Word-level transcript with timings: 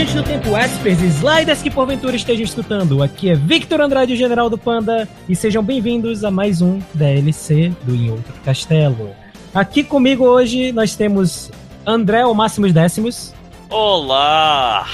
viajantes 0.00 0.14
do 0.14 0.22
tempo, 0.22 0.56
Aspers 0.56 1.02
e 1.02 1.06
Sliders 1.06 1.62
que 1.62 1.70
porventura 1.70 2.16
estejam 2.16 2.44
escutando. 2.44 3.02
Aqui 3.02 3.28
é 3.28 3.34
Victor 3.34 3.82
Andrade, 3.82 4.14
o 4.14 4.16
General 4.16 4.48
do 4.48 4.56
Panda, 4.56 5.06
e 5.28 5.36
sejam 5.36 5.62
bem-vindos 5.62 6.24
a 6.24 6.30
mais 6.30 6.62
um 6.62 6.80
DLC 6.94 7.70
do 7.82 7.94
Em 7.94 8.10
Outro 8.10 8.32
Castelo. 8.42 9.10
Aqui 9.54 9.84
comigo 9.84 10.24
hoje 10.24 10.72
nós 10.72 10.94
temos 10.94 11.50
André, 11.84 12.24
o 12.24 12.32
Máximos 12.32 12.72
Décimos. 12.72 13.34
Olá! 13.68 14.86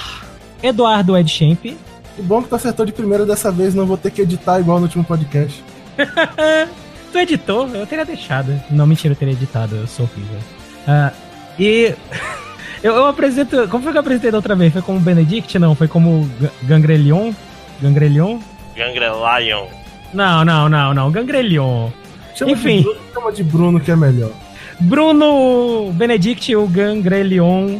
Eduardo 0.60 1.16
Ed 1.16 1.30
Champ. 1.30 1.60
Que 1.62 2.22
bom 2.22 2.42
que 2.42 2.48
tu 2.48 2.56
acertou 2.56 2.84
de 2.84 2.92
primeira 2.92 3.24
dessa 3.24 3.52
vez, 3.52 3.74
não 3.74 3.86
vou 3.86 3.96
ter 3.96 4.10
que 4.10 4.22
editar 4.22 4.58
igual 4.58 4.78
no 4.78 4.86
último 4.86 5.04
podcast. 5.04 5.62
tu 7.12 7.18
editou? 7.18 7.68
Eu 7.68 7.86
teria 7.86 8.04
deixado. 8.04 8.60
Não, 8.70 8.86
mentira, 8.86 9.12
eu 9.14 9.16
teria 9.16 9.34
editado, 9.34 9.76
eu 9.76 9.86
sou 9.86 10.06
horrível. 10.06 10.40
Uh, 10.88 11.14
e 11.60 11.94
eu, 12.82 12.94
eu, 12.94 13.06
apresento. 13.06 13.68
Como 13.68 13.82
foi 13.82 13.92
que 13.92 13.98
eu 13.98 14.00
apresentei 14.00 14.30
da 14.30 14.38
outra 14.38 14.54
vez? 14.54 14.72
Foi 14.72 14.82
como 14.82 15.00
Benedict? 15.00 15.58
Não, 15.58 15.74
foi 15.74 15.88
como 15.88 16.28
Gangrelion? 16.62 17.32
Gangrelion? 17.80 18.38
Gangrelion. 18.76 19.66
Não, 20.12 20.44
não, 20.44 20.68
não, 20.68 20.94
não. 20.94 21.10
Gangrelion. 21.10 21.90
Chama 22.34 22.52
Enfim. 22.52 22.78
De 22.78 22.82
Bruno, 22.82 23.00
chama 23.14 23.32
de 23.32 23.44
Bruno 23.44 23.80
que 23.80 23.90
é 23.90 23.96
melhor. 23.96 24.32
Bruno 24.78 25.90
Benedict, 25.92 26.54
o 26.54 26.66
Gangrelion, 26.66 27.78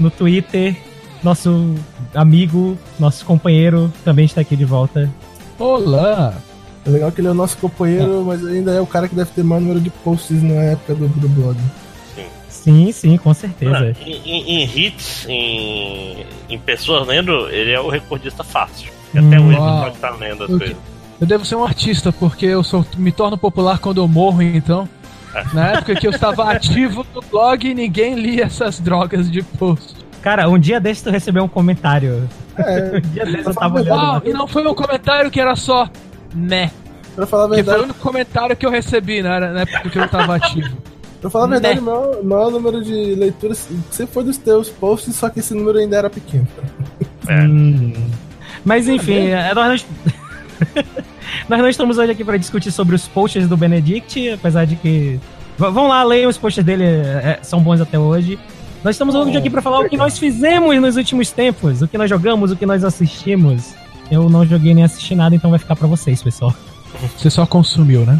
no 0.00 0.10
Twitter. 0.10 0.76
Nosso 1.22 1.74
amigo, 2.14 2.78
nosso 2.98 3.24
companheiro, 3.24 3.92
também 4.04 4.24
está 4.24 4.40
aqui 4.40 4.54
de 4.54 4.64
volta. 4.64 5.10
Olá! 5.58 6.32
É 6.86 6.90
legal 6.90 7.10
que 7.10 7.20
ele 7.20 7.28
é 7.28 7.30
o 7.32 7.34
nosso 7.34 7.58
companheiro, 7.58 8.24
mas 8.24 8.46
ainda 8.46 8.72
é 8.72 8.80
o 8.80 8.86
cara 8.86 9.08
que 9.08 9.14
deve 9.14 9.30
ter 9.32 9.42
maior 9.42 9.60
número 9.60 9.80
de 9.80 9.90
posts 9.90 10.42
na 10.42 10.54
época 10.54 10.94
do, 10.94 11.08
do 11.08 11.28
blog. 11.28 11.58
Sim, 12.62 12.90
sim, 12.92 13.16
com 13.16 13.32
certeza. 13.32 13.94
em, 14.04 14.12
em, 14.12 14.62
em, 14.62 14.64
hits, 14.64 15.26
em, 15.28 16.26
em 16.48 16.58
pessoas 16.58 17.06
lendo, 17.06 17.48
ele 17.50 17.70
é 17.70 17.80
o 17.80 17.88
recordista 17.88 18.42
fácil. 18.42 18.90
Até 19.10 19.38
hum, 19.40 19.48
hoje 19.48 19.58
ele 19.58 19.80
pode 19.80 19.94
estar 19.94 20.10
lendo 20.16 20.44
as 20.44 20.50
coisas. 20.50 20.76
Eu 21.20 21.26
devo 21.26 21.44
ser 21.44 21.56
um 21.56 21.64
artista, 21.64 22.12
porque 22.12 22.46
eu 22.46 22.62
sou, 22.62 22.84
me 22.96 23.10
torno 23.10 23.36
popular 23.36 23.78
quando 23.78 24.00
eu 24.00 24.08
morro, 24.08 24.42
então. 24.42 24.88
É. 25.34 25.44
Na 25.52 25.72
época 25.72 25.94
que 25.94 26.06
eu 26.06 26.10
estava 26.10 26.44
ativo 26.50 27.04
no 27.14 27.22
blog, 27.22 27.74
ninguém 27.74 28.14
lia 28.14 28.44
essas 28.44 28.78
drogas 28.78 29.30
de 29.30 29.42
post. 29.42 29.94
Cara, 30.22 30.48
um 30.48 30.58
dia 30.58 30.80
desse 30.80 31.04
tu 31.04 31.10
recebeu 31.10 31.44
um 31.44 31.48
comentário. 31.48 32.28
É, 32.56 32.98
um 32.98 33.00
dia 33.12 33.24
desse 33.24 33.48
eu 33.48 33.54
tava 33.54 33.80
olhando. 33.80 34.00
Ah, 34.00 34.22
e 34.24 34.32
não 34.32 34.46
foi 34.46 34.66
um 34.66 34.74
comentário 34.74 35.30
que 35.30 35.40
era 35.40 35.56
só 35.56 35.88
meh. 36.34 36.70
Pra 37.14 37.26
falar 37.26 37.44
a 37.44 37.48
verdade. 37.48 37.64
Que 37.64 37.70
foi 37.72 37.80
o 37.80 37.84
único 37.84 38.00
comentário 38.00 38.56
que 38.56 38.66
eu 38.66 38.70
recebi 38.70 39.22
na, 39.22 39.40
na 39.40 39.60
época 39.62 39.90
que 39.90 39.98
eu 39.98 40.08
tava 40.08 40.36
ativo. 40.36 40.76
Pra 41.20 41.28
falar 41.28 41.46
a 41.46 41.48
verdade, 41.48 41.80
né? 41.80 41.82
o 41.82 41.84
maior, 41.84 42.22
maior, 42.22 42.50
número 42.50 42.82
de 42.82 43.14
leituras 43.14 43.68
sempre 43.90 44.14
foi 44.14 44.24
dos 44.24 44.36
teus 44.36 44.68
posts, 44.68 45.16
só 45.16 45.28
que 45.28 45.40
esse 45.40 45.52
número 45.52 45.78
ainda 45.78 45.96
era 45.96 46.10
pequeno. 46.10 46.46
É. 47.26 47.40
Hum. 47.42 47.92
Mas 48.64 48.88
enfim, 48.88 49.28
é, 49.28 49.52
nós, 49.52 49.84
nós 51.48 51.58
não 51.58 51.68
estamos 51.68 51.98
hoje 51.98 52.12
aqui 52.12 52.24
para 52.24 52.36
discutir 52.36 52.70
sobre 52.70 52.94
os 52.94 53.08
posts 53.08 53.48
do 53.48 53.56
Benedict, 53.56 54.30
apesar 54.30 54.64
de 54.64 54.76
que. 54.76 55.18
V 55.58 55.70
vão 55.70 55.88
lá, 55.88 56.04
leiam 56.04 56.30
os 56.30 56.38
posts 56.38 56.64
dele, 56.64 56.84
é, 56.84 57.40
são 57.42 57.60
bons 57.60 57.80
até 57.80 57.98
hoje. 57.98 58.38
Nós 58.84 58.94
estamos 58.94 59.16
hoje 59.16 59.36
aqui 59.36 59.50
para 59.50 59.60
falar 59.60 59.80
o 59.80 59.88
que 59.88 59.96
nós 59.96 60.18
fizemos 60.18 60.80
nos 60.80 60.96
últimos 60.96 61.32
tempos, 61.32 61.82
o 61.82 61.88
que 61.88 61.98
nós 61.98 62.08
jogamos, 62.08 62.52
o 62.52 62.56
que 62.56 62.64
nós 62.64 62.84
assistimos. 62.84 63.74
Eu 64.08 64.30
não 64.30 64.46
joguei 64.46 64.72
nem 64.72 64.84
assisti 64.84 65.16
nada, 65.16 65.34
então 65.34 65.50
vai 65.50 65.58
ficar 65.58 65.74
para 65.74 65.88
vocês, 65.88 66.22
pessoal. 66.22 66.54
Você 67.16 67.28
só 67.28 67.44
consumiu, 67.44 68.06
né? 68.06 68.18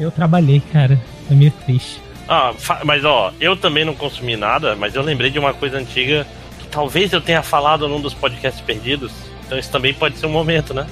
Eu 0.00 0.10
trabalhei, 0.10 0.62
cara. 0.72 0.98
Foi 1.26 1.36
meio 1.36 1.52
triste. 1.64 2.07
Ah, 2.28 2.52
mas 2.84 3.04
ó, 3.04 3.32
eu 3.40 3.56
também 3.56 3.84
não 3.84 3.94
consumi 3.94 4.36
nada, 4.36 4.76
mas 4.76 4.94
eu 4.94 5.02
lembrei 5.02 5.30
de 5.30 5.38
uma 5.38 5.54
coisa 5.54 5.78
antiga 5.78 6.26
que 6.58 6.66
talvez 6.66 7.12
eu 7.12 7.20
tenha 7.20 7.42
falado 7.42 7.88
num 7.88 8.00
dos 8.00 8.12
podcasts 8.12 8.60
perdidos. 8.60 9.12
Então 9.46 9.58
isso 9.58 9.70
também 9.70 9.94
pode 9.94 10.18
ser 10.18 10.26
um 10.26 10.30
momento, 10.30 10.74
né? 10.74 10.86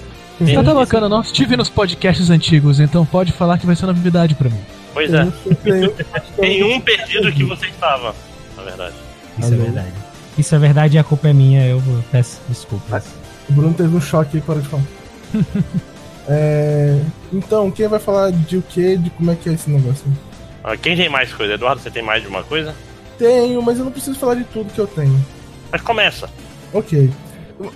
Tá, 0.54 0.62
tá 0.62 0.74
bacana, 0.74 1.08
não 1.08 1.20
estive 1.20 1.56
nos 1.56 1.68
podcasts 1.68 2.30
antigos, 2.30 2.80
então 2.80 3.04
pode 3.04 3.32
falar 3.32 3.58
que 3.58 3.66
vai 3.66 3.76
ser 3.76 3.86
novidade 3.86 4.34
para 4.34 4.48
mim. 4.48 4.60
Pois 4.92 5.12
é. 5.12 5.26
Tem 6.40 6.64
um 6.64 6.80
perdido 6.80 7.30
que 7.32 7.44
você 7.44 7.66
estava, 7.66 8.14
na 8.56 8.62
verdade. 8.62 8.94
Isso 9.38 9.52
é 9.52 9.56
verdade. 9.56 9.92
Isso 10.38 10.54
é 10.54 10.58
verdade 10.58 10.96
e 10.96 10.98
a 10.98 11.04
culpa 11.04 11.28
é 11.28 11.32
minha, 11.32 11.66
eu 11.66 11.82
peço 12.10 12.40
desculpas. 12.48 13.04
O 13.48 13.52
Bruno 13.52 13.74
teve 13.74 13.94
um 13.94 14.00
choque 14.00 14.36
aí, 14.36 14.42
para 14.42 14.60
de 14.60 14.68
falar. 14.68 14.82
é, 16.28 17.00
então, 17.32 17.70
quem 17.70 17.88
vai 17.88 17.98
falar 17.98 18.32
de 18.32 18.58
o 18.58 18.62
que, 18.62 18.96
de 18.96 19.10
como 19.10 19.30
é 19.30 19.34
que 19.34 19.48
é 19.48 19.52
esse 19.52 19.70
negócio? 19.70 20.04
Ah, 20.66 20.76
quem 20.76 20.96
tem 20.96 21.08
mais 21.08 21.32
coisa? 21.32 21.54
Eduardo, 21.54 21.80
você 21.80 21.92
tem 21.92 22.02
mais 22.02 22.20
de 22.20 22.28
uma 22.28 22.42
coisa? 22.42 22.74
Tenho, 23.16 23.62
mas 23.62 23.78
eu 23.78 23.84
não 23.84 23.92
preciso 23.92 24.18
falar 24.18 24.34
de 24.34 24.42
tudo 24.42 24.72
que 24.72 24.80
eu 24.80 24.86
tenho. 24.88 25.24
Mas 25.70 25.80
começa. 25.80 26.28
Ok. 26.72 27.08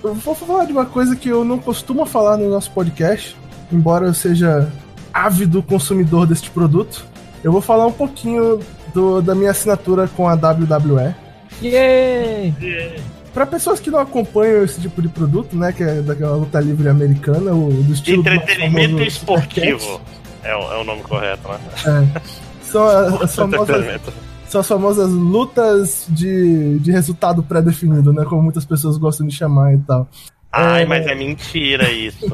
Eu 0.03 0.13
vou 0.13 0.35
falar 0.35 0.65
de 0.65 0.73
uma 0.73 0.85
coisa 0.85 1.15
que 1.15 1.29
eu 1.29 1.45
não 1.45 1.57
costumo 1.57 2.05
falar 2.05 2.35
no 2.35 2.49
nosso 2.49 2.69
podcast, 2.71 3.33
embora 3.71 4.07
eu 4.07 4.13
seja 4.13 4.69
ávido 5.13 5.63
consumidor 5.63 6.27
deste 6.27 6.49
produto. 6.49 7.05
Eu 7.41 7.53
vou 7.53 7.61
falar 7.61 7.87
um 7.87 7.93
pouquinho 7.93 8.59
do, 8.93 9.21
da 9.21 9.33
minha 9.33 9.51
assinatura 9.51 10.09
com 10.09 10.27
a 10.27 10.33
WWE. 10.33 11.15
Yeah! 11.63 12.53
yeah. 12.61 13.01
Para 13.33 13.45
pessoas 13.45 13.79
que 13.79 13.89
não 13.89 13.99
acompanham 13.99 14.65
esse 14.65 14.81
tipo 14.81 15.01
de 15.01 15.07
produto, 15.07 15.55
né, 15.55 15.71
que 15.71 15.81
é 15.81 16.01
daquela 16.01 16.35
luta 16.35 16.59
livre 16.59 16.89
americana, 16.89 17.53
o 17.53 17.71
do 17.71 17.93
estilo 17.93 18.19
entretenimento 18.19 19.01
esportivo 19.01 20.01
é 20.43 20.55
o, 20.55 20.73
é 20.73 20.77
o, 20.77 20.83
nome 20.83 21.01
correto, 21.03 21.47
né? 21.47 21.59
É. 21.85 22.21
São 22.71 22.87
as 23.21 23.35
famosas, 23.35 24.01
são 24.47 24.61
as 24.61 24.67
famosas 24.67 25.09
lutas 25.11 26.05
de, 26.09 26.79
de 26.79 26.91
resultado 26.91 27.43
pré-definido, 27.43 28.13
né? 28.13 28.25
Como 28.25 28.41
muitas 28.41 28.65
pessoas 28.65 28.97
gostam 28.97 29.27
de 29.27 29.35
chamar 29.35 29.73
e 29.73 29.77
tal. 29.79 30.07
Ai, 30.51 30.83
é... 30.83 30.85
mas 30.85 31.05
é 31.05 31.15
mentira 31.15 31.91
isso. 31.91 32.25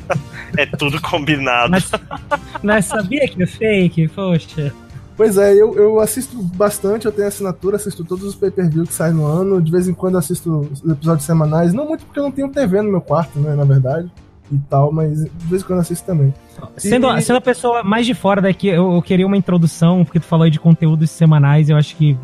é 0.56 0.66
tudo 0.66 1.00
combinado. 1.00 1.70
Mas, 1.70 1.90
mas 2.62 2.84
sabia 2.86 3.26
que 3.28 3.42
é 3.42 3.46
fake? 3.46 4.08
Poxa. 4.08 4.72
Pois 5.16 5.36
é, 5.36 5.52
eu, 5.52 5.74
eu 5.74 5.98
assisto 5.98 6.40
bastante, 6.40 7.04
eu 7.04 7.10
tenho 7.10 7.26
assinatura, 7.26 7.74
assisto 7.74 8.04
todos 8.04 8.24
os 8.24 8.36
pay-per-view 8.36 8.84
que 8.84 8.94
saem 8.94 9.14
no 9.14 9.26
ano, 9.26 9.60
de 9.60 9.70
vez 9.70 9.88
em 9.88 9.92
quando 9.92 10.16
assisto 10.16 10.70
episódios 10.88 11.26
semanais, 11.26 11.72
não 11.72 11.88
muito 11.88 12.04
porque 12.04 12.20
eu 12.20 12.22
não 12.22 12.30
tenho 12.30 12.48
TV 12.48 12.80
no 12.82 12.90
meu 12.92 13.00
quarto, 13.00 13.36
né, 13.40 13.52
na 13.56 13.64
verdade 13.64 14.08
e 14.50 14.58
tal, 14.70 14.92
mas 14.92 15.24
de 15.24 15.46
vez 15.46 15.62
em 15.62 15.66
quando 15.66 15.80
assisto 15.80 16.06
também. 16.06 16.32
Sendo, 16.76 17.08
e... 17.16 17.22
sendo 17.22 17.36
a 17.36 17.40
pessoa 17.40 17.82
mais 17.82 18.06
de 18.06 18.14
fora 18.14 18.40
daqui, 18.40 18.68
eu, 18.68 18.92
eu, 18.94 19.02
queria 19.02 19.26
uma 19.26 19.36
introdução, 19.36 20.04
porque 20.04 20.20
tu 20.20 20.26
falou 20.26 20.44
aí 20.44 20.50
de 20.50 20.58
conteúdos 20.58 21.10
semanais, 21.10 21.68
eu 21.68 21.76
acho 21.76 21.96
que 21.96 22.16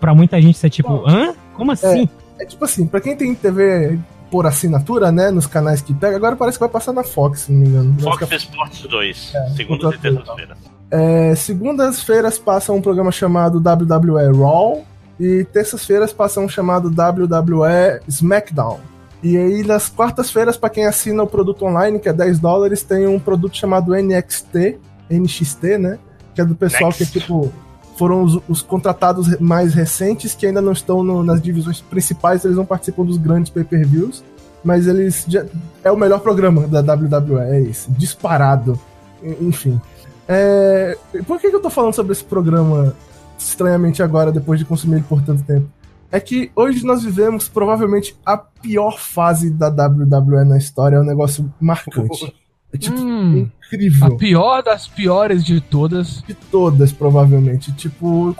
pra 0.00 0.14
muita 0.14 0.40
gente 0.40 0.56
isso 0.56 0.66
é 0.66 0.70
tipo, 0.70 0.88
Bom, 0.88 1.04
hã? 1.06 1.34
Como 1.54 1.72
assim? 1.72 2.08
É, 2.38 2.42
é, 2.42 2.46
tipo 2.46 2.64
assim, 2.64 2.86
pra 2.86 3.00
quem 3.00 3.16
tem 3.16 3.34
TV 3.34 3.98
por 4.30 4.46
assinatura, 4.46 5.10
né, 5.10 5.30
nos 5.30 5.46
canais 5.46 5.82
que 5.82 5.92
pega, 5.92 6.16
agora 6.16 6.36
parece 6.36 6.56
que 6.56 6.60
vai 6.60 6.68
passar 6.68 6.92
na 6.92 7.02
Fox, 7.02 7.40
se 7.40 7.52
não 7.52 7.60
me 7.60 7.68
engano. 7.68 7.96
Fox 8.00 8.30
Sports 8.32 8.82
2, 8.82 9.32
é, 9.34 9.50
segundas 9.50 9.94
e 9.94 9.98
terças-feiras. 9.98 10.58
É, 10.90 11.34
segundas-feiras 11.34 12.38
passa 12.38 12.72
um 12.72 12.80
programa 12.80 13.12
chamado 13.12 13.58
WWE 13.58 14.36
Raw, 14.36 14.84
e 15.20 15.44
terças-feiras 15.44 16.14
passa 16.14 16.40
um 16.40 16.48
chamado 16.48 16.88
WWE 16.88 18.00
SmackDown. 18.08 18.80
E 19.22 19.36
aí, 19.36 19.62
nas 19.64 19.88
quartas-feiras, 19.88 20.56
para 20.56 20.70
quem 20.70 20.86
assina 20.86 21.22
o 21.22 21.26
produto 21.26 21.64
online, 21.64 21.98
que 21.98 22.08
é 22.08 22.12
10 22.12 22.38
dólares, 22.38 22.82
tem 22.82 23.06
um 23.06 23.18
produto 23.18 23.56
chamado 23.56 23.94
NXT, 23.94 24.78
NXT, 25.10 25.78
né? 25.78 25.98
Que 26.34 26.40
é 26.40 26.44
do 26.44 26.54
pessoal 26.54 26.90
Next. 26.90 27.06
que, 27.06 27.20
tipo, 27.20 27.52
foram 27.98 28.22
os, 28.22 28.40
os, 28.48 28.62
contratados 28.62 29.38
mais 29.38 29.74
recentes 29.74 30.34
que 30.34 30.46
ainda 30.46 30.62
não 30.62 30.72
estão 30.72 31.02
no, 31.02 31.22
nas 31.22 31.42
divisões 31.42 31.82
principais, 31.82 32.44
eles 32.44 32.56
não 32.56 32.64
participam 32.64 33.04
dos 33.04 33.18
grandes 33.18 33.50
pay-per-views. 33.50 34.24
Mas 34.64 34.86
eles. 34.86 35.24
Já, 35.28 35.44
é 35.84 35.90
o 35.90 35.96
melhor 35.96 36.20
programa 36.20 36.66
da 36.66 36.80
WWE, 36.80 37.40
é 37.40 37.60
esse. 37.62 37.90
Disparado. 37.90 38.78
Enfim. 39.22 39.80
É, 40.28 40.96
por 41.26 41.40
que, 41.40 41.50
que 41.50 41.56
eu 41.56 41.60
tô 41.60 41.68
falando 41.70 41.94
sobre 41.94 42.12
esse 42.12 42.24
programa 42.24 42.94
estranhamente 43.38 44.02
agora, 44.02 44.30
depois 44.30 44.58
de 44.58 44.64
consumir 44.64 44.96
ele 44.96 45.04
por 45.08 45.20
tanto 45.22 45.42
tempo? 45.42 45.66
É 46.12 46.18
que 46.18 46.50
hoje 46.56 46.84
nós 46.84 47.04
vivemos 47.04 47.48
provavelmente 47.48 48.16
a 48.24 48.36
pior 48.36 48.98
fase 48.98 49.50
da 49.50 49.68
WWE 49.68 50.44
na 50.44 50.58
história, 50.58 50.96
é 50.96 51.00
um 51.00 51.04
negócio 51.04 51.52
marcante. 51.60 52.34
É 52.72 52.78
tipo, 52.78 53.00
hum, 53.00 53.48
incrível. 53.66 54.06
A 54.06 54.16
pior 54.16 54.62
das 54.62 54.86
piores 54.86 55.44
de 55.44 55.60
todas. 55.60 56.22
De 56.22 56.34
todas, 56.34 56.92
provavelmente. 56.92 57.72
Tipo, 57.72 58.34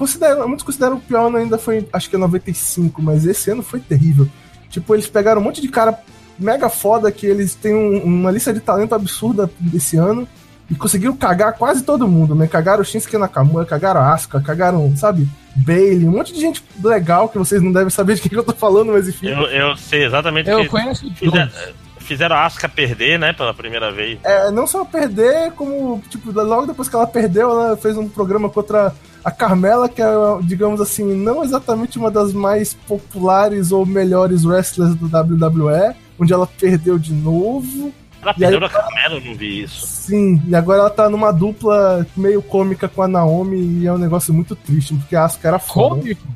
muitos 0.46 0.64
consideram 0.64 0.96
o 0.96 1.00
pior 1.00 1.34
ainda 1.34 1.58
foi, 1.58 1.88
acho 1.92 2.08
que 2.08 2.16
é 2.16 2.18
95, 2.18 3.02
mas 3.02 3.26
esse 3.26 3.50
ano 3.50 3.62
foi 3.62 3.80
terrível. 3.80 4.28
Tipo, 4.68 4.94
eles 4.94 5.08
pegaram 5.08 5.40
um 5.40 5.44
monte 5.44 5.60
de 5.60 5.68
cara 5.68 5.98
mega 6.38 6.68
foda 6.68 7.10
que 7.10 7.26
eles 7.26 7.54
têm 7.54 7.74
um, 7.74 8.02
uma 8.04 8.30
lista 8.30 8.52
de 8.52 8.60
talento 8.60 8.94
absurda 8.94 9.50
desse 9.58 9.96
ano 9.96 10.26
e 10.70 10.74
conseguiram 10.74 11.16
cagar 11.16 11.54
quase 11.54 11.82
todo 11.82 12.06
mundo, 12.06 12.34
né? 12.34 12.46
Cagaram 12.46 12.82
o 12.82 12.84
Shinsuke 12.84 13.18
Nakamura, 13.18 13.66
cagaram 13.66 14.00
a 14.00 14.14
Asuka, 14.14 14.40
cagaram, 14.40 14.96
sabe? 14.96 15.28
Bailey, 15.56 16.06
um 16.06 16.12
monte 16.12 16.32
de 16.32 16.40
gente 16.40 16.64
legal 16.82 17.28
que 17.28 17.36
vocês 17.36 17.60
não 17.60 17.72
devem 17.72 17.90
saber 17.90 18.14
de 18.14 18.22
quem 18.22 18.38
eu 18.38 18.44
tô 18.44 18.52
falando, 18.52 18.92
mas 18.92 19.08
enfim. 19.08 19.28
Eu, 19.28 19.46
eu 19.46 19.76
sei 19.76 20.04
exatamente 20.04 20.48
Eu 20.48 20.64
conheço 20.66 21.12
fizeram, 21.14 21.50
fizeram 21.98 22.36
a 22.36 22.46
Asuka 22.46 22.68
perder, 22.68 23.18
né, 23.18 23.32
pela 23.32 23.52
primeira 23.52 23.90
vez. 23.90 24.20
É, 24.22 24.50
não 24.52 24.66
só 24.66 24.84
perder, 24.84 25.50
como, 25.52 26.00
tipo, 26.08 26.30
logo 26.30 26.66
depois 26.66 26.88
que 26.88 26.94
ela 26.94 27.06
perdeu, 27.06 27.50
ela 27.50 27.76
fez 27.76 27.96
um 27.96 28.08
programa 28.08 28.48
contra 28.48 28.94
a 29.24 29.30
Carmela, 29.30 29.88
que 29.88 30.00
é, 30.00 30.06
digamos 30.42 30.80
assim, 30.80 31.14
não 31.14 31.44
exatamente 31.44 31.98
uma 31.98 32.10
das 32.10 32.32
mais 32.32 32.74
populares 32.74 33.72
ou 33.72 33.84
melhores 33.84 34.44
wrestlers 34.44 34.94
do 34.94 35.06
WWE, 35.06 35.94
onde 36.18 36.32
ela 36.32 36.46
perdeu 36.46 36.98
de 36.98 37.12
novo. 37.12 37.92
Ela 38.22 38.34
perdeu 38.34 38.64
a 38.64 38.68
Carmela, 38.70 39.14
eu 39.16 39.20
não 39.24 39.34
vi 39.34 39.62
isso. 39.62 39.86
Sim, 39.86 40.42
e 40.46 40.54
agora 40.54 40.80
ela 40.80 40.90
tá 40.90 41.08
numa 41.08 41.32
dupla 41.32 42.06
meio 42.16 42.42
cômica 42.42 42.88
com 42.88 43.02
a 43.02 43.08
Naomi 43.08 43.80
e 43.80 43.86
é 43.86 43.92
um 43.92 43.98
negócio 43.98 44.32
muito 44.34 44.54
triste, 44.54 44.94
porque 44.94 45.16
a 45.16 45.24
Asuka 45.24 45.48
era 45.48 45.58
foda. 45.58 45.96
Cômico? 45.96 46.26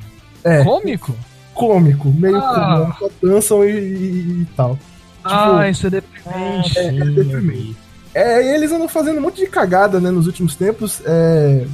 É, 0.43 0.63
Cômico? 0.63 1.15
cômico, 1.53 2.09
meio 2.11 2.37
Ah. 2.37 2.79
cômico, 2.79 2.99
só 2.99 3.09
dançam 3.27 3.63
e, 3.65 3.69
e- 3.71 4.41
e 4.41 4.47
tal. 4.57 4.77
ah, 5.23 5.69
isso 5.69 5.87
é 5.87 5.89
deprimente. 5.89 6.77
É, 6.79 6.87
é 6.87 6.91
deprimente. 6.91 7.77
É, 8.13 8.43
e 8.43 8.55
eles 8.55 8.71
andam 8.71 8.87
fazendo 8.87 9.17
um 9.19 9.21
monte 9.21 9.41
de 9.41 9.47
cagada, 9.47 9.99
né, 9.99 10.09
nos 10.11 10.25
últimos 10.27 10.55
tempos. 10.55 11.01
É, 11.05 11.65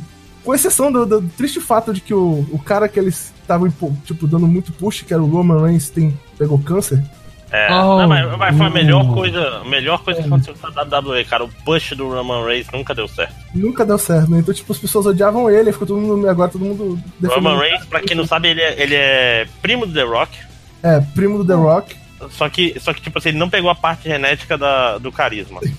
com 0.43 0.53
exceção 0.55 0.91
do, 0.91 1.05
do 1.05 1.21
triste 1.37 1.59
fato 1.61 1.93
de 1.93 2.01
que 2.01 2.13
o, 2.13 2.45
o 2.51 2.59
cara 2.59 2.87
que 2.87 2.99
eles 2.99 3.31
estavam, 3.41 3.71
tipo, 4.03 4.25
dando 4.27 4.47
muito 4.47 4.71
push, 4.73 5.03
que 5.03 5.13
era 5.13 5.21
o 5.21 5.27
Roman 5.27 5.63
Reigns, 5.63 5.89
tem, 5.89 6.17
pegou 6.37 6.57
câncer. 6.59 7.03
É, 7.51 7.67
Oh. 7.73 7.97
não, 7.99 8.07
mas, 8.07 8.37
mas 8.37 8.57
foi 8.57 8.65
a 8.65 8.69
melhor 8.69 9.03
Uh. 9.05 9.13
coisa, 9.13 9.61
melhor 9.65 10.01
coisa 10.03 10.21
que 10.21 10.27
aconteceu 10.27 10.55
com 10.55 10.67
a 10.67 10.69
WWE, 10.69 11.25
cara. 11.25 11.43
O 11.43 11.49
push 11.65 11.91
do 11.97 12.09
Roman 12.09 12.45
Reigns 12.45 12.67
nunca 12.71 12.95
deu 12.95 13.07
certo. 13.07 13.35
Nunca 13.53 13.85
deu 13.85 13.97
certo, 13.97 14.31
né? 14.31 14.39
Então, 14.39 14.53
tipo, 14.53 14.71
as 14.71 14.79
pessoas 14.79 15.05
odiavam 15.05 15.49
ele, 15.49 15.71
ficou 15.73 15.85
todo 15.87 15.99
mundo, 15.99 16.29
agora 16.29 16.49
todo 16.49 16.63
mundo 16.63 16.97
Roman 17.23 17.59
Reigns, 17.59 17.85
pra 17.85 17.99
quem 18.01 18.15
não 18.15 18.25
sabe, 18.25 18.47
ele 18.49 18.61
é, 18.61 18.81
ele 18.81 18.95
é 18.95 19.47
primo 19.61 19.85
do 19.85 19.93
The 19.93 20.03
Rock. 20.03 20.37
É, 20.81 21.01
primo 21.13 21.37
do 21.39 21.45
The 21.45 21.53
Rock. 21.53 21.95
Só 22.29 22.47
que, 22.47 22.79
só 22.79 22.93
que 22.93 23.01
tipo 23.01 23.17
assim, 23.17 23.29
ele 23.29 23.37
não 23.39 23.49
pegou 23.49 23.69
a 23.69 23.75
parte 23.75 24.03
genética 24.07 24.57
da, 24.57 24.97
do 24.97 25.11
carisma. 25.11 25.59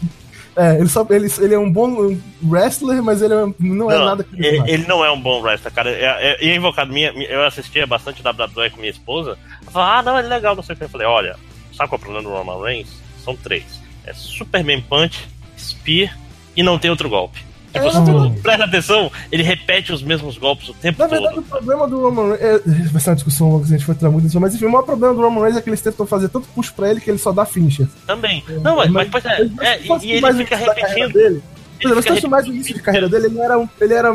É, 0.55 0.77
ele, 0.79 0.87
só, 0.91 1.07
ele, 1.09 1.33
ele 1.41 1.55
é 1.55 1.59
um 1.59 1.73
bom 1.73 2.15
wrestler, 2.45 3.03
mas 3.03 3.23
ele 3.23 3.33
é- 3.33 3.47
não 3.59 3.91
é 3.91 3.97
Não, 3.97 4.05
nada 4.05 4.23
que 4.23 4.37
ele, 4.37 4.63
ele 4.71 4.87
não 4.87 5.03
é 5.03 5.11
um 5.11 5.19
bom 5.19 5.41
wrestler, 5.41 5.73
cara. 5.73 5.89
É, 5.89 6.03
é, 6.05 6.45
e 6.45 6.51
é 6.51 6.55
invocado, 6.55 6.93
minha, 6.93 7.11
eu 7.11 7.43
assistia 7.47 7.87
bastante 7.87 8.21
WWE 8.23 8.69
com 8.69 8.77
minha 8.77 8.91
esposa. 8.91 9.39
Ela 9.63 9.71
falava, 9.71 9.93
ah, 9.99 10.03
não, 10.03 10.19
ele 10.19 10.27
é 10.27 10.31
legal, 10.35 10.55
não 10.55 10.63
sei 10.63 10.75
o 10.75 10.77
que. 10.77 10.85
Eu 10.85 10.91
falei, 10.91 11.07
olha, 11.07 11.37
sabe 11.83 11.89
qual 11.89 11.99
é 11.99 12.01
o 12.01 12.05
problema 12.05 12.23
do 12.23 12.31
Roman 12.31 12.65
Reigns? 12.65 12.89
São 13.25 13.37
três: 13.37 13.65
é 14.05 14.13
Superman 14.13 14.81
Punch, 14.83 15.29
Spear 15.59 16.17
e 16.57 16.63
não 16.63 16.79
tem 16.79 16.91
outro 16.91 17.09
golpe. 17.09 17.41
Tipo, 17.73 17.87
É, 17.87 17.91
se 17.91 18.05
tu 18.05 18.11
não. 18.13 18.35
presta 18.35 18.65
atenção, 18.65 19.11
ele 19.31 19.43
repete 19.43 19.93
os 19.95 20.03
mesmos 20.03 20.37
golpes 20.37 20.69
o 20.69 20.75
tempo 20.75 20.99
Na 20.99 21.07
verdade, 21.07 21.37
todo. 21.37 21.45
o 21.45 21.49
problema 21.49 21.89
do 21.89 22.03
Roman 22.03 22.37
Reigns. 22.37 22.67
É, 22.67 22.83
vai 22.93 23.01
ser 23.01 23.11
uma 23.11 23.15
discussão 23.17 23.51
longa 23.51 23.67
se 23.67 23.73
a 23.73 23.77
gente 23.79 23.87
for 23.87 23.93
entrar 23.93 24.11
muito 24.11 24.25
nisso, 24.25 24.39
mas 24.39 24.55
enfim, 24.55 24.67
o 24.67 24.71
maior 24.71 24.83
problema 24.85 25.15
do 25.15 25.21
Roman 25.23 25.41
Reigns 25.41 25.57
é 25.57 25.63
que 25.63 25.71
eles 25.71 25.81
tentam 25.81 26.07
fazer 26.07 26.29
tanto 26.29 26.47
push 26.49 26.71
pra 26.71 26.91
ele 26.91 27.01
que 27.01 27.11
ele 27.11 27.19
só 27.19 27.33
dá 27.33 27.47
finisher. 27.47 27.89
Também. 28.07 28.45
Não, 28.63 28.77
mas, 28.77 28.91
mas 28.91 29.09
pois 29.09 29.25
é, 29.25 29.41
é, 29.61 29.81
e, 29.81 30.07
e 30.07 30.13
ele 30.13 30.33
fica 30.35 30.57
repetindo. 30.57 31.13
Dele. 31.15 31.43
Ele 31.81 31.89
fica 31.95 32.03
se 32.03 32.09
fosse 32.09 32.29
mais 32.29 32.47
o 32.47 32.53
início 32.53 32.75
de 32.75 32.83
carreira 32.83 33.09
dele, 33.09 33.27
ele 33.27 33.41
era, 33.41 33.69
ele 33.81 33.95
era 33.95 34.13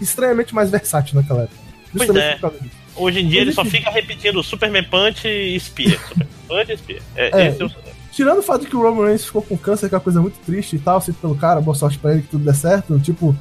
extremamente 0.00 0.54
mais 0.54 0.70
versátil 0.70 1.14
naquela 1.16 1.42
época. 1.42 1.58
Pois 1.92 2.06
Justamente 2.08 2.24
é. 2.24 2.32
por 2.36 2.40
causa 2.40 2.58
disso. 2.60 2.83
Hoje 2.96 3.20
em 3.20 3.28
dia 3.28 3.40
ele 3.40 3.52
só 3.52 3.64
fica 3.64 3.90
repetindo 3.90 4.42
Superman 4.42 4.84
Punch 4.84 5.26
e 5.26 5.58
Spear. 5.58 5.98
Superman 6.08 6.28
Punch 6.48 6.72
e 6.72 6.76
Spear. 6.78 7.02
É, 7.16 7.42
É. 7.42 7.48
esse 7.48 7.62
é 7.62 7.64
o... 7.66 7.70
Tirando 8.12 8.38
o 8.38 8.42
fato 8.42 8.60
de 8.60 8.68
que 8.68 8.76
o 8.76 8.80
Roman 8.82 9.06
Reigns 9.06 9.24
ficou 9.24 9.42
com 9.42 9.56
câncer, 9.58 9.88
que 9.88 9.94
é 9.94 9.98
uma 9.98 10.04
coisa 10.04 10.20
muito 10.20 10.38
triste 10.46 10.76
e 10.76 10.78
tal, 10.78 11.00
sinto 11.00 11.16
pelo 11.20 11.34
cara, 11.34 11.60
boa 11.60 11.74
sorte 11.74 11.98
pra 11.98 12.12
ele 12.12 12.22
que 12.22 12.28
tudo 12.28 12.44
der 12.44 12.54
certo. 12.54 12.96
Tipo, 13.00 13.34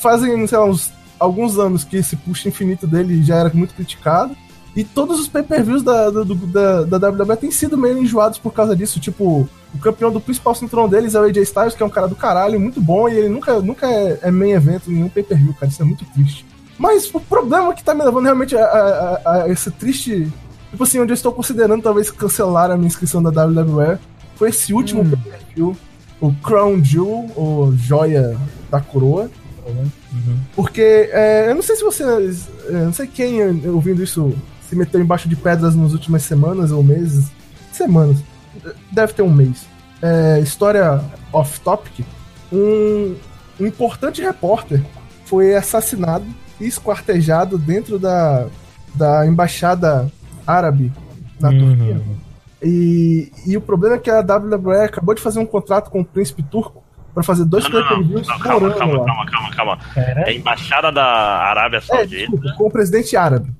fazem, 0.00 0.46
sei 0.46 0.56
lá, 0.58 0.64
uns, 0.66 0.92
alguns 1.18 1.58
anos 1.58 1.82
que 1.84 1.96
esse 1.96 2.14
push 2.16 2.46
infinito 2.46 2.86
dele 2.86 3.22
já 3.24 3.36
era 3.36 3.50
muito 3.52 3.74
criticado. 3.74 4.36
E 4.76 4.84
todos 4.84 5.18
os 5.18 5.26
pay-per-views 5.26 5.82
da, 5.82 6.10
do- 6.10 6.24
da, 6.24 6.84
da 6.84 7.08
WWE 7.08 7.36
têm 7.36 7.50
sido 7.50 7.76
meio 7.76 7.98
enjoados 7.98 8.38
por 8.38 8.52
causa 8.52 8.76
disso. 8.76 9.00
Tipo, 9.00 9.48
o 9.74 9.78
campeão 9.78 10.12
do 10.12 10.20
principal 10.20 10.54
cinturão 10.54 10.88
deles 10.88 11.16
é 11.16 11.20
o 11.20 11.24
AJ 11.24 11.38
Styles, 11.38 11.74
que 11.74 11.82
é 11.82 11.86
um 11.86 11.90
cara 11.90 12.06
do 12.06 12.14
caralho, 12.14 12.60
muito 12.60 12.80
bom, 12.80 13.08
e 13.08 13.16
ele 13.16 13.28
nunca, 13.28 13.60
nunca 13.60 13.90
é, 13.90 14.18
é 14.22 14.30
main 14.30 14.52
event 14.52 14.82
em 14.86 14.92
nenhum 14.92 15.08
pay-per-view, 15.08 15.52
cara. 15.54 15.72
Isso 15.72 15.82
é 15.82 15.84
muito 15.84 16.04
triste. 16.14 16.46
Mas 16.78 17.12
o 17.12 17.18
problema 17.20 17.74
que 17.74 17.82
tá 17.82 17.92
me 17.94 18.04
levando 18.04 18.24
realmente 18.24 18.56
a, 18.56 18.64
a- 18.64 19.20
a- 19.42 19.48
esse 19.48 19.70
triste. 19.70 20.30
Tipo 20.70 20.84
assim, 20.84 21.00
onde 21.00 21.12
eu 21.12 21.14
estou 21.14 21.32
considerando 21.32 21.82
talvez 21.82 22.10
cancelar 22.10 22.70
a 22.70 22.76
minha 22.76 22.86
inscrição 22.86 23.22
da 23.22 23.30
WWE 23.44 23.98
foi 24.36 24.50
esse 24.50 24.72
último 24.72 25.00
Hum. 25.02 25.10
pay-per-view, 25.10 25.76
o 26.20 26.32
Crown 26.34 26.84
Jewel, 26.84 27.30
ou 27.34 27.72
Joia 27.74 28.36
da 28.70 28.80
Coroa. 28.80 29.30
Uhum. 29.66 30.38
Porque 30.54 31.10
é, 31.12 31.50
eu 31.50 31.54
não 31.54 31.62
sei 31.62 31.76
se 31.76 31.82
vocês. 31.82 32.48
é, 32.68 32.72
não 32.72 32.92
sei 32.92 33.06
quem 33.06 33.40
é, 33.42 33.46
ouvindo 33.68 34.02
isso 34.02 34.32
se 34.68 34.76
meteu 34.76 35.00
embaixo 35.00 35.28
de 35.28 35.36
pedras 35.36 35.74
nas 35.74 35.92
últimas 35.92 36.22
semanas 36.22 36.70
ou 36.70 36.82
meses. 36.82 37.26
Semanas. 37.72 38.18
Deve 38.92 39.12
ter 39.14 39.22
um 39.22 39.32
mês. 39.32 39.66
É, 40.02 40.38
história 40.40 41.00
off-topic. 41.32 42.04
Um, 42.52 43.14
um 43.60 43.66
importante 43.66 44.22
repórter 44.22 44.82
foi 45.24 45.54
assassinado 45.54 46.24
esquartejado 46.66 47.56
dentro 47.58 47.98
da, 47.98 48.46
da 48.94 49.26
embaixada 49.26 50.10
árabe 50.46 50.92
na 51.40 51.50
Uhum. 51.50 51.58
Turquia. 51.76 52.00
E, 52.62 53.30
e 53.46 53.56
o 53.56 53.60
problema 53.60 53.94
é 53.96 53.98
que 53.98 54.10
a 54.10 54.20
WWE 54.20 54.84
acabou 54.84 55.14
de 55.14 55.20
fazer 55.22 55.38
um 55.38 55.46
contrato 55.46 55.90
com 55.90 56.00
o 56.00 56.04
príncipe 56.04 56.42
turco 56.42 56.82
para 57.14 57.22
fazer 57.22 57.44
dois 57.44 57.64
Não, 57.64 57.70
não, 57.70 57.80
não, 57.80 57.88
pay-per-views 57.88 58.26
não, 58.26 58.34
por 58.36 58.42
calma, 58.42 58.66
ano 58.66 58.76
calma, 58.76 58.98
lá. 58.98 59.04
calma, 59.06 59.26
calma, 59.30 59.50
calma. 59.54 59.78
É 59.96 60.30
a 60.30 60.32
embaixada 60.32 60.90
da 60.90 61.04
Arábia 61.04 61.78
É, 61.78 61.80
Saudita. 61.80 62.16
desculpa, 62.16 62.54
com 62.56 62.66
o 62.66 62.70
presidente 62.70 63.16
árabe. 63.16 63.50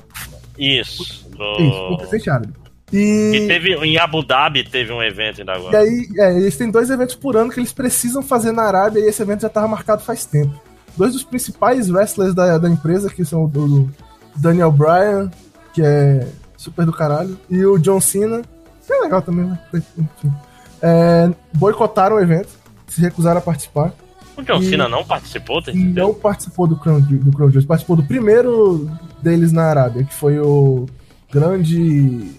Isso. 0.59 1.29
do- 1.31 1.63
Isso, 1.63 1.79
com 1.89 1.95
o 1.95 1.97
presidente 1.99 2.31
árabe. 2.31 2.53
E 2.93 2.97
E, 3.37 3.47
teve, 3.47 3.75
em 3.85 3.99
Abu 3.99 4.23
Dhabi 4.25 4.65
teve 4.65 4.93
um 4.93 5.03
evento 5.03 5.41
ainda 5.41 5.53
e 5.53 5.57
agora. 5.57 5.79
aí, 5.79 6.09
é, 6.19 6.37
eles 6.37 6.57
têm 6.57 6.71
dois 6.71 6.89
eventos 6.91 7.15
por 7.15 7.37
ano 7.37 7.51
que 7.51 7.61
eles 7.61 7.73
precisam 7.73 8.23
fazer 8.23 8.51
na 8.51 8.63
Arábia 8.63 9.01
e 9.01 9.05
esse 9.09 9.21
evento 9.23 9.43
já 9.43 9.49
estava 9.49 9.69
marcado 9.69 10.03
faz 10.03 10.25
tempo. 10.25 10.59
Dois 10.99 11.13
dos 11.13 11.23
principais 11.23 11.89
wrestlers 11.89 12.35
da, 12.35 12.59
da 12.59 12.69
empresa, 12.69 13.09
que 13.09 13.25
são 13.25 13.45
o 13.45 13.89
Daniel 14.35 14.73
Bryan, 14.73 15.31
que 15.73 15.81
é 15.81 16.27
super 16.57 16.85
do 16.85 16.93
caralho, 16.93 17.39
e 17.49 17.65
o 17.65 17.79
John 17.79 18.01
Cena, 18.01 18.43
que 18.85 18.93
é 18.93 19.01
legal 19.01 19.23
também, 19.23 19.47
né? 19.47 19.59
Enfim. 19.73 20.33
É, 20.83 21.31
boicotaram 21.55 22.17
o 22.17 22.21
evento, 22.21 22.49
se 22.89 23.01
recusaram 23.01 23.39
a 23.39 23.41
participar. 23.41 23.93
O 24.37 24.43
John 24.43 24.61
Cena 24.61 24.89
não 24.89 25.05
participou, 25.05 25.63
não 25.73 26.13
participou 26.13 26.67
do 26.67 26.77
Crown, 26.77 27.01
do 27.01 27.31
Crown 27.31 27.51
participou 27.63 27.95
do 27.95 28.03
primeiro 28.03 28.91
deles 29.23 29.53
na 29.53 29.67
Arábia, 29.67 30.03
que 30.03 30.15
foi 30.15 30.41
o 30.41 30.87
grande 31.33 32.33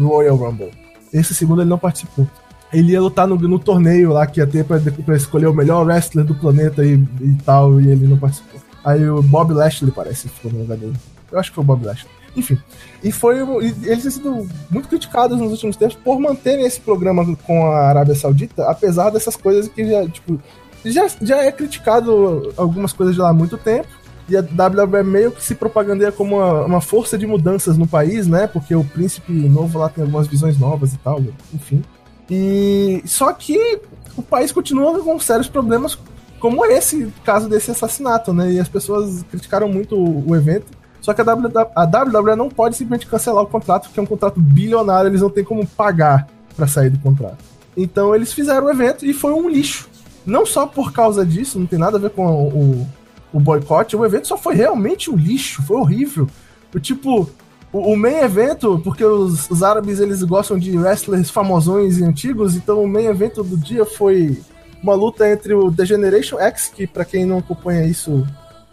Royal 0.00 0.36
Rumble. 0.36 0.72
Esse 1.12 1.34
segundo 1.34 1.60
ele 1.60 1.68
não 1.68 1.78
participou. 1.78 2.26
Ele 2.72 2.92
ia 2.92 3.00
lutar 3.00 3.26
no, 3.26 3.36
no 3.36 3.58
torneio 3.58 4.12
lá 4.12 4.26
que 4.26 4.40
ia 4.40 4.46
ter 4.46 4.64
pra, 4.64 4.80
pra 4.80 5.16
escolher 5.16 5.46
o 5.46 5.54
melhor 5.54 5.86
wrestler 5.86 6.24
do 6.24 6.34
planeta 6.34 6.84
e, 6.84 6.94
e 7.20 7.34
tal, 7.44 7.80
e 7.80 7.88
ele 7.88 8.06
não 8.06 8.18
participou. 8.18 8.60
Aí 8.84 9.08
o 9.08 9.22
Bob 9.22 9.52
Lashley 9.52 9.90
parece 9.90 10.28
ficou 10.28 10.52
no 10.52 10.60
lugar 10.60 10.76
dele. 10.76 10.94
Eu 11.30 11.38
acho 11.38 11.50
que 11.50 11.54
foi 11.56 11.64
o 11.64 11.66
Bob 11.66 11.84
Lashley. 11.84 12.10
Enfim. 12.36 12.58
E 13.02 13.10
foi. 13.10 13.38
e 13.38 13.74
eles 13.88 14.02
têm 14.02 14.10
sido 14.10 14.46
muito 14.70 14.88
criticados 14.88 15.38
nos 15.38 15.50
últimos 15.52 15.76
tempos 15.76 15.96
por 15.96 16.20
manterem 16.20 16.66
esse 16.66 16.80
programa 16.80 17.36
com 17.44 17.66
a 17.66 17.88
Arábia 17.88 18.14
Saudita, 18.14 18.64
apesar 18.68 19.10
dessas 19.10 19.36
coisas 19.36 19.68
que 19.68 19.88
já, 19.88 20.06
tipo, 20.08 20.40
já, 20.84 21.06
já 21.20 21.42
é 21.42 21.50
criticado 21.50 22.52
algumas 22.56 22.92
coisas 22.92 23.14
de 23.14 23.20
lá 23.20 23.30
há 23.30 23.34
muito 23.34 23.56
tempo. 23.56 23.88
E 24.28 24.36
a 24.36 24.40
WWE 24.40 25.04
meio 25.04 25.30
que 25.30 25.42
se 25.42 25.54
propagandeia 25.54 26.10
como 26.10 26.36
uma, 26.36 26.64
uma 26.64 26.80
força 26.80 27.16
de 27.16 27.26
mudanças 27.26 27.78
no 27.78 27.86
país, 27.86 28.26
né? 28.26 28.46
Porque 28.46 28.74
o 28.74 28.84
príncipe 28.84 29.32
novo 29.32 29.78
lá 29.78 29.88
tem 29.88 30.02
algumas 30.02 30.26
visões 30.26 30.58
novas 30.58 30.92
e 30.92 30.98
tal, 30.98 31.22
enfim. 31.54 31.82
E 32.30 33.02
só 33.04 33.32
que 33.32 33.80
o 34.16 34.22
país 34.22 34.50
continua 34.50 34.98
com 35.00 35.18
sérios 35.20 35.48
problemas, 35.48 35.98
como 36.40 36.64
esse 36.64 37.12
caso 37.24 37.48
desse 37.48 37.70
assassinato, 37.70 38.32
né? 38.32 38.52
E 38.52 38.60
as 38.60 38.68
pessoas 38.68 39.24
criticaram 39.30 39.68
muito 39.68 39.96
o, 39.96 40.34
evento. 40.34 40.66
Só 41.00 41.14
que 41.14 41.20
a 41.20 41.24
WWE, 41.24 41.52
a 41.74 41.84
WWE 41.84 42.36
não 42.36 42.48
pode 42.48 42.76
simplesmente 42.76 43.06
cancelar 43.06 43.44
o 43.44 43.46
contrato, 43.46 43.84
porque 43.84 44.00
é 44.00 44.02
um 44.02 44.06
contrato 44.06 44.40
bilionário, 44.40 45.08
eles 45.08 45.20
não 45.20 45.30
têm 45.30 45.44
como 45.44 45.66
pagar 45.66 46.26
pra 46.56 46.66
sair 46.66 46.90
do 46.90 46.98
contrato. 46.98 47.38
Então 47.76 48.14
eles 48.14 48.32
fizeram 48.32 48.66
o 48.66 48.70
evento 48.70 49.04
e 49.04 49.12
foi 49.12 49.32
um 49.32 49.48
lixo. 49.48 49.88
Não 50.24 50.44
só 50.44 50.66
por 50.66 50.92
causa 50.92 51.24
disso, 51.24 51.58
não 51.58 51.66
tem 51.66 51.78
nada 51.78 51.98
a 51.98 52.00
ver 52.00 52.10
com 52.10 52.26
o, 52.26 52.48
o, 52.48 52.88
o 53.34 53.40
boicote, 53.40 53.94
o 53.94 54.04
evento 54.04 54.26
só 54.26 54.36
foi 54.36 54.54
realmente 54.54 55.10
um 55.10 55.16
lixo, 55.16 55.62
foi 55.62 55.76
horrível. 55.76 56.26
O 56.74 56.80
tipo, 56.80 57.30
o, 57.76 57.92
o 57.92 57.96
main 57.96 58.16
evento, 58.16 58.80
porque 58.84 59.04
os, 59.04 59.50
os 59.50 59.62
árabes 59.62 60.00
eles 60.00 60.22
gostam 60.22 60.58
de 60.58 60.76
wrestlers 60.78 61.30
famosões 61.30 61.98
e 61.98 62.04
antigos, 62.04 62.54
então 62.56 62.82
o 62.82 62.88
main 62.88 63.06
evento 63.06 63.42
do 63.42 63.56
dia 63.56 63.84
foi 63.84 64.40
uma 64.82 64.94
luta 64.94 65.28
entre 65.28 65.54
o 65.54 65.70
The 65.72 65.84
Generation 65.84 66.38
X, 66.38 66.70
que 66.74 66.86
pra 66.86 67.04
quem 67.04 67.24
não 67.26 67.38
acompanha 67.38 67.84
isso, 67.84 68.26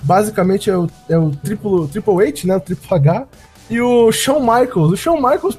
basicamente 0.04 0.70
é 0.70 0.78
o, 0.78 0.88
é 1.10 1.18
o 1.18 1.32
triplo, 1.32 1.88
Triple 1.88 2.28
H, 2.28 2.42
né, 2.48 2.56
o 2.58 2.60
Triple 2.60 2.88
H, 2.96 3.28
e 3.70 3.80
o 3.82 4.12
Shawn 4.12 4.42
Michaels. 4.42 4.92
O 4.92 4.98
Shawn 4.98 5.16
Michaels, 5.16 5.58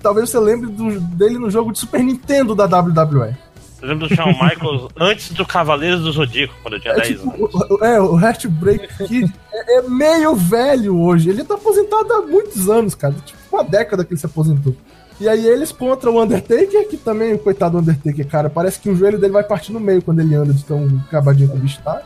talvez 0.00 0.30
você 0.30 0.38
lembre 0.38 0.70
do- 0.70 1.00
dele 1.00 1.38
no 1.38 1.50
jogo 1.50 1.72
de 1.72 1.78
Super 1.80 2.02
Nintendo 2.02 2.54
da 2.54 2.64
WWE. 2.64 3.34
Eu 3.82 3.88
lembro 3.88 4.08
do 4.08 4.14
Shawn 4.14 4.32
Michaels 4.32 4.88
antes 4.96 5.32
do 5.32 5.44
Cavaleiros 5.44 6.02
do 6.02 6.12
Zodíaco, 6.12 6.54
quando 6.62 6.74
eu 6.74 6.80
tinha 6.80 6.94
É, 6.94 7.00
10 7.00 7.08
tipo, 7.08 7.30
anos. 7.30 7.82
é, 7.82 8.00
o 8.00 8.18
Heartbreak 8.18 9.06
Kid 9.06 9.34
é, 9.52 9.78
é 9.78 9.82
meio 9.82 10.34
velho 10.36 10.98
hoje. 11.00 11.30
Ele 11.30 11.42
tá 11.44 11.54
aposentado 11.54 12.12
há 12.12 12.22
muitos 12.22 12.70
anos, 12.70 12.94
cara. 12.94 13.14
Tipo, 13.24 13.38
uma 13.52 13.64
década 13.64 14.04
que 14.04 14.12
ele 14.12 14.20
se 14.20 14.26
aposentou. 14.26 14.74
E 15.20 15.28
aí 15.28 15.46
eles 15.46 15.70
contra 15.72 16.10
o 16.10 16.22
Undertaker, 16.22 16.88
que 16.88 16.96
também, 16.96 17.36
coitado 17.36 17.72
do 17.72 17.82
Undertaker, 17.82 18.26
cara, 18.26 18.48
parece 18.48 18.80
que 18.80 18.88
o 18.88 18.96
joelho 18.96 19.18
dele 19.18 19.32
vai 19.32 19.44
partir 19.44 19.72
no 19.72 19.78
meio 19.78 20.00
quando 20.02 20.20
ele 20.20 20.34
anda 20.34 20.52
de 20.52 20.64
tão 20.64 20.86
acabadinho 21.08 21.48
com 21.48 21.56
o 21.56 21.60
bicho 21.60 21.80
tá. 21.82 22.02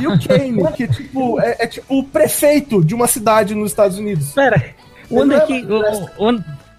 E 0.00 0.06
o 0.06 0.10
Kane, 0.20 0.72
que 0.76 0.86
tipo, 0.86 1.40
é, 1.40 1.56
é, 1.60 1.66
tipo 1.66 1.98
o 1.98 2.04
prefeito 2.04 2.84
de 2.84 2.94
uma 2.94 3.08
cidade 3.08 3.54
nos 3.54 3.70
Estados 3.70 3.98
Unidos. 3.98 4.32
Pera, 4.32 4.62
o 5.08 5.20
Undertaker, 5.22 5.64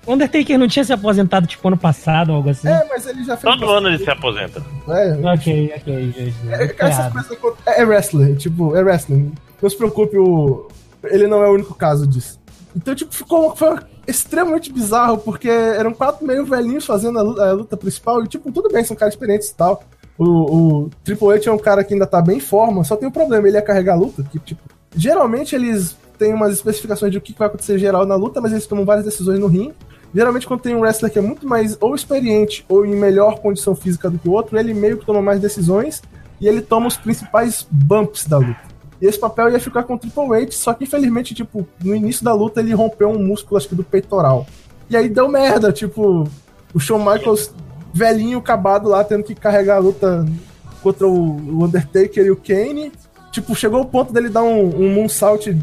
o, 0.05 0.13
Undertaker 0.13 0.57
não 0.57 0.67
tinha 0.67 0.83
se 0.83 0.91
aposentado 0.93 1.47
tipo 1.47 1.67
ano 1.67 1.77
passado 1.77 2.29
ou 2.29 2.35
algo 2.37 2.49
assim? 2.49 2.67
É, 2.67 2.85
mas 2.89 3.05
ele 3.05 3.23
já 3.23 3.37
fez. 3.37 3.53
Todo 3.55 3.69
ano 3.71 3.87
ele 3.89 3.97
se 4.03 4.09
aposenta. 4.09 4.63
É, 4.89 5.33
Ok, 5.33 5.73
ok, 5.77 6.11
gente. 6.11 6.35
é, 6.49 6.75
essas 6.79 7.11
coisas 7.11 7.31
acon- 7.31 7.53
é, 7.65 7.81
é 7.81 7.85
wrestler, 7.85 8.35
tipo, 8.35 8.75
é 8.75 8.81
wrestling. 8.81 9.31
Não 9.61 9.69
se 9.69 9.77
preocupe, 9.77 10.17
o, 10.17 10.67
ele 11.03 11.27
não 11.27 11.43
é 11.43 11.47
o 11.49 11.53
único 11.53 11.73
caso 11.75 12.07
disso. 12.07 12.39
Então, 12.75 12.95
tipo, 12.95 13.13
ficou 13.13 13.55
foi 13.55 13.77
extremamente 14.07 14.71
bizarro, 14.71 15.17
porque 15.17 15.49
eram 15.49 15.93
quatro 15.93 16.25
meio 16.25 16.45
velhinhos 16.45 16.85
fazendo 16.85 17.19
a 17.19 17.21
luta, 17.21 17.49
a 17.49 17.51
luta 17.53 17.77
principal, 17.77 18.23
e, 18.23 18.27
tipo, 18.27 18.51
tudo 18.51 18.69
bem, 18.69 18.83
são 18.83 18.95
caras 18.95 19.13
experientes 19.13 19.49
e 19.49 19.55
tal. 19.55 19.83
O, 20.17 20.25
o 20.85 20.89
Triple 21.03 21.33
H 21.33 21.49
é 21.49 21.53
um 21.53 21.57
cara 21.57 21.83
que 21.83 21.93
ainda 21.93 22.05
tá 22.07 22.21
bem 22.21 22.37
em 22.37 22.41
forma, 22.41 22.83
só 22.83 22.95
tem 22.95 23.07
um 23.07 23.11
problema, 23.11 23.47
ele 23.47 23.57
ia 23.57 23.61
carregar 23.61 23.93
a 23.93 23.97
luta, 23.97 24.23
que, 24.23 24.39
tipo, 24.39 24.61
geralmente 24.95 25.55
eles 25.55 25.95
têm 26.17 26.33
umas 26.33 26.53
especificações 26.53 27.11
de 27.11 27.17
o 27.17 27.21
que 27.21 27.33
vai 27.37 27.47
acontecer 27.47 27.77
geral 27.79 28.05
na 28.05 28.15
luta, 28.15 28.39
mas 28.39 28.51
eles 28.51 28.65
tomam 28.67 28.85
várias 28.85 29.05
decisões 29.05 29.39
no 29.39 29.47
ringue. 29.47 29.73
Geralmente, 30.13 30.45
quando 30.45 30.61
tem 30.61 30.75
um 30.75 30.81
wrestler 30.81 31.11
que 31.11 31.19
é 31.19 31.21
muito 31.21 31.47
mais 31.47 31.77
ou 31.79 31.95
experiente 31.95 32.65
ou 32.67 32.85
em 32.85 32.95
melhor 32.95 33.39
condição 33.39 33.73
física 33.75 34.09
do 34.09 34.19
que 34.19 34.27
o 34.27 34.31
outro, 34.33 34.57
ele 34.59 34.73
meio 34.73 34.97
que 34.97 35.05
toma 35.05 35.21
mais 35.21 35.39
decisões 35.39 36.01
e 36.39 36.47
ele 36.47 36.61
toma 36.61 36.87
os 36.87 36.97
principais 36.97 37.65
bumps 37.71 38.25
da 38.25 38.37
luta. 38.37 38.59
E 39.01 39.05
esse 39.05 39.17
papel 39.19 39.49
ia 39.49 39.59
ficar 39.59 39.83
com 39.83 39.93
o 39.95 39.97
Triple 39.97 40.35
H, 40.35 40.51
só 40.51 40.73
que 40.73 40.83
infelizmente, 40.83 41.33
tipo, 41.33 41.65
no 41.83 41.95
início 41.95 42.23
da 42.25 42.33
luta 42.33 42.59
ele 42.59 42.73
rompeu 42.73 43.09
um 43.09 43.23
músculo, 43.23 43.57
acho 43.57 43.69
que 43.69 43.75
do 43.75 43.83
peitoral. 43.83 44.45
E 44.89 44.97
aí 44.97 45.07
deu 45.07 45.27
merda, 45.29 45.71
tipo, 45.71 46.27
o 46.73 46.79
Shawn 46.79 46.99
Michaels 46.99 47.51
velhinho, 47.93 48.37
acabado 48.39 48.89
lá, 48.89 49.03
tendo 49.03 49.23
que 49.23 49.33
carregar 49.33 49.77
a 49.77 49.79
luta 49.79 50.25
contra 50.83 51.07
o 51.07 51.63
Undertaker 51.63 52.25
e 52.25 52.31
o 52.31 52.35
Kane. 52.35 52.91
Tipo, 53.31 53.55
chegou 53.55 53.81
o 53.81 53.85
ponto 53.85 54.11
dele 54.11 54.27
dar 54.29 54.43
um, 54.43 54.75
um 54.75 54.93
moonsault 54.93 55.57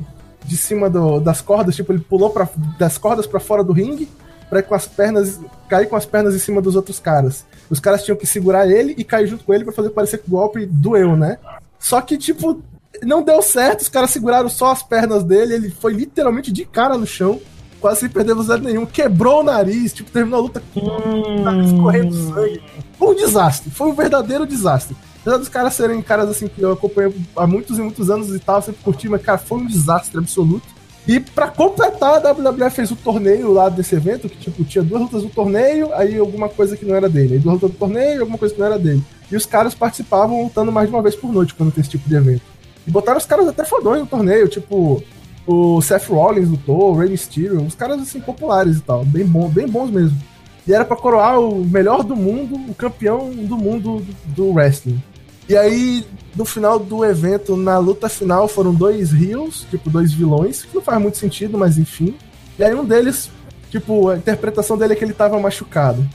de 0.44 0.56
cima 0.56 0.88
do- 0.88 1.20
das 1.20 1.40
cordas, 1.42 1.76
tipo, 1.76 1.92
ele 1.92 2.00
pulou 2.00 2.30
pra, 2.30 2.48
das 2.78 2.96
cordas 2.96 3.26
pra 3.26 3.38
fora 3.38 3.62
do 3.62 3.72
ringue, 3.72 4.08
pra 4.48 4.60
ir 4.60 4.62
com 4.62 4.74
as 4.74 4.86
pernas, 4.86 5.40
cair 5.68 5.86
com 5.86 5.96
as 5.96 6.06
pernas 6.06 6.34
em 6.34 6.38
cima 6.38 6.60
dos 6.60 6.76
outros 6.76 6.98
caras. 6.98 7.44
Os 7.70 7.80
caras 7.80 8.04
tinham 8.04 8.16
que 8.16 8.26
segurar 8.26 8.68
ele 8.68 8.94
e 8.96 9.04
cair 9.04 9.26
junto 9.26 9.44
com 9.44 9.52
ele 9.52 9.64
pra 9.64 9.72
fazer 9.72 9.90
parecer 9.90 10.18
que 10.18 10.28
o 10.28 10.30
golpe 10.30 10.66
doeu, 10.66 11.16
né? 11.16 11.38
Só 11.78 12.00
que, 12.00 12.16
tipo, 12.16 12.62
não 13.02 13.22
deu 13.22 13.42
certo, 13.42 13.82
os 13.82 13.88
caras 13.88 14.10
seguraram 14.10 14.48
só 14.48 14.72
as 14.72 14.82
pernas 14.82 15.22
dele, 15.22 15.54
ele 15.54 15.70
foi 15.70 15.92
literalmente 15.92 16.50
de 16.50 16.64
cara 16.64 16.96
no 16.96 17.06
chão, 17.06 17.40
quase 17.80 18.00
sem 18.00 18.08
perder 18.08 18.32
velocidade 18.32 18.64
nenhum, 18.64 18.86
quebrou 18.86 19.40
o 19.40 19.44
nariz, 19.44 19.92
tipo, 19.92 20.10
terminou 20.10 20.40
a 20.40 20.42
luta 20.42 20.62
com 20.74 20.80
o 20.80 21.42
nariz 21.42 21.72
correndo 21.72 22.14
sangue. 22.14 22.62
Foi 22.98 23.08
um 23.08 23.14
desastre, 23.14 23.70
foi 23.70 23.88
um 23.88 23.94
verdadeiro 23.94 24.46
desastre. 24.46 24.96
Apesar 25.20 25.38
dos 25.38 25.48
caras 25.48 25.74
serem 25.74 26.00
caras 26.00 26.28
assim 26.28 26.48
que 26.48 26.62
eu 26.62 26.72
acompanho 26.72 27.14
há 27.36 27.46
muitos 27.46 27.78
e 27.78 27.82
muitos 27.82 28.08
anos 28.08 28.34
e 28.34 28.38
tal, 28.38 28.62
sempre 28.62 28.82
curti, 28.82 29.08
mas, 29.08 29.22
cara, 29.22 29.36
foi 29.38 29.58
um 29.58 29.66
desastre 29.66 30.18
absoluto. 30.18 30.66
E 31.08 31.18
pra 31.18 31.48
completar, 31.48 32.24
a 32.24 32.32
WWE 32.32 32.68
fez 32.68 32.90
o 32.90 32.96
torneio 32.96 33.50
lá 33.50 33.70
desse 33.70 33.94
evento, 33.94 34.28
que 34.28 34.36
tipo, 34.36 34.62
tinha 34.62 34.84
duas 34.84 35.00
lutas 35.00 35.22
do 35.22 35.30
torneio, 35.30 35.90
aí 35.94 36.18
alguma 36.18 36.50
coisa 36.50 36.76
que 36.76 36.84
não 36.84 36.94
era 36.94 37.08
dele. 37.08 37.34
Aí 37.34 37.40
duas 37.40 37.54
lutas 37.54 37.70
do 37.70 37.78
torneio, 37.78 38.20
alguma 38.20 38.36
coisa 38.36 38.52
que 38.52 38.60
não 38.60 38.66
era 38.66 38.78
dele. 38.78 39.02
E 39.32 39.34
os 39.34 39.46
caras 39.46 39.74
participavam 39.74 40.42
lutando 40.42 40.70
mais 40.70 40.86
de 40.86 40.94
uma 40.94 41.00
vez 41.00 41.16
por 41.16 41.32
noite 41.32 41.54
quando 41.54 41.72
tem 41.72 41.80
esse 41.80 41.88
tipo 41.88 42.06
de 42.06 42.14
evento. 42.14 42.42
E 42.86 42.90
botaram 42.90 43.16
os 43.16 43.24
caras 43.24 43.48
até 43.48 43.64
fodões 43.64 44.00
no 44.00 44.06
torneio, 44.06 44.48
tipo, 44.48 45.02
o 45.46 45.80
Seth 45.80 46.08
Rollins 46.08 46.50
lutou, 46.50 46.92
o 46.92 46.94
Rey 46.98 47.08
Mysterio, 47.08 47.62
os 47.62 47.74
caras 47.74 48.02
assim 48.02 48.20
populares 48.20 48.76
e 48.76 48.82
tal, 48.82 49.02
bem, 49.02 49.24
bom, 49.24 49.48
bem 49.48 49.66
bons 49.66 49.90
mesmo. 49.90 50.18
E 50.66 50.74
era 50.74 50.84
pra 50.84 50.94
coroar 50.94 51.40
o 51.40 51.64
melhor 51.64 52.04
do 52.04 52.14
mundo, 52.14 52.54
o 52.70 52.74
campeão 52.74 53.30
do 53.30 53.56
mundo 53.56 54.04
do 54.26 54.52
wrestling. 54.52 55.02
E 55.48 55.56
aí, 55.56 56.04
no 56.36 56.44
final 56.44 56.78
do 56.78 57.04
evento, 57.04 57.56
na 57.56 57.78
luta 57.78 58.08
final, 58.08 58.46
foram 58.46 58.74
dois 58.74 59.12
heels, 59.12 59.66
tipo, 59.70 59.88
dois 59.88 60.12
vilões, 60.12 60.62
que 60.62 60.74
não 60.74 60.82
faz 60.82 61.00
muito 61.00 61.16
sentido, 61.16 61.56
mas 61.56 61.78
enfim. 61.78 62.14
E 62.58 62.64
aí 62.64 62.74
um 62.74 62.84
deles, 62.84 63.30
tipo, 63.70 64.10
a 64.10 64.16
interpretação 64.16 64.76
dele 64.76 64.92
é 64.92 64.96
que 64.96 65.04
ele 65.04 65.14
tava 65.14 65.38
machucado. 65.40 66.06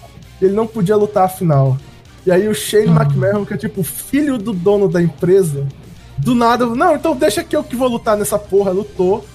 Ele 0.41 0.53
não 0.53 0.67
podia 0.67 0.95
lutar 0.95 1.25
a 1.25 1.29
final. 1.29 1.77
E 2.25 2.31
aí 2.31 2.47
o 2.47 2.53
Shane 2.53 2.87
McMahon, 2.87 3.43
que 3.45 3.53
é 3.53 3.57
tipo 3.57 3.81
filho 3.83 4.37
do 4.37 4.53
dono 4.53 4.87
da 4.87 5.01
empresa, 5.01 5.67
do 6.17 6.35
nada, 6.35 6.65
não, 6.67 6.95
então 6.95 7.15
deixa 7.15 7.43
que 7.43 7.55
eu 7.55 7.63
que 7.63 7.75
vou 7.75 7.87
lutar 7.87 8.15
nessa 8.15 8.37
porra, 8.37 8.71
lutou, 8.71 9.25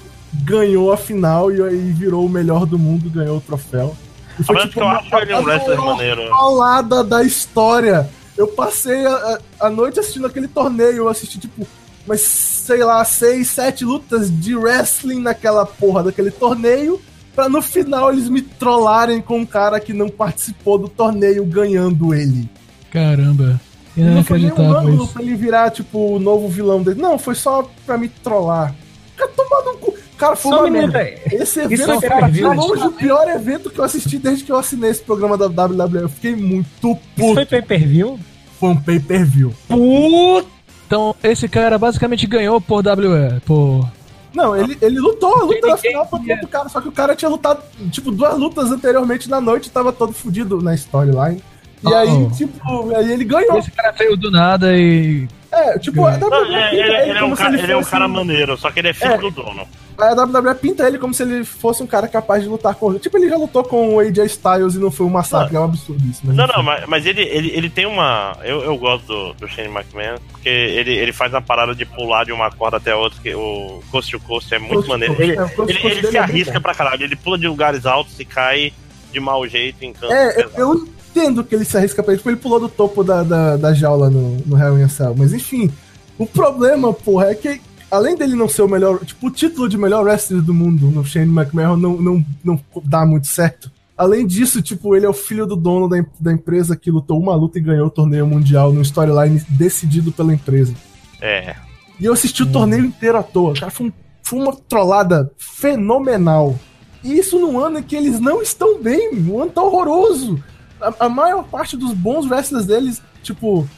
ganhou 0.45 0.93
a 0.93 0.97
final 0.97 1.51
e 1.53 1.61
aí 1.63 1.93
virou 1.93 2.25
o 2.25 2.29
melhor 2.29 2.65
do 2.67 2.79
mundo, 2.79 3.11
ganhou 3.11 3.39
o 3.39 3.41
troféu. 3.41 3.97
E 4.39 4.43
A 4.43 4.53
verdade 4.53 4.69
é 4.69 4.73
que 4.73 4.81
eu 4.81 4.89
acho 4.89 5.17
ele 5.17 5.35
um 5.35 5.45
wrestler 5.45 5.79
maneiro. 5.81 6.31
paulada 6.31 7.03
da 7.03 7.23
história. 7.25 8.09
Eu 8.39 8.47
passei 8.47 9.05
a, 9.05 9.39
a- 9.61 9.69
noite 9.69 9.99
assistindo 9.99 10.27
aquele 10.27 10.47
torneio, 10.47 10.97
eu 10.99 11.09
assisti 11.09 11.39
tipo, 11.41 11.67
mas 12.07 12.21
sei 12.21 12.85
lá, 12.85 13.05
seis, 13.05 13.49
sete 13.49 13.85
lutas 13.85 14.31
de 14.31 14.55
wrestling 14.55 15.21
naquela 15.21 15.67
porra 15.67 16.05
daquele 16.05 16.31
torneio, 16.31 17.01
pra 17.35 17.49
no 17.49 17.61
final 17.61 18.13
eles 18.13 18.29
me 18.29 18.41
trollarem 18.41 19.21
com 19.21 19.41
um 19.41 19.45
cara 19.47 19.81
que 19.81 19.93
não 19.93 20.09
participou 20.09 20.79
do 20.79 20.89
torneio 20.89 21.45
ganhando 21.45 22.15
ele. 22.15 22.49
Caramba. 22.93 23.61
não 23.97 24.23
foi 24.23 24.39
nem 24.39 24.53
um 24.53 24.73
ângulo 24.93 25.09
pra 25.09 25.23
ele 25.23 25.35
virar, 25.35 25.71
tipo, 25.71 25.99
o 26.15 26.21
novo 26.21 26.49
vilão 26.49 26.81
dele. 26.81 27.01
Não, 27.03 27.19
foi 27.19 27.35
só 27.35 27.69
pra 27.85 27.99
me 27.99 28.09
trollar. 28.09 28.73
Cara, 29.17 29.31
tomando 29.37 29.71
um 29.71 29.79
cu. 29.79 29.95
Cara, 30.19 30.35
foi 30.37 30.51
Só 30.51 30.59
uma 30.61 30.67
um 30.69 30.71
merda. 30.71 30.99
aí. 30.99 31.15
Esse 31.27 31.43
Isso 31.43 31.61
evento 31.61 31.85
foi 31.85 31.99
foi 32.01 32.09
pay-per-view, 32.09 32.53
longe 32.53 32.83
o 32.87 32.91
pior 32.93 33.29
evento 33.29 33.71
que 33.71 33.79
eu 33.79 33.85
assisti 33.85 34.19
desde 34.19 34.43
que 34.45 34.51
eu 34.53 34.57
assinei 34.59 34.91
esse 34.91 35.01
programa 35.03 35.39
da 35.39 35.47
WWE. 35.47 36.03
Eu 36.03 36.09
fiquei 36.09 36.35
muito 36.35 36.67
Isso 36.89 36.99
puto. 37.17 37.35
foi 37.35 37.47
pay-per-view? 37.47 38.19
Foi 38.59 38.71
um 38.71 38.77
pay-per-view. 38.77 39.55
Puta! 39.69 40.49
Então, 40.87 41.15
esse 41.23 41.47
cara 41.49 41.79
basicamente 41.79 42.27
ganhou 42.27 42.61
por 42.61 42.79
WE. 42.85 43.41
Por... 43.47 43.89
Não, 44.35 44.57
ele, 44.57 44.77
ele 44.83 44.99
lutou 44.99 45.35
a 45.35 45.45
luta 45.45 45.67
na 45.69 45.77
final 45.77 46.03
contra 46.07 46.19
queria. 46.21 46.35
outro 46.35 46.49
cara, 46.49 46.69
só 46.69 46.81
que 46.81 46.89
o 46.89 46.93
cara 46.93 47.15
tinha 47.15 47.29
lutado, 47.29 47.63
tipo, 47.91 48.11
duas 48.11 48.37
lutas 48.39 48.71
anteriormente 48.73 49.29
na 49.31 49.41
noite 49.41 49.67
e 49.67 49.71
tava 49.71 49.93
todo 49.93 50.13
fudido 50.13 50.61
na 50.61 50.75
storyline. 50.75 51.43
E 51.83 51.87
Oh. 51.89 51.95
aí, 51.95 52.31
tipo, 52.37 52.93
aí 52.97 53.13
ele 53.13 53.25
ganhou. 53.25 53.57
Esse 53.59 53.71
cara 53.71 53.93
veio 53.93 54.17
do 54.17 54.31
nada 54.33 54.77
e. 54.77 55.29
É, 55.53 55.79
tipo, 55.79 55.99
Não, 56.01 56.07
WWE 56.11 56.55
é, 56.55 56.71
pinta 56.71 56.83
ele, 56.85 57.11
ele 57.11 57.19
é 57.19 57.25
um 57.25 57.35
cara, 57.37 57.59
ele 57.63 57.73
é 57.73 57.77
um 57.77 57.85
cara 57.85 58.09
maneiro, 58.09 58.57
só 58.57 58.71
que 58.71 58.81
ele 58.81 58.89
é 58.89 58.93
filho 58.93 59.13
É. 59.13 59.19
do 59.19 59.31
dono. 59.31 59.67
A 59.99 60.13
WWE 60.13 60.55
pinta 60.55 60.87
ele 60.87 60.97
como 60.97 61.13
se 61.13 61.25
ele 61.25 61.45
fosse 61.45 61.83
um 61.83 61.87
cara 61.87 62.07
capaz 62.07 62.45
de 62.45 62.49
lutar 62.49 62.75
com. 62.77 62.97
Tipo, 62.99 63.19
ele 63.19 63.29
já 63.29 63.37
lutou 63.37 63.65
com 63.65 63.97
o 63.97 63.99
AJ 63.99 64.19
Styles 64.27 64.75
e 64.77 64.79
não 64.79 64.93
foi 64.93 65.05
um 65.05 65.11
massacre, 65.11 65.57
é 65.57 65.61
um 65.61 65.65
absurdo 65.65 66.07
isso. 66.09 66.21
Mas 66.23 66.37
Não, 66.37 66.47
não, 66.47 66.63
mas, 66.63 66.87
mas 66.87 67.05
ele, 67.05 67.23
ele, 67.23 67.51
ele 67.51 67.69
tem 67.69 67.85
uma. 67.85 68.37
Eu, 68.45 68.63
eu 68.63 68.77
gosto 68.79 69.07
do, 69.07 69.33
do 69.35 69.49
Shane 69.49 69.69
McMahon, 69.69 70.19
porque 70.31 70.49
ele, 70.49 70.93
ele 70.93 71.13
faz 71.13 71.33
uma 71.33 71.43
parada 71.43 71.75
de 71.75 71.85
pular 71.85 72.25
de 72.25 72.31
uma 72.31 72.49
corda 72.49 72.77
até 72.77 72.95
outra, 72.95 73.21
que 73.21 73.35
o 73.35 73.83
Coast 73.91 74.13
to 74.13 74.21
Coast 74.21 74.55
é 74.55 74.59
muito 74.61 74.75
Coast 74.75 74.89
maneiro. 74.89 75.17
Coast, 75.17 75.31
Ele, 75.31 75.41
é, 75.41 75.49
Coast 75.49 75.77
ele, 75.77 75.87
ele 75.87 75.95
dele 75.97 76.07
se 76.13 76.17
é 76.17 76.21
arrisca 76.21 76.53
bom. 76.55 76.61
pra 76.61 76.75
caralho, 76.75 77.03
ele 77.03 77.17
pula 77.17 77.37
de 77.37 77.49
lugares 77.49 77.85
altos 77.85 78.21
e 78.21 78.25
cai 78.25 78.73
de 79.13 79.19
mau 79.19 79.47
jeito 79.49 79.85
em 79.85 79.93
canto. 79.93 80.13
É, 80.13 80.43
eu, 80.43 80.51
eu 80.57 80.89
entendo 81.11 81.43
que 81.43 81.57
ele 81.57 81.65
se 81.65 81.77
arrisca 81.77 82.05
pra 82.05 82.13
ele, 82.13 82.19
tipo, 82.19 82.31
ele 82.31 82.37
pulou 82.37 82.61
do 82.61 82.69
topo 82.69 83.03
da, 83.03 83.25
da, 83.25 83.57
da 83.57 83.75
jaula 83.75 84.09
no, 84.09 84.37
no 84.47 84.57
Hell 84.57 84.79
in 84.79 84.85
a 84.85 84.89
Cell. 84.89 85.15
Mas 85.19 85.33
enfim, 85.33 85.69
o 86.17 86.25
problema, 86.25 86.93
porra, 86.93 87.33
é 87.33 87.35
que 87.35 87.61
além 87.91 88.17
dele 88.17 88.35
não 88.35 88.49
ser 88.49 88.63
o 88.63 88.69
melhor, 88.69 89.05
tipo, 89.05 89.27
o 89.27 89.31
título 89.31 89.69
de 89.69 89.77
melhor 89.79 90.05
wrestler 90.05 90.43
do 90.43 90.53
mundo 90.55 90.87
no 90.91 91.05
Shane 91.05 91.31
McMahon 91.33 91.77
não, 91.77 91.97
não, 92.01 92.25
não 92.45 92.61
dá 92.85 93.05
muito 93.07 93.27
certo. 93.27 93.71
Além 93.97 94.27
disso, 94.27 94.63
tipo, 94.63 94.95
ele 94.95 95.07
é 95.07 95.09
o 95.09 95.13
filho 95.13 95.45
do 95.45 95.57
dono 95.57 95.89
da, 95.89 95.97
da 96.21 96.33
empresa 96.33 96.77
que 96.77 96.91
lutou 96.91 97.19
uma 97.19 97.35
luta 97.35 97.59
e 97.59 97.63
ganhou 97.63 97.89
o 97.89 97.91
torneio 97.91 98.27
mundial 98.27 98.73
no 98.73 98.81
storyline 98.83 99.43
decidido 99.49 100.13
pela 100.13 100.33
empresa. 100.33 100.73
É. 101.21 101.57
E 101.99 102.05
eu 102.05 102.13
assisti 102.13 102.45
o 102.45 102.53
torneio 102.53 102.85
inteiro 102.85 103.19
à 103.19 103.23
toa. 103.25 103.55
Cara, 103.55 103.71
foi, 103.73 103.89
um- 103.89 103.93
foi 104.23 104.39
uma 104.39 104.55
trollada 104.55 105.33
fenomenal. 105.37 106.57
E 107.03 107.19
isso 107.19 107.39
num 107.41 107.59
ano 107.59 107.79
em 107.81 107.83
que 107.83 107.97
eles 107.97 108.21
não 108.21 108.41
estão 108.41 108.81
bem. 108.81 109.11
Um 109.29 109.41
ano 109.43 109.51
tá 109.51 109.63
horroroso. 109.63 110.43
A, 110.81 111.07
a 111.07 111.09
maior 111.09 111.43
parte 111.45 111.77
dos 111.77 111.93
bons 111.93 112.25
wrestlers 112.29 112.67
deles, 112.67 113.03
tipo, 113.23 113.69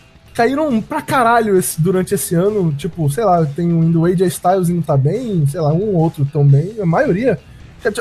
caíram 0.41 0.81
pra 0.81 1.03
caralho 1.03 1.57
esse- 1.59 1.81
durante 1.81 2.15
esse 2.15 2.35
ano. 2.35 2.73
Tipo, 2.73 3.11
sei 3.11 3.25
lá, 3.25 3.45
tem 3.45 3.71
o 3.73 4.05
AJ 4.07 4.23
Styles 4.29 4.69
e 4.69 4.73
não 4.73 4.81
tá 4.83 4.97
bem, 4.97 5.47
sei 5.47 5.61
lá, 5.61 5.73
um 5.73 5.89
ou 5.89 5.95
outro 5.97 6.25
tão 6.33 6.47
bem. 6.47 6.75
A 6.81 6.87
maioria. 6.87 7.39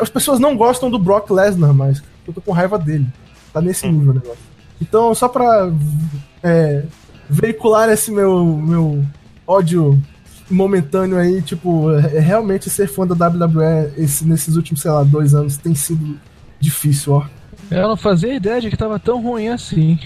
As 0.01 0.09
pessoas 0.09 0.39
não 0.39 0.55
gostam 0.55 0.89
do 0.89 0.97
Brock 0.99 1.29
Lesnar 1.31 1.73
mais. 1.73 2.01
Eu 2.27 2.33
tô 2.33 2.41
com 2.41 2.51
raiva 2.51 2.77
dele. 2.79 3.07
Tá 3.51 3.59
nesse 3.61 3.87
nível 3.87 4.11
o 4.11 4.13
negócio. 4.13 4.37
Então, 4.81 5.13
só 5.13 5.27
pra 5.27 5.69
é, 6.43 6.83
veicular 7.29 7.89
esse 7.89 8.11
meu, 8.11 8.45
meu 8.45 9.03
ódio 9.45 10.01
momentâneo 10.49 11.17
aí, 11.17 11.41
tipo, 11.41 11.91
é, 11.91 12.19
realmente 12.19 12.69
ser 12.69 12.87
fã 12.87 13.05
da 13.05 13.13
WWE 13.27 13.91
esse, 13.97 14.25
nesses 14.25 14.55
últimos, 14.55 14.81
sei 14.81 14.91
lá, 14.91 15.03
dois 15.03 15.33
anos 15.35 15.57
tem 15.57 15.75
sido 15.75 16.17
difícil, 16.59 17.13
ó. 17.13 17.25
Eu 17.69 17.87
não 17.87 17.97
fazia 17.97 18.33
ideia 18.33 18.59
de 18.61 18.69
que 18.69 18.77
tava 18.77 18.97
tão 18.99 19.21
ruim 19.21 19.49
assim. 19.49 19.99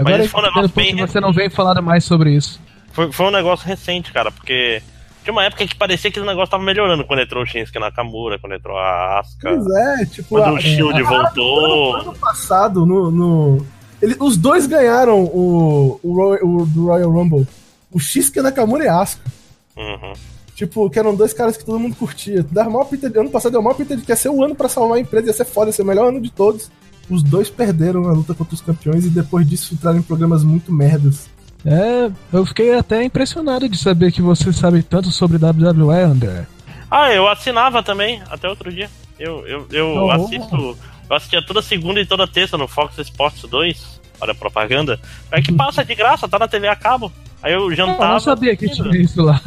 Agora 0.00 0.22
isso 0.22 0.30
foi 0.32 0.40
um 0.40 0.44
negócio 0.46 0.70
bem 0.74 0.96
você 0.96 1.20
não 1.20 1.32
vem 1.32 1.48
falar 1.50 1.80
mais 1.82 2.04
sobre 2.04 2.32
isso. 2.34 2.60
Foi, 2.92 3.10
foi 3.12 3.26
um 3.26 3.30
negócio 3.30 3.66
recente, 3.66 4.12
cara, 4.12 4.30
porque 4.32 4.82
Tinha 5.22 5.32
uma 5.32 5.44
época 5.44 5.66
que 5.66 5.74
parecia 5.76 6.10
que 6.10 6.18
o 6.18 6.24
negócio 6.24 6.50
tava 6.50 6.62
melhorando 6.62 7.04
quando 7.04 7.20
entrou 7.20 7.42
o 7.42 7.46
Shinsuke 7.46 7.78
Nakamura, 7.78 8.38
quando 8.38 8.54
entrou 8.54 8.76
a 8.78 9.20
Asuka. 9.20 9.50
Pois 9.54 9.66
é, 10.00 10.06
tipo. 10.06 10.28
Quando 10.30 10.44
a- 10.44 10.52
o 10.54 10.60
Shield 10.60 10.98
No 11.00 11.06
voltou. 11.06 11.96
ano 11.96 12.14
passado, 12.14 12.86
no. 12.86 13.10
no- 13.10 13.66
ele- 14.00 14.16
os 14.18 14.36
dois 14.38 14.66
ganharam 14.66 15.20
o, 15.22 16.00
o, 16.02 16.14
Royal, 16.14 16.44
o 16.44 16.66
do 16.66 16.86
Royal 16.86 17.10
Rumble. 17.10 17.46
O 17.92 17.98
Shinsuke 18.00 18.40
Nakamura 18.40 18.84
e 18.84 18.88
a 18.88 19.00
Asuka. 19.00 19.30
Uhum. 19.76 20.12
Tipo, 20.54 20.90
que 20.90 20.98
eram 20.98 21.14
dois 21.14 21.32
caras 21.32 21.56
que 21.56 21.64
todo 21.64 21.78
mundo 21.78 21.96
curtia. 21.96 22.42
Da 22.50 22.64
maior 22.64 22.84
pinta 22.84 23.08
de, 23.08 23.18
ano 23.18 23.30
passado 23.30 23.52
deu 23.52 23.62
maior 23.62 23.74
pinta 23.76 23.96
de 23.96 24.02
que 24.02 24.12
ia 24.12 24.16
ser 24.16 24.28
o 24.30 24.42
ano 24.44 24.54
pra 24.54 24.68
salvar 24.68 24.98
a 24.98 25.00
empresa, 25.00 25.26
ia 25.28 25.32
ser 25.32 25.44
foda, 25.46 25.68
ia 25.68 25.72
ser 25.72 25.82
o 25.82 25.86
melhor 25.86 26.08
ano 26.08 26.20
de 26.20 26.30
todos. 26.30 26.70
Os 27.10 27.22
dois 27.22 27.50
perderam 27.50 28.08
a 28.08 28.12
luta 28.12 28.34
contra 28.34 28.54
os 28.54 28.60
campeões 28.60 29.04
e 29.04 29.10
depois 29.10 29.46
disso 29.48 29.74
entraram 29.74 29.98
em 29.98 30.02
programas 30.02 30.44
muito 30.44 30.72
merdas. 30.72 31.28
É, 31.66 32.10
eu 32.32 32.46
fiquei 32.46 32.72
até 32.74 33.02
impressionado 33.04 33.68
de 33.68 33.76
saber 33.76 34.12
que 34.12 34.22
você 34.22 34.52
sabe 34.52 34.82
tanto 34.82 35.10
sobre 35.10 35.36
WWE, 35.36 36.00
André. 36.02 36.46
Ah, 36.90 37.12
eu 37.12 37.28
assinava 37.28 37.82
também, 37.82 38.22
até 38.30 38.48
outro 38.48 38.72
dia. 38.72 38.88
Eu, 39.18 39.46
eu, 39.46 39.66
eu 39.70 39.86
Oh. 40.04 40.10
assisto. 40.10 40.78
Eu 41.08 41.16
assistia 41.16 41.44
toda 41.44 41.60
segunda 41.60 42.00
e 42.00 42.06
toda 42.06 42.26
terça 42.26 42.56
no 42.56 42.66
Fox 42.68 42.96
Sports 42.98 43.42
2. 43.42 44.00
Olha 44.20 44.32
a 44.32 44.34
propaganda. 44.34 44.98
É 45.30 45.42
que 45.42 45.52
passa 45.52 45.84
de 45.84 45.94
graça, 45.94 46.28
tá 46.28 46.38
na 46.38 46.46
TV 46.48 46.68
a 46.68 46.76
cabo. 46.76 47.12
Aí 47.42 47.52
eu 47.52 47.70
Eu 47.70 47.76
jantava. 47.76 48.12
não 48.12 48.20
sabia 48.20 48.56
que 48.56 48.68
tinha 48.68 48.88
isso 48.96 49.20
lá. 49.22 49.40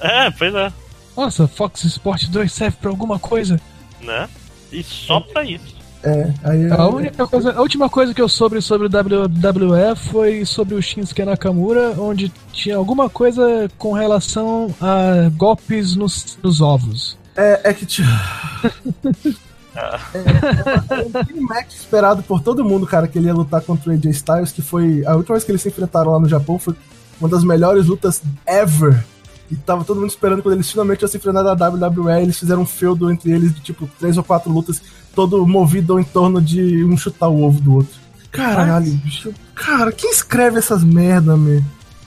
É, 0.00 0.30
pois 0.30 0.54
é. 0.54 0.72
Nossa, 1.16 1.46
Fox 1.46 1.84
Sport 1.84 2.24
2 2.28 2.50
serve 2.52 2.76
pra 2.80 2.88
alguma 2.90 3.18
coisa. 3.18 3.60
Né? 4.00 4.28
E 4.72 4.82
só 4.82 5.20
pra 5.20 5.44
isso. 5.44 5.76
É, 6.02 6.32
aí. 6.42 6.70
A 6.70 6.86
única 6.88 7.26
coisa, 7.26 7.52
a 7.52 7.60
última 7.60 7.88
coisa 7.88 8.14
que 8.14 8.22
eu 8.22 8.28
soube 8.28 8.60
sobre 8.62 8.86
o 8.86 8.90
WWE 8.90 9.96
foi 9.96 10.44
sobre 10.46 10.74
o 10.74 10.82
Shinsuke 10.82 11.24
Nakamura, 11.24 11.94
onde 11.98 12.32
tinha 12.52 12.76
alguma 12.76 13.10
coisa 13.10 13.68
com 13.76 13.92
relação 13.92 14.74
a 14.80 15.28
golpes 15.36 15.94
nos, 15.94 16.38
nos 16.42 16.60
ovos. 16.60 17.18
É, 17.36 17.70
é 17.70 17.74
que 17.74 17.86
tinha. 17.86 18.08
É, 19.72 21.18
aquele 21.18 21.40
match 21.40 21.74
esperado 21.74 22.22
por 22.22 22.42
todo 22.42 22.64
mundo, 22.64 22.86
cara, 22.86 23.06
que 23.06 23.18
ele 23.18 23.26
ia 23.26 23.34
lutar 23.34 23.60
contra 23.62 23.90
o 23.90 23.94
AJ 23.94 24.06
Styles, 24.06 24.52
que 24.52 24.62
foi. 24.62 25.04
A 25.06 25.14
última 25.14 25.36
vez 25.36 25.44
que 25.44 25.52
eles 25.52 25.62
se 25.62 25.68
enfrentaram 25.68 26.12
lá 26.12 26.18
no 26.18 26.28
Japão 26.28 26.58
foi 26.58 26.74
uma 27.20 27.28
das 27.28 27.44
melhores 27.44 27.86
lutas 27.86 28.22
ever. 28.46 29.04
E 29.50 29.56
tava 29.56 29.84
todo 29.84 30.00
mundo 30.00 30.10
esperando 30.10 30.42
quando 30.42 30.54
eles 30.54 30.70
finalmente 30.70 31.02
iam 31.02 31.08
se 31.08 31.16
enfrentar 31.16 31.42
na 31.42 31.52
WWE. 31.52 32.22
Eles 32.22 32.38
fizeram 32.38 32.62
um 32.62 32.66
feudo 32.66 33.10
entre 33.10 33.32
eles 33.32 33.54
de 33.54 33.60
tipo 33.60 33.88
três 33.98 34.16
ou 34.16 34.24
quatro 34.24 34.50
lutas, 34.50 34.80
todo 35.14 35.46
movido 35.46 35.98
em 35.98 36.04
torno 36.04 36.40
de 36.40 36.84
um 36.84 36.96
chutar 36.96 37.28
o 37.28 37.42
ovo 37.42 37.60
do 37.60 37.74
outro. 37.76 37.98
Caralho, 38.30 38.90
bicho. 39.04 39.32
Cara, 39.54 39.90
quem 39.92 40.10
escreve 40.10 40.58
essas 40.58 40.84
merda, 40.84 41.36
meu? 41.36 41.62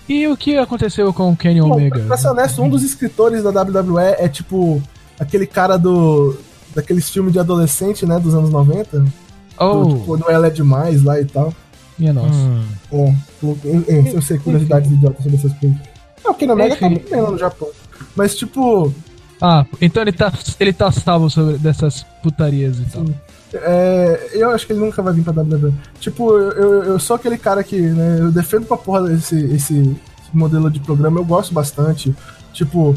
E 0.08 0.28
o 0.28 0.36
que 0.38 0.58
aconteceu 0.58 1.14
com 1.14 1.32
o 1.32 1.36
Kenny 1.38 1.62
Bom, 1.62 1.74
Omega? 1.74 2.00
pra 2.02 2.18
ser 2.18 2.30
honesto, 2.30 2.62
um 2.62 2.70
dos 2.70 2.84
escritores 2.84 3.44
da 3.44 3.50
WWE 3.62 4.02
é 4.18 4.28
tipo 4.28 4.82
aquele 5.20 5.46
cara 5.48 5.78
do. 5.78 6.36
daqueles 6.76 7.10
filmes 7.10 7.32
de 7.34 7.40
adolescente, 7.40 8.06
né, 8.06 8.20
dos 8.20 8.34
anos 8.34 8.50
90. 8.50 9.00
Do, 9.00 9.12
Oh, 9.60 9.86
tipo, 9.96 10.18
do 10.18 10.30
Ela 10.32 10.48
é 10.48 10.50
Demais 10.50 11.04
lá 11.04 11.20
e 11.22 11.26
tal. 11.26 11.54
minha 11.98 12.12
nossa. 12.12 12.34
Hum. 12.34 12.64
É, 12.92 13.14
eu, 13.44 13.58
eu, 13.64 14.06
eu 14.16 14.22
sei 14.22 14.38
curiosidades 14.40 14.90
idiotas 14.92 15.22
sobre 15.24 15.38
essas 15.38 15.54
coisas. 15.60 15.78
É, 16.26 16.30
o 16.30 16.34
Kenny 16.34 16.52
Omega 16.52 16.76
tá 16.76 16.86
Enfim. 16.88 16.96
muito 16.96 17.10
bem 17.12 17.22
lá 17.22 17.30
no 17.32 17.38
Japão. 17.38 17.68
Mas, 18.16 18.36
tipo, 18.36 18.92
Ah, 19.40 19.64
então 19.80 20.02
ele 20.02 20.12
tá, 20.12 20.34
ele 20.60 20.74
tá 20.74 20.92
salvo 20.92 21.30
sobre 21.30 21.58
dessas 21.60 22.04
putarias 22.24 22.80
e 22.80 22.86
tal. 22.86 23.06
é, 23.54 24.30
eu 24.34 24.50
acho 24.50 24.66
que 24.66 24.74
ele 24.74 24.80
nunca 24.80 25.02
vai 25.02 25.14
vir 25.14 25.24
pra 25.24 25.44
WWE. 25.44 25.74
Tipo, 26.00 26.32
eu, 26.32 26.52
eu, 26.52 26.84
eu 26.86 27.00
sou 27.00 27.18
aquele 27.18 27.38
cara 27.38 27.64
que, 27.64 27.80
né, 27.80 28.20
eu 28.22 28.32
defendo 28.32 28.66
pra 28.66 28.78
porra 28.78 29.14
esse, 29.14 29.38
esse, 29.54 29.96
modelo 30.34 30.72
de 30.72 30.80
programa, 30.80 31.20
eu 31.20 31.26
gosto 31.26 31.54
bastante. 31.54 32.16
Tipo, 32.54 32.96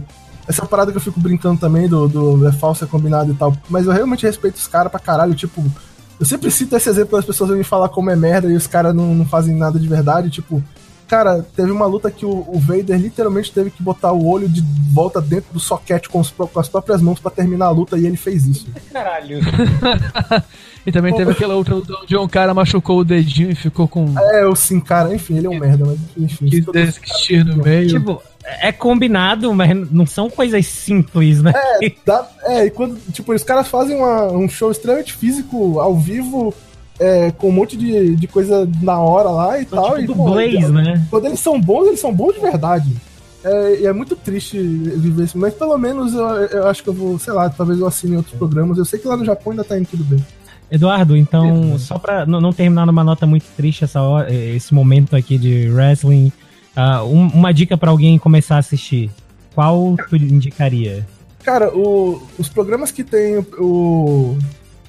essa 0.49 0.65
parada 0.65 0.91
que 0.91 0.97
eu 0.97 1.03
fico 1.03 1.21
brincando 1.21 1.61
também 1.61 1.89
do, 1.89 2.09
do 2.09 2.49
é 2.49 2.53
falso, 2.53 2.85
é 2.85 2.87
combinado 2.87 3.33
e 3.33 3.35
tal. 3.35 3.55
Mas 3.69 3.87
eu 3.87 3.93
realmente 3.93 4.25
respeito 4.25 4.57
os 4.57 4.69
caras 4.69 4.91
pra 4.91 5.01
caralho. 5.01 5.35
Tipo, 5.35 5.63
eu 6.19 6.25
sempre 6.25 6.51
cito 6.51 6.75
esse 6.77 6.89
exemplo 6.89 7.17
das 7.17 7.25
pessoas 7.25 7.51
me 7.51 7.65
falar 7.65 7.89
como 7.89 8.11
é 8.11 8.17
merda 8.17 8.51
e 8.51 8.57
os 8.57 8.67
caras 8.67 8.95
não, 8.95 9.15
não 9.15 9.27
fazem 9.27 9.55
nada 9.55 9.79
de 9.79 9.89
verdade. 9.89 10.31
Tipo, 10.31 10.63
cara, 11.09 11.45
teve 11.55 11.71
uma 11.71 11.87
luta 11.87 12.11
que 12.11 12.25
o, 12.27 12.31
o 12.49 12.59
Vader 12.59 12.99
literalmente 12.99 13.53
teve 13.53 13.71
que 13.71 13.83
botar 13.83 14.13
o 14.13 14.27
olho 14.27 14.49
de 14.49 14.63
volta 14.93 15.21
dentro 15.21 15.53
do 15.53 15.61
soquete 15.61 16.09
com, 16.09 16.21
os 16.21 16.31
com 16.31 16.59
as 16.61 16.69
próprias 16.69 17.01
mãos 17.01 17.19
pra 17.21 17.31
terminar 17.31 17.67
a 17.67 17.71
luta 17.71 17.97
e 17.99 18.07
ele 18.07 18.17
fez 18.17 18.47
isso. 18.47 18.67
Caralho. 18.93 19.41
E 20.87 20.93
também 20.93 21.13
teve 21.13 21.33
aquela 21.33 21.57
outra 21.57 21.75
luta 21.75 21.93
onde 22.01 22.17
um 22.17 22.29
cara 22.29 22.55
machucou 22.55 23.01
o 23.01 23.05
dedinho 23.05 23.51
e 23.51 23.57
ficou 23.57 23.89
com. 23.89 24.15
É, 24.17 24.45
eu 24.45 24.55
sim, 24.55 24.79
cara, 24.79 25.13
enfim, 25.13 25.37
ele 25.37 25.49
é 25.49 25.51
um 25.51 25.59
merda, 25.59 25.85
mas 25.85 25.99
enfim. 26.17 26.47
quis 26.47 26.65
todo- 26.65 26.75
desistir 26.75 27.45
no 27.45 27.57
meio. 27.57 27.89
Tipo, 27.89 28.23
é 28.45 28.71
combinado, 28.71 29.53
mas 29.53 29.91
não 29.91 30.07
são 30.07 30.31
coisas 30.31 30.65
simples, 30.65 31.43
né? 31.43 31.53
É, 31.83 31.93
dá- 32.07 32.29
é, 32.45 32.67
e 32.67 32.71
quando, 32.71 32.97
tipo, 33.13 33.33
os 33.35 33.43
caras 33.43 33.67
fazem 33.67 33.97
uma- 33.97 34.31
um 34.31 34.49
show 34.49 34.71
extremamente 34.71 35.13
físico, 35.13 35.81
ao 35.81 35.97
vivo, 35.97 36.55
é, 36.99 37.31
com 37.31 37.49
um 37.49 37.53
monte 37.53 37.77
de, 37.77 38.17
de 38.17 38.27
coisa 38.27 38.69
na 38.83 38.99
hora 38.99 39.29
lá 39.29 39.61
e 39.61 39.65
tal. 39.65 39.99
tipo 39.99 40.01
e, 40.01 40.07
pô, 40.07 40.25
dublês, 40.25 40.71
né? 40.71 41.07
Quando 41.11 41.27
eles 41.27 41.41
são 41.41 41.61
bons, 41.61 41.87
eles 41.89 42.01
são 42.01 42.13
bons 42.13 42.35
de 42.35 42.41
verdade. 42.41 42.91
É, 43.45 43.81
e 43.83 43.87
é 43.87 43.93
muito 43.93 44.17
triste 44.17 44.59
viver 44.59 45.25
isso, 45.25 45.39
mas 45.39 45.55
pelo 45.55 45.77
menos 45.79 46.15
eu, 46.15 46.27
eu 46.27 46.67
acho 46.67 46.83
que 46.83 46.89
eu 46.89 46.95
vou, 46.95 47.19
sei 47.19 47.33
lá, 47.33 47.49
talvez 47.49 47.79
eu 47.79 47.87
assine 47.87 48.17
outros 48.17 48.35
programas. 48.37 48.77
Eu 48.79 48.85
sei 48.85 48.99
que 48.99 49.07
lá 49.07 49.17
no 49.17 49.25
Japão 49.25 49.53
ainda 49.53 49.63
tá 49.63 49.79
indo 49.79 49.87
tudo 49.89 50.03
bem. 50.05 50.25
Eduardo, 50.69 51.17
então, 51.17 51.79
só 51.79 51.97
pra 51.97 52.27
não, 52.27 52.53
terminar 52.53 52.87
numa 52.87 53.05
nota 53.05 53.25
muito 53.25 53.45
triste 53.57 53.85
essa 53.85 54.03
hora, 54.03 54.33
esse 54.35 54.75
momento 54.75 55.15
aqui 55.15 55.39
de 55.39 55.69
wrestling, 55.71 56.33
ah, 56.75 57.05
um- 57.05 57.29
uma 57.29 57.55
dica 57.55 57.77
pra 57.77 57.91
alguém 57.91 58.19
começar 58.19 58.57
a 58.57 58.59
assistir. 58.59 59.09
Qual 59.55 59.95
tu 60.09 60.17
indicaria? 60.17 61.07
Cara, 61.45 61.73
o- 61.73 62.21
os 62.37 62.49
programas 62.49 62.91
que 62.91 63.05
tem 63.05 63.39
o, 63.39 63.47
o- 63.61 64.39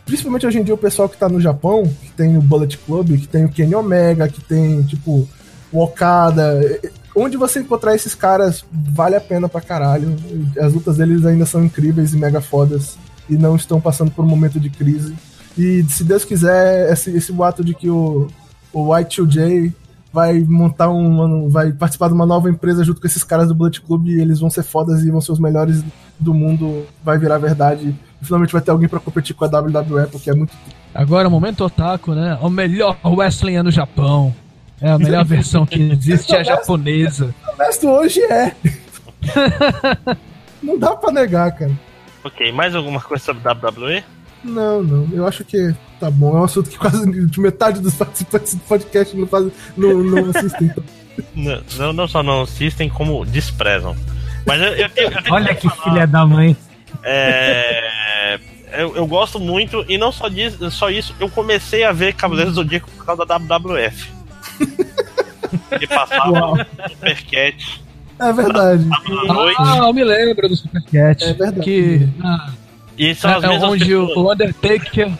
Principalmente 0.07 0.47
hoje 0.47 0.57
em 0.57 0.63
dia 0.63 0.73
o 0.73 0.77
pessoal 0.77 1.09
que 1.09 1.17
tá 1.17 1.27
no 1.27 1.41
Japão, 1.41 1.83
que 1.83 2.11
tem 2.13 2.37
o 2.37 2.41
Bullet 2.41 2.77
Club, 2.77 3.19
que 3.19 3.27
tem 3.27 3.43
o 3.43 3.49
Kenny 3.49 3.75
Omega, 3.75 4.29
que 4.29 4.41
tem, 4.41 4.81
tipo, 4.83 5.27
o 5.69 5.83
Okada. 5.83 6.57
Onde 7.13 7.35
você 7.35 7.59
encontrar 7.59 7.93
esses 7.93 8.15
caras 8.15 8.63
vale 8.71 9.17
a 9.17 9.21
pena 9.21 9.49
pra 9.49 9.59
caralho. 9.59 10.15
As 10.61 10.73
lutas 10.73 10.95
deles 10.95 11.25
ainda 11.25 11.45
são 11.45 11.61
incríveis 11.61 12.13
e 12.13 12.17
mega 12.17 12.39
fodas. 12.39 12.97
E 13.29 13.35
não 13.35 13.57
estão 13.57 13.81
passando 13.81 14.09
por 14.09 14.23
um 14.23 14.27
momento 14.29 14.61
de 14.61 14.69
crise. 14.69 15.13
E 15.57 15.83
se 15.89 16.05
Deus 16.05 16.23
quiser, 16.23 16.89
esse, 16.89 17.11
esse 17.11 17.33
boato 17.33 17.61
de 17.61 17.73
que 17.73 17.89
o, 17.89 18.27
o 18.71 18.85
Y2J 18.85 19.73
vai 20.13 20.39
montar 20.39 20.89
um. 20.89 21.49
vai 21.49 21.73
participar 21.73 22.07
de 22.07 22.13
uma 22.13 22.25
nova 22.25 22.49
empresa 22.49 22.81
junto 22.81 23.01
com 23.01 23.07
esses 23.07 23.25
caras 23.25 23.49
do 23.49 23.55
Bullet 23.55 23.81
Club 23.81 24.07
e 24.07 24.21
eles 24.21 24.39
vão 24.39 24.49
ser 24.49 24.63
fodas 24.63 25.03
e 25.03 25.11
vão 25.11 25.19
ser 25.19 25.33
os 25.33 25.39
melhores 25.39 25.83
do 26.17 26.33
mundo, 26.33 26.85
vai 27.03 27.17
virar 27.17 27.39
verdade. 27.39 27.93
E 28.21 28.25
finalmente 28.25 28.51
vai 28.51 28.61
ter 28.61 28.71
alguém 28.71 28.89
pra 28.89 28.99
competir 28.99 29.35
com 29.35 29.45
a 29.45 29.47
WWE, 29.47 30.07
porque 30.11 30.29
é 30.29 30.33
muito. 30.33 30.53
Agora, 30.93 31.27
o 31.27 31.31
momento 31.31 31.63
otaku, 31.63 32.13
né? 32.13 32.37
O 32.41 32.49
melhor 32.49 32.97
wrestling 33.03 33.55
é 33.55 33.63
no 33.63 33.71
Japão. 33.71 34.33
É 34.81 34.89
a 34.89 34.97
melhor 34.97 35.23
versão 35.25 35.65
que 35.65 35.91
existe, 35.91 36.35
é 36.35 36.39
a 36.39 36.43
japonesa. 36.43 37.33
Honesto, 37.53 37.87
hoje 37.87 38.21
é. 38.21 38.55
não 40.61 40.77
dá 40.77 40.95
pra 40.95 41.11
negar, 41.11 41.51
cara. 41.51 41.71
Ok, 42.23 42.51
mais 42.51 42.75
alguma 42.75 42.99
coisa 42.99 43.23
sobre 43.23 43.47
WWE? 43.47 44.03
Não, 44.43 44.83
não. 44.83 45.07
Eu 45.13 45.27
acho 45.27 45.43
que 45.43 45.73
tá 45.99 46.09
bom. 46.09 46.37
É 46.37 46.41
um 46.41 46.43
assunto 46.43 46.69
que 46.69 46.77
quase 46.77 47.09
de 47.27 47.39
metade 47.39 47.79
dos 47.79 47.95
participantes 47.95 48.55
do 48.55 48.61
podcast 48.61 49.15
não, 49.15 49.27
faz, 49.27 49.47
não, 49.75 49.93
não 50.03 50.29
assistem. 50.29 50.71
Não, 51.33 51.59
não, 51.79 51.93
não 51.93 52.07
só 52.07 52.21
não 52.21 52.43
assistem, 52.43 52.87
como 52.87 53.25
desprezam. 53.25 53.95
Mas 54.45 54.61
eu, 54.61 54.67
eu 54.67 54.89
tenho, 54.89 55.11
eu 55.11 55.23
tenho 55.23 55.33
Olha 55.33 55.55
que 55.55 55.67
filha 55.67 56.05
da 56.05 56.27
mãe. 56.27 56.55
É, 57.03 57.89
eu, 58.71 58.95
eu 58.95 59.07
gosto 59.07 59.39
muito, 59.39 59.85
e 59.87 59.97
não 59.97 60.11
só, 60.11 60.27
disso, 60.27 60.69
só 60.71 60.89
isso, 60.89 61.15
eu 61.19 61.29
comecei 61.29 61.83
a 61.83 61.91
ver 61.91 62.13
Cavaleiros 62.13 62.53
do 62.55 62.61
Zodíaco 62.63 62.89
por 62.91 63.05
causa 63.05 63.25
da 63.25 63.37
WWF. 63.37 64.11
que 65.79 65.87
passava 65.87 66.31
no 66.31 66.65
Supercat 66.89 67.81
É 68.19 68.33
verdade. 68.33 68.85
Ah, 69.59 69.77
eu 69.77 69.93
me 69.93 70.03
lembro 70.03 70.49
do 70.49 70.55
Supercat. 70.55 71.23
É 71.23 71.33
verdade. 71.33 71.61
Que, 71.61 72.07
ah, 72.23 72.49
E 72.97 73.13
são 73.15 73.37
as 73.37 73.43
é 73.43 73.47
mesmas 73.47 73.69
onde 73.71 73.85
pessoas. 73.85 74.17
o, 74.17 74.31
Undertaker. 74.31 75.11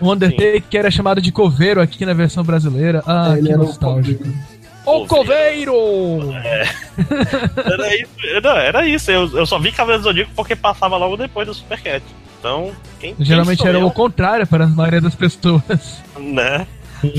O 0.00 0.12
Undertaker 0.12 0.80
era 0.80 0.90
chamado 0.90 1.20
de 1.20 1.32
coveiro 1.32 1.80
aqui 1.80 2.04
na 2.06 2.12
versão 2.12 2.44
brasileira. 2.44 3.02
Ah, 3.06 3.32
É, 3.34 3.38
ele 3.38 3.48
que 3.48 3.54
o 3.54 3.58
nostálgico. 3.58 4.24
Coveiro. 4.24 4.54
O 4.86 5.06
coveiro! 5.06 5.74
Era 7.72 7.96
isso, 7.96 8.10
não, 8.42 8.56
era 8.56 8.86
isso. 8.86 9.10
Eu, 9.10 9.38
eu 9.38 9.46
só 9.46 9.58
vi 9.58 9.72
Cavaleiros 9.72 10.04
do 10.04 10.10
Zodíaco 10.10 10.30
porque 10.36 10.54
passava 10.54 10.96
logo 10.96 11.16
depois 11.16 11.46
do 11.46 11.54
Supercat. 11.54 12.04
Então, 12.44 12.70
quem 13.00 13.14
quem 13.14 13.24
Geralmente 13.24 13.56
sou 13.56 13.68
era 13.68 13.78
eu, 13.78 13.86
o 13.86 13.90
contrário 13.90 14.46
para 14.46 14.64
a 14.64 14.66
maioria 14.68 15.00
das 15.00 15.14
pessoas. 15.14 16.02
né? 16.20 16.66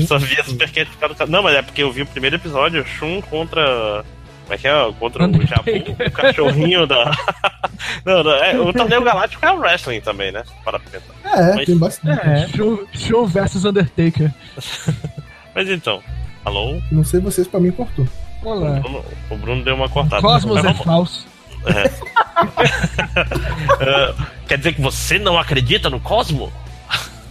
Só 0.06 0.18
via 0.18 0.44
Supercat 0.44 0.88
do. 0.88 1.26
Não, 1.26 1.42
mas 1.42 1.56
é 1.56 1.62
porque 1.62 1.82
eu 1.82 1.90
vi 1.90 2.02
o 2.02 2.06
primeiro 2.06 2.36
episódio, 2.36 2.86
Shun 2.86 3.20
contra. 3.22 4.04
Como 4.44 4.54
é 4.54 4.56
que 4.56 4.68
é? 4.68 4.92
Contra 5.00 5.26
o. 5.26 5.44
Jabu, 5.44 5.70
o 6.06 6.10
cachorrinho 6.12 6.86
da. 6.86 7.10
não, 8.06 8.22
não, 8.22 8.30
é, 8.34 8.56
o 8.56 8.72
torneio 8.72 9.02
galáctico 9.02 9.44
é 9.44 9.50
o 9.50 9.58
wrestling 9.58 10.00
também, 10.00 10.30
né? 10.30 10.44
Para 10.64 10.78
pensar. 10.78 11.12
É, 11.24 11.54
Mas- 11.56 11.66
tem 11.66 11.76
bastante. 11.76 12.24
É. 12.24 12.48
Show, 12.48 12.86
show 12.92 13.26
versus 13.26 13.64
Undertaker. 13.64 14.32
Mas 15.52 15.68
então, 15.68 16.00
alô? 16.44 16.80
Não 16.92 17.02
sei 17.02 17.18
vocês, 17.18 17.48
pra 17.48 17.58
mim 17.58 17.72
cortou. 17.72 18.06
Olá. 18.44 18.76
O 18.76 18.80
Bruno, 18.80 19.04
o 19.30 19.36
Bruno 19.36 19.64
deu 19.64 19.74
uma 19.74 19.88
cortada. 19.88 20.22
Cosmos 20.22 20.58
é 20.58 20.62
vamos, 20.62 20.78
falso. 20.82 21.35
É. 21.66 21.86
uh, 24.12 24.26
quer 24.46 24.58
dizer 24.58 24.74
que 24.74 24.80
você 24.80 25.18
não 25.18 25.38
acredita 25.38 25.90
no 25.90 26.00
Cosmo? 26.00 26.52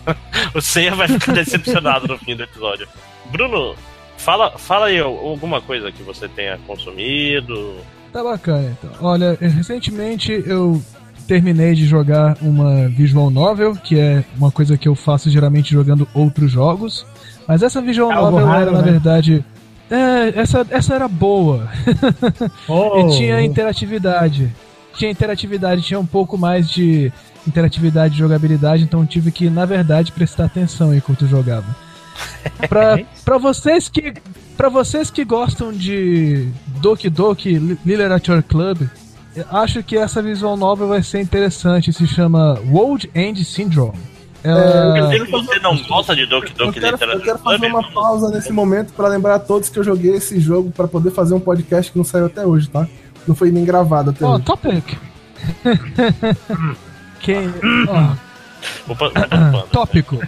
o 0.53 0.61
Seiya 0.61 0.95
vai 0.95 1.07
ficar 1.07 1.33
decepcionado 1.33 2.07
no 2.07 2.17
fim 2.17 2.35
do 2.35 2.43
episódio. 2.43 2.87
Bruno, 3.31 3.75
fala, 4.17 4.57
fala 4.57 4.87
aí 4.87 4.99
alguma 4.99 5.61
coisa 5.61 5.91
que 5.91 6.03
você 6.03 6.27
tenha 6.27 6.57
consumido. 6.67 7.75
Tá 8.11 8.23
bacana, 8.23 8.75
então. 8.77 8.91
Olha, 9.01 9.37
recentemente 9.39 10.31
eu 10.45 10.81
terminei 11.27 11.73
de 11.73 11.85
jogar 11.85 12.37
uma 12.41 12.87
visual 12.87 13.29
novel, 13.29 13.75
que 13.75 13.99
é 13.99 14.23
uma 14.37 14.51
coisa 14.51 14.77
que 14.77 14.87
eu 14.87 14.95
faço 14.95 15.29
geralmente 15.29 15.71
jogando 15.71 16.07
outros 16.13 16.51
jogos. 16.51 17.05
Mas 17.47 17.61
essa 17.61 17.81
visual 17.81 18.11
é 18.11 18.15
novel 18.15 18.45
raro, 18.45 18.61
era, 18.61 18.71
na 18.71 18.81
né? 18.81 18.91
verdade. 18.91 19.45
É, 19.89 20.39
essa, 20.39 20.65
essa 20.69 20.93
era 20.95 21.07
boa. 21.07 21.69
Oh. 22.67 22.99
e 22.99 23.17
tinha 23.17 23.41
interatividade. 23.41 24.53
Tinha 24.97 25.11
interatividade, 25.11 25.81
tinha 25.81 25.99
um 25.99 26.05
pouco 26.05 26.37
mais 26.37 26.69
de 26.69 27.11
interatividade 27.47 28.13
de 28.13 28.19
jogabilidade, 28.19 28.83
então 28.83 29.05
tive 29.05 29.31
que, 29.31 29.49
na 29.49 29.65
verdade, 29.65 30.11
prestar 30.11 30.45
atenção 30.45 30.93
enquanto 30.93 31.27
jogava. 31.27 31.75
pra, 32.67 32.99
pra 33.23 33.37
vocês 33.37 33.89
que. 33.89 34.13
Pra 34.57 34.69
vocês 34.69 35.11
que 35.11 35.25
gostam 35.25 35.71
de 35.73 36.49
Doki 36.79 37.09
Doki 37.09 37.57
Literature 37.85 38.41
Club, 38.41 38.87
acho 39.51 39.83
que 39.83 39.97
essa 39.97 40.21
visual 40.21 40.55
nova 40.55 40.87
vai 40.87 41.03
ser 41.03 41.19
interessante. 41.19 41.91
Se 41.91 42.07
chama 42.07 42.57
World 42.71 43.11
End 43.13 43.43
Syndrome. 43.43 44.14
Ela... 44.45 45.15
É, 45.15 45.25
você 45.25 45.59
não 45.59 45.75
gosta 45.83 46.15
de 46.15 46.25
Doki 46.27 46.53
Doki 46.53 46.77
eu 46.77 46.81
quero, 46.81 46.93
Literature 46.93 47.19
Eu 47.19 47.21
quero 47.21 47.39
fazer 47.39 47.65
uma 47.65 47.91
pausa 47.91 48.29
nesse 48.29 48.53
momento 48.53 48.93
para 48.93 49.07
lembrar 49.07 49.35
a 49.35 49.39
todos 49.39 49.69
que 49.69 49.79
eu 49.79 49.83
joguei 49.83 50.15
esse 50.15 50.39
jogo 50.39 50.71
para 50.71 50.87
poder 50.87 51.09
fazer 51.09 51.33
um 51.33 51.39
podcast 51.39 51.91
que 51.91 51.97
não 51.97 52.05
saiu 52.05 52.27
até 52.27 52.45
hoje, 52.45 52.69
tá? 52.69 52.87
Não 53.27 53.35
foi 53.35 53.51
nem 53.51 53.65
gravado 53.65 54.11
até 54.11 54.23
oh, 54.23 54.35
hoje. 54.35 54.43
Topic! 54.43 54.97
Quem. 57.21 57.49
Oh. 57.89 58.91
Opa, 58.91 59.07
opa, 59.07 59.67
Tópico. 59.71 60.19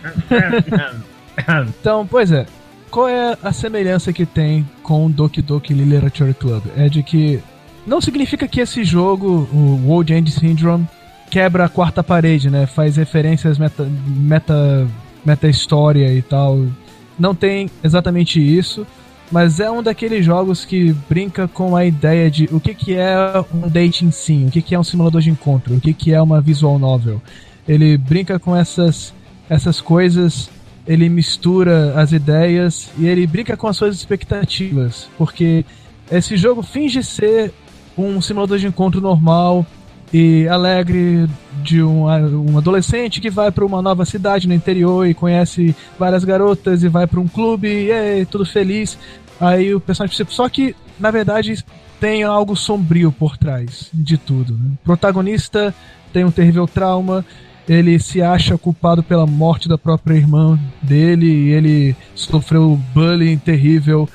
então, 1.70 2.08
pois 2.08 2.32
é. 2.32 2.46
Qual 2.90 3.08
é 3.08 3.38
a 3.44 3.52
semelhança 3.52 4.14
que 4.14 4.26
tem 4.26 4.68
com 4.82 5.06
o 5.06 5.10
Doki 5.10 5.42
Doki 5.42 5.74
Literature 5.74 6.34
Club? 6.34 6.64
É 6.76 6.88
de 6.90 7.04
que 7.04 7.42
não 7.86 8.02
significa 8.02 8.48
que 8.48 8.62
esse 8.62 8.84
jogo, 8.84 9.48
o 9.52 9.88
World 9.88 10.14
End 10.14 10.32
Syndrome, 10.32 10.88
quebra 11.30 11.66
a 11.66 11.70
quarta 11.70 12.04
parede, 12.04 12.50
né? 12.50 12.66
Faz 12.66 12.98
referências 12.98 13.58
meta, 13.58 13.88
meta, 14.08 14.88
meta 15.26 15.48
história 15.48 16.14
e 16.14 16.22
tal. 16.22 16.66
Não 17.18 17.34
tem 17.34 17.70
exatamente 17.84 18.40
isso, 18.40 18.86
mas 19.32 19.60
é 19.60 19.70
um 19.70 19.84
daqueles 19.84 20.26
jogos 20.26 20.64
que 20.64 20.94
brinca 21.10 21.48
com 21.48 21.76
a 21.76 21.86
ideia 21.86 22.30
de 22.32 22.48
o 22.52 22.60
que, 22.60 22.74
que 22.74 22.96
é 22.96 23.16
um 23.54 23.68
dating 23.68 24.12
sim, 24.12 24.48
o 24.48 24.52
que, 24.52 24.62
que 24.62 24.76
é 24.76 24.80
um 24.80 24.84
simulador 24.84 25.22
de 25.22 25.30
encontro, 25.30 25.76
o 25.76 25.82
que, 25.82 25.94
que 25.94 26.14
é 26.14 26.22
uma 26.22 26.40
visual 26.40 26.80
novel. 26.80 27.22
Ele 27.68 27.98
brinca 27.98 28.40
com 28.40 28.56
essas, 28.56 29.14
essas 29.50 29.82
coisas, 29.82 30.50
ele 30.88 31.10
mistura 31.10 32.00
as 32.00 32.14
ideias 32.14 32.90
e 32.98 33.06
ele 33.08 33.28
brinca 33.28 33.58
com 33.58 33.68
as 33.68 33.76
suas 33.76 33.96
expectativas, 33.96 35.10
porque 35.18 35.66
esse 36.10 36.38
jogo 36.38 36.64
finge 36.64 37.04
ser 37.04 37.52
um 37.98 38.22
simulador 38.22 38.58
de 38.58 38.68
encontro 38.68 39.02
normal 39.02 39.66
e 40.14 40.48
alegre 40.48 41.28
de 41.64 41.84
um, 41.84 42.06
um 42.06 42.58
adolescente 42.58 43.20
que 43.20 43.30
vai 43.30 43.52
para 43.52 43.66
uma 43.66 43.82
nova 43.82 44.06
cidade 44.06 44.48
no 44.48 44.54
interior 44.54 45.06
e 45.06 45.14
conhece 45.14 45.76
várias 46.00 46.24
garotas 46.24 46.84
e 46.84 46.88
vai 46.88 47.06
para 47.06 47.20
um 47.20 47.28
clube 47.28 47.68
e 47.68 47.92
é 47.92 48.26
tudo 48.26 48.46
feliz. 48.46 48.98
Aí 49.40 49.74
o 49.76 49.80
personagem 49.80 50.16
principal. 50.16 50.36
Só 50.36 50.50
que, 50.50 50.76
na 51.00 51.12
verdade, 51.12 51.64
tem 52.00 52.24
algo 52.24 52.56
sombrio 52.56 53.12
por 53.12 53.38
trás 53.38 53.90
de 53.94 54.18
tudo. 54.18 54.54
Né? 54.54 54.72
O 54.82 54.86
protagonista 54.86 55.74
tem 56.14 56.24
um 56.24 56.32
terrível 56.32 56.68
trauma, 56.68 57.26
ele 57.68 58.00
se 58.00 58.22
acha 58.22 58.58
culpado 58.58 59.04
pela 59.04 59.26
morte 59.26 59.68
da 59.68 59.78
própria 59.78 60.16
irmã 60.16 60.58
dele, 60.82 61.52
ele 61.52 61.96
sofreu 62.16 62.80
bullying 62.94 63.38
terrível 63.38 64.08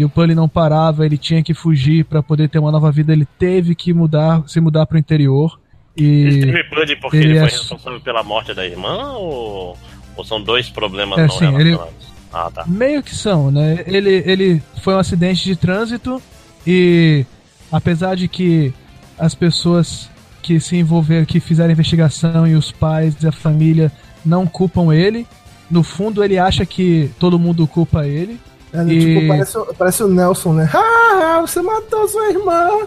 e 0.00 0.04
o 0.04 0.08
Bully 0.08 0.34
não 0.34 0.48
parava, 0.48 1.04
ele 1.04 1.18
tinha 1.18 1.42
que 1.42 1.52
fugir 1.52 2.06
para 2.06 2.22
poder 2.22 2.48
ter 2.48 2.58
uma 2.58 2.72
nova 2.72 2.90
vida, 2.90 3.12
ele 3.12 3.26
teve 3.38 3.74
que 3.74 3.92
mudar, 3.92 4.42
se 4.46 4.58
mudar 4.58 4.86
para 4.86 4.96
o 4.96 4.98
interior. 4.98 5.60
E 5.94 6.04
ele 6.04 6.46
teve 6.46 6.62
Bully 6.70 6.96
porque 6.96 7.16
ele, 7.18 7.28
ele 7.28 7.40
foi 7.40 7.48
é... 7.48 7.50
responsável 7.50 8.00
pela 8.00 8.22
morte 8.22 8.54
da 8.54 8.66
irmã 8.66 9.12
ou, 9.12 9.76
ou 10.16 10.24
são 10.24 10.42
dois 10.42 10.70
problemas 10.70 11.18
é, 11.18 11.22
não 11.26 11.28
sim, 11.28 11.44
relacionados? 11.50 11.92
Ele... 11.92 12.10
Ah, 12.32 12.50
tá. 12.50 12.64
Meio 12.66 13.02
que 13.02 13.14
são, 13.14 13.50
né? 13.50 13.84
Ele, 13.86 14.22
ele 14.24 14.62
foi 14.82 14.94
um 14.94 14.98
acidente 14.98 15.44
de 15.44 15.54
trânsito 15.54 16.22
e 16.66 17.26
apesar 17.70 18.14
de 18.14 18.26
que 18.26 18.72
as 19.18 19.34
pessoas 19.34 20.08
que 20.40 20.58
se 20.60 20.76
envolveram, 20.76 21.26
que 21.26 21.40
fizeram 21.40 21.68
a 21.68 21.72
investigação 21.72 22.46
e 22.46 22.54
os 22.54 22.72
pais 22.72 23.22
e 23.22 23.26
a 23.26 23.32
família 23.32 23.92
não 24.24 24.46
culpam 24.46 24.94
ele, 24.94 25.26
no 25.70 25.82
fundo 25.82 26.24
ele 26.24 26.38
acha 26.38 26.64
que 26.64 27.10
todo 27.18 27.38
mundo 27.38 27.66
culpa 27.66 28.06
ele. 28.06 28.40
É, 28.72 28.84
e... 28.84 29.00
tipo, 29.00 29.28
parece, 29.28 29.58
parece 29.76 30.02
o 30.02 30.08
Nelson, 30.08 30.52
né? 30.54 30.70
Ah, 31.22 31.40
você 31.42 31.62
matou 31.62 32.08
sua 32.08 32.30
irmã! 32.30 32.86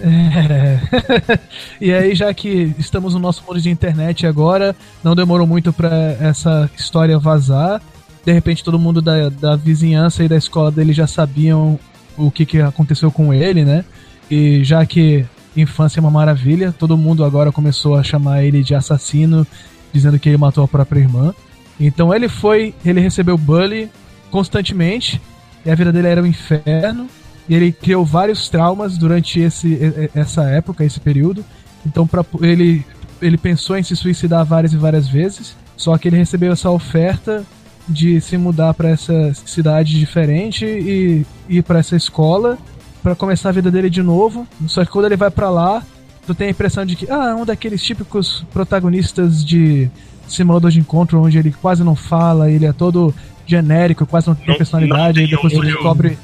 é. 0.00 1.38
e 1.80 1.92
aí, 1.92 2.14
já 2.14 2.32
que 2.32 2.74
estamos 2.78 3.14
no 3.14 3.20
nosso 3.20 3.42
mundo 3.46 3.60
de 3.60 3.70
internet 3.70 4.26
agora, 4.26 4.74
não 5.02 5.14
demorou 5.14 5.46
muito 5.46 5.72
para 5.72 6.16
essa 6.20 6.70
história 6.76 7.18
vazar. 7.18 7.82
De 8.24 8.32
repente, 8.32 8.64
todo 8.64 8.78
mundo 8.78 9.02
da, 9.02 9.28
da 9.28 9.56
vizinhança 9.56 10.24
e 10.24 10.28
da 10.28 10.36
escola 10.36 10.70
dele 10.70 10.92
já 10.92 11.06
sabiam 11.06 11.78
o 12.16 12.30
que, 12.30 12.46
que 12.46 12.60
aconteceu 12.60 13.10
com 13.10 13.32
ele, 13.32 13.64
né? 13.64 13.84
E 14.30 14.64
já 14.64 14.84
que 14.84 15.24
infância 15.56 16.00
é 16.00 16.02
uma 16.02 16.10
maravilha, 16.10 16.72
todo 16.72 16.96
mundo 16.96 17.24
agora 17.24 17.52
começou 17.52 17.96
a 17.96 18.02
chamar 18.02 18.44
ele 18.44 18.62
de 18.62 18.74
assassino, 18.74 19.46
dizendo 19.92 20.18
que 20.18 20.28
ele 20.28 20.38
matou 20.38 20.64
a 20.64 20.68
própria 20.68 21.00
irmã. 21.00 21.34
Então 21.78 22.14
ele 22.14 22.28
foi, 22.28 22.74
ele 22.84 23.00
recebeu 23.00 23.36
bully 23.36 23.90
constantemente, 24.30 25.20
e 25.64 25.70
a 25.70 25.74
vida 25.74 25.92
dele 25.92 26.08
era 26.08 26.22
um 26.22 26.26
inferno, 26.26 27.08
e 27.48 27.54
ele 27.54 27.72
criou 27.72 28.04
vários 28.04 28.48
traumas 28.48 28.98
durante 28.98 29.40
esse, 29.40 29.78
essa 30.14 30.44
época, 30.44 30.84
esse 30.84 31.00
período. 31.00 31.44
Então 31.84 32.06
pra, 32.06 32.24
ele, 32.42 32.84
ele 33.22 33.38
pensou 33.38 33.76
em 33.76 33.82
se 33.82 33.94
suicidar 33.94 34.44
várias 34.44 34.72
e 34.72 34.76
várias 34.76 35.08
vezes, 35.08 35.56
só 35.76 35.96
que 35.96 36.08
ele 36.08 36.16
recebeu 36.16 36.52
essa 36.52 36.70
oferta 36.70 37.44
de 37.88 38.20
se 38.20 38.36
mudar 38.36 38.74
para 38.74 38.88
essa 38.88 39.32
cidade 39.34 39.98
diferente 39.98 40.64
e 40.64 41.24
ir 41.48 41.62
para 41.62 41.78
essa 41.78 41.94
escola 41.94 42.58
para 43.02 43.14
começar 43.14 43.50
a 43.50 43.52
vida 43.52 43.70
dele 43.70 43.88
de 43.88 44.02
novo. 44.02 44.46
Só 44.66 44.84
que 44.84 44.90
quando 44.90 45.04
ele 45.04 45.16
vai 45.16 45.30
para 45.30 45.48
lá, 45.48 45.82
tu 46.26 46.34
tem 46.34 46.48
a 46.48 46.50
impressão 46.50 46.84
de 46.84 46.96
que 46.96 47.08
ah, 47.08 47.28
é 47.28 47.34
um 47.34 47.44
daqueles 47.44 47.80
típicos 47.80 48.44
protagonistas 48.52 49.44
de 49.44 49.88
simulador 50.26 50.72
de 50.72 50.80
encontro 50.80 51.22
onde 51.22 51.38
ele 51.38 51.52
quase 51.52 51.84
não 51.84 51.94
fala, 51.94 52.50
ele 52.50 52.66
é 52.66 52.72
todo 52.72 53.14
genérico, 53.46 54.06
quase 54.06 54.26
não 54.28 54.34
tem 54.34 54.48
não, 54.48 54.56
personalidade, 54.56 55.20
não 55.20 55.26
e 55.26 55.30
depois 55.30 55.52
você 55.52 55.66
descobre. 55.66 56.18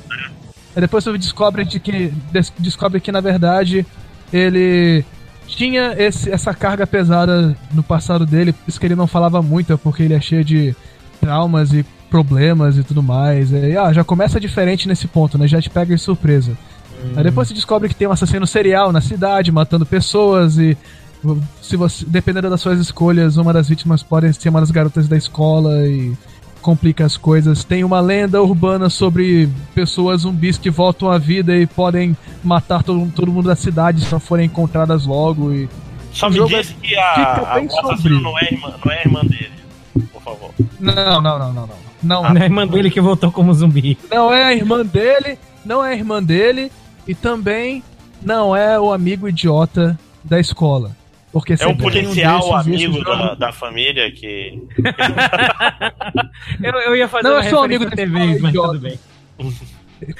Aí 0.74 0.80
depois 0.80 1.04
você 1.04 1.18
descobre 1.18 1.64
de 1.64 1.78
que. 1.78 2.12
Descobre 2.58 3.00
que 3.00 3.12
na 3.12 3.20
verdade 3.20 3.86
ele 4.32 5.04
tinha 5.46 5.94
esse, 5.98 6.30
essa 6.30 6.54
carga 6.54 6.86
pesada 6.86 7.56
no 7.72 7.82
passado 7.82 8.24
dele, 8.24 8.52
por 8.52 8.68
isso 8.68 8.80
que 8.80 8.86
ele 8.86 8.94
não 8.94 9.06
falava 9.06 9.42
muito, 9.42 9.72
é 9.72 9.76
porque 9.76 10.02
ele 10.02 10.14
é 10.14 10.20
cheio 10.20 10.44
de 10.44 10.74
traumas 11.20 11.72
e 11.72 11.84
problemas 12.10 12.76
e 12.76 12.82
tudo 12.82 13.02
mais. 13.02 13.52
E, 13.52 13.76
ah, 13.76 13.92
já 13.92 14.02
começa 14.02 14.40
diferente 14.40 14.88
nesse 14.88 15.06
ponto, 15.06 15.38
né? 15.38 15.46
Já 15.46 15.60
te 15.60 15.70
pega 15.70 15.94
de 15.94 16.00
surpresa. 16.00 16.52
Hum. 17.04 17.12
Aí 17.16 17.24
depois 17.24 17.48
você 17.48 17.54
descobre 17.54 17.88
que 17.88 17.94
tem 17.94 18.08
um 18.08 18.12
assassino 18.12 18.46
serial 18.46 18.92
na 18.92 19.00
cidade, 19.00 19.52
matando 19.52 19.84
pessoas 19.84 20.58
e 20.58 20.76
se 21.60 21.76
você, 21.76 22.04
dependendo 22.06 22.50
das 22.50 22.60
suas 22.60 22.80
escolhas, 22.80 23.36
uma 23.36 23.52
das 23.52 23.68
vítimas 23.68 24.02
pode 24.02 24.32
ser 24.34 24.48
uma 24.48 24.60
das 24.60 24.70
garotas 24.70 25.06
da 25.06 25.16
escola 25.16 25.86
e 25.86 26.12
complica 26.62 27.04
as 27.04 27.16
coisas. 27.16 27.64
Tem 27.64 27.84
uma 27.84 28.00
lenda 28.00 28.40
urbana 28.40 28.88
sobre 28.88 29.48
pessoas 29.74 30.22
zumbis 30.22 30.56
que 30.56 30.70
voltam 30.70 31.10
à 31.10 31.18
vida 31.18 31.54
e 31.56 31.66
podem 31.66 32.16
matar 32.42 32.82
todo, 32.82 33.10
todo 33.14 33.30
mundo 33.30 33.48
da 33.48 33.56
cidade 33.56 34.00
se 34.00 34.10
não 34.10 34.20
forem 34.20 34.46
encontradas 34.46 35.04
logo. 35.04 35.52
E 35.52 35.68
Só 36.12 36.30
me 36.30 36.42
diz 36.46 36.70
é, 36.70 36.74
que 36.80 36.96
a, 36.96 37.02
a, 37.04 37.58
assassino 37.58 38.20
não 38.20 38.38
é, 38.38 38.44
irmã, 38.52 38.74
não 38.82 38.92
é 38.92 39.00
irmã 39.00 39.20
dele, 39.22 39.52
por 40.12 40.22
favor. 40.22 40.50
Não, 40.80 41.20
não, 41.20 41.38
não, 41.38 41.52
não, 41.52 41.66
não. 41.66 41.92
Não, 42.02 42.22
não 42.22 42.36
é 42.36 42.42
a 42.42 42.44
irmã 42.44 42.66
dele 42.66 42.90
que 42.90 43.00
voltou 43.00 43.30
como 43.30 43.52
zumbi. 43.54 43.96
Não 44.10 44.32
é 44.32 44.44
a 44.44 44.54
irmã 44.54 44.84
dele, 44.84 45.38
não 45.64 45.84
é 45.84 45.92
a 45.92 45.94
irmã 45.94 46.22
dele 46.22 46.72
e 47.06 47.14
também 47.14 47.82
não 48.22 48.56
é 48.56 48.78
o 48.78 48.92
amigo 48.92 49.28
idiota 49.28 49.98
da 50.24 50.40
escola. 50.40 50.96
Porque 51.32 51.54
é 51.58 51.66
um 51.66 51.74
policial 51.74 52.50
um 52.50 52.54
amigo 52.54 53.02
da, 53.02 53.34
da, 53.34 53.52
família 53.52 54.12
que. 54.12 54.62
eu, 56.62 56.72
eu 56.72 56.94
ia 56.94 57.08
fazer 57.08 57.26
Não, 57.26 57.36
eu 57.38 57.44
sou 57.44 57.64
amigo 57.64 57.86
da 57.86 57.92
TV, 57.92 58.38
mas 58.38 58.52
tudo 58.52 58.78
bem. 58.78 58.98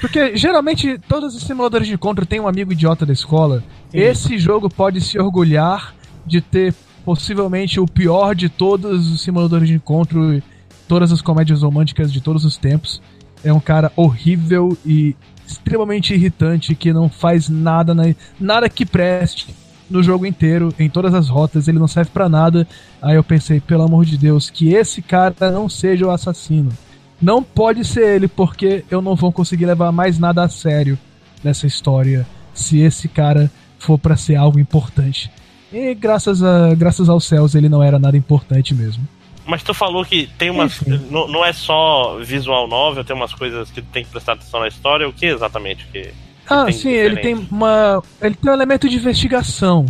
Porque 0.01 0.35
geralmente 0.35 0.97
todos 1.07 1.35
os 1.35 1.43
simuladores 1.43 1.87
de 1.87 1.93
encontro 1.93 2.25
têm 2.25 2.39
um 2.39 2.47
amigo 2.47 2.73
idiota 2.73 3.05
da 3.05 3.13
escola. 3.13 3.63
Sim. 3.89 3.99
Esse 3.99 4.39
jogo 4.39 4.67
pode 4.71 4.99
se 5.01 5.19
orgulhar 5.19 5.93
de 6.25 6.41
ter 6.41 6.73
possivelmente 7.05 7.79
o 7.79 7.85
pior 7.85 8.33
de 8.33 8.49
todos 8.49 9.11
os 9.11 9.21
simuladores 9.21 9.67
de 9.67 9.75
encontro, 9.75 10.41
todas 10.87 11.11
as 11.11 11.21
comédias 11.21 11.61
românticas 11.61 12.11
de 12.11 12.21
todos 12.21 12.43
os 12.43 12.57
tempos. 12.57 13.03
É 13.43 13.53
um 13.53 13.59
cara 13.59 13.91
horrível 13.95 14.75
e 14.83 15.15
extremamente 15.45 16.11
irritante 16.15 16.73
que 16.73 16.91
não 16.91 17.07
faz 17.07 17.49
nada, 17.49 17.93
na, 17.93 18.15
nada 18.39 18.67
que 18.67 18.83
preste 18.83 19.53
no 19.89 20.01
jogo 20.01 20.25
inteiro, 20.25 20.73
em 20.79 20.89
todas 20.89 21.13
as 21.13 21.29
rotas, 21.29 21.67
ele 21.67 21.79
não 21.79 21.87
serve 21.87 22.11
para 22.11 22.29
nada. 22.29 22.67
Aí 23.01 23.15
eu 23.15 23.23
pensei, 23.23 23.59
pelo 23.59 23.83
amor 23.83 24.05
de 24.05 24.17
Deus, 24.17 24.49
que 24.49 24.73
esse 24.73 25.01
cara 25.01 25.51
não 25.51 25.67
seja 25.69 26.05
o 26.05 26.11
assassino. 26.11 26.71
Não 27.21 27.41
pode 27.41 27.85
ser 27.85 28.15
ele, 28.15 28.27
porque 28.27 28.83
eu 28.89 29.01
não 29.01 29.15
vou 29.15 29.31
conseguir 29.31 29.65
levar 29.65 29.91
mais 29.91 30.19
nada 30.19 30.43
a 30.43 30.49
sério 30.49 30.97
nessa 31.43 31.67
história 31.67 32.25
se 32.53 32.79
esse 32.79 33.07
cara 33.07 33.51
for 33.79 33.97
para 33.97 34.15
ser 34.15 34.35
algo 34.35 34.59
importante. 34.59 35.31
E 35.71 35.93
graças, 35.95 36.43
a, 36.43 36.73
graças 36.75 37.09
aos 37.09 37.25
céus 37.25 37.55
ele 37.55 37.67
não 37.67 37.81
era 37.81 37.97
nada 37.97 38.15
importante 38.15 38.73
mesmo. 38.73 39.07
Mas 39.45 39.61
tu 39.63 39.73
falou 39.73 40.05
que 40.05 40.27
tem 40.37 40.49
umas. 40.49 40.79
Não, 41.09 41.27
não 41.27 41.43
é 41.43 41.51
só 41.51 42.17
visual 42.19 42.67
novel, 42.67 43.03
tem 43.03 43.15
umas 43.15 43.33
coisas 43.33 43.69
que 43.71 43.81
tem 43.81 44.05
que 44.05 44.09
prestar 44.09 44.33
atenção 44.33 44.61
na 44.61 44.67
história. 44.67 45.07
O 45.07 45.11
que 45.11 45.25
exatamente 45.25 45.85
que. 45.91 46.11
Ah, 46.49 46.71
sim, 46.71 46.89
ele 46.89 47.17
tem 47.17 47.47
uma. 47.49 48.03
Ele 48.21 48.35
tem 48.35 48.51
um 48.51 48.53
elemento 48.53 48.89
de 48.89 48.97
investigação. 48.97 49.85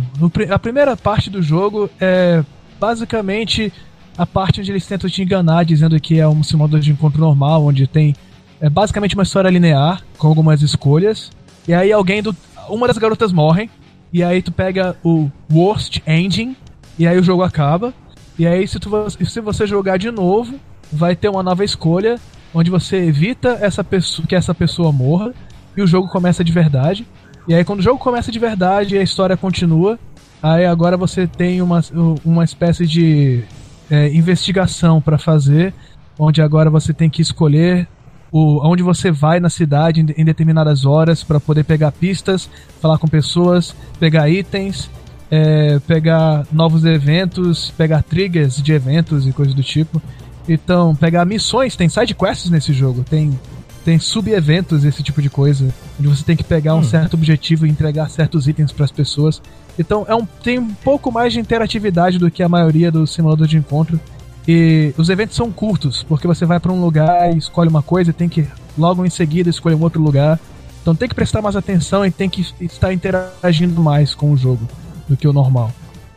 A 0.50 0.58
primeira 0.58 0.96
parte 0.96 1.28
do 1.28 1.42
jogo 1.42 1.90
é 2.00 2.42
basicamente 2.78 3.72
a 4.16 4.24
parte 4.24 4.60
onde 4.60 4.70
eles 4.70 4.86
tentam 4.86 5.10
te 5.10 5.22
enganar, 5.22 5.64
dizendo 5.64 5.98
que 5.98 6.20
é 6.20 6.28
um 6.28 6.42
simulador 6.42 6.80
de 6.80 6.92
encontro 6.92 7.20
normal, 7.20 7.64
onde 7.64 7.86
tem 7.86 8.14
é 8.60 8.70
basicamente 8.70 9.14
uma 9.14 9.24
história 9.24 9.50
linear, 9.50 10.02
com 10.16 10.28
algumas 10.28 10.62
escolhas. 10.62 11.30
E 11.66 11.74
aí 11.74 11.92
alguém 11.92 12.22
do. 12.22 12.34
Uma 12.68 12.86
das 12.86 12.98
garotas 12.98 13.32
morre. 13.32 13.68
E 14.12 14.22
aí 14.22 14.40
tu 14.40 14.52
pega 14.52 14.96
o 15.02 15.28
Worst 15.52 15.98
Ending. 16.06 16.56
E 16.98 17.06
aí 17.06 17.18
o 17.18 17.22
jogo 17.22 17.42
acaba. 17.42 17.92
E 18.38 18.46
aí, 18.46 18.66
se, 18.66 18.80
tu, 18.80 18.90
se 19.10 19.40
você 19.40 19.66
jogar 19.66 19.96
de 19.96 20.10
novo, 20.10 20.58
vai 20.92 21.14
ter 21.14 21.28
uma 21.28 21.42
nova 21.42 21.64
escolha 21.64 22.18
onde 22.52 22.70
você 22.70 22.96
evita 22.96 23.58
essa 23.60 23.82
pessoa, 23.82 24.26
que 24.26 24.34
essa 24.34 24.54
pessoa 24.54 24.92
morra 24.92 25.34
e 25.76 25.82
o 25.82 25.86
jogo 25.86 26.08
começa 26.08 26.42
de 26.42 26.52
verdade. 26.52 27.06
E 27.46 27.54
aí, 27.54 27.64
quando 27.64 27.80
o 27.80 27.82
jogo 27.82 27.98
começa 27.98 28.32
de 28.32 28.38
verdade 28.38 28.94
e 28.94 28.98
a 28.98 29.02
história 29.02 29.36
continua, 29.36 29.98
aí 30.42 30.64
agora 30.64 30.96
você 30.96 31.26
tem 31.26 31.60
uma, 31.60 31.80
uma 32.24 32.44
espécie 32.44 32.86
de 32.86 33.44
é, 33.90 34.08
investigação 34.14 35.00
para 35.00 35.18
fazer, 35.18 35.74
onde 36.18 36.40
agora 36.40 36.70
você 36.70 36.92
tem 36.92 37.10
que 37.10 37.20
escolher 37.20 37.86
o, 38.32 38.66
onde 38.66 38.82
você 38.82 39.10
vai 39.10 39.40
na 39.40 39.50
cidade 39.50 40.00
em, 40.00 40.06
em 40.16 40.24
determinadas 40.24 40.84
horas 40.84 41.22
para 41.22 41.38
poder 41.38 41.64
pegar 41.64 41.92
pistas, 41.92 42.48
falar 42.80 42.98
com 42.98 43.06
pessoas, 43.06 43.74
pegar 44.00 44.28
itens 44.28 44.90
é, 45.30 45.80
pegar 45.80 46.46
novos 46.52 46.84
eventos, 46.84 47.70
pegar 47.76 48.02
triggers 48.02 48.62
de 48.62 48.72
eventos 48.72 49.26
e 49.26 49.32
coisas 49.32 49.54
do 49.54 49.62
tipo. 49.62 50.00
Então, 50.48 50.94
pegar 50.94 51.24
missões, 51.24 51.74
tem 51.74 51.88
side 51.88 52.14
quests 52.14 52.50
nesse 52.50 52.72
jogo, 52.72 53.02
tem 53.02 53.38
tem 53.84 53.98
sub-eventos, 53.98 54.84
esse 54.84 55.02
tipo 55.02 55.20
de 55.20 55.28
coisa, 55.28 55.68
onde 56.00 56.08
você 56.08 56.24
tem 56.24 56.36
que 56.36 56.42
pegar 56.42 56.74
um 56.74 56.78
hum. 56.78 56.84
certo 56.84 57.14
objetivo 57.14 57.66
e 57.66 57.70
entregar 57.70 58.08
certos 58.08 58.48
itens 58.48 58.72
para 58.72 58.84
as 58.84 58.90
pessoas. 58.90 59.42
Então, 59.78 60.06
é 60.08 60.14
um, 60.14 60.24
tem 60.24 60.58
um 60.58 60.72
pouco 60.74 61.12
mais 61.12 61.32
de 61.32 61.40
interatividade 61.40 62.18
do 62.18 62.30
que 62.30 62.42
a 62.42 62.48
maioria 62.48 62.90
dos 62.90 63.12
simuladores 63.12 63.50
de 63.50 63.58
encontro. 63.58 64.00
E 64.46 64.94
os 64.96 65.08
eventos 65.08 65.36
são 65.36 65.50
curtos, 65.50 66.02
porque 66.02 66.26
você 66.26 66.46
vai 66.46 66.58
para 66.60 66.72
um 66.72 66.80
lugar 66.80 67.34
e 67.34 67.38
escolhe 67.38 67.68
uma 67.68 67.82
coisa 67.82 68.10
e 68.10 68.14
tem 68.14 68.28
que 68.28 68.46
logo 68.76 69.04
em 69.04 69.10
seguida 69.10 69.50
escolher 69.50 69.74
um 69.74 69.82
outro 69.82 70.02
lugar. 70.02 70.38
Então 70.82 70.94
tem 70.94 71.08
que 71.08 71.14
prestar 71.14 71.40
mais 71.40 71.56
atenção 71.56 72.04
e 72.04 72.10
tem 72.10 72.28
que 72.28 72.46
estar 72.60 72.92
interagindo 72.92 73.80
mais 73.80 74.14
com 74.14 74.32
o 74.32 74.36
jogo 74.36 74.68
do 75.08 75.16
que 75.16 75.26
o 75.26 75.32
normal. 75.32 75.70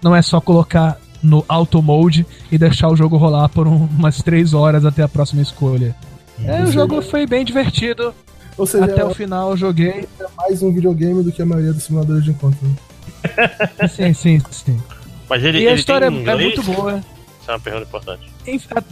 Não 0.03 0.13
é 0.13 0.21
só 0.21 0.41
colocar 0.41 0.97
no 1.23 1.43
auto 1.47 1.81
mode 1.81 2.25
e 2.51 2.57
deixar 2.57 2.89
o 2.89 2.95
jogo 2.95 3.17
rolar 3.17 3.49
por 3.49 3.65
um, 3.65 3.87
umas 3.97 4.21
3 4.21 4.53
horas 4.53 4.85
até 4.85 5.01
a 5.03 5.07
próxima 5.07 5.41
escolha. 5.41 5.95
É, 6.45 6.63
o 6.63 6.71
jogo 6.71 7.01
foi 7.01 7.25
bem 7.25 7.43
divertido. 7.43 8.13
Ou 8.57 8.65
seja, 8.65 8.85
até 8.85 9.05
o 9.05 9.13
final 9.13 9.51
eu 9.51 9.57
joguei. 9.57 10.07
É 10.19 10.25
mais 10.35 10.63
um 10.63 10.73
videogame 10.73 11.23
do 11.23 11.31
que 11.31 11.41
a 11.41 11.45
maioria 11.45 11.73
dos 11.73 11.83
simuladores 11.83 12.23
de 12.23 12.31
encontro. 12.31 12.59
Né? 12.67 12.75
sim, 13.87 14.13
sim, 14.13 14.41
sim. 14.49 14.81
Mas 15.29 15.43
ele, 15.43 15.59
e 15.59 15.61
ele 15.61 15.69
a 15.69 15.73
história 15.75 16.05
é 16.05 16.09
muito 16.09 16.63
boa. 16.63 16.97
Isso 17.41 17.51
é 17.51 17.53
uma 17.53 17.59
pergunta 17.59 17.85
importante. 17.85 18.23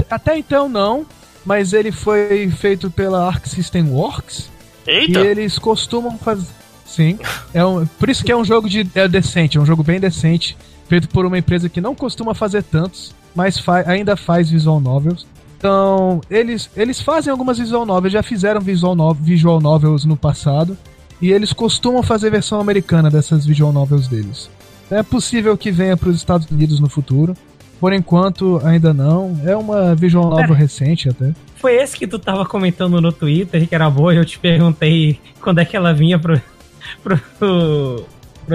Até 0.10 0.38
então 0.38 0.70
não, 0.70 1.06
mas 1.44 1.74
ele 1.74 1.92
foi 1.92 2.50
feito 2.50 2.92
pela 2.92 3.28
Arc 3.28 3.48
System 3.48 3.90
Works. 3.90 4.50
Eita! 4.86 5.20
E 5.20 5.28
eles 5.28 5.58
costumam 5.58 6.18
fazer. 6.18 6.48
Sim. 6.86 7.18
É 7.54 7.66
um, 7.66 7.86
por 7.86 8.10
isso 8.10 8.24
que 8.24 8.32
é 8.32 8.38
um 8.38 8.46
jogo 8.46 8.70
de, 8.70 8.88
é 8.94 9.08
decente, 9.08 9.58
é 9.58 9.62
um 9.62 9.66
jogo 9.66 9.84
bem 9.84 10.00
decente, 10.00 10.56
feito 10.88 11.10
por 11.10 11.26
uma 11.26 11.38
empresa 11.38 11.68
que 11.68 11.82
não 11.82 11.96
costuma 11.96 12.36
fazer 12.36 12.64
tantos, 12.64 13.14
mas 13.34 13.58
fa 13.58 13.84
ainda 13.90 14.16
faz 14.16 14.50
visual 14.50 14.80
novels. 14.80 15.26
Então, 15.66 16.22
eles, 16.30 16.70
eles 16.78 17.02
fazem 17.02 17.32
algumas 17.32 17.58
visual 17.58 17.88
novels, 17.88 18.14
já 18.14 18.22
fizeram 18.22 18.62
visual, 18.62 18.96
no 18.96 19.12
visual 19.16 19.60
novels 19.60 20.06
no 20.06 20.16
passado, 20.16 20.78
e 21.20 21.32
eles 21.32 21.52
costumam 21.52 22.04
fazer 22.04 22.30
versão 22.30 22.62
americana 22.62 23.10
dessas 23.10 23.48
visual 23.48 23.74
novels 23.74 24.08
deles. 24.08 24.48
É 24.92 25.02
possível 25.02 25.58
que 25.58 25.72
venha 25.72 25.98
para 25.98 26.10
os 26.10 26.18
Estados 26.18 26.48
Unidos 26.52 26.80
no 26.80 26.88
futuro. 26.88 27.36
Por 27.80 27.94
enquanto, 27.94 28.62
ainda 28.64 28.94
não. 28.94 29.42
É 29.44 29.58
uma 29.58 29.96
visual 29.96 30.30
novel 30.30 30.54
é. 30.54 30.58
recente 30.60 31.10
até. 31.10 31.34
Foi 31.56 31.74
esse 31.74 31.98
que 31.98 32.06
tu 32.06 32.20
tava 32.20 32.46
comentando 32.46 33.02
no 33.02 33.12
Twitter, 33.12 33.68
que 33.68 33.74
era 33.74 33.90
boa, 33.90 34.14
eu 34.14 34.24
te 34.24 34.38
perguntei 34.38 35.20
quando 35.42 35.62
é 35.62 35.66
que 35.66 35.76
ela 35.76 35.96
vinha 35.96 36.20
pro, 36.20 36.40
pro, 37.04 37.20
pro 37.40 38.06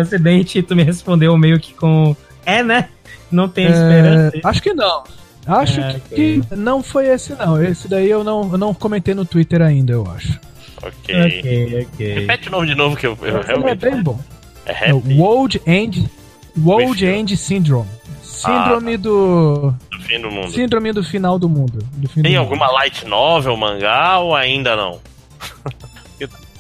ocidente 0.01 0.61
e 0.61 0.63
tu 0.63 0.77
me 0.77 0.85
respondeu 0.85 1.37
meio 1.37 1.59
que 1.59 1.75
com 1.75 2.15
é, 2.47 2.63
né? 2.63 2.89
Não 3.33 3.49
tem 3.49 3.67
é, 3.67 3.71
esperança. 3.71 4.41
Acho 4.45 4.63
que 4.63 4.73
não. 4.73 5.03
Acho 5.47 5.81
é, 5.81 5.95
que 5.95 6.41
okay. 6.41 6.57
não 6.57 6.83
foi 6.83 7.09
esse 7.09 7.35
não. 7.35 7.63
Esse 7.63 7.89
daí 7.89 8.11
eu 8.11 8.23
não, 8.23 8.53
eu 8.53 8.59
não 8.59 8.75
comentei 8.75 9.15
no 9.15 9.25
Twitter 9.25 9.63
ainda, 9.63 9.93
eu 9.93 10.11
acho. 10.11 10.39
Ok. 10.83 11.15
Ok, 11.15 11.89
ok. 11.93 12.15
Repete 12.15 12.49
o 12.49 12.53
nome 12.53 12.67
de 12.67 12.75
novo 12.75 12.97
que 12.97 13.07
eu, 13.07 13.19
eu 13.23 13.39
é 13.39 13.43
realmente. 13.43 13.87
É 13.87 13.91
bem 13.91 14.03
bom. 14.03 14.19
É, 14.67 14.91
é 14.91 14.93
World 14.93 15.61
End, 15.67 16.11
World 16.59 17.05
End 17.05 17.37
Syndrome. 17.37 17.89
Síndrome 18.23 18.95
ah, 18.95 18.99
do. 18.99 19.75
Do 19.91 20.01
fim 20.01 20.21
do 20.21 20.31
mundo. 20.31 20.51
Síndrome 20.51 20.93
do 20.93 21.05
final 21.05 21.39
do 21.39 21.49
mundo. 21.49 21.79
Do 21.93 22.09
Tem 22.23 22.35
do 22.35 22.39
alguma 22.39 22.67
mundo. 22.67 22.75
light 22.75 23.07
novel, 23.07 23.57
mangá 23.57 24.19
ou 24.19 24.35
ainda 24.35 24.75
não? 24.77 25.01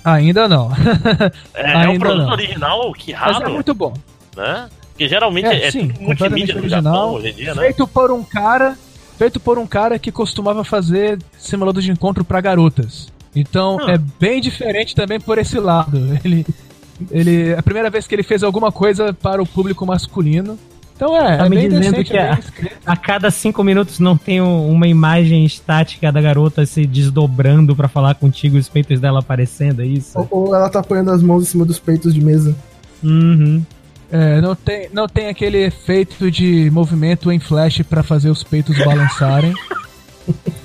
Ainda 0.05 0.49
não. 0.49 0.71
É, 1.55 1.65
Ainda 1.67 1.85
é 1.85 1.89
um 1.89 1.99
produto 1.99 2.27
não. 2.27 2.33
original, 2.33 2.93
que 2.93 3.13
raro. 3.13 3.35
Mas 3.35 3.43
é 3.43 3.49
muito 3.49 3.75
bom. 3.75 3.95
Né? 4.37 4.69
Porque 5.01 5.09
geralmente 5.09 5.47
é, 5.47 5.65
é 5.65 5.71
sim, 5.71 5.91
multimídia 5.99 6.55
original, 6.55 7.15
hoje 7.15 7.31
em 7.31 7.33
dia, 7.33 7.55
né? 7.55 7.63
Feito 7.63 7.89
por 7.89 8.11
um 8.11 8.23
cara, 8.23 8.77
feito 9.17 9.41
por 9.41 9.59
um 9.59 9.67
cara 9.67 9.99
que 9.99 10.13
costumava 10.13 10.63
fazer 10.63 11.19
simulador 11.39 11.83
de 11.83 11.91
encontro 11.91 12.23
para 12.23 12.39
garotas. 12.39 13.11
Então 13.35 13.77
hum. 13.77 13.89
é 13.89 13.97
bem 13.97 14.43
diferente 14.43 14.95
também 14.95 15.19
por 15.19 15.39
esse 15.39 15.59
lado. 15.59 15.99
Ele 16.23 16.45
ele 17.11 17.49
é 17.49 17.59
a 17.59 17.63
primeira 17.63 17.89
vez 17.89 18.07
que 18.07 18.15
ele 18.15 18.23
fez 18.23 18.43
alguma 18.43 18.71
coisa 18.71 19.11
para 19.15 19.41
o 19.41 19.47
público 19.47 19.87
masculino. 19.87 20.59
Então 20.95 21.17
é, 21.17 21.39
tá 21.39 21.47
é 21.47 21.49
me 21.49 21.57
dizendo 21.57 21.81
decente, 21.81 22.11
que 22.11 22.19
é 22.19 22.33
a, 22.33 22.39
a, 22.85 22.95
cada 22.95 23.31
cinco 23.31 23.65
minutos 23.65 23.99
não 23.99 24.19
tem 24.19 24.43
uma 24.43 24.87
imagem 24.87 25.47
estática 25.47 26.13
da 26.13 26.21
garota 26.21 26.67
se 26.67 26.85
desdobrando 26.85 27.75
para 27.75 27.89
falar 27.89 28.17
contigo 28.17 28.59
e 28.59 28.61
os 28.61 28.69
peitos 28.69 29.01
dela 29.01 29.21
aparecendo, 29.21 29.81
é 29.81 29.87
isso? 29.87 30.19
Ou, 30.19 30.29
ou, 30.31 30.55
ela 30.55 30.69
tá 30.69 30.81
apoiando 30.81 31.11
as 31.11 31.23
mãos 31.23 31.45
em 31.45 31.47
cima 31.47 31.65
dos 31.65 31.79
peitos 31.79 32.13
de 32.13 32.23
mesa. 32.23 32.55
Uhum. 33.03 33.65
É, 34.13 34.41
não 34.41 34.57
tem, 34.57 34.89
não 34.93 35.07
tem 35.07 35.29
aquele 35.29 35.59
efeito 35.59 36.31
de 36.31 36.69
movimento 36.71 37.31
em 37.31 37.39
flash 37.39 37.83
para 37.83 38.03
fazer 38.03 38.29
os 38.31 38.43
peitos 38.43 38.77
balançarem. 38.79 39.55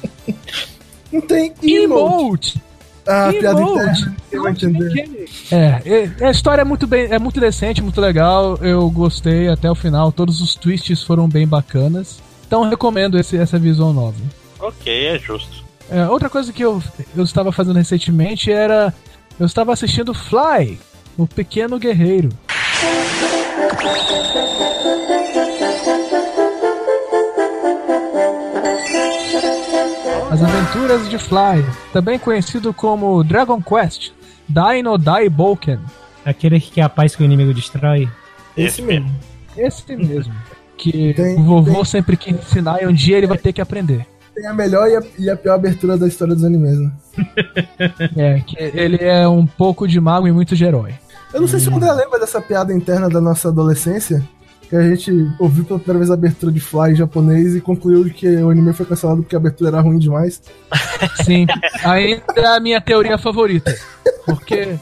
não 1.12 1.22
tem 1.22 1.54
emote. 1.62 2.60
Ah, 3.08 3.30
piada 3.32 3.62
interna. 3.62 4.16
Eu 4.32 4.42
vou 4.42 4.50
entender. 4.50 5.30
É, 5.52 6.26
a 6.26 6.32
história 6.32 6.64
é 6.64 6.66
muito 6.66 6.88
bem, 6.88 7.06
é 7.12 7.20
muito 7.20 7.40
decente, 7.40 7.82
muito 7.82 8.02
legal. 8.02 8.58
Eu 8.62 8.90
gostei 8.90 9.48
até 9.48 9.70
o 9.70 9.76
final. 9.76 10.12
Todos 10.12 10.42
os 10.42 10.56
twists 10.56 11.04
foram 11.04 11.30
bem 11.30 11.48
bacanas. 11.48 12.20
Então 12.48 12.68
recomendo 12.68 13.20
esse, 13.20 13.38
essa 13.38 13.60
visão 13.60 13.94
nova. 13.94 14.18
Ok, 14.60 15.08
é 15.08 15.20
justo. 15.20 15.64
É, 15.90 16.08
outra 16.08 16.30
coisa 16.30 16.52
que 16.52 16.64
eu, 16.64 16.82
eu 17.16 17.24
estava 17.24 17.52
fazendo 17.52 17.78
recentemente 17.78 18.52
era. 18.52 18.94
Eu 19.40 19.46
estava 19.46 19.74
assistindo 19.74 20.14
Fly, 20.14 20.80
o 21.18 21.28
Pequeno 21.28 21.78
Guerreiro. 21.78 22.30
As 30.32 30.44
Aventuras 30.44 31.10
de 31.10 31.18
Fly, 31.18 31.66
também 31.92 32.20
conhecido 32.20 32.74
como 32.74 33.24
Dragon 33.24 33.60
Quest, 33.62 34.12
Dino 34.48 34.98
Die 34.98 35.30
Boken. 35.30 35.80
Aquele 36.24 36.60
que 36.60 36.80
é 36.80 36.84
a 36.84 36.90
paz 36.90 37.16
que 37.16 37.24
o 37.24 37.26
inimigo 37.26 37.54
destrói? 37.54 38.08
Esse 38.56 38.82
mesmo. 38.84 39.10
Esse 39.58 39.96
mesmo. 39.96 40.34
Que 40.78 41.14
tem, 41.16 41.40
o 41.40 41.44
vovô 41.44 41.74
tem. 41.74 41.86
sempre 41.86 42.18
quis 42.18 42.36
ensinar 42.36 42.84
e 42.84 42.88
um 42.88 42.94
dia 42.94 43.18
ele 43.18 43.28
vai 43.28 43.38
ter 43.38 43.52
que 43.52 43.62
aprender. 43.62 44.06
Tem 44.36 44.46
a 44.46 44.54
melhor 44.54 44.88
e 44.90 44.96
a, 44.96 45.02
e 45.18 45.30
a 45.30 45.36
pior 45.36 45.54
abertura 45.54 45.98
da 45.98 46.08
história 46.08 46.36
dos 46.36 46.44
animes, 46.44 46.78
né? 46.78 46.92
é, 48.16 48.40
que 48.42 48.58
ele 48.60 48.98
é 48.98 49.28
um 49.28 49.48
pouco 49.48 49.88
de 49.88 50.00
mago 50.00 50.28
e 50.28 50.32
muito 50.32 50.56
de 50.56 50.66
herói. 50.66 50.94
Eu 51.36 51.42
não 51.42 51.48
sei 51.50 51.58
hum. 51.58 51.64
se 51.64 51.70
o 51.70 51.76
André 51.76 51.92
lembra 51.92 52.18
dessa 52.18 52.42
piada 52.42 52.74
interna 52.74 53.10
da 53.10 53.20
nossa 53.20 53.50
adolescência, 53.50 54.24
que 54.70 54.76
a 54.76 54.82
gente 54.82 55.12
ouviu 55.38 55.66
pela 55.66 55.78
primeira 55.78 56.00
vez 56.00 56.10
a 56.10 56.14
abertura 56.14 56.50
de 56.50 56.62
Fly 56.62 56.94
em 56.94 56.96
japonês 56.96 57.58
e 57.58 57.60
concluiu 57.60 58.06
que 58.06 58.26
o 58.38 58.50
anime 58.50 58.72
foi 58.72 58.86
cancelado 58.86 59.22
porque 59.22 59.36
a 59.36 59.40
abertura 59.40 59.72
era 59.72 59.82
ruim 59.82 60.00
demais. 60.00 60.42
Sim, 61.26 61.46
ainda 61.84 62.24
é 62.38 62.48
a 62.48 62.60
minha 62.62 62.80
teoria 62.80 63.18
favorita. 63.18 63.76
Porque 64.26 64.78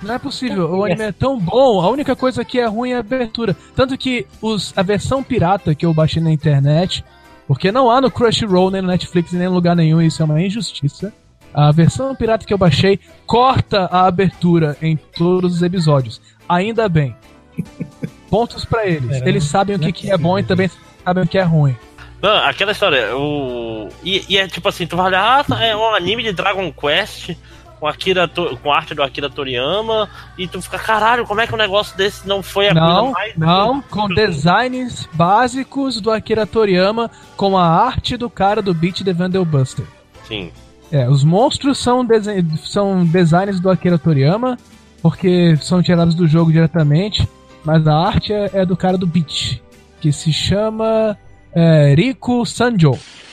não 0.00 0.14
é 0.14 0.18
possível. 0.20 0.70
O 0.70 0.84
anime 0.84 1.02
é 1.02 1.12
tão 1.12 1.40
bom, 1.40 1.80
a 1.80 1.90
única 1.90 2.14
coisa 2.14 2.44
que 2.44 2.60
é 2.60 2.66
ruim 2.66 2.90
é 2.90 2.96
a 2.98 3.00
abertura. 3.00 3.56
Tanto 3.74 3.98
que 3.98 4.28
os, 4.40 4.72
a 4.76 4.82
versão 4.84 5.24
pirata 5.24 5.74
que 5.74 5.84
eu 5.84 5.92
baixei 5.92 6.22
na 6.22 6.30
internet, 6.30 7.04
porque 7.48 7.72
não 7.72 7.90
há 7.90 8.00
no 8.00 8.12
Crunchyroll, 8.12 8.70
nem 8.70 8.80
no 8.80 8.88
Netflix, 8.88 9.32
nem 9.32 9.48
em 9.48 9.50
lugar 9.50 9.74
nenhum, 9.74 10.00
isso 10.00 10.22
é 10.22 10.24
uma 10.24 10.40
injustiça. 10.40 11.12
A 11.56 11.72
versão 11.72 12.14
pirata 12.14 12.44
que 12.44 12.52
eu 12.52 12.58
baixei 12.58 13.00
corta 13.26 13.86
a 13.86 14.06
abertura 14.06 14.76
em 14.82 14.94
todos 14.94 15.54
os 15.54 15.62
episódios. 15.62 16.20
Ainda 16.46 16.86
bem. 16.86 17.16
Pontos 18.28 18.64
pra 18.66 18.84
eles. 18.86 19.22
Eles 19.22 19.44
sabem 19.44 19.74
o 19.76 19.78
que, 19.78 19.90
que 19.90 20.10
é 20.10 20.18
bom 20.18 20.38
e 20.38 20.42
também 20.42 20.70
sabem 21.02 21.24
o 21.24 21.26
que 21.26 21.38
é 21.38 21.42
ruim. 21.42 21.74
Não, 22.20 22.36
aquela 22.44 22.72
história, 22.72 23.16
o. 23.16 23.88
E, 24.04 24.24
e 24.28 24.36
é 24.36 24.46
tipo 24.48 24.68
assim, 24.68 24.86
tu 24.86 24.96
vai 24.96 25.06
olhar, 25.06 25.40
ah, 25.40 25.44
tá, 25.44 25.64
é 25.64 25.74
um 25.74 25.94
anime 25.94 26.22
de 26.22 26.32
Dragon 26.32 26.70
Quest 26.72 27.36
com, 27.78 27.86
Akira, 27.86 28.28
com 28.62 28.72
arte 28.72 28.94
do 28.94 29.02
Akira 29.02 29.30
Toriyama, 29.30 30.08
e 30.36 30.46
tu 30.48 30.60
fica, 30.60 30.78
caralho, 30.78 31.26
como 31.26 31.40
é 31.40 31.46
que 31.46 31.54
um 31.54 31.58
negócio 31.58 31.96
desse 31.96 32.26
não 32.26 32.42
foi 32.42 32.68
a 32.68 32.74
Não, 32.74 33.12
coisa 33.12 33.12
mais. 33.12 33.36
não, 33.36 33.80
com 33.82 34.08
designs 34.08 35.08
básicos 35.12 36.00
do 36.00 36.10
Akira 36.10 36.46
Toriyama, 36.46 37.10
com 37.36 37.56
a 37.56 37.64
arte 37.66 38.16
do 38.16 38.28
cara 38.30 38.60
do 38.60 38.74
Beat 38.74 39.02
The 39.04 39.12
Vandal 39.12 39.44
Buster. 39.44 39.86
Sim. 40.26 40.50
É, 40.92 41.08
os 41.08 41.24
monstros 41.24 41.78
são, 41.78 42.04
desen- 42.04 42.46
são 42.58 43.04
designs 43.04 43.58
do 43.60 43.68
Akira 43.70 43.98
Toriyama, 43.98 44.56
porque 45.02 45.56
são 45.60 45.82
tirados 45.82 46.14
do 46.14 46.26
jogo 46.26 46.52
diretamente, 46.52 47.28
mas 47.64 47.86
a 47.86 47.94
arte 47.94 48.32
é, 48.32 48.50
é 48.54 48.66
do 48.66 48.76
cara 48.76 48.96
do 48.96 49.06
Beat, 49.06 49.60
que 50.00 50.12
se 50.12 50.32
chama 50.32 51.16
é, 51.52 51.94
Riku 51.96 52.46
Sanjo. 52.46 52.92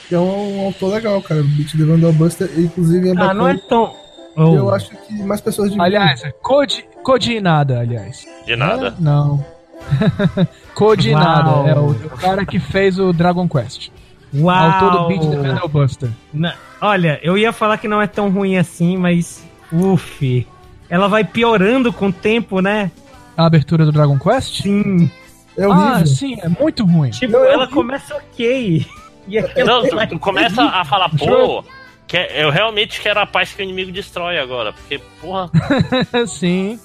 Que 0.10 0.16
é 0.16 0.20
um 0.20 0.66
autor 0.66 0.94
legal, 0.96 1.22
cara. 1.22 1.42
O 1.42 1.44
Beat 1.44 1.72
the 1.78 1.84
Vandal 1.84 2.12
Buster, 2.14 2.50
inclusive, 2.58 3.10
é 3.10 3.12
Ah, 3.12 3.16
bacana. 3.16 3.34
não 3.36 3.48
é 3.48 3.58
tão. 3.58 3.94
Eu 4.36 4.66
Oh. 4.66 4.70
acho 4.72 4.90
que 4.90 5.14
mais 5.24 5.40
pessoas 5.42 5.70
deviam. 5.70 5.86
Aliás, 5.86 6.24
é 6.24 6.32
Koji, 6.42 6.84
Koji 7.04 7.40
Nada, 7.40 7.80
aliás. 7.80 8.26
De 8.48 8.56
nada. 8.56 8.88
É? 8.88 8.94
Não. 9.00 9.46
Uau. 10.80 10.96
Nada, 11.14 11.70
é 11.70 11.76
o, 11.78 11.92
o 11.92 12.10
cara 12.18 12.46
que 12.46 12.60
fez 12.60 12.98
o 12.98 13.14
Dragon 13.14 13.48
Quest. 13.48 13.90
Uau! 14.36 14.56
Autor 14.58 14.92
do 15.02 15.08
Beat 15.08 15.22
The 15.30 15.36
Vandal 15.48 15.68
Buster. 15.68 16.10
Na- 16.34 16.56
Olha, 16.82 17.20
eu 17.24 17.38
ia 17.38 17.52
falar 17.54 17.78
que 17.78 17.88
não 17.88 18.02
é 18.02 18.08
tão 18.08 18.30
ruim 18.30 18.58
assim, 18.58 18.98
mas. 18.98 19.44
Uf. 19.72 20.46
Ela 20.90 21.08
vai 21.08 21.24
piorando 21.24 21.92
com 21.94 22.08
o 22.08 22.14
tempo, 22.14 22.60
né? 22.60 22.92
A 23.38 23.46
abertura 23.46 23.86
do 23.86 23.92
Dragon 23.92 24.18
Quest? 24.20 24.62
Sim. 24.64 25.10
É 25.58 25.68
horrível. 25.68 25.94
Ah, 25.96 26.06
sim, 26.06 26.38
é 26.42 26.50
muito 26.50 26.84
ruim. 26.86 27.10
Tipo, 27.12 27.34
Não, 27.34 27.40
eu 27.40 27.52
ela 27.52 27.66
vi. 27.68 27.72
começa 27.74 28.16
ok. 28.16 28.86
E 29.26 29.64
Não, 29.64 29.88
tu, 29.88 29.96
tu 30.10 30.20
começa 30.20 30.62
a 30.62 30.84
falar, 30.84 31.08
pô, 31.10 31.64
que 32.06 32.18
eu 32.18 32.50
realmente 32.50 33.00
quero 33.00 33.22
a 33.22 33.26
paz 33.26 33.54
que 33.54 33.62
o 33.62 33.64
inimigo 33.64 33.90
destrói 33.90 34.38
agora, 34.38 34.74
porque, 34.74 35.00
porra, 35.22 35.50
sim. 36.28 36.78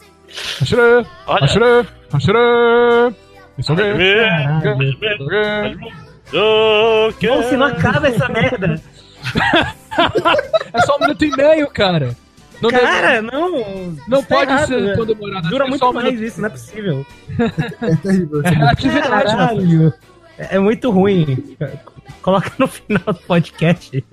Olha. 1.27 1.41
Hashire, 1.41 1.89
Hashire. 2.13 3.17
Isso 6.29 7.09
ok. 7.09 7.29
Pô, 7.29 7.43
se 7.43 7.57
não 7.57 7.67
acaba 7.67 8.09
essa 8.09 8.29
merda. 8.29 8.81
É 10.73 10.81
só 10.83 10.97
um 10.97 11.01
minuto 11.01 11.25
e 11.25 11.37
meio, 11.37 11.69
cara. 11.71 12.15
Não, 12.63 12.71
deve- 12.71 12.87
Cara, 12.87 13.21
não. 13.23 13.51
não 14.07 14.19
isso 14.21 14.29
tá 14.29 14.37
pode 14.37 14.53
errado, 14.53 14.67
ser 14.69 14.81
né? 14.81 14.95
tão 14.97 15.07
demorado. 15.07 15.49
Dura 15.49 15.65
É 15.65 15.69
muito 15.69 15.85
um 15.87 15.93
mais 15.93 16.07
minuto. 16.07 16.25
isso, 16.25 16.41
não 16.41 16.47
é 16.47 16.51
possível. 16.51 17.07
É 17.83 17.97
terrível. 17.97 18.43
É 18.45 18.49
relatividade, 18.51 19.11
né? 19.11 19.23
Caralho. 19.25 19.93
É 20.39 20.57
é 20.57 20.59
muito 20.61 20.91
ruim. 20.91 21.57
Coloca 22.23 22.53
no 22.59 22.69
final 22.69 23.03
do 23.07 23.15
podcast. 23.15 24.05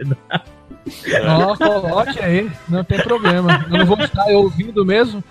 Ó, 1.27 1.55
coloque 1.55 2.19
aí, 2.19 2.49
não 2.67 2.83
tem 2.83 2.99
problema. 2.99 3.63
Eu 3.71 3.77
não 3.79 3.85
vou 3.85 3.99
estar 3.99 4.25
ouvindo 4.27 4.83
mesmo. 4.83 5.23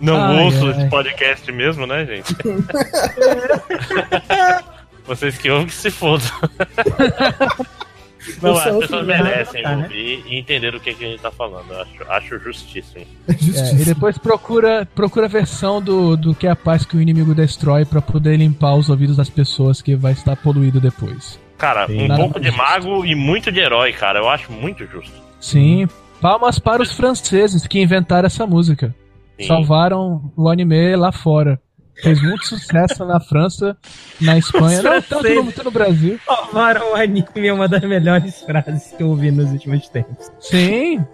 Não 0.00 0.20
Ai, 0.20 0.44
ouço 0.44 0.66
ai. 0.66 0.70
esse 0.72 0.90
podcast 0.90 1.52
mesmo, 1.52 1.86
né, 1.86 2.04
gente? 2.06 2.34
Vocês 5.16 5.36
que 5.38 5.50
ouvem 5.50 5.66
que 5.66 5.74
se 5.74 5.90
fodam. 5.90 6.26
Não, 8.40 8.56
as 8.56 8.76
pessoas 8.76 9.04
merecem 9.06 9.62
tá, 9.64 9.74
né? 9.76 9.82
ouvir 9.82 10.22
e 10.28 10.38
entender 10.38 10.72
o 10.74 10.78
que, 10.80 10.94
que 10.94 11.04
a 11.04 11.08
gente 11.08 11.20
tá 11.20 11.30
falando. 11.32 11.72
Eu 11.72 11.80
acho, 11.82 12.04
acho 12.08 12.38
justíssimo. 12.38 13.04
É 13.26 13.32
É, 13.32 13.34
e 13.34 13.44
justiça. 13.44 13.84
depois 13.84 14.16
procura, 14.16 14.86
procura 14.94 15.26
a 15.26 15.28
versão 15.28 15.82
do, 15.82 16.16
do 16.16 16.32
que 16.34 16.46
é 16.46 16.50
a 16.50 16.56
paz 16.56 16.84
que 16.84 16.96
o 16.96 17.00
inimigo 17.00 17.34
destrói 17.34 17.84
pra 17.84 18.00
poder 18.00 18.36
limpar 18.36 18.76
os 18.76 18.88
ouvidos 18.88 19.16
das 19.16 19.28
pessoas 19.28 19.82
que 19.82 19.96
vai 19.96 20.12
estar 20.12 20.36
poluído 20.36 20.80
depois. 20.80 21.38
Cara, 21.58 21.86
Sim. 21.88 22.04
um 22.04 22.08
Nada 22.08 22.20
pouco 22.22 22.38
de 22.40 22.46
justo. 22.46 22.58
mago 22.62 23.04
e 23.04 23.14
muito 23.16 23.50
de 23.50 23.58
herói, 23.58 23.92
cara. 23.92 24.20
Eu 24.20 24.28
acho 24.28 24.52
muito 24.52 24.86
justo. 24.86 25.12
Sim, 25.40 25.88
palmas 26.20 26.60
para 26.60 26.80
os 26.82 26.92
franceses 26.92 27.66
que 27.66 27.80
inventaram 27.82 28.26
essa 28.26 28.46
música. 28.46 28.94
Sim. 29.40 29.48
Salvaram 29.48 30.30
o 30.36 30.48
anime 30.48 30.94
lá 30.94 31.10
fora. 31.10 31.60
Fez 32.00 32.20
muito 32.22 32.46
sucesso 32.46 33.04
na 33.04 33.20
França, 33.20 33.76
na 34.20 34.38
Espanha, 34.38 34.82
não 34.82 34.92
tanto 35.02 35.14
no, 35.14 35.20
franceses. 35.20 35.54
tanto 35.54 35.64
no 35.64 35.70
Brasil. 35.70 36.20
Salvaram 36.24 36.92
o 36.92 36.94
anime 36.94 37.24
é 37.46 37.52
uma 37.52 37.68
das 37.68 37.82
melhores 37.82 38.40
frases 38.42 38.92
que 38.96 39.02
eu 39.02 39.08
ouvi 39.08 39.30
nos 39.30 39.50
últimos 39.52 39.88
tempos. 39.88 40.30
Sim. 40.40 41.04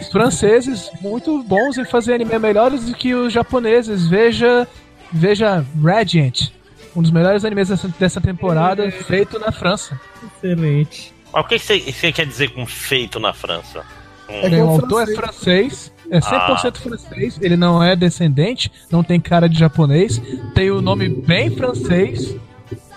Os 0.00 0.08
franceses 0.12 0.90
muito 1.00 1.42
bons 1.42 1.76
em 1.78 1.84
fazer 1.84 2.14
anime 2.14 2.38
melhores 2.38 2.84
do 2.84 2.94
que 2.94 3.14
os 3.14 3.32
japoneses. 3.32 4.06
Veja, 4.06 4.66
veja 5.12 5.64
Radiant, 5.82 6.50
um 6.94 7.02
dos 7.02 7.10
melhores 7.10 7.44
animes 7.44 7.68
dessa, 7.68 7.88
dessa 7.98 8.20
temporada, 8.20 8.90
feito 8.90 9.38
na 9.38 9.50
França. 9.50 9.98
Excelente. 10.36 11.12
Mas 11.32 11.44
o 11.44 11.48
que 11.48 11.58
você 11.58 12.12
quer 12.12 12.26
dizer 12.26 12.50
com 12.50 12.64
feito 12.66 13.18
na 13.18 13.32
França? 13.32 13.82
Um- 14.28 14.34
É 14.46 14.48
que 14.50 14.54
é 14.54 14.62
o 14.62 14.66
um 14.66 14.70
autor 14.70 15.10
é 15.10 15.14
francês, 15.14 15.92
é 16.12 16.20
100% 16.20 16.76
francês, 16.76 17.38
ele 17.40 17.56
não 17.56 17.82
é 17.82 17.96
descendente, 17.96 18.70
não 18.90 19.02
tem 19.02 19.18
cara 19.18 19.48
de 19.48 19.58
japonês, 19.58 20.20
tem 20.54 20.70
o 20.70 20.82
nome 20.82 21.08
bem 21.08 21.50
francês. 21.50 22.36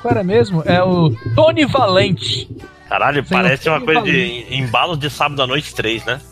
Qual 0.01 0.11
era 0.11 0.21
mesmo? 0.23 0.61
É 0.65 0.83
o 0.83 1.09
Tony 1.33 1.65
Valente. 1.65 2.49
Caralho, 2.89 3.25
Sem 3.25 3.37
parece 3.37 3.69
uma 3.69 3.79
coisa 3.79 4.01
Valente. 4.01 4.47
de 4.49 4.55
embalo 4.55 4.97
de 4.97 5.09
sábado 5.09 5.41
à 5.41 5.47
noite 5.47 5.73
3, 5.73 6.03
né? 6.05 6.19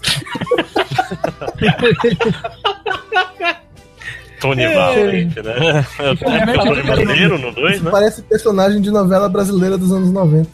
Tony 4.41 4.67
Valente, 4.67 5.41
né? 5.41 5.85
É 5.99 6.83
brasileiro 6.83 7.39
no 7.39 7.53
2, 7.53 7.81
né? 7.81 7.91
Parece 7.91 8.21
personagem 8.23 8.81
de 8.81 8.91
novela 8.91 9.29
brasileira 9.29 9.77
dos 9.77 9.93
anos 9.93 10.11
90. 10.11 10.49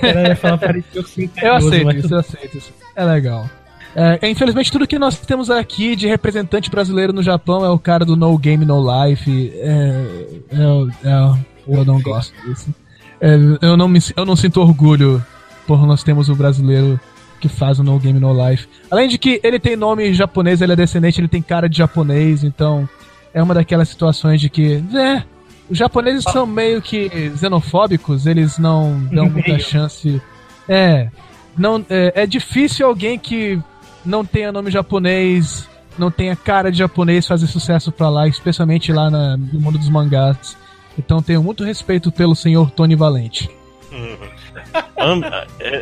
Cara, 0.00 0.28
ia 0.28 0.36
falar 0.36 0.58
parecido 0.58 1.02
com 1.02 1.20
o 1.20 1.30
Eu 1.42 1.54
aceito 1.54 1.96
isso, 1.96 2.14
eu 2.14 2.18
aceito 2.20 2.56
isso. 2.56 2.72
É 2.94 3.04
legal. 3.04 3.50
É, 3.98 4.28
infelizmente, 4.28 4.70
tudo 4.70 4.86
que 4.86 4.98
nós 4.98 5.18
temos 5.18 5.48
aqui 5.48 5.96
de 5.96 6.06
representante 6.06 6.70
brasileiro 6.70 7.14
no 7.14 7.22
Japão 7.22 7.64
é 7.64 7.70
o 7.70 7.78
cara 7.78 8.04
do 8.04 8.14
No 8.14 8.36
Game 8.36 8.62
No 8.66 8.78
Life. 8.78 9.50
É, 9.54 10.04
é, 10.50 11.08
é, 11.08 11.38
eu 11.66 11.82
não 11.82 11.98
gosto 12.02 12.34
disso. 12.44 12.74
É, 13.18 13.34
eu, 13.62 13.74
não 13.74 13.88
me, 13.88 13.98
eu 14.14 14.26
não 14.26 14.36
sinto 14.36 14.60
orgulho 14.60 15.24
por 15.66 15.86
nós 15.86 16.02
temos 16.02 16.28
o 16.28 16.34
brasileiro 16.34 17.00
que 17.40 17.48
faz 17.48 17.78
o 17.78 17.82
No 17.82 17.98
Game 17.98 18.20
No 18.20 18.34
Life. 18.34 18.68
Além 18.90 19.08
de 19.08 19.16
que 19.16 19.40
ele 19.42 19.58
tem 19.58 19.76
nome 19.76 20.12
japonês, 20.12 20.60
ele 20.60 20.74
é 20.74 20.76
descendente, 20.76 21.18
ele 21.18 21.26
tem 21.26 21.40
cara 21.40 21.66
de 21.66 21.78
japonês, 21.78 22.44
então 22.44 22.86
é 23.32 23.42
uma 23.42 23.54
daquelas 23.54 23.88
situações 23.88 24.42
de 24.42 24.50
que. 24.50 24.84
É, 24.94 25.22
os 25.70 25.78
japoneses 25.78 26.22
são 26.24 26.46
meio 26.46 26.82
que 26.82 27.10
xenofóbicos, 27.38 28.26
eles 28.26 28.58
não 28.58 29.00
dão 29.10 29.30
muita 29.30 29.58
chance. 29.58 30.20
É, 30.68 31.08
não, 31.56 31.82
é, 31.88 32.12
é 32.14 32.26
difícil 32.26 32.86
alguém 32.86 33.18
que 33.18 33.58
não 34.06 34.24
tenha 34.24 34.50
nome 34.52 34.70
japonês, 34.70 35.68
não 35.98 36.10
tenha 36.10 36.34
cara 36.36 36.70
de 36.72 36.78
japonês 36.78 37.26
fazer 37.26 37.46
sucesso 37.46 37.90
pra 37.92 38.08
lá, 38.08 38.26
especialmente 38.28 38.92
lá 38.92 39.10
na- 39.10 39.36
no 39.36 39.60
mundo 39.60 39.76
dos 39.78 39.88
mangás. 39.90 40.56
Então 40.98 41.20
tenho 41.22 41.42
muito 41.42 41.62
respeito 41.64 42.10
pelo 42.10 42.34
senhor 42.34 42.70
Tony 42.70 42.94
Valente. 42.96 43.50
Am- 44.98 45.22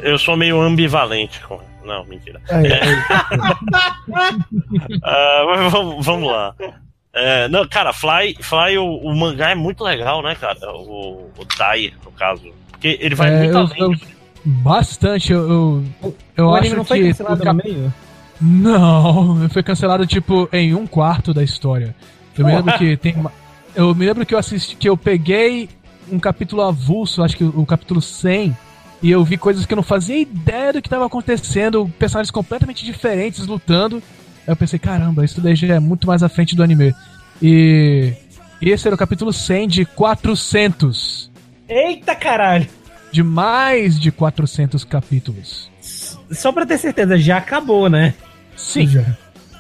eu 0.03 0.19
sou 0.19 0.37
meio 0.37 0.61
ambivalente 0.61 1.41
com. 1.47 1.61
Não, 1.85 2.05
mentira. 2.07 2.41
Aí, 2.51 2.67
aí. 2.73 2.81
Ah, 5.03 5.45
mas 5.47 5.73
vamos, 5.73 6.05
vamos 6.05 6.31
lá. 6.31 6.55
É, 7.13 7.47
não, 7.49 7.67
cara, 7.69 7.93
Fly, 7.93 8.35
Fly 8.41 8.79
o, 8.79 8.85
o 8.99 9.15
mangá 9.17 9.51
é 9.51 9.55
muito 9.55 9.85
legal, 9.85 10.23
né, 10.23 10.35
cara? 10.35 10.59
O, 10.73 11.31
o 11.39 11.45
Dai, 11.57 11.93
no 12.05 12.11
caso. 12.13 12.43
Porque 12.71 12.99
ele 13.01 13.15
vai 13.15 13.33
É, 13.33 13.39
muito 13.39 13.53
eu- 13.53 13.59
além. 13.61 13.81
eu- 14.01 14.15
Bastante, 14.47 15.33
eu, 15.33 15.49
eu, 16.03 16.15
eu 16.37 16.47
o 16.47 16.51
acho 16.51 16.59
anime 16.59 16.77
não 16.77 16.85
foi 16.85 16.99
que. 17.01 17.07
cancelado 17.09 17.45
no 17.45 17.55
meio? 17.55 17.95
Não, 18.45 19.49
foi 19.49 19.63
cancelado 19.63 20.07
tipo 20.07 20.49
em 20.53 20.75
um 20.75 20.87
quarto 20.87 21.33
da 21.33 21.43
história. 21.43 21.95
Eu 22.37 22.45
me 22.45 22.55
lembro 22.55 22.77
que 22.79 22.97
tem 22.97 23.15
uma- 23.15 23.33
Eu 23.75 23.95
me 23.95 24.05
lembro 24.07 24.25
que 24.27 24.35
eu 24.35 24.39
assisti, 24.39 24.77
que 24.77 24.89
eu 24.89 24.97
peguei 24.97 25.69
um 26.13 26.19
capítulo 26.19 26.63
avulso, 26.63 27.23
acho 27.23 27.37
que 27.37 27.43
o, 27.45 27.61
o 27.61 27.67
capítulo 27.67 28.01
100, 28.03 28.57
e 29.03 29.11
eu 29.11 29.25
vi 29.25 29.37
coisas 29.37 29.65
que 29.67 29.73
eu 29.73 29.77
não 29.77 29.83
fazia 29.83 30.17
ideia 30.21 30.73
do 30.75 30.81
que 30.83 30.87
estava 30.87 31.07
acontecendo, 31.07 31.91
personagens 31.99 32.31
completamente 32.31 32.85
diferentes 32.85 33.47
lutando. 33.47 33.97
Aí 34.47 34.53
eu 34.53 34.57
pensei, 34.57 34.79
caramba, 34.79 35.25
isso 35.25 35.41
daí 35.41 35.57
já 35.57 35.75
é 35.75 35.81
muito 35.81 36.07
mais 36.07 36.23
à 36.23 36.29
frente 36.29 36.55
do 36.55 36.63
anime. 36.63 36.95
E 37.43 38.13
e 38.63 38.71
esse 38.71 38.87
era 38.87 38.95
o 38.95 38.99
capítulo 38.99 39.33
100 39.33 39.69
de 39.69 39.85
400. 39.85 41.31
Eita 41.69 42.15
caralho! 42.15 42.69
De 43.11 43.23
mais 43.23 43.99
de 43.99 44.11
400 44.13 44.85
capítulos. 44.85 45.71
Só 46.31 46.51
pra 46.53 46.65
ter 46.67 46.79
certeza, 46.79 47.17
já 47.19 47.39
acabou, 47.39 47.89
né? 47.89 48.15
Sim. 48.57 48.87
Já. 48.87 49.01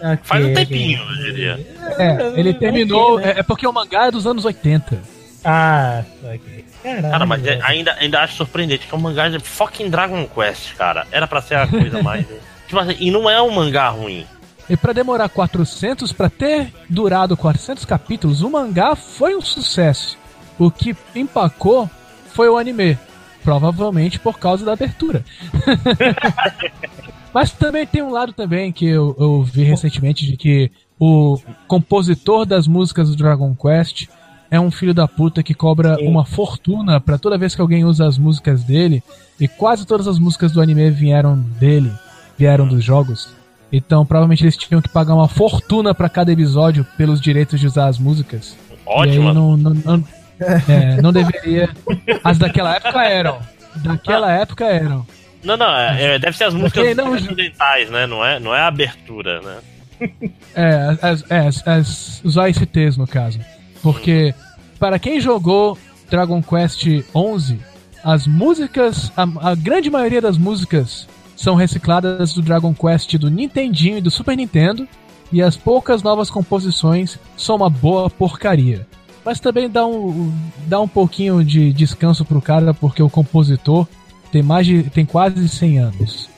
Ok, 0.01 0.19
Faz 0.25 0.45
um 0.45 0.51
ok. 0.51 0.67
tempinho, 0.67 1.01
eu 1.03 1.17
diria. 1.25 1.67
É, 1.99 2.33
ele 2.39 2.53
terminou. 2.55 3.15
ok, 3.15 3.27
né? 3.27 3.33
É, 3.37 3.41
é 3.41 3.43
porque 3.43 3.67
o 3.67 3.73
mangá 3.73 4.07
é 4.07 4.11
dos 4.11 4.27
anos 4.27 4.45
80. 4.45 5.01
Ah, 5.45 6.03
ok. 6.23 6.65
Caralho. 6.83 7.11
Cara, 7.11 7.27
mas 7.27 7.47
é- 7.47 7.61
ainda, 7.63 7.95
ainda 7.99 8.21
acho 8.21 8.37
surpreendente 8.37 8.87
que 8.87 8.95
é 8.95 8.99
um 8.99 9.01
mangá 9.01 9.29
de 9.29 9.39
fucking 9.39 9.89
Dragon 9.89 10.27
Quest, 10.27 10.75
cara. 10.75 11.07
Era 11.11 11.27
pra 11.27 11.41
ser 11.41 11.55
a 11.57 11.67
coisa 11.67 12.03
mais. 12.03 12.27
tipo 12.67 12.79
assim, 12.79 12.97
e 12.99 13.11
não 13.11 13.29
é 13.31 13.41
um 13.41 13.51
mangá 13.51 13.89
ruim. 13.89 14.27
E 14.69 14.77
pra 14.77 14.93
demorar 14.93 15.29
400, 15.29 16.13
pra 16.13 16.29
ter 16.31 16.73
durado 16.89 17.37
400 17.37 17.85
capítulos, 17.85 18.43
o 18.43 18.51
mangá 18.51 18.95
foi 18.97 19.35
um 19.37 19.41
sucesso. 19.41 20.19
O 20.59 20.71
que 20.71 20.95
empacou 21.15 21.89
foi 22.33 22.49
o 22.49 22.57
anime. 22.59 22.99
Provavelmente 23.43 24.19
por 24.19 24.39
causa 24.39 24.65
da 24.65 24.73
abertura. 24.73 25.23
Mas 27.35 27.51
também 27.51 27.85
tem 27.85 28.01
um 28.01 28.13
lado 28.13 28.33
também 28.33 28.71
que 28.71 28.87
eu, 28.87 29.17
eu 29.19 29.43
vi 29.43 29.65
recentemente 29.65 30.25
de 30.25 30.37
que 30.37 30.71
o 31.01 31.37
compositor 31.67 32.47
das 32.47 32.69
músicas 32.69 33.11
do 33.11 33.17
Dragon 33.17 33.55
Quest 33.57 34.07
é 34.49 34.61
um 34.61 34.71
filho 34.71 34.95
da 34.95 35.09
puta 35.09 35.43
que 35.43 35.53
cobra 35.53 35.97
Sim. 35.97 36.07
uma 36.07 36.25
fortuna 36.25 37.01
pra 37.01 37.19
toda 37.19 37.37
vez 37.37 37.53
que 37.53 37.61
alguém 37.61 37.85
usa 37.85 38.07
as 38.07 38.17
músicas 38.17 38.63
dele. 38.63 39.03
E 39.41 39.49
quase 39.49 39.85
todas 39.85 40.07
as 40.07 40.17
músicas 40.17 40.53
do 40.53 40.61
anime 40.61 40.89
vieram 40.93 41.37
dele, 41.37 41.91
vieram 42.39 42.69
dos 42.69 42.85
jogos. 42.85 43.35
Então 43.73 44.07
provavelmente 44.07 44.45
eles 44.45 44.57
tinham 44.57 44.81
que 44.81 44.89
pagar 44.89 45.17
uma 45.17 45.27
fortuna 45.27 45.93
pra 45.93 46.09
cada 46.09 46.31
episódio 46.31 46.87
pelos 46.97 47.21
direitos 47.21 47.59
de 47.59 47.67
usar 47.67 47.89
as 47.89 47.99
músicas. 47.99 48.57
Ótimo. 48.87 49.29
aí 49.29 49.35
não, 49.35 49.57
não, 49.57 49.75
não, 49.75 50.05
é, 50.39 51.03
não 51.03 51.13
deveria. 51.13 51.69
As 52.23 52.39
daquela 52.39 52.77
época 52.77 53.03
eram. 53.03 53.39
Daquela 53.77 54.31
época 54.31 54.65
eram. 54.67 55.05
Não, 55.45 55.57
não, 55.57 55.77
é- 55.77 56.15
é, 56.15 56.19
deve 56.19 56.37
ser 56.37 56.45
as 56.45 56.55
músicas 56.55 56.97
não, 56.97 57.13
ocidentais, 57.13 57.91
né? 57.91 58.07
Não 58.07 58.25
é, 58.25 58.41
não 58.41 58.55
é 58.55 58.61
a 58.61 58.67
abertura, 58.67 59.41
né? 59.41 59.59
É, 60.57 60.97
as, 61.03 61.25
as, 61.31 61.69
as, 61.69 62.21
os 62.25 62.37
OSTs 62.37 62.97
no 62.97 63.07
caso. 63.07 63.41
Porque, 63.83 64.33
para 64.79 64.99
quem 64.99 65.21
jogou 65.21 65.77
Dragon 66.09 66.41
Quest 66.43 66.87
11, 67.15 67.59
as 68.05 68.27
músicas, 68.27 69.11
a, 69.17 69.51
a 69.51 69.55
grande 69.55 69.91
maioria 69.91 70.21
das 70.21 70.37
músicas 70.39 71.09
são 71.37 71.55
recicladas 71.55 72.35
do 72.35 72.43
Dragon 72.43 72.75
Quest 72.75 73.15
do 73.17 73.31
Nintendinho 73.31 73.99
e 73.99 74.01
do 74.01 74.11
Super 74.11 74.37
Nintendo, 74.37 74.87
e 75.33 75.43
as 75.43 75.57
poucas 75.57 76.03
novas 76.03 76.31
composições 76.31 77.19
são 77.37 77.57
uma 77.57 77.71
boa 77.71 78.09
porcaria. 78.09 78.87
Mas 79.25 79.41
também 79.41 79.69
dá 79.69 79.87
um, 79.87 80.33
dá 80.67 80.81
um 80.81 80.89
pouquinho 80.89 81.43
de 81.45 81.73
descanso 81.73 82.25
pro 82.25 82.43
cara, 82.43 82.75
porque 82.75 83.03
o 83.03 83.11
compositor 83.11 83.89
tem 84.35 84.43
mais 84.43 84.67
de, 84.67 84.83
tem 84.91 85.07
quase 85.07 85.49
100 85.49 85.79
anos. 85.79 86.29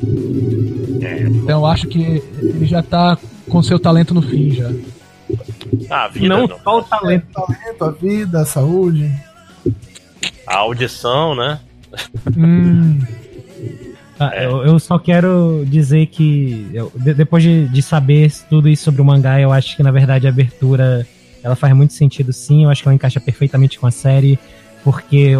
Então 0.00 1.48
eu 1.58 1.66
acho 1.66 1.88
que 1.88 2.00
ele 2.40 2.66
já 2.66 2.82
tá 2.82 3.18
com 3.48 3.60
seu 3.62 3.78
talento 3.80 4.14
no 4.14 4.22
fim 4.22 4.50
já. 4.52 4.70
Ah, 5.90 6.04
a 6.04 6.08
vida, 6.08 6.28
Não 6.28 6.46
não. 6.46 6.58
só 6.60 6.78
o 6.78 6.82
talento. 6.82 7.26
Talento, 7.32 7.84
a 7.84 7.90
vida, 7.90 8.40
a 8.42 8.44
saúde. 8.46 9.10
A 10.46 10.56
audição, 10.58 11.34
né? 11.34 11.58
Hum, 12.36 13.00
Ah, 14.20 14.30
É. 14.36 14.46
eu, 14.46 14.62
eu 14.64 14.78
só 14.78 14.98
quero 15.00 15.64
dizer 15.66 16.06
que 16.06 16.70
eu- 16.72 16.92
de- 16.94 17.14
depois 17.14 17.42
de, 17.42 17.66
de 17.66 17.82
saber 17.82 18.30
tudo 18.48 18.68
isso 18.68 18.84
sobre 18.84 19.02
o 19.02 19.04
mangá, 19.04 19.40
eu 19.40 19.50
acho 19.50 19.74
que 19.76 19.82
na 19.82 19.90
verdade 19.90 20.28
a 20.28 20.30
abertura 20.30 21.04
ela 21.42 21.56
faz 21.56 21.74
muito 21.74 21.92
sentido 21.92 22.32
sim. 22.32 22.62
Eu 22.64 22.70
acho 22.70 22.82
que 22.82 22.88
ela 22.88 22.94
encaixa 22.94 23.18
perfeitamente 23.18 23.80
com 23.80 23.86
a 23.86 23.90
série, 23.90 24.38
porque 24.84 25.32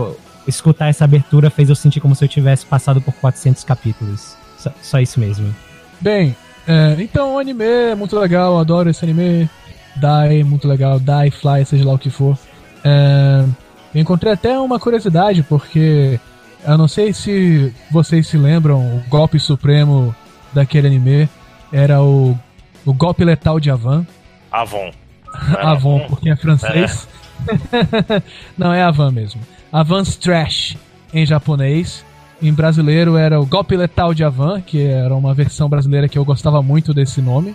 escutar 0.46 0.88
essa 0.88 1.04
abertura 1.04 1.50
fez 1.50 1.68
eu 1.68 1.74
sentir 1.74 2.00
como 2.00 2.14
se 2.14 2.24
eu 2.24 2.28
tivesse 2.28 2.66
passado 2.66 3.00
por 3.00 3.14
400 3.14 3.64
capítulos. 3.64 4.36
Só, 4.58 4.70
só 4.80 5.00
isso 5.00 5.18
mesmo. 5.18 5.54
bem, 6.00 6.36
é, 6.66 6.96
então 6.98 7.34
o 7.34 7.38
anime 7.38 7.64
é 7.64 7.94
muito 7.94 8.18
legal, 8.18 8.54
eu 8.54 8.58
adoro 8.58 8.90
esse 8.90 9.04
anime. 9.04 9.48
Dai, 9.96 10.42
muito 10.42 10.66
legal, 10.66 10.98
Dai, 10.98 11.30
Fly, 11.30 11.64
seja 11.66 11.84
lá 11.84 11.94
o 11.94 11.98
que 11.98 12.10
for. 12.10 12.38
É, 12.84 13.44
eu 13.94 14.00
encontrei 14.00 14.32
até 14.32 14.58
uma 14.58 14.78
curiosidade, 14.80 15.42
porque 15.42 16.18
eu 16.64 16.78
não 16.78 16.88
sei 16.88 17.12
se 17.12 17.72
vocês 17.90 18.26
se 18.26 18.38
lembram, 18.38 18.80
o 18.80 19.02
golpe 19.08 19.38
supremo 19.38 20.14
daquele 20.52 20.86
anime 20.86 21.28
era 21.72 22.00
o, 22.02 22.38
o 22.84 22.92
golpe 22.92 23.24
letal 23.24 23.58
de 23.58 23.70
Avan. 23.70 24.06
Avon. 24.50 24.90
Avon, 25.58 26.00
porque 26.08 26.30
é 26.30 26.36
francês. 26.36 27.08
Não, 28.56 28.72
é 28.72 28.82
Avan 28.82 29.10
mesmo. 29.10 29.40
Avance 29.72 30.18
Trash 30.18 30.76
em 31.12 31.24
japonês. 31.24 32.04
Em 32.40 32.52
brasileiro 32.52 33.16
era 33.16 33.40
o 33.40 33.46
Golpe 33.46 33.76
Letal 33.76 34.12
de 34.12 34.24
Avan, 34.24 34.60
que 34.60 34.82
era 34.82 35.14
uma 35.14 35.32
versão 35.32 35.68
brasileira 35.68 36.08
que 36.08 36.18
eu 36.18 36.24
gostava 36.24 36.62
muito 36.62 36.92
desse 36.92 37.22
nome. 37.22 37.54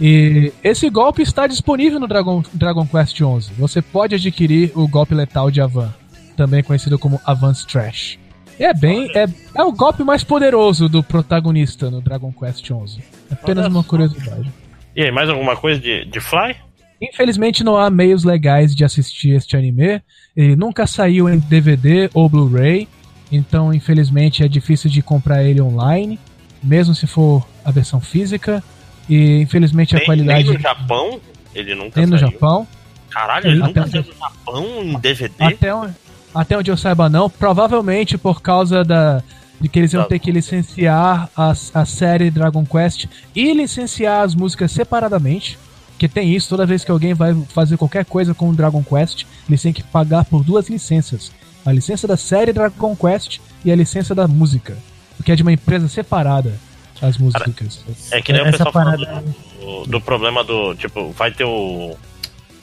E 0.00 0.52
esse 0.62 0.88
golpe 0.90 1.22
está 1.22 1.46
disponível 1.46 1.98
no 1.98 2.06
Dragon, 2.06 2.42
Dragon 2.52 2.86
Quest 2.86 3.16
XI. 3.16 3.52
Você 3.58 3.80
pode 3.80 4.14
adquirir 4.14 4.72
o 4.74 4.86
Golpe 4.86 5.14
Letal 5.14 5.50
de 5.50 5.60
Avan, 5.60 5.92
também 6.36 6.62
conhecido 6.62 6.98
como 6.98 7.20
Avance 7.24 7.66
Trash. 7.66 8.18
E 8.58 8.64
é 8.64 8.72
bem. 8.72 9.10
É, 9.16 9.26
é 9.56 9.64
o 9.64 9.72
golpe 9.72 10.04
mais 10.04 10.22
poderoso 10.22 10.88
do 10.88 11.02
protagonista 11.02 11.90
no 11.90 12.00
Dragon 12.00 12.32
Quest 12.32 12.64
XI. 12.64 13.02
Apenas 13.30 13.66
uma 13.66 13.82
curiosidade. 13.82 14.52
E 14.94 15.02
aí, 15.02 15.10
mais 15.10 15.28
alguma 15.28 15.56
coisa 15.56 15.80
de, 15.80 16.04
de 16.04 16.20
Fly? 16.20 16.54
Infelizmente 17.00 17.62
não 17.64 17.76
há 17.76 17.90
meios 17.90 18.24
legais 18.24 18.74
de 18.74 18.84
assistir 18.84 19.30
este 19.34 19.56
anime. 19.56 20.00
Ele 20.36 20.56
nunca 20.56 20.86
saiu 20.86 21.28
em 21.28 21.38
DVD 21.38 22.08
ou 22.14 22.28
Blu-ray, 22.28 22.88
então 23.30 23.72
infelizmente 23.74 24.42
é 24.42 24.48
difícil 24.48 24.90
de 24.90 25.02
comprar 25.02 25.42
ele 25.44 25.60
online, 25.60 26.18
mesmo 26.62 26.94
se 26.94 27.06
for 27.06 27.46
a 27.64 27.70
versão 27.70 28.00
física. 28.00 28.62
E 29.08 29.40
infelizmente 29.42 29.94
a 29.94 29.98
Nem, 29.98 30.06
qualidade 30.06 30.44
nem 30.44 30.54
no 30.54 30.60
Japão, 30.60 31.20
ele 31.54 31.74
nunca 31.74 32.00
nem 32.00 32.08
no 32.08 32.18
saiu. 32.18 32.30
Japão. 32.32 32.66
Caralho, 33.10 33.46
ele 33.48 33.58
Até 33.62 33.66
nunca 33.68 33.80
onde- 33.82 33.90
saiu 33.90 34.04
no 34.04 34.14
Japão 34.18 34.66
em 34.82 34.98
DVD? 34.98 35.44
Até, 35.44 35.74
on- 35.74 35.90
até 36.34 36.56
onde 36.58 36.70
eu 36.70 36.76
saiba 36.76 37.08
não, 37.08 37.28
provavelmente 37.28 38.16
por 38.16 38.40
causa 38.40 38.82
da 38.82 39.22
de 39.60 39.68
que 39.68 39.78
eles 39.78 39.92
iam 39.92 40.04
ter 40.04 40.18
que 40.18 40.32
licenciar 40.32 41.30
a, 41.34 41.50
a 41.74 41.84
série 41.86 42.28
Dragon 42.30 42.66
Quest 42.66 43.06
e 43.34 43.52
licenciar 43.54 44.22
as 44.22 44.34
músicas 44.34 44.72
separadamente. 44.72 45.56
Que 45.98 46.08
tem 46.08 46.34
isso, 46.34 46.48
toda 46.48 46.66
vez 46.66 46.84
que 46.84 46.90
alguém 46.90 47.14
vai 47.14 47.34
fazer 47.50 47.76
qualquer 47.76 48.04
coisa 48.04 48.34
com 48.34 48.48
o 48.50 48.54
Dragon 48.54 48.82
Quest, 48.82 49.24
eles 49.48 49.62
têm 49.62 49.72
que 49.72 49.82
pagar 49.82 50.24
por 50.24 50.42
duas 50.42 50.68
licenças. 50.68 51.30
A 51.64 51.72
licença 51.72 52.06
da 52.06 52.16
série 52.16 52.52
Dragon 52.52 52.94
Quest 52.96 53.38
e 53.64 53.70
a 53.72 53.76
licença 53.76 54.14
da 54.14 54.26
música. 54.28 54.76
Porque 55.16 55.32
é 55.32 55.36
de 55.36 55.42
uma 55.42 55.52
empresa 55.52 55.88
separada 55.88 56.52
as 57.00 57.16
músicas. 57.18 57.84
É 58.10 58.20
que 58.22 58.32
nem 58.32 58.40
o 58.42 58.46
Essa 58.46 58.58
pessoal 58.64 58.72
parada- 58.72 59.04
falando 59.06 59.34
do, 59.60 59.84
do 59.90 60.00
problema 60.00 60.42
do, 60.42 60.74
tipo, 60.74 61.10
vai 61.12 61.30
ter 61.30 61.44
o 61.44 61.94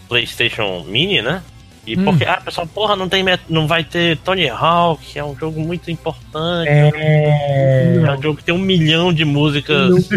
PlayStation 0.09 0.83
Mini, 0.87 1.21
né? 1.21 1.41
E 1.85 1.97
Hum. 1.97 2.03
porque, 2.05 2.23
ah, 2.25 2.39
pessoal, 2.43 2.67
porra, 2.67 2.95
não, 2.95 3.09
tem, 3.09 3.23
met- 3.23 3.41
não 3.49 3.65
vai 3.67 3.83
ter 3.83 4.17
Tony 4.17 4.47
Hawk, 4.49 5.03
que 5.03 5.17
é 5.19 5.23
um 5.25 5.35
jogo 5.35 5.59
muito 5.61 5.89
importante. 5.89 6.69
É. 6.69 7.95
É 8.05 8.11
um 8.17 8.21
jogo 8.21 8.37
que 8.37 8.43
tem 8.43 8.53
um 8.53 8.59
milhão 8.59 9.11
de 9.13 9.25
músicas. 9.25 10.07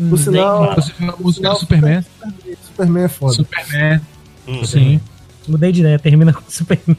Hum, 0.00 0.08
Por 0.10 0.18
sinal, 0.18 0.64
Inclusive 0.72 0.94
a 0.98 1.04
música 1.06 1.22
do 1.22 1.32
sinal, 1.34 1.56
Superman. 1.56 2.04
Superman 2.64 3.04
é 3.04 3.08
foda. 3.08 3.32
Superman, 3.34 4.00
Hum. 4.48 4.64
sim. 4.64 5.00
Mudei 5.48 5.72
de 5.72 5.80
ideia, 5.80 5.98
termina 5.98 6.32
com 6.32 6.40
o 6.40 6.44
Superman. 6.50 6.96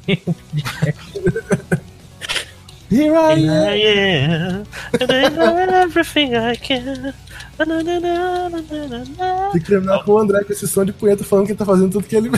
Here 2.92 3.10
I 3.10 3.40
I 3.40 4.26
am. 4.26 4.64
am 4.94 5.34
doing 5.34 5.74
everything 5.84 6.34
I 6.36 6.56
can. 6.58 7.14
Tem 9.52 9.62
que 9.62 9.68
terminar 9.68 10.04
com 10.04 10.12
o 10.14 10.18
André 10.20 10.44
com 10.44 10.52
esse 10.54 10.68
som 10.68 10.84
de 10.86 10.92
punheta 10.92 11.24
falando 11.24 11.46
que 11.46 11.52
ele 11.54 11.58
tá 11.60 11.66
fazendo 11.66 11.92
tudo 11.92 12.06
que 12.08 12.16
ele. 12.16 12.30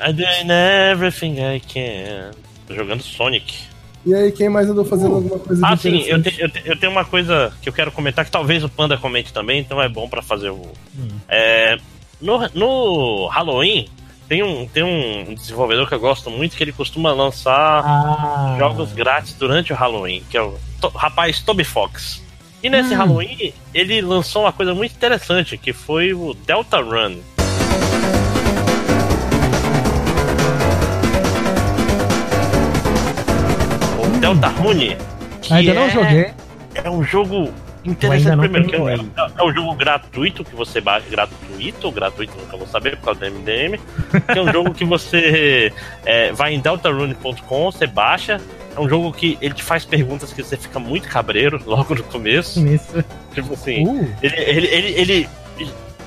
I'm 0.00 0.14
doing 0.16 0.50
everything 0.50 1.38
I 1.40 1.60
can. 1.60 2.32
Tô 2.66 2.74
jogando 2.74 3.02
Sonic. 3.02 3.64
E 4.04 4.14
aí, 4.14 4.32
quem 4.32 4.48
mais 4.48 4.68
andou 4.68 4.84
fazendo 4.84 5.14
alguma 5.14 5.38
coisa 5.38 5.64
Ah, 5.66 5.76
sim, 5.76 6.00
eu, 6.02 6.20
te- 6.22 6.34
eu 6.40 6.48
te- 6.50 6.62
eu 6.64 6.76
tenho 6.76 6.90
uma 6.90 7.04
coisa 7.04 7.52
que 7.62 7.68
eu 7.68 7.72
quero 7.72 7.92
comentar 7.92 8.24
que 8.24 8.30
talvez 8.30 8.64
o 8.64 8.68
Panda 8.68 8.96
comente 8.96 9.32
também, 9.32 9.60
então 9.60 9.80
é 9.80 9.88
bom 9.88 10.08
pra 10.08 10.20
fazer 10.22 10.50
o. 10.50 10.62
É, 11.28 11.76
no, 12.20 12.38
no 12.54 13.26
Halloween, 13.28 13.88
tem 14.28 14.42
um, 14.42 14.66
tem 14.66 14.82
um 14.82 15.34
desenvolvedor 15.34 15.86
que 15.88 15.94
eu 15.94 16.00
gosto 16.00 16.30
muito 16.30 16.56
que 16.56 16.64
ele 16.64 16.72
costuma 16.72 17.12
lançar 17.12 17.82
Ah. 17.84 18.56
jogos 18.58 18.92
grátis 18.92 19.34
durante 19.34 19.72
o 19.72 19.76
Halloween, 19.76 20.22
que 20.28 20.36
é 20.36 20.42
o 20.42 20.56
to- 20.80 20.88
rapaz 20.88 21.40
Toby 21.40 21.64
Fox. 21.64 22.22
E 22.62 22.70
nesse 22.70 22.94
Halloween, 22.94 23.52
ele 23.74 24.00
lançou 24.00 24.42
uma 24.42 24.52
coisa 24.52 24.72
muito 24.72 24.92
interessante, 24.94 25.58
que 25.58 25.72
foi 25.72 26.12
o 26.14 26.32
Delta 26.32 26.78
Run. 26.80 27.16
Delta 34.22 34.48
Rune. 34.48 34.96
Ainda 35.50 35.74
não 35.74 35.82
é- 35.82 35.90
joguei. 35.90 36.26
É 36.74 36.88
um 36.88 37.02
jogo 37.02 37.52
interessante 37.84 38.38
primeiro, 38.38 38.68
que 38.68 38.76
é, 38.76 38.80
um- 38.80 38.88
é- 38.88 38.96
é 39.38 39.42
um 39.42 39.52
jogo 39.52 39.74
gratuito 39.74 40.44
que 40.44 40.54
você 40.54 40.80
baixa. 40.80 41.04
Gratuito 41.10 41.90
gratuito, 41.90 42.32
nunca 42.38 42.56
vou 42.56 42.66
saber 42.66 42.96
por 42.98 43.06
causa 43.06 43.20
do 43.20 43.26
MDM. 43.26 43.78
Que 44.32 44.38
é 44.38 44.42
um 44.42 44.50
jogo 44.52 44.72
que 44.72 44.84
você 44.84 45.72
é, 46.06 46.32
vai 46.32 46.54
em 46.54 46.60
deltarune.com, 46.60 47.70
você 47.70 47.86
baixa 47.86 48.40
é 48.74 48.80
um 48.80 48.88
jogo 48.88 49.12
que 49.12 49.36
ele 49.42 49.52
te 49.52 49.62
faz 49.62 49.84
perguntas 49.84 50.32
que 50.32 50.42
você 50.42 50.56
fica 50.56 50.78
muito 50.78 51.06
cabreiro 51.08 51.60
logo 51.66 51.94
no 51.94 52.02
começo. 52.04 52.64
Isso. 52.66 53.04
Tipo 53.34 53.52
assim, 53.54 53.84
Uh, 53.86 54.08
ele, 54.22 54.36
ele, 54.36 54.66
ele, 54.68 54.88
ele 55.00 55.28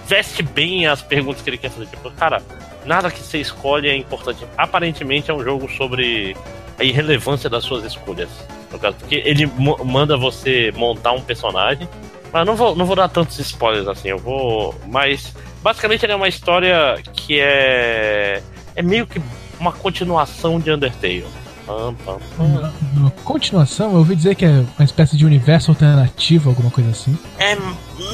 veste 0.07 0.41
bem 0.41 0.87
as 0.87 1.01
perguntas 1.01 1.41
que 1.43 1.49
ele 1.49 1.57
quer 1.57 1.69
fazer. 1.69 1.85
Tipo, 1.87 2.09
cara, 2.11 2.41
nada 2.85 3.11
que 3.11 3.19
você 3.19 3.37
escolhe 3.39 3.87
é 3.89 3.95
importante. 3.95 4.43
Aparentemente 4.57 5.29
é 5.29 5.33
um 5.33 5.43
jogo 5.43 5.69
sobre 5.77 6.35
a 6.77 6.83
irrelevância 6.83 7.49
das 7.49 7.63
suas 7.63 7.83
escolhas. 7.83 8.29
No 8.71 8.79
caso, 8.79 8.97
porque 8.97 9.21
ele 9.25 9.49
manda 9.85 10.17
você 10.17 10.71
montar 10.75 11.13
um 11.13 11.21
personagem. 11.21 11.87
Mas 12.31 12.45
não 12.45 12.55
vou, 12.55 12.75
não 12.75 12.85
vou 12.85 12.95
dar 12.95 13.07
tantos 13.07 13.39
spoilers 13.39 13.87
assim, 13.87 14.09
eu 14.09 14.17
vou. 14.17 14.75
Mas 14.87 15.33
basicamente 15.63 16.05
ele 16.05 16.13
é 16.13 16.15
uma 16.15 16.27
história 16.27 17.01
que 17.13 17.39
é. 17.39 18.41
É 18.75 18.81
meio 18.81 19.07
que 19.07 19.21
uma 19.59 19.71
continuação 19.71 20.59
de 20.59 20.71
Undertale. 20.71 21.25
Pam, 21.65 21.95
pam, 22.05 22.19
pam. 22.37 22.71
na 22.93 23.09
continuação, 23.23 23.91
eu 23.93 23.97
ouvi 23.97 24.15
dizer 24.15 24.35
que 24.35 24.45
é 24.45 24.63
uma 24.77 24.85
espécie 24.85 25.17
de 25.17 25.25
universo 25.25 25.71
alternativo, 25.71 26.49
alguma 26.49 26.69
coisa 26.69 26.91
assim. 26.91 27.17
É, 27.39 27.57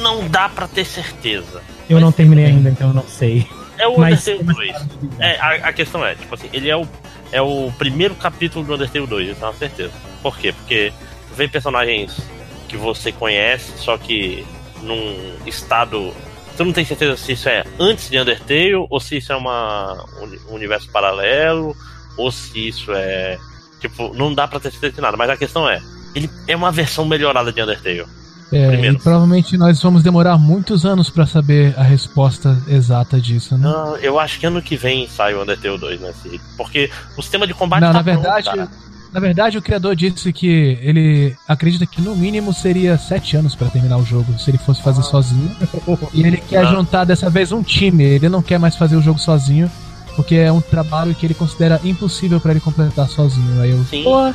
não 0.00 0.26
dá 0.28 0.48
pra 0.48 0.66
ter 0.66 0.86
certeza. 0.86 1.60
Eu 1.90 2.00
não 2.00 2.10
terminei 2.10 2.46
ainda, 2.46 2.70
então 2.70 2.88
eu 2.88 2.94
não 2.94 3.06
sei. 3.06 3.46
É 3.82 3.88
o 3.88 3.98
Mas- 3.98 4.26
Undertale 4.28 4.54
2. 4.54 4.76
É, 5.18 5.36
a, 5.40 5.48
a 5.68 5.72
questão 5.72 6.04
é, 6.06 6.14
tipo 6.14 6.34
assim, 6.34 6.48
ele 6.52 6.68
é 6.70 6.76
o, 6.76 6.86
é 7.32 7.42
o 7.42 7.72
primeiro 7.76 8.14
capítulo 8.14 8.64
do 8.64 8.74
Undertale 8.74 9.06
2, 9.06 9.28
eu 9.30 9.34
tenho 9.34 9.52
certeza. 9.54 9.92
Por 10.22 10.38
quê? 10.38 10.52
Porque 10.52 10.92
vem 11.34 11.48
personagens 11.48 12.16
que 12.68 12.76
você 12.76 13.10
conhece, 13.12 13.72
só 13.78 13.98
que 13.98 14.46
num 14.82 15.34
estado. 15.46 16.12
Você 16.54 16.64
não 16.64 16.72
tem 16.72 16.84
certeza 16.84 17.16
se 17.16 17.32
isso 17.32 17.48
é 17.48 17.64
antes 17.78 18.08
de 18.10 18.18
Undertale, 18.18 18.74
ou 18.88 19.00
se 19.00 19.16
isso 19.16 19.32
é 19.32 19.36
uma, 19.36 20.04
um 20.48 20.54
universo 20.54 20.88
paralelo, 20.90 21.74
ou 22.16 22.30
se 22.30 22.68
isso 22.68 22.92
é. 22.92 23.38
Tipo, 23.80 24.14
não 24.14 24.32
dá 24.32 24.46
pra 24.46 24.60
ter 24.60 24.70
certeza 24.70 24.94
de 24.94 25.00
nada, 25.00 25.16
mas 25.16 25.28
a 25.30 25.36
questão 25.36 25.68
é, 25.68 25.80
ele 26.14 26.30
é 26.46 26.54
uma 26.54 26.70
versão 26.70 27.04
melhorada 27.04 27.50
de 27.52 27.60
Undertale. 27.60 28.04
É, 28.52 28.90
e 28.90 28.98
provavelmente 28.98 29.56
nós 29.56 29.80
vamos 29.82 30.02
demorar 30.02 30.36
muitos 30.36 30.84
anos 30.84 31.08
pra 31.08 31.26
saber 31.26 31.74
a 31.76 31.82
resposta 31.82 32.56
exata 32.68 33.18
disso, 33.20 33.56
né? 33.56 33.66
Não, 33.66 33.96
eu 33.96 34.18
acho 34.20 34.38
que 34.38 34.46
ano 34.46 34.60
que 34.60 34.76
vem 34.76 35.08
sai 35.08 35.34
o 35.34 35.42
Undertale 35.42 35.78
2, 35.78 36.00
né? 36.00 36.12
Porque 36.56 36.90
o 37.16 37.22
sistema 37.22 37.46
de 37.46 37.54
combate 37.54 37.80
Não, 37.80 37.88
tá 37.88 37.94
na 37.94 38.02
verdade, 38.02 38.50
pronto, 38.50 38.70
na 39.12 39.20
verdade 39.20 39.58
o 39.58 39.62
criador 39.62 39.96
disse 39.96 40.32
que 40.32 40.78
ele 40.82 41.34
acredita 41.48 41.86
que 41.86 42.00
no 42.02 42.14
mínimo 42.14 42.52
seria 42.52 42.98
sete 42.98 43.36
anos 43.36 43.54
pra 43.54 43.68
terminar 43.68 43.96
o 43.96 44.04
jogo, 44.04 44.38
se 44.38 44.50
ele 44.50 44.58
fosse 44.58 44.82
fazer 44.82 45.02
sozinho. 45.02 45.50
E 46.12 46.20
ele 46.22 46.36
quer 46.36 46.64
Ah. 46.66 46.70
juntar 46.70 47.04
dessa 47.04 47.30
vez 47.30 47.52
um 47.52 47.62
time, 47.62 48.04
ele 48.04 48.28
não 48.28 48.42
quer 48.42 48.58
mais 48.58 48.76
fazer 48.76 48.96
o 48.96 49.02
jogo 49.02 49.18
sozinho, 49.18 49.70
porque 50.14 50.34
é 50.34 50.52
um 50.52 50.60
trabalho 50.60 51.14
que 51.14 51.24
ele 51.26 51.34
considera 51.34 51.80
impossível 51.84 52.38
pra 52.38 52.50
ele 52.50 52.60
completar 52.60 53.08
sozinho. 53.08 53.60
Aí 53.62 53.70
eu, 53.70 53.82
Sim. 53.84 54.02
pô, 54.04 54.32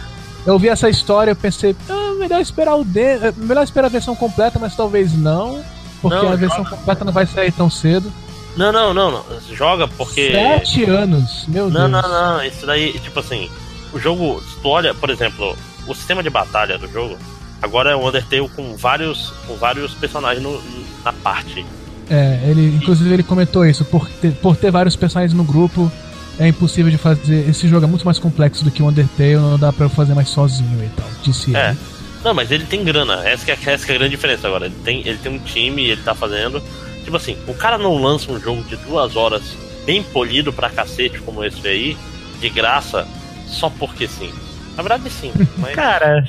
eu 0.48 0.54
ouvi 0.54 0.68
essa 0.70 0.90
história, 0.90 1.32
eu 1.32 1.36
pensei, 1.36 1.76
ah, 1.90 2.16
melhor 2.18 2.42
esperar 2.42 2.76
o 2.76 2.84
de... 2.84 3.00
eh, 3.02 3.34
melhor 3.38 3.64
esperar 3.64 3.86
a 3.88 3.92
versão 3.92 4.16
completa, 4.16 4.58
mas 4.58 4.76
talvez 4.76 5.14
não, 5.16 5.62
porque 6.02 6.18
Não, 6.18 6.32
a 6.32 6.36
versão 6.36 6.64
joga. 6.64 6.70
completa 6.78 7.06
não 7.06 7.14
vai 7.14 7.28
sair 7.28 7.52
tão 7.52 7.70
cedo. 7.70 8.12
Não, 8.56 8.72
não, 8.72 8.92
não, 8.94 9.12
não. 9.12 9.24
Joga 9.54 9.88
porque. 9.88 10.32
Sete 10.32 10.84
anos, 10.86 11.46
meu 11.48 11.70
Não, 11.70 11.90
Deus. 11.90 11.92
não, 11.92 12.10
não. 12.38 12.44
Isso 12.44 12.66
daí, 12.66 12.94
tipo 13.00 13.20
assim, 13.20 13.48
o 13.94 14.00
jogo, 14.00 14.42
se 14.42 14.60
tu 14.62 14.70
olha, 14.70 14.96
por 14.96 15.12
exemplo, 15.12 15.56
o 15.88 15.94
sistema 15.94 16.24
de 16.24 16.30
batalha 16.32 16.76
do 16.80 16.88
jogo, 16.92 17.16
agora 17.62 17.92
é 17.92 17.96
um 17.96 18.08
Undertale 18.08 18.50
com 18.50 18.76
vários, 18.76 19.32
com 19.46 19.56
vários 19.58 19.94
personagens 19.94 20.42
no- 20.44 20.60
na 21.06 21.14
parte. 21.14 21.64
É, 22.10 22.40
ele, 22.48 22.76
inclusive 22.78 23.14
ele 23.14 23.22
comentou 23.24 23.64
isso, 23.66 23.84
por 23.86 24.10
ter, 24.10 24.32
por 24.36 24.56
ter 24.56 24.72
vários 24.72 24.96
personagens 24.96 25.34
no 25.38 25.44
grupo, 25.44 25.92
é 26.40 26.48
impossível 26.48 26.92
de 26.92 26.98
fazer. 26.98 27.48
Esse 27.50 27.68
jogo 27.68 27.86
é 27.86 27.90
muito 27.90 28.06
mais 28.06 28.20
complexo 28.20 28.64
do 28.64 28.72
que 28.72 28.82
o 28.82 28.88
Undertale, 28.88 29.36
não 29.36 29.58
dá 29.58 29.72
pra 29.74 29.86
eu 29.86 29.90
fazer 29.90 30.14
mais 30.14 30.30
sozinho 30.30 30.84
e 30.84 30.90
tal, 30.90 31.08
disse 31.24 31.56
É. 31.56 31.70
ele. 31.70 31.78
Não, 32.24 32.34
mas 32.34 32.52
ele 32.52 32.66
tem 32.66 32.84
grana. 32.84 33.28
Essa 33.28 33.46
que 33.46 33.52
é, 33.52 33.74
essa 33.74 33.86
que 33.86 33.92
é 33.92 33.96
a 33.96 33.98
grande 33.98 34.16
diferença 34.16 34.48
agora. 34.48 34.66
Ele 34.66 34.76
tem, 34.84 35.00
ele 35.08 35.18
tem 35.18 35.32
um 35.32 35.40
time, 35.40 35.84
ele 35.90 36.02
tá 36.02 36.14
fazendo. 36.16 36.62
Tipo 37.04 37.16
assim, 37.16 37.38
o 37.48 37.54
cara 37.54 37.78
não 37.78 37.96
lança 38.02 38.32
um 38.32 38.40
jogo 38.40 38.64
de 38.64 38.76
duas 38.78 39.16
horas 39.16 39.44
bem 39.86 40.04
polido 40.04 40.52
pra 40.52 40.70
cacete 40.70 41.20
como 41.20 41.44
esse 41.46 41.66
aí, 41.66 41.98
de 42.42 42.50
graça, 42.50 43.08
só 43.46 43.70
porque 43.70 44.08
sim. 44.08 44.32
Na 44.76 44.84
verdade, 44.84 45.10
sim. 45.10 45.32
Mas... 45.58 45.74
Cara, 45.74 46.28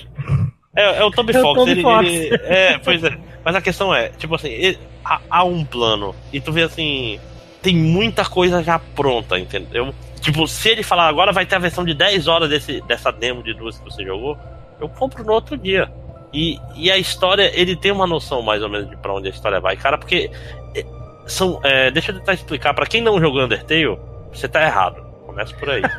É, 0.77 1.01
é 1.01 1.05
o 1.05 1.11
Toby 1.11 1.35
É 1.35 1.39
o 1.39 1.43
Fox, 1.43 1.59
Toby 1.59 1.71
ele, 1.73 1.83
Fox. 1.83 2.07
ele- 2.09 2.37
É, 2.45 2.79
pois 2.79 3.03
é. 3.03 3.19
Mas 3.45 3.57
a 3.57 3.61
questão 3.61 3.93
é, 3.93 4.11
tipo 4.11 4.35
assim, 4.37 4.49
ele- 4.51 4.79
há, 5.05 5.21
há 5.29 5.43
um 5.45 5.65
plano. 5.65 6.15
E 6.33 6.41
tu 6.41 6.53
vê 6.53 6.63
assim. 6.63 7.19
Tem 7.63 7.75
muita 7.77 8.25
coisa 8.25 8.63
já 8.63 8.79
pronta, 8.79 9.39
entendeu? 9.39 9.93
Tipo, 10.21 10.47
se 10.47 10.69
ele 10.69 10.83
falar 10.83 11.07
agora 11.09 11.33
vai 11.33 11.47
ter 11.47 11.57
a 11.57 11.59
versão 11.61 11.85
de 11.85 11.95
10 11.95 12.27
horas 12.29 12.49
desse, 12.49 12.81
dessa 12.83 13.11
demo 13.13 13.43
de 13.43 13.55
duas 13.55 13.79
que 13.79 13.85
você 13.85 14.05
jogou, 14.05 14.37
eu 14.81 14.89
compro 14.89 15.25
no 15.25 15.33
outro 15.33 15.57
dia. 15.57 15.91
E, 16.33 16.59
e 16.77 16.91
a 16.91 16.99
história, 16.99 17.51
ele 17.59 17.75
tem 17.75 17.91
uma 17.91 18.07
noção 18.07 18.43
mais 18.43 18.63
ou 18.63 18.69
menos 18.69 18.89
de 18.91 18.97
pra 18.97 19.15
onde 19.15 19.29
a 19.29 19.31
história 19.31 19.61
vai, 19.61 19.77
cara, 19.77 19.97
porque. 19.99 20.31
é, 20.77 20.85
São, 21.27 21.61
é, 21.65 21.91
deixa 21.91 22.11
eu 22.13 22.19
tentar 22.19 22.35
explicar, 22.35 22.75
pra 22.75 22.87
quem 22.87 23.01
não 23.03 23.21
jogou 23.21 23.43
Undertale, 23.45 23.99
você 24.33 24.47
tá 24.49 24.63
errado. 24.63 25.03
Começa 25.27 25.55
por 25.57 25.71
aí. 25.71 25.83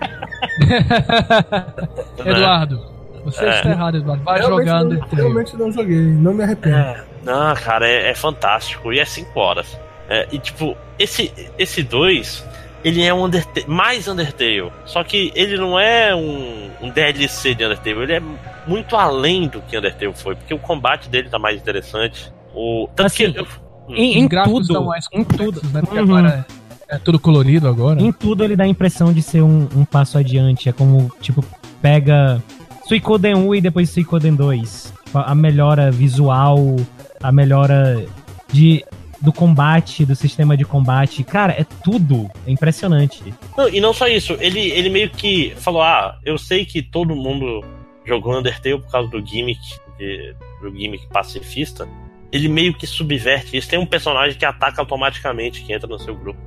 Né? 2.20 2.32
Eduardo, 2.32 2.86
você 3.24 3.46
É. 3.46 3.50
está 3.58 3.70
errado, 3.70 3.98
Eduardo. 3.98 4.24
Vai 4.24 4.40
Realmente 4.40 4.60
jogar 4.66 4.80
não, 4.80 4.86
Undertale. 4.92 5.16
realmente 5.22 5.58
não 5.58 5.72
joguei, 5.72 5.98
não 6.00 6.34
me 6.34 6.44
arrependo. 6.44 6.76
É, 6.78 7.04
não, 7.24 7.56
cara, 7.56 7.88
é, 7.88 8.10
é 8.10 8.16
fantástico. 8.16 8.92
E 8.94 9.00
é 9.00 9.06
5 9.06 9.40
horas. 9.40 9.80
É, 10.10 10.28
e 10.32 10.40
tipo, 10.40 10.76
esse 11.00 11.32
esse 11.58 11.82
2, 11.82 12.46
ele 12.84 13.02
é 13.04 13.14
um 13.14 13.24
Undertale, 13.26 13.66
mais 13.68 14.08
Undertale. 14.08 14.72
Só 14.86 15.04
que 15.04 15.32
ele 15.36 15.58
não 15.58 15.80
é 15.80 16.14
um, 16.16 16.70
um 16.82 16.90
DLC 16.90 17.56
de 17.56 17.66
Undertale, 17.66 18.02
ele 18.04 18.14
é 18.14 18.22
muito 18.68 18.96
além 18.96 19.48
do 19.48 19.62
que 19.62 19.78
Undertale 19.78 20.14
foi. 20.14 20.36
Porque 20.36 20.54
o 20.54 20.60
combate 20.60 21.10
dele 21.10 21.30
tá 21.30 21.40
mais 21.40 21.58
interessante. 21.60 22.32
O, 22.54 22.88
tanto 22.96 23.08
Assim, 23.08 23.32
que 23.32 23.40
eu- 23.40 23.48
em, 23.90 24.20
em 24.20 24.28
gráficos 24.28 24.68
tudo, 24.68 24.86
mais 24.86 25.06
em 25.12 25.24
tudo, 25.24 25.62
né? 25.74 25.82
Porque 25.82 25.98
Uhum. 25.98 26.04
agora 26.04 26.46
é, 26.90 26.96
é 26.96 26.98
tudo 27.00 27.18
colorido 27.20 27.68
agora. 27.68 28.00
em 28.02 28.12
tudo 28.12 28.44
ele 28.44 28.56
dá 28.56 28.64
a 28.66 28.68
impressão 28.68 29.12
de 29.12 29.22
ser 29.22 29.42
um, 29.42 29.68
um 29.76 29.84
passo 29.86 30.18
adiante. 30.18 30.70
É 30.70 30.72
como, 30.72 31.12
tipo, 31.22 31.44
pega 31.82 32.42
Suicoden 32.88 33.36
1 33.36 33.56
e 33.56 33.62
depois 33.62 33.90
Suicoden 33.90 34.36
2. 34.36 34.94
A 35.14 35.32
a 35.32 35.36
melhora 35.36 35.90
visual, 35.92 36.76
a 37.22 37.32
melhora 37.32 38.04
de, 38.52 38.86
do 39.22 39.34
combate, 39.34 40.06
do 40.06 40.16
sistema 40.16 40.56
de 40.56 40.64
combate. 40.66 41.24
Cara, 41.24 41.54
é 41.54 41.66
tudo. 41.84 42.30
É 42.48 42.52
impressionante. 42.52 43.34
Não, 43.58 43.68
e 43.70 43.80
não 43.82 43.94
só 43.94 44.08
isso, 44.08 44.38
ele, 44.40 44.60
ele 44.72 44.90
meio 44.90 45.10
que 45.10 45.54
falou: 45.58 45.82
Ah, 45.82 46.18
eu 46.26 46.38
sei 46.38 46.66
que 46.66 46.82
todo 46.82 47.16
mundo 47.16 47.64
jogou 48.06 48.38
Undertale 48.38 48.80
por 48.80 48.92
causa 48.92 49.10
do 49.10 49.26
gimmick, 49.26 49.60
de- 49.98 50.34
do 50.62 50.70
gimmick 50.76 51.08
pacifista. 51.08 51.88
Ele 52.32 52.48
meio 52.48 52.74
que 52.74 52.86
subverte 52.86 53.58
isso. 53.58 53.68
Tem 53.70 53.80
um 53.80 53.86
personagem 53.86 54.38
que 54.38 54.46
ataca 54.46 54.82
automaticamente 54.82 55.64
que 55.64 55.74
entra 55.74 55.88
no 55.88 55.98
seu 56.00 56.16
grupo. 56.16 56.40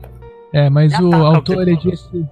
É, 0.52 0.70
mas 0.70 0.92
Já 0.92 1.02
o 1.02 1.14
autor 1.14 1.62
ele 1.68 1.76
disse. 1.76 2.24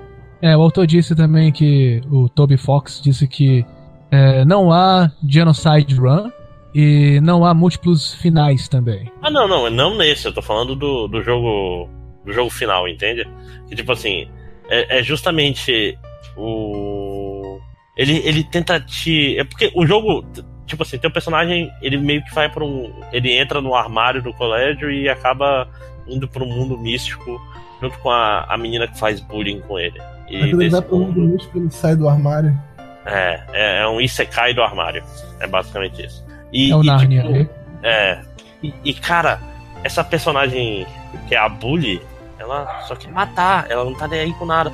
É, 0.43 0.57
o 0.57 0.63
autor 0.63 0.87
disse 0.87 1.15
também 1.15 1.51
que. 1.53 2.01
O 2.11 2.29
Toby 2.29 2.57
Fox 2.57 3.01
disse 3.03 3.27
que 3.27 3.65
é, 4.11 4.45
não 4.45 4.73
há 4.73 5.11
Genocide 5.27 5.95
Run 5.97 6.31
e 6.75 7.21
não 7.23 7.45
há 7.45 7.53
múltiplos 7.53 8.15
finais 8.15 8.69
também. 8.69 9.11
Ah, 9.23 9.31
não, 9.31 9.49
não, 9.49 9.69
não 9.71 9.97
nesse, 9.97 10.27
eu 10.27 10.33
tô 10.33 10.43
falando 10.43 10.75
do, 10.75 11.09
do 11.09 11.23
jogo. 11.23 11.89
Do 12.25 12.35
jogo 12.35 12.51
final, 12.51 12.87
entende? 12.87 13.27
Que 13.67 13.75
tipo 13.75 13.93
assim, 13.93 14.29
é, 14.69 14.99
é 14.99 15.03
justamente 15.03 15.99
o. 16.37 17.59
Ele, 17.97 18.19
ele 18.25 18.45
tenta 18.45 18.79
te. 18.79 19.39
É 19.39 19.45
porque 19.45 19.73
o 19.75 19.87
jogo. 19.87 20.25
Tipo 20.67 20.85
assim, 20.85 20.99
teu 20.99 21.11
personagem, 21.11 21.69
ele 21.83 21.97
meio 21.97 22.23
que 22.25 22.35
vai 22.35 22.49
pra 22.49 22.65
um. 22.65 22.93
Ele 23.13 23.33
entra 23.33 23.61
no 23.61 23.75
armário 23.75 24.23
do 24.23 24.33
colégio 24.35 24.91
e 24.91 25.09
acaba 25.09 25.69
indo 26.07 26.29
pro 26.29 26.47
mundo 26.47 26.79
místico 26.79 27.41
junto 27.81 27.99
com 27.99 28.11
a, 28.11 28.45
a 28.45 28.57
menina 28.57 28.87
que 28.87 28.99
faz 28.99 29.21
bullying 29.21 29.61
com 29.61 29.79
ele. 29.79 30.01
E 30.29 30.39
quando 30.39 30.63
ele 30.63 30.71
vai 30.71 30.83
pro 30.83 30.99
mundo 30.99 31.21
místico, 31.21 31.59
ele 31.59 31.71
sai 31.71 31.97
do 31.97 32.09
armário. 32.09 32.57
é, 33.07 33.43
é, 33.53 33.83
é 33.83 33.89
um 33.89 34.01
Isekai 34.01 34.55
do 34.55 34.63
armário. 34.63 35.03
É 35.41 35.47
basicamente 35.47 36.05
isso. 36.05 36.25
E, 36.53 36.71
É 36.71 36.77
o 36.77 36.83
e, 36.83 36.87
Narnia. 36.87 37.23
tipo, 37.23 37.33
né? 37.33 37.49
é. 37.83 38.21
E, 38.63 38.75
e, 38.85 38.95
cara, 38.95 39.41
essa 39.83 40.03
personagem 40.05 40.87
que 41.29 41.35
é 41.35 41.39
a 41.39 41.49
Bully, 41.49 42.01
ela 42.39 42.83
só 42.87 42.95
quer 42.95 43.11
matar, 43.11 43.71
ela 43.71 43.85
não 43.85 43.95
tá 43.95 44.07
nem 44.09 44.21
aí 44.21 44.33
com 44.35 44.45
nada. 44.47 44.73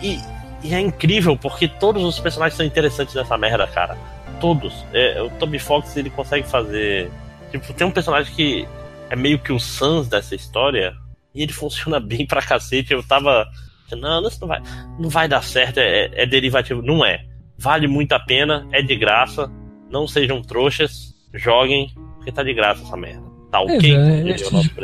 E, 0.00 0.16
e- 0.62 0.74
é 0.74 0.80
incrível, 0.80 1.36
porque 1.36 1.68
todos 1.68 2.02
os 2.02 2.18
personagens 2.18 2.56
são 2.56 2.64
interessantes 2.64 3.14
nessa 3.14 3.36
merda, 3.36 3.66
cara. 3.66 3.98
Todos. 4.40 4.72
É, 4.94 5.20
o 5.20 5.28
Toby 5.30 5.58
Fox, 5.58 5.94
ele 5.96 6.08
consegue 6.10 6.48
fazer. 6.48 7.10
Tipo, 7.50 7.72
tem 7.74 7.86
um 7.86 7.90
personagem 7.90 8.34
que 8.34 8.66
é 9.10 9.14
meio 9.16 9.38
que 9.38 9.52
o 9.52 9.60
Sans 9.60 10.08
dessa 10.08 10.34
história, 10.34 10.94
e 11.34 11.42
ele 11.42 11.52
funciona 11.54 12.00
bem 12.00 12.26
pra 12.26 12.40
cacete. 12.40 12.92
Eu 12.94 13.02
tava. 13.02 13.46
Não, 13.92 14.26
isso 14.26 14.40
não 14.40 14.48
vai, 14.48 14.62
não 14.98 15.08
vai 15.10 15.28
dar 15.28 15.42
certo, 15.44 15.78
é, 15.78 16.10
é 16.14 16.26
derivativo. 16.26 16.80
Não 16.82 17.04
é. 17.04 17.24
Vale 17.58 17.86
muito 17.86 18.12
a 18.12 18.18
pena, 18.20 18.66
é 18.72 18.80
de 18.82 18.96
graça. 18.96 19.50
Não 19.90 20.08
sejam 20.08 20.40
trouxas, 20.42 21.13
joguem, 21.34 21.90
porque 22.16 22.32
tá 22.32 22.42
de 22.42 22.54
graça 22.54 22.82
essa 22.82 22.96
merda. 22.96 23.24
Pois 23.52 23.80
King, 23.80 23.94
é, 23.94 24.36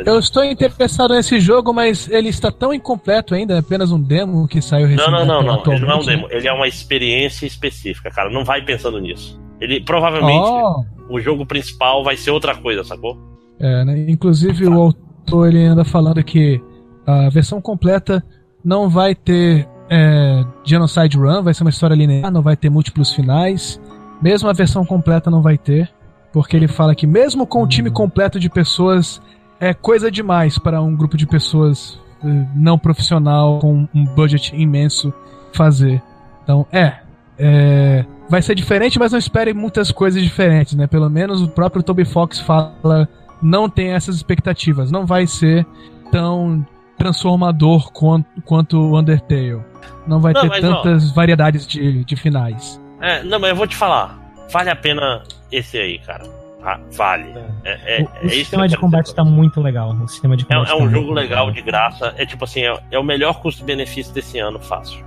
eu 0.05 0.17
estou 0.17 0.45
interessado 0.45 1.13
nesse 1.13 1.41
jogo, 1.41 1.73
mas 1.73 2.09
ele 2.09 2.29
está 2.29 2.49
tão 2.49 2.73
incompleto 2.73 3.35
ainda, 3.35 3.55
é 3.55 3.57
apenas 3.59 3.91
um 3.91 4.01
demo 4.01 4.47
que 4.47 4.61
saiu 4.61 4.87
Não, 4.87 4.95
recentemente. 4.95 5.27
não, 5.27 5.43
não, 5.43 5.63
não. 5.65 5.73
Ele 5.73 5.85
não 5.85 5.91
é 5.91 5.95
um 5.95 6.05
demo. 6.05 6.27
Ele 6.29 6.47
é 6.47 6.53
uma 6.53 6.67
experiência 6.69 7.45
específica, 7.45 8.09
cara. 8.09 8.29
Não 8.29 8.45
vai 8.45 8.61
pensando 8.61 8.97
nisso. 8.99 9.37
Ele 9.59 9.81
provavelmente 9.81 10.39
Oh, 10.41 10.85
o 11.09 11.19
jogo 11.19 11.45
principal 11.45 12.01
vai 12.01 12.15
ser 12.15 12.31
outra 12.31 12.55
coisa, 12.55 12.81
sacou? 12.85 13.17
é, 13.59 13.83
né? 13.83 14.05
Inclusive 14.07 14.65
o 14.65 14.73
autor 14.81 15.49
ele 15.49 15.65
anda 15.65 15.83
falando 15.83 16.23
que 16.23 16.61
a 17.05 17.27
versão 17.29 17.59
completa 17.61 18.23
não 18.63 18.87
vai 18.89 19.13
ter 19.13 19.67
é, 19.89 20.45
Genocide 20.63 21.17
Run, 21.17 21.43
vai 21.43 21.53
ser 21.53 21.63
uma 21.63 21.69
história 21.69 21.93
linear, 21.93 22.31
não 22.31 22.41
vai 22.41 22.55
ter 22.55 22.69
múltiplos 22.69 23.11
finais. 23.11 23.81
Mesmo 24.21 24.47
a 24.47 24.53
versão 24.53 24.85
completa 24.85 25.29
não 25.29 25.41
vai 25.41 25.57
ter, 25.57 25.91
porque 26.31 26.55
ele 26.55 26.67
fala 26.67 26.95
que 26.95 27.05
mesmo 27.05 27.45
com 27.45 27.63
o 27.63 27.67
time 27.67 27.89
completo 27.89 28.39
de 28.39 28.49
pessoas 28.49 29.21
é 29.59 29.73
coisa 29.73 30.09
demais 30.09 30.57
para 30.57 30.81
um 30.81 30.95
grupo 30.95 31.17
de 31.17 31.27
pessoas 31.27 31.99
eh, 32.23 32.45
não 32.55 32.77
profissional 32.77 33.59
com 33.59 33.87
um 33.93 34.05
budget 34.05 34.55
imenso 34.55 35.13
fazer. 35.53 36.01
Então, 36.43 36.65
é, 36.71 36.95
é, 37.37 38.05
vai 38.29 38.41
ser 38.41 38.55
diferente, 38.55 38.97
mas 38.97 39.11
não 39.11 39.19
espere 39.19 39.53
muitas 39.53 39.91
coisas 39.91 40.21
diferentes, 40.21 40.73
né? 40.73 40.87
Pelo 40.87 41.09
menos 41.09 41.41
o 41.41 41.47
próprio 41.47 41.83
Toby 41.83 42.05
Fox 42.05 42.39
fala, 42.39 43.07
não 43.41 43.69
tem 43.69 43.93
essas 43.93 44.15
expectativas, 44.15 44.91
não 44.91 45.05
vai 45.05 45.27
ser 45.27 45.65
tão 46.11 46.65
transformador 46.97 47.91
quanto, 47.91 48.27
quanto 48.43 48.77
o 48.79 48.97
Undertale. 48.97 49.61
Não 50.07 50.19
vai 50.19 50.33
Não, 50.33 50.41
ter 50.41 50.47
mas, 50.49 50.63
ó. 50.63 50.75
tantas 50.75 51.11
variedades 51.11 51.65
de, 51.67 52.03
de 52.03 52.15
finais. 52.15 52.79
É, 52.99 53.23
não, 53.23 53.39
mas 53.39 53.49
eu 53.49 53.55
vou 53.55 53.67
te 53.67 53.75
falar. 53.75 54.19
Vale 54.51 54.69
a 54.69 54.75
pena 54.75 55.23
esse 55.51 55.77
aí, 55.77 55.99
cara. 55.99 56.23
Ah, 56.63 56.79
vale. 56.91 57.25
É, 57.63 57.97
é, 57.97 58.01
o, 58.01 58.05
o 58.05 58.07
é 58.21 58.25
isso 58.27 58.35
sistema 58.35 58.63
que 58.63 58.69
de 58.69 58.77
combate 58.77 59.03
dizer 59.05 59.15
tá 59.15 59.23
muito 59.23 59.59
legal. 59.61 59.91
O 59.93 60.07
sistema 60.07 60.37
de 60.37 60.43
É, 60.43 60.47
combate 60.47 60.67
é 60.67 60.71
tá 60.71 60.75
um 60.77 60.81
muito 60.81 60.93
jogo 60.93 61.11
legal, 61.13 61.51
de 61.51 61.61
graça. 61.61 62.13
É 62.17 62.25
tipo 62.25 62.43
assim, 62.43 62.61
é, 62.61 62.79
é 62.91 62.99
o 62.99 63.03
melhor 63.03 63.41
custo-benefício 63.41 64.13
desse 64.13 64.37
ano, 64.37 64.59
fácil. 64.59 65.03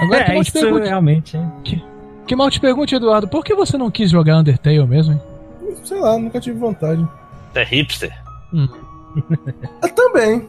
Agora 0.00 0.24
que 0.24 0.30
É, 0.32 0.34
mal 0.34 0.42
te 0.44 0.48
isso 0.48 0.60
pergunte, 0.60 0.88
realmente. 0.88 1.36
é. 1.36 1.80
que 2.26 2.34
mal 2.36 2.50
te 2.50 2.58
pergunte, 2.60 2.94
Eduardo, 2.96 3.28
por 3.28 3.44
que 3.44 3.54
você 3.54 3.78
não 3.78 3.90
quis 3.90 4.10
jogar 4.10 4.38
Undertale 4.38 4.84
mesmo, 4.86 5.12
hein? 5.14 5.20
Sei 5.84 6.00
lá, 6.00 6.18
nunca 6.18 6.40
tive 6.40 6.58
vontade. 6.58 7.06
Você 7.52 7.60
é 7.60 7.64
hipster? 7.64 8.12
Eu 9.82 9.94
também. 9.94 10.48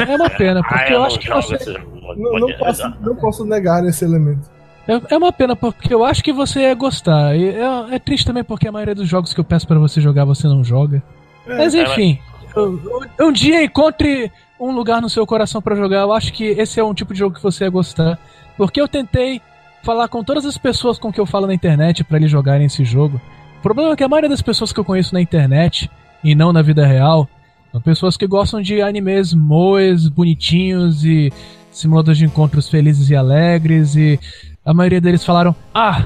É 0.00 0.04
uma 0.16 0.30
pena, 0.30 0.62
porque 0.62 0.84
ah, 0.84 0.90
eu, 0.90 0.96
eu 0.96 1.04
acho 1.04 1.18
que 1.20 1.28
você. 1.30 1.78
Não, 2.16 2.38
não, 2.40 2.52
posso, 2.58 2.88
não 3.00 3.14
posso 3.16 3.44
negar 3.44 3.84
esse 3.84 4.04
elemento. 4.04 4.50
É, 4.88 5.14
é 5.14 5.18
uma 5.18 5.32
pena, 5.32 5.56
porque 5.56 5.92
eu 5.92 6.04
acho 6.04 6.22
que 6.22 6.32
você 6.32 6.60
ia 6.60 6.74
gostar. 6.74 7.36
E 7.36 7.48
é, 7.48 7.94
é 7.94 7.98
triste 7.98 8.24
também 8.26 8.44
porque 8.44 8.68
a 8.68 8.72
maioria 8.72 8.94
dos 8.94 9.08
jogos 9.08 9.34
que 9.34 9.40
eu 9.40 9.44
peço 9.44 9.66
pra 9.66 9.78
você 9.78 10.00
jogar 10.00 10.24
você 10.24 10.46
não 10.46 10.62
joga. 10.62 11.02
Mas 11.46 11.74
É, 11.74 11.82
enfim, 11.82 12.18
eu- 12.54 12.80
um 13.20 13.32
dia 13.32 13.62
encontre 13.64 14.30
um 14.58 14.70
lugar 14.72 15.02
no 15.02 15.08
seu 15.10 15.26
coração 15.26 15.60
pra 15.60 15.74
jogar. 15.76 16.00
Eu 16.02 16.12
acho 16.12 16.32
que 16.32 16.44
esse 16.44 16.78
é 16.80 16.84
um 16.84 16.94
tipo 16.94 17.12
de 17.12 17.18
jogo 17.18 17.34
que 17.34 17.42
você 17.42 17.64
ia 17.64 17.70
gostar. 17.70 18.18
Porque 18.56 18.80
eu 18.80 18.88
tentei 18.88 19.40
falar 19.82 20.08
com 20.08 20.22
todas 20.24 20.44
as 20.46 20.56
pessoas 20.58 20.98
com 20.98 21.12
que 21.12 21.20
eu 21.20 21.26
falo 21.26 21.46
na 21.46 21.54
internet 21.54 22.02
pra 22.02 22.16
eles 22.16 22.30
jogarem 22.30 22.66
esse 22.66 22.84
jogo. 22.84 23.20
O 23.58 23.62
problema 23.62 23.92
é 23.92 23.96
que 23.96 24.02
a 24.04 24.08
maioria 24.08 24.30
das 24.30 24.42
pessoas 24.42 24.72
que 24.72 24.80
eu 24.80 24.84
conheço 24.84 25.12
na 25.14 25.20
internet 25.20 25.90
e 26.24 26.34
não 26.34 26.52
na 26.52 26.62
vida 26.62 26.86
real 26.86 27.28
são 27.70 27.80
pessoas 27.80 28.16
que 28.16 28.26
gostam 28.26 28.60
de 28.62 28.80
animes 28.80 29.34
moes, 29.34 30.08
bonitinhos 30.08 31.04
e 31.04 31.32
simuladores 31.70 32.18
de 32.18 32.24
encontros 32.24 32.68
felizes 32.70 33.10
e 33.10 33.16
alegres 33.16 33.94
e 33.96 34.18
a 34.66 34.74
maioria 34.74 35.00
deles 35.00 35.24
falaram: 35.24 35.54
"Ah, 35.72 36.04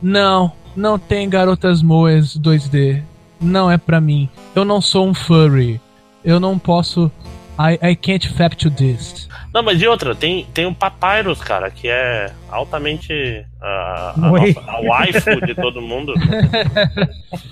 não, 0.00 0.52
não 0.76 0.98
tem 0.98 1.28
garotas 1.28 1.82
moes 1.82 2.36
2D. 2.38 3.02
Não 3.40 3.68
é 3.70 3.76
pra 3.76 4.00
mim. 4.00 4.28
Eu 4.54 4.64
não 4.64 4.80
sou 4.80 5.08
um 5.08 5.14
furry. 5.14 5.80
Eu 6.24 6.38
não 6.38 6.56
posso 6.58 7.10
I, 7.58 7.90
I 7.90 7.96
can't 7.96 8.28
fap 8.28 8.54
to 8.56 8.70
this." 8.70 9.28
Não, 9.52 9.62
mas 9.62 9.82
e 9.82 9.86
outra, 9.86 10.14
tem, 10.14 10.46
tem 10.54 10.64
o 10.64 10.74
Papyrus, 10.74 11.40
cara, 11.42 11.70
que 11.70 11.86
é 11.86 12.32
altamente 12.50 13.44
a, 13.60 14.14
a, 14.18 14.30
Oi. 14.32 14.54
nossa- 14.54 14.70
a 14.70 14.80
waifu 14.80 15.44
de 15.46 15.54
todo 15.54 15.80
mundo. 15.82 16.14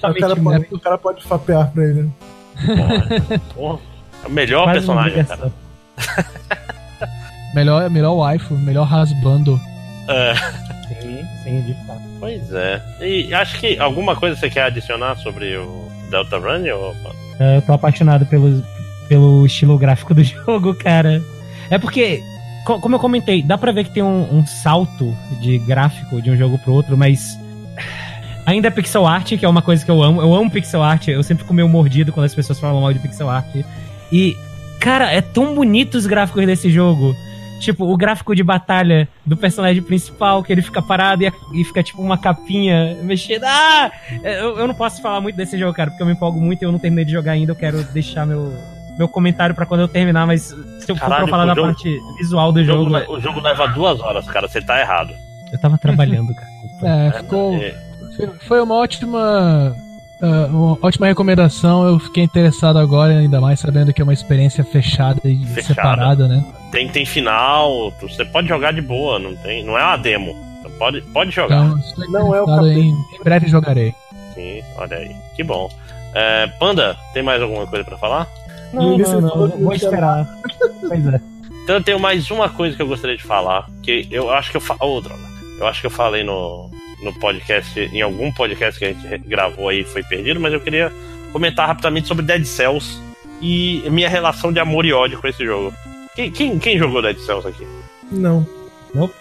O 0.02 0.14
cara, 0.14 0.36
pode, 0.36 0.66
o 0.72 0.78
cara 0.80 0.98
pode 0.98 1.22
fapear 1.24 1.70
pra 1.70 1.84
ele. 1.84 2.02
né? 2.04 2.10
Porra, 2.66 3.40
porra. 3.54 3.78
É 4.24 4.26
o 4.26 4.30
melhor 4.30 4.72
personagem, 4.72 5.24
cara. 5.24 5.52
Melhor, 7.54 7.90
melhor 7.90 8.14
waifu, 8.14 8.54
melhor 8.54 8.84
rasbando. 8.86 9.60
É, 10.08 10.34
Sim, 11.00 11.24
sim, 11.44 11.62
de 11.62 11.74
fato. 11.86 12.00
pois 12.18 12.52
é. 12.52 12.80
E 13.00 13.32
acho 13.32 13.58
que 13.58 13.78
alguma 13.78 14.16
coisa 14.16 14.34
você 14.36 14.50
quer 14.50 14.64
adicionar 14.64 15.16
sobre 15.16 15.56
o 15.56 15.88
Delta 16.10 16.36
Run? 16.38 16.64
Ou... 16.74 16.96
É, 17.38 17.56
Eu 17.58 17.62
tô 17.62 17.72
apaixonado 17.72 18.26
pelo, 18.26 18.62
pelo 19.08 19.46
estilo 19.46 19.78
gráfico 19.78 20.12
do 20.14 20.22
jogo, 20.24 20.74
cara. 20.74 21.22
É 21.70 21.78
porque, 21.78 22.20
co- 22.66 22.80
como 22.80 22.96
eu 22.96 22.98
comentei, 23.00 23.42
dá 23.42 23.56
pra 23.56 23.70
ver 23.72 23.84
que 23.84 23.90
tem 23.94 24.02
um, 24.02 24.34
um 24.38 24.44
salto 24.46 25.16
de 25.40 25.58
gráfico 25.58 26.20
de 26.20 26.30
um 26.30 26.36
jogo 26.36 26.58
pro 26.58 26.72
outro, 26.72 26.96
mas 26.96 27.38
ainda 28.44 28.66
é 28.68 28.70
pixel 28.70 29.06
art, 29.06 29.28
que 29.38 29.44
é 29.44 29.48
uma 29.48 29.62
coisa 29.62 29.84
que 29.84 29.90
eu 29.90 30.02
amo. 30.02 30.20
Eu 30.20 30.34
amo 30.34 30.50
pixel 30.50 30.82
art, 30.82 31.06
eu 31.08 31.22
sempre 31.22 31.44
fico 31.44 31.54
meio 31.54 31.68
mordido 31.68 32.12
quando 32.12 32.26
as 32.26 32.34
pessoas 32.34 32.58
falam 32.58 32.80
mal 32.80 32.92
de 32.92 32.98
pixel 32.98 33.30
art. 33.30 33.46
E, 34.10 34.36
cara, 34.80 35.10
é 35.12 35.20
tão 35.20 35.54
bonito 35.54 35.94
os 35.94 36.06
gráficos 36.06 36.44
desse 36.46 36.68
jogo. 36.70 37.14
Tipo, 37.60 37.84
o 37.84 37.96
gráfico 37.96 38.34
de 38.34 38.42
batalha 38.42 39.06
do 39.24 39.36
personagem 39.36 39.82
principal, 39.82 40.42
que 40.42 40.50
ele 40.50 40.62
fica 40.62 40.80
parado 40.82 41.22
e, 41.22 41.26
a- 41.28 41.32
e 41.54 41.62
fica 41.62 41.82
tipo 41.82 42.00
uma 42.02 42.16
capinha 42.18 42.96
mexendo. 43.02 43.44
Ah! 43.44 43.92
Eu, 44.24 44.58
eu 44.58 44.66
não 44.66 44.74
posso 44.74 45.00
falar 45.02 45.20
muito 45.20 45.36
desse 45.36 45.56
jogo, 45.58 45.72
cara, 45.74 45.90
porque 45.90 46.02
eu 46.02 46.06
me 46.06 46.12
empolgo 46.14 46.40
muito 46.40 46.62
e 46.62 46.64
eu 46.64 46.72
não 46.72 46.78
terminei 46.78 47.04
de 47.04 47.12
jogar 47.12 47.32
ainda. 47.32 47.52
Eu 47.52 47.56
quero 47.56 47.84
deixar 47.92 48.26
meu, 48.26 48.50
meu 48.98 49.06
comentário 49.06 49.54
pra 49.54 49.66
quando 49.66 49.82
eu 49.82 49.88
terminar, 49.88 50.26
mas 50.26 50.42
se 50.44 50.56
eu 50.90 50.96
for 50.96 51.08
Caralho, 51.08 51.28
falar 51.28 51.44
da 51.46 51.54
jogo- 51.54 51.66
parte 51.68 51.98
visual 52.18 52.50
do 52.50 52.60
O 52.60 52.64
jogo, 52.64 52.90
jogo, 52.90 53.12
o 53.12 53.20
jogo 53.20 53.40
leva 53.40 53.68
duas 53.68 54.00
horas, 54.00 54.26
cara. 54.26 54.48
Você 54.48 54.60
tá 54.62 54.80
errado. 54.80 55.12
eu 55.52 55.60
tava 55.60 55.76
trabalhando, 55.76 56.34
cara. 56.34 56.48
É, 56.82 57.12
ficou. 57.12 57.54
É, 57.56 57.74
Foi 58.48 58.60
uma 58.62 58.74
ótima. 58.76 59.76
Uma 60.26 60.78
ótima 60.82 61.06
recomendação. 61.06 61.86
Eu 61.86 61.98
fiquei 61.98 62.24
interessado 62.24 62.78
agora, 62.78 63.18
ainda 63.18 63.40
mais 63.40 63.60
sabendo 63.60 63.92
que 63.92 64.00
é 64.00 64.04
uma 64.04 64.12
experiência 64.12 64.62
fechada 64.64 65.20
e 65.24 65.44
Fechada. 65.46 65.74
separada, 65.74 66.28
né? 66.28 66.44
tem, 66.70 66.88
tem 66.88 67.04
final, 67.04 67.92
você 68.00 68.24
pode 68.24 68.48
jogar 68.48 68.72
de 68.72 68.80
boa, 68.80 69.18
não, 69.18 69.34
tem, 69.36 69.64
não 69.64 69.78
é 69.78 69.82
uma 69.84 69.96
demo. 69.96 70.34
Você 70.62 70.68
pode, 70.78 71.00
pode 71.02 71.30
jogar. 71.30 71.64
Então, 71.64 72.08
Não 72.10 72.34
é 72.34 72.42
o 72.42 72.44
interessado 72.44 72.68
em, 72.68 72.90
em 72.90 73.24
breve 73.24 73.48
jogarei. 73.48 73.94
Sim, 74.34 74.62
olha 74.76 74.96
aí. 74.96 75.16
Que 75.34 75.42
bom. 75.42 75.70
É, 76.14 76.46
Panda, 76.58 76.96
tem 77.12 77.22
mais 77.22 77.40
alguma 77.42 77.66
coisa 77.66 77.84
pra 77.84 77.98
falar? 77.98 78.28
Não, 78.72 78.96
não, 78.98 79.20
não, 79.20 79.28
vou 79.36 79.48
não 79.48 79.56
tinha 79.70 79.74
esperar. 79.74 80.28
pois 80.80 81.06
é. 81.06 81.20
Então 81.64 81.76
eu 81.76 81.82
tenho 81.82 82.00
mais 82.00 82.30
uma 82.30 82.48
coisa 82.48 82.76
que 82.76 82.82
eu 82.82 82.86
gostaria 82.86 83.16
de 83.16 83.22
falar, 83.22 83.68
que 83.82 84.06
eu 84.10 84.30
acho 84.30 84.50
que 84.50 84.56
eu 84.56 84.60
fa... 84.60 84.76
oh, 84.80 85.00
droga. 85.00 85.29
Eu 85.60 85.66
acho 85.66 85.80
que 85.80 85.86
eu 85.86 85.90
falei 85.90 86.24
no, 86.24 86.70
no 87.02 87.12
podcast, 87.20 87.78
em 87.78 88.00
algum 88.00 88.32
podcast 88.32 88.78
que 88.78 88.86
a 88.86 88.92
gente 88.92 89.18
gravou 89.28 89.68
aí 89.68 89.84
foi 89.84 90.02
perdido, 90.02 90.40
mas 90.40 90.52
eu 90.52 90.60
queria 90.60 90.90
comentar 91.32 91.66
rapidamente 91.66 92.08
sobre 92.08 92.24
Dead 92.24 92.44
Cells 92.44 92.98
e 93.40 93.82
minha 93.90 94.08
relação 94.08 94.52
de 94.52 94.58
amor 94.58 94.86
e 94.86 94.92
ódio 94.92 95.20
com 95.20 95.28
esse 95.28 95.44
jogo. 95.44 95.72
Quem, 96.16 96.30
quem, 96.30 96.58
quem 96.58 96.78
jogou 96.78 97.02
Dead 97.02 97.18
Cells 97.18 97.46
aqui? 97.46 97.66
Não. 98.10 98.46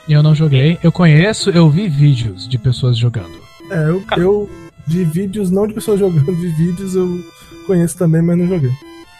Eu 0.08 0.24
não 0.24 0.34
joguei. 0.34 0.80
Eu 0.82 0.92
conheço, 0.92 1.52
eu 1.52 1.70
vi 1.70 1.88
vídeos 1.88 2.48
de 2.48 2.58
pessoas 2.58 2.98
jogando. 2.98 3.40
É, 3.70 3.90
eu, 3.90 4.04
eu 4.18 4.50
de 4.88 5.04
vídeos, 5.04 5.52
não 5.52 5.68
de 5.68 5.74
pessoas 5.74 6.00
jogando, 6.00 6.34
de 6.36 6.48
vídeos 6.48 6.96
eu 6.96 7.24
conheço 7.68 7.98
também, 7.98 8.22
mas 8.22 8.38
não 8.38 8.48
joguei. 8.48 8.72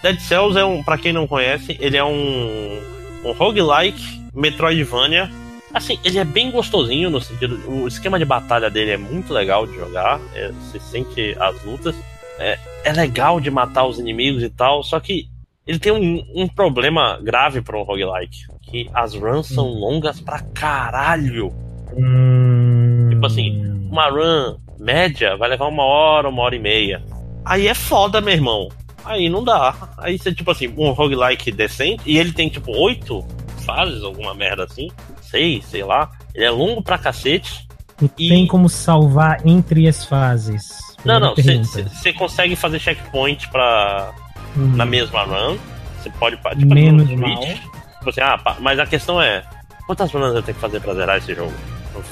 Dead 0.02 0.20
Cells 0.22 0.58
é 0.58 0.66
um, 0.66 0.82
para 0.82 0.98
quem 0.98 1.14
não 1.14 1.28
conhece, 1.28 1.78
ele 1.80 1.98
é 1.98 2.04
um 2.04 2.80
um 3.24 3.32
roguelike 3.32 4.22
Metroidvania. 4.34 5.30
Assim, 5.74 6.00
ele 6.04 6.18
é 6.18 6.26
bem 6.26 6.50
gostosinho 6.50 7.10
no 7.10 7.22
sentido, 7.22 7.60
o 7.68 7.88
esquema 7.88 8.18
de 8.18 8.26
batalha 8.26 8.70
dele 8.70 8.92
é 8.92 8.98
muito 8.98 9.32
legal 9.32 9.68
de 9.68 9.76
jogar, 9.76 10.20
é, 10.34 10.52
você 10.52 10.80
sente 10.80 11.36
as 11.40 11.64
lutas, 11.64 11.96
é, 12.40 12.58
é 12.84 12.92
legal 12.92 13.40
de 13.40 13.52
matar 13.52 13.86
os 13.86 14.00
inimigos 14.00 14.42
e 14.42 14.50
tal, 14.50 14.82
só 14.84 15.00
que 15.00 15.28
ele 15.68 15.78
tem 15.78 15.92
um, 15.92 16.26
um 16.34 16.48
problema 16.48 17.20
grave 17.22 17.62
para 17.62 17.78
um 17.78 17.84
roguelike, 17.84 18.48
que 18.64 18.90
as 18.94 19.14
runs 19.14 19.48
são 19.48 19.68
longas 19.68 20.20
pra 20.20 20.40
caralho. 20.40 21.54
Hum... 21.96 23.08
Tipo 23.10 23.26
assim, 23.26 23.62
Uma 23.92 24.10
run 24.10 24.58
média 24.80 25.36
vai 25.36 25.50
levar 25.50 25.68
uma 25.68 25.84
hora, 25.84 26.30
uma 26.30 26.42
hora 26.42 26.56
e 26.56 26.60
meia. 26.60 27.04
Aí 27.44 27.68
é 27.68 27.74
foda, 27.74 28.22
meu 28.22 28.34
irmão. 28.34 28.70
Aí 29.04 29.30
não 29.30 29.44
dá. 29.44 29.76
Aí 29.98 30.18
você, 30.18 30.34
tipo 30.34 30.50
assim, 30.52 30.74
um 30.78 30.92
roguelike 30.92 31.52
decente, 31.52 32.02
e 32.06 32.18
ele 32.18 32.32
tem, 32.32 32.50
tipo, 32.50 32.72
oito 32.72 33.26
fases, 33.66 34.04
alguma 34.04 34.34
merda 34.34 34.64
assim. 34.64 34.90
Seis, 35.30 35.66
sei 35.66 35.84
lá. 35.84 36.10
Ele 36.34 36.46
é 36.46 36.50
longo 36.52 36.82
pra 36.82 36.98
cacete. 36.98 37.68
Tu 37.98 38.10
E- 38.18 38.30
tem 38.30 38.48
como 38.48 38.70
salvar 38.70 39.46
entre 39.46 39.88
as 39.88 40.06
fases? 40.06 40.80
Não, 41.06 41.20
não, 41.20 41.34
você 41.36 42.14
consegue 42.14 42.56
fazer 42.56 42.80
checkpoint 42.80 43.48
pra, 43.50 44.12
Hum. 44.58 44.76
na 44.76 44.86
mesma 44.86 45.24
run. 45.24 45.58
Você 46.02 46.10
pode, 46.12 46.38
pa- 46.38 46.56
tipo, 46.56 46.74
Menos 46.74 47.10
no 47.10 47.18
mal. 47.18 47.42
Switch. 47.42 47.58
Tipo 47.98 48.10
assim, 48.10 48.22
ah, 48.22 48.56
mas 48.60 48.80
a 48.80 48.86
questão 48.86 49.22
é: 49.22 49.44
quantas 49.86 50.12
runs 50.12 50.34
eu 50.36 50.42
tenho 50.42 50.56
que 50.56 50.62
fazer 50.62 50.80
pra 50.82 50.94
zerar 50.94 51.18
esse 51.18 51.34
jogo? 51.36 51.54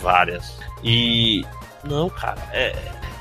Várias. 0.01 0.57
E. 0.83 1.45
Não, 1.83 2.09
cara, 2.09 2.41
é. 2.51 2.75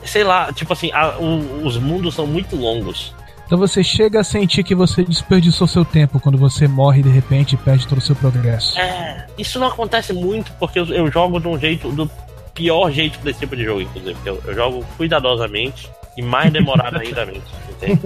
Sei 0.04 0.22
lá, 0.24 0.52
tipo 0.52 0.72
assim, 0.72 0.90
a- 0.92 1.16
o- 1.18 1.64
os 1.66 1.76
mundos 1.78 2.14
são 2.14 2.26
muito 2.26 2.54
longos. 2.56 3.14
Então 3.46 3.56
você 3.56 3.82
chega 3.82 4.20
a 4.20 4.24
sentir 4.24 4.64
que 4.64 4.74
você 4.74 5.04
desperdiçou 5.04 5.68
seu 5.68 5.84
tempo 5.84 6.18
quando 6.18 6.36
você 6.36 6.66
morre 6.66 7.00
de 7.00 7.08
repente 7.08 7.54
e 7.54 7.56
perde 7.56 7.86
todo 7.86 7.98
o 7.98 8.00
seu 8.00 8.16
progresso. 8.16 8.78
É, 8.78 9.26
isso 9.38 9.60
não 9.60 9.68
acontece 9.68 10.12
muito 10.12 10.52
porque 10.58 10.80
eu, 10.80 10.86
eu 10.86 11.10
jogo 11.10 11.38
de 11.38 11.46
um 11.46 11.58
jeito, 11.58 11.90
do 11.92 12.10
pior 12.52 12.90
jeito 12.90 13.20
desse 13.20 13.40
tipo 13.40 13.54
de 13.54 13.64
jogo, 13.64 13.82
inclusive. 13.82 14.18
Eu, 14.24 14.42
eu 14.44 14.54
jogo 14.54 14.84
cuidadosamente 14.96 15.88
e 16.16 16.22
mais 16.22 16.52
demorado 16.52 16.98
ainda, 16.98 17.22
entende? 17.70 18.00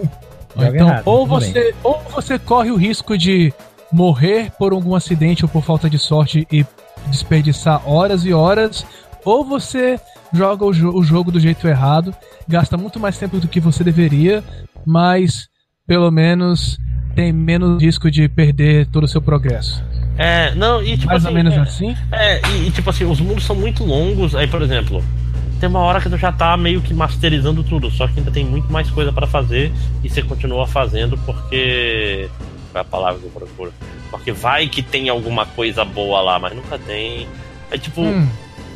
então, 0.55 0.89
errado, 0.89 1.03
ou 1.07 1.27
você, 1.27 1.75
ou 1.83 1.99
você 2.11 2.39
corre 2.39 2.71
o 2.71 2.77
risco 2.77 3.17
de 3.17 3.53
morrer 3.91 4.53
por 4.59 4.73
algum 4.73 4.95
acidente 4.95 5.45
ou 5.45 5.49
por 5.49 5.63
falta 5.63 5.89
de 5.89 5.99
sorte 5.99 6.47
e 6.53 6.67
desperdiçar 7.07 7.89
horas 7.89 8.27
e 8.27 8.33
horas, 8.33 8.85
ou 9.25 9.45
você 9.45 9.99
joga 10.33 10.65
o, 10.65 10.73
jo 10.73 10.91
o 10.91 11.03
jogo 11.03 11.33
do 11.33 11.41
jeito 11.41 11.67
errado, 11.67 12.15
gasta 12.47 12.77
muito 12.77 13.01
mais 13.01 13.17
tempo 13.19 13.39
do 13.39 13.49
que 13.49 13.59
você 13.59 13.83
deveria, 13.83 14.45
mas 14.87 15.49
pelo 15.87 16.11
menos 16.11 16.79
tem 17.15 17.33
menos 17.33 17.83
risco 17.83 18.11
de 18.11 18.29
perder 18.29 18.87
todo 18.87 19.05
o 19.05 19.09
seu 19.09 19.21
progresso. 19.21 19.85
É, 20.17 20.55
não, 20.55 20.83
e 20.83 20.97
tipo 20.97 21.07
Mais 21.07 21.25
assim, 21.25 21.29
ou 21.29 21.35
menos 21.35 21.55
é, 21.55 21.61
assim? 21.61 21.97
É, 22.13 22.49
e, 22.51 22.69
e, 22.69 22.71
tipo 22.71 22.91
assim, 22.91 23.05
os 23.05 23.21
mundos 23.21 23.45
são 23.45 23.57
muito 23.57 23.85
longos. 23.85 24.35
Aí, 24.35 24.47
por 24.47 24.61
exemplo, 24.61 25.03
tem 25.59 25.69
uma 25.69 25.81
hora 25.81 26.01
que 26.01 26.09
tu 26.09 26.17
já 26.17 26.33
tá 26.33 26.57
meio 26.57 26.81
que 26.81 26.93
masterizando 26.93 27.63
tudo, 27.63 27.91
só 27.91 28.07
que 28.07 28.19
ainda 28.19 28.31
tem 28.31 28.45
muito 28.45 28.71
mais 28.73 28.91
coisa 28.91 29.13
para 29.13 29.27
fazer 29.27 29.73
e 30.03 30.09
você 30.09 30.23
continua 30.23 30.67
fazendo 30.67 31.17
porque. 31.19 32.29
Qual 32.73 32.79
é 32.79 32.87
a 32.87 32.89
palavra 32.89 33.19
que 33.19 33.27
eu 33.27 33.31
procuro? 33.31 33.73
Porque 34.11 34.31
vai 34.31 34.69
que 34.69 34.83
tem 34.83 35.09
alguma 35.09 35.45
coisa 35.45 35.85
boa 35.85 36.21
lá, 36.21 36.39
mas 36.39 36.55
nunca 36.55 36.79
tem. 36.79 37.27
É 37.71 37.79
tipo, 37.79 38.01
hum. 38.01 38.29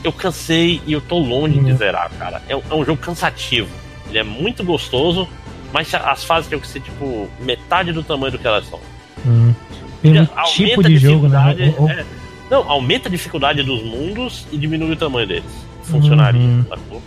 eu 0.03 0.13
cansei 0.13 0.81
e 0.87 0.93
eu 0.93 1.01
tô 1.01 1.19
longe 1.19 1.59
hum. 1.59 1.65
de 1.65 1.75
zerar, 1.75 2.11
cara. 2.19 2.43
É, 2.49 2.53
é 2.53 2.75
um 2.75 2.85
jogo 2.85 2.97
cansativo. 2.97 3.69
Ele 4.09 4.19
é 4.19 4.23
muito 4.23 4.65
gostoso, 4.65 5.29
mas 5.75 5.93
as 5.93 6.23
fases 6.23 6.49
tem 6.49 6.57
que 6.61 6.69
ser, 6.69 6.79
tipo, 6.79 7.29
metade 7.41 7.93
do 7.93 8.01
tamanho 8.05 8.31
do 8.31 8.39
que 8.39 8.47
elas 8.47 8.65
são. 8.65 8.79
Hum. 9.27 9.53
Pelo 10.01 10.25
tipo 10.53 10.85
de 10.85 10.97
jogo, 10.99 11.29
né? 11.29 11.57
É, 11.59 12.05
não, 12.49 12.71
aumenta 12.71 13.09
a 13.09 13.11
dificuldade 13.11 13.61
dos 13.65 13.83
mundos 13.83 14.47
e 14.53 14.57
diminui 14.57 14.93
o 14.93 14.97
tamanho 14.97 15.27
deles. 15.27 15.67
Funcionaria, 15.83 16.41
uhum. 16.41 16.65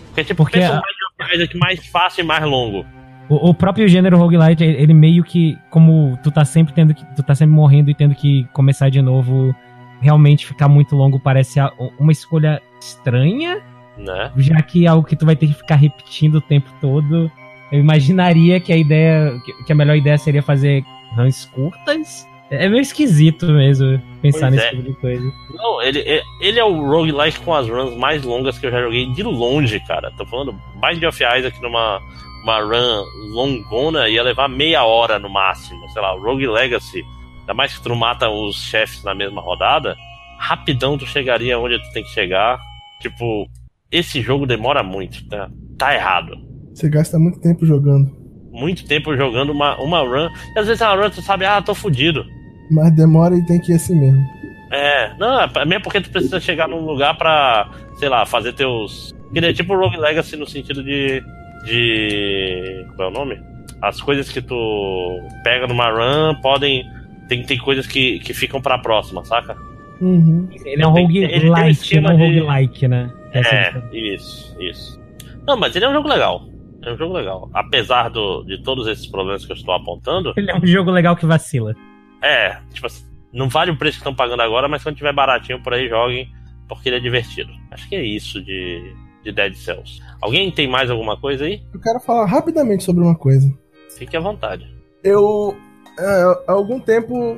Porque, 0.08 0.26
tipo, 0.26 0.44
Porque 0.44 0.60
pensa 0.60 0.74
a... 0.74 1.24
mais, 1.24 1.54
mais 1.54 1.86
fácil 1.88 2.26
e 2.26 2.28
mais 2.28 2.44
longo. 2.44 2.86
O, 3.30 3.52
o, 3.52 3.54
próprio 3.54 3.88
gênero 3.88 4.18
roguelite, 4.18 4.66
ele 4.66 4.94
meio 4.94 5.24
que, 5.24 5.58
como 5.70 6.20
tu 6.22 6.30
tá 6.30 6.44
sempre 6.44 6.74
tendo 6.74 6.94
que. 6.94 7.06
Tu 7.16 7.24
tá 7.24 7.34
sempre 7.34 7.56
morrendo 7.56 7.90
e 7.90 7.96
tendo 7.96 8.16
que 8.16 8.46
começar 8.52 8.90
de 8.90 9.02
novo, 9.02 9.56
realmente 10.02 10.46
ficar 10.46 10.68
muito 10.68 10.94
longo 10.94 11.18
parece 11.22 11.60
uma 11.98 12.12
escolha 12.12 12.62
estranha. 12.82 13.62
Né? 13.98 14.32
Já 14.36 14.62
que 14.62 14.86
é 14.86 14.90
algo 14.90 15.08
que 15.08 15.16
tu 15.16 15.26
vai 15.26 15.38
ter 15.38 15.48
que 15.48 15.54
ficar 15.54 15.76
repetindo 15.76 16.36
o 16.36 16.42
tempo 16.42 16.70
todo. 16.82 17.32
Eu 17.72 17.80
imaginaria 17.80 18.60
que 18.60 18.72
a 18.72 18.78
ideia. 18.78 19.40
que 19.66 19.72
a 19.72 19.76
melhor 19.76 19.96
ideia 19.96 20.18
seria 20.18 20.42
fazer 20.42 20.84
runs 21.16 21.46
curtas. 21.46 22.28
É 22.50 22.70
meio 22.70 22.82
esquisito 22.82 23.46
mesmo 23.48 24.02
pensar 24.22 24.48
pois 24.48 24.52
nesse 24.54 24.68
é. 24.68 24.70
tipo 24.70 24.84
de 24.84 24.94
coisa. 24.94 25.34
Não, 25.54 25.82
ele, 25.82 26.24
ele 26.40 26.60
é 26.60 26.64
o 26.64 26.82
roguelike 26.82 27.42
com 27.42 27.54
as 27.54 27.68
runs 27.68 27.98
mais 27.98 28.24
longas 28.24 28.58
que 28.58 28.68
eu 28.68 28.72
já 28.72 28.82
joguei 28.82 29.06
de 29.12 29.22
longe, 29.22 29.80
cara. 29.82 30.12
Tô 30.18 30.26
falando 30.26 30.54
Bind 30.76 31.04
of 31.04 31.22
Isaac 31.22 31.62
numa 31.62 32.00
uma 32.44 32.62
run 32.62 33.04
longona 33.34 34.08
ia 34.08 34.24
levar 34.24 34.48
meia 34.48 34.86
hora 34.86 35.20
no 35.20 35.30
máximo. 35.30 35.90
Sei 35.90 36.02
lá, 36.02 36.16
o 36.16 36.22
Rogue 36.22 36.48
Legacy, 36.48 37.04
ainda 37.42 37.54
mais 37.54 37.76
que 37.76 37.84
tu 37.84 37.90
não 37.90 37.96
mata 37.98 38.30
os 38.30 38.56
chefes 38.64 39.04
na 39.04 39.14
mesma 39.14 39.42
rodada, 39.42 39.98
rapidão 40.40 40.98
tu 40.98 41.06
chegaria 41.06 41.60
onde 41.60 41.78
tu 41.78 41.92
tem 41.92 42.04
que 42.04 42.10
chegar. 42.12 42.58
Tipo, 43.02 43.50
esse 43.92 44.22
jogo 44.22 44.46
demora 44.46 44.82
muito, 44.82 45.28
tá? 45.28 45.50
Tá 45.78 45.94
errado. 45.94 46.47
Você 46.78 46.90
gasta 46.90 47.18
muito 47.18 47.40
tempo 47.40 47.66
jogando. 47.66 48.16
Muito 48.52 48.86
tempo 48.86 49.18
jogando 49.18 49.52
uma, 49.52 49.82
uma 49.82 50.02
run. 50.02 50.30
E 50.56 50.60
às 50.60 50.68
vezes 50.68 50.80
a 50.84 50.94
run 50.94 51.10
tu 51.10 51.24
sabe, 51.24 51.44
ah, 51.44 51.60
tô 51.60 51.74
fudido. 51.74 52.24
Mas 52.70 52.96
demora 52.96 53.36
e 53.36 53.44
tem 53.48 53.60
que 53.60 53.72
ir 53.72 53.76
assim 53.76 54.00
mesmo. 54.00 54.24
É, 54.72 55.12
não, 55.18 55.42
é 55.42 55.66
mesmo 55.66 55.84
porque 55.84 56.02
tu 56.02 56.12
precisa 56.12 56.40
chegar 56.40 56.68
num 56.68 56.86
lugar 56.86 57.18
pra, 57.18 57.72
sei 57.96 58.08
lá, 58.10 58.28
fazer 58.28 58.54
teus. 58.54 59.12
Queria 59.34 59.52
tipo 59.52 59.76
Rogue 59.76 59.98
Legacy 59.98 60.36
no 60.38 60.46
sentido 60.46 60.84
de. 60.84 61.24
de. 61.66 62.86
Qual 62.96 63.08
é 63.08 63.12
o 63.12 63.14
nome? 63.14 63.42
As 63.82 64.00
coisas 64.00 64.30
que 64.30 64.42
tu 64.42 65.20
pega 65.44 65.66
numa 65.66 65.90
run 65.90 66.36
podem. 66.42 66.86
Tem, 67.28 67.42
tem 67.42 67.58
coisas 67.58 67.88
que, 67.88 68.20
que 68.20 68.36
ficam 68.36 68.62
pra 68.62 68.78
próxima, 68.78 69.26
saca? 69.26 69.58
Uhum. 70.00 70.48
Ele 70.64 70.84
é 70.84 70.88
um 70.88 70.92
roguelite, 70.92 72.00
não 72.00 72.14
um 72.14 72.18
roguelike, 72.18 72.88
né? 72.88 73.12
É, 73.34 73.74
isso, 73.92 74.56
isso. 74.62 75.02
Não, 75.48 75.58
mas 75.58 75.76
ele 75.76 75.86
é 75.86 75.90
um 75.90 75.94
jogo 75.94 76.08
legal. 76.08 76.46
É 76.88 76.94
um 76.94 76.98
jogo 76.98 77.14
legal. 77.14 77.50
Apesar 77.54 78.10
do, 78.10 78.44
de 78.44 78.64
todos 78.64 78.88
esses 78.88 79.06
problemas 79.08 79.46
que 79.46 79.52
eu 79.52 79.56
estou 79.56 79.74
apontando. 79.74 80.34
Ele 80.38 80.50
é 80.50 80.56
um 80.56 80.66
jogo 80.66 80.90
legal 80.90 81.18
que 81.18 81.26
vacila. 81.26 81.76
É, 82.22 82.58
tipo 82.74 82.88
assim, 82.88 83.04
não 83.34 83.50
vale 83.50 83.72
o 83.72 83.78
preço 83.78 83.98
que 83.98 84.02
estão 84.02 84.16
pagando 84.16 84.42
agora, 84.42 84.70
mas 84.70 84.82
quando 84.82 84.96
tiver 84.96 85.14
baratinho 85.14 85.62
por 85.62 85.74
aí, 85.74 85.90
joguem, 85.90 86.32
porque 86.68 86.88
ele 86.88 86.96
é 86.96 87.00
divertido. 87.00 87.52
Acho 87.72 87.90
que 87.90 87.96
é 87.96 88.04
isso 88.04 88.42
de, 88.42 88.96
de 89.22 89.34
Dead 89.34 89.54
Cells. 89.54 90.02
Alguém 90.22 90.50
tem 90.50 90.68
mais 90.68 90.90
alguma 90.90 91.20
coisa 91.20 91.44
aí? 91.44 91.62
Eu 91.74 91.82
quero 91.82 92.00
falar 92.00 92.26
rapidamente 92.26 92.86
sobre 92.86 93.04
uma 93.04 93.16
coisa. 93.16 93.54
Fique 93.98 94.16
à 94.16 94.20
vontade. 94.22 94.66
Eu, 95.04 95.58
é, 96.00 96.24
há 96.48 96.54
algum 96.54 96.80
tempo, 96.80 97.38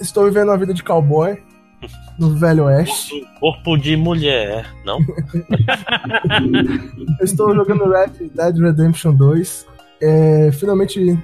estou 0.00 0.24
vivendo 0.24 0.50
a 0.52 0.56
vida 0.56 0.72
de 0.72 0.82
cowboy 0.82 1.36
no 2.18 2.30
Velho 2.30 2.64
Oeste. 2.64 3.26
Corpo 3.38 3.76
de 3.76 3.96
mulher, 3.96 4.66
não? 4.84 4.98
eu 7.18 7.24
estou 7.24 7.54
jogando 7.54 7.90
Red 7.90 8.28
Dead 8.34 8.58
Redemption 8.58 9.14
2. 9.14 9.66
É, 10.02 10.50
finalmente 10.52 11.18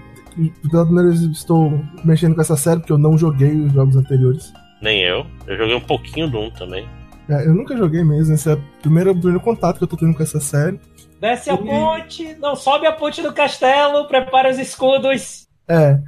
pela 0.70 0.84
primeira 0.84 1.10
vez 1.10 1.22
estou 1.22 1.80
mexendo 2.04 2.34
com 2.34 2.40
essa 2.40 2.56
série, 2.56 2.80
porque 2.80 2.92
eu 2.92 2.98
não 2.98 3.16
joguei 3.16 3.56
os 3.56 3.72
jogos 3.72 3.96
anteriores. 3.96 4.52
Nem 4.82 5.02
eu. 5.02 5.26
Eu 5.46 5.56
joguei 5.56 5.74
um 5.74 5.80
pouquinho 5.80 6.28
do 6.28 6.38
1 6.38 6.50
também. 6.50 6.88
É, 7.28 7.46
eu 7.46 7.54
nunca 7.54 7.76
joguei 7.76 8.04
mesmo, 8.04 8.34
esse 8.34 8.50
é 8.50 8.54
o 8.54 8.62
primeiro, 8.80 9.14
primeiro 9.14 9.40
contato 9.40 9.78
que 9.78 9.84
eu 9.84 9.88
tô 9.88 9.96
tendo 9.96 10.14
com 10.14 10.22
essa 10.22 10.38
série. 10.38 10.78
Desce 11.20 11.50
a 11.50 11.56
ponte, 11.56 12.36
não 12.38 12.54
sobe 12.54 12.86
a 12.86 12.92
ponte 12.92 13.22
do 13.22 13.32
castelo, 13.32 14.06
prepara 14.06 14.50
os 14.50 14.58
escudos. 14.58 15.48
É. 15.66 15.98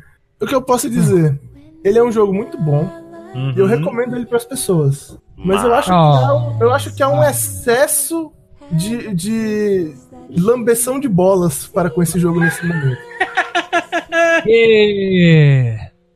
O 0.40 0.46
que 0.46 0.54
eu 0.54 0.62
posso 0.62 0.88
dizer? 0.88 1.40
Ele 1.82 1.98
é 1.98 2.04
um 2.04 2.12
jogo 2.12 2.32
muito 2.32 2.60
bom. 2.60 2.88
Uhum. 3.34 3.52
E 3.56 3.58
eu 3.58 3.66
recomendo 3.66 4.16
ele 4.16 4.26
para 4.26 4.36
as 4.36 4.44
pessoas. 4.44 5.18
Mas 5.36 5.62
eu 5.62 5.74
acho, 5.74 5.92
oh. 5.92 6.18
que 6.18 6.24
há 6.24 6.34
um, 6.34 6.60
eu 6.60 6.72
acho 6.72 6.94
que 6.94 7.02
há 7.02 7.08
um 7.08 7.22
excesso 7.22 8.32
de, 8.72 9.14
de 9.14 9.94
lambeção 10.36 10.98
de 10.98 11.08
bolas 11.08 11.66
para 11.66 11.88
com 11.90 12.02
esse 12.02 12.18
jogo 12.18 12.40
nesse 12.40 12.66
momento. 12.66 12.98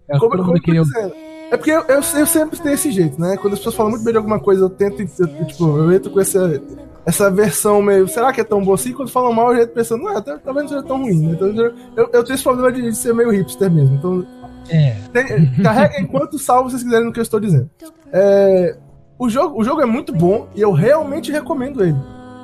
É 0.08 0.18
como, 0.18 0.36
como 0.44 0.60
que 0.60 0.76
eu... 0.76 0.84
É 1.52 1.56
porque 1.58 1.70
eu, 1.70 1.82
eu, 1.82 1.96
eu, 1.96 2.26
sempre 2.26 2.58
tenho 2.58 2.74
esse 2.74 2.90
jeito, 2.90 3.20
né? 3.20 3.36
Quando 3.36 3.52
as 3.52 3.58
pessoas 3.58 3.74
falam 3.74 3.92
muito 3.92 4.02
bem 4.02 4.12
de 4.12 4.16
alguma 4.16 4.40
coisa, 4.40 4.64
eu 4.64 4.70
tento, 4.70 5.02
eu, 5.02 5.46
tipo, 5.46 5.76
eu 5.76 5.92
entro 5.92 6.10
com 6.10 6.18
essa, 6.18 6.58
essa 7.04 7.30
versão 7.30 7.82
meio, 7.82 8.08
será 8.08 8.32
que 8.32 8.40
é 8.40 8.44
tão 8.44 8.64
boa 8.64 8.74
assim? 8.74 8.94
Quando 8.94 9.10
falam 9.10 9.34
mal, 9.34 9.52
eu 9.52 9.60
entro 9.60 9.74
pensando, 9.74 10.02
não, 10.02 10.22
talvez 10.22 10.64
não 10.64 10.68
seja 10.68 10.82
tão 10.82 11.02
ruim, 11.02 11.20
né? 11.20 11.32
Então, 11.32 11.48
eu, 11.48 12.08
eu 12.10 12.24
tenho 12.24 12.34
esse 12.34 12.42
problema 12.42 12.72
de, 12.72 12.80
de 12.80 12.96
ser 12.96 13.12
meio 13.12 13.30
hipster 13.30 13.70
mesmo. 13.70 13.96
Então, 13.96 14.26
é. 14.70 14.96
Tem, 15.12 15.52
carreguem 15.62 16.06
quanto 16.06 16.38
salvo 16.38 16.70
vocês 16.70 16.82
quiserem 16.82 17.04
no 17.04 17.12
que 17.12 17.20
eu 17.20 17.22
estou 17.22 17.38
dizendo. 17.38 17.68
É, 18.10 18.78
o, 19.18 19.28
jogo, 19.28 19.60
o 19.60 19.62
jogo 19.62 19.82
é 19.82 19.86
muito 19.86 20.10
bom 20.10 20.48
e 20.54 20.62
eu 20.62 20.72
realmente 20.72 21.30
recomendo 21.30 21.84
ele. 21.84 21.98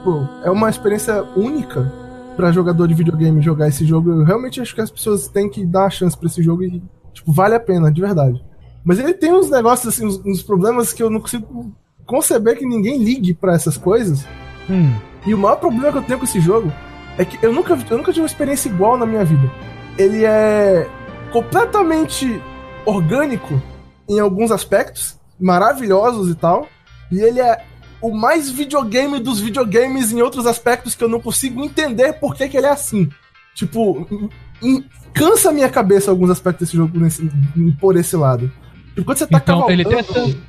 Pô, 0.05 0.23
é 0.45 0.51
uma 0.51 0.69
experiência 0.69 1.23
única 1.35 1.91
para 2.37 2.53
jogador 2.53 2.87
de 2.87 2.95
videogame 2.95 3.41
jogar 3.41 3.69
esse 3.69 3.87
jogo. 3.87 4.11
Eu 4.11 4.25
realmente 4.25 4.61
acho 4.61 4.75
que 4.75 4.83
as 4.83 4.91
pessoas 4.91 5.29
têm 5.29 5.49
que 5.49 5.65
dar 5.65 5.87
a 5.87 5.91
chance 5.91 6.15
para 6.17 6.27
esse 6.27 6.43
jogo 6.43 6.63
e, 6.63 6.83
tipo, 7.15 7.33
vale 7.33 7.55
a 7.55 7.61
pena, 7.61 7.91
de 7.91 8.03
verdade. 8.03 8.45
Mas 8.89 8.99
ele 8.99 9.13
tem 9.13 9.35
uns 9.35 9.51
negócios, 9.51 9.95
assim, 9.95 10.07
uns, 10.07 10.19
uns 10.25 10.43
problemas 10.43 10.95
que 10.95 11.03
eu 11.03 11.11
não 11.11 11.21
consigo 11.21 11.71
conceber 12.07 12.57
que 12.57 12.65
ninguém 12.65 12.97
ligue 12.97 13.35
para 13.35 13.53
essas 13.53 13.77
coisas. 13.77 14.25
Hum. 14.71 14.95
E 15.27 15.35
o 15.35 15.37
maior 15.37 15.57
problema 15.57 15.93
que 15.93 15.99
eu 15.99 16.03
tenho 16.03 16.19
com 16.19 16.25
esse 16.25 16.41
jogo 16.41 16.73
é 17.19 17.25
que 17.27 17.39
eu 17.45 17.53
nunca, 17.53 17.75
eu 17.75 17.99
nunca 17.99 18.13
tive 18.13 18.23
uma 18.23 18.27
experiência 18.27 18.71
igual 18.71 18.97
na 18.97 19.05
minha 19.05 19.23
vida. 19.27 19.53
Ele 19.99 20.25
é 20.25 20.89
completamente 21.31 22.41
orgânico 22.87 23.61
em 24.09 24.21
alguns 24.21 24.51
aspectos, 24.51 25.19
maravilhosos 25.39 26.31
e 26.31 26.35
tal. 26.35 26.67
E 27.13 27.21
ele 27.21 27.41
é 27.41 27.63
o 28.01 28.11
mais 28.11 28.51
videogame 28.51 29.21
dos 29.21 29.39
videogames 29.39 30.13
em 30.13 30.23
outros 30.23 30.47
aspectos 30.47 30.95
que 30.95 31.05
eu 31.05 31.11
não 31.11 31.21
consigo 31.21 31.63
entender 31.63 32.15
por 32.15 32.35
que, 32.35 32.49
que 32.49 32.57
ele 32.57 32.67
é 32.67 32.71
assim. 32.71 33.11
Tipo, 33.55 34.09
cansa 35.13 35.51
a 35.51 35.53
minha 35.53 35.69
cabeça 35.69 36.11
alguns 36.11 36.31
aspectos 36.31 36.69
desse 36.69 36.77
jogo 36.79 36.99
nesse, 36.99 37.31
por 37.79 37.95
esse 37.95 38.17
lado. 38.17 38.51
Tipo, 38.99 39.05
quando 39.05 39.19
você 39.19 39.27
tá 39.29 39.39
então, 39.39 39.71
ele 39.71 39.85
tenta, 39.85 40.19
é, 40.19 40.25
tipo, 40.25 40.43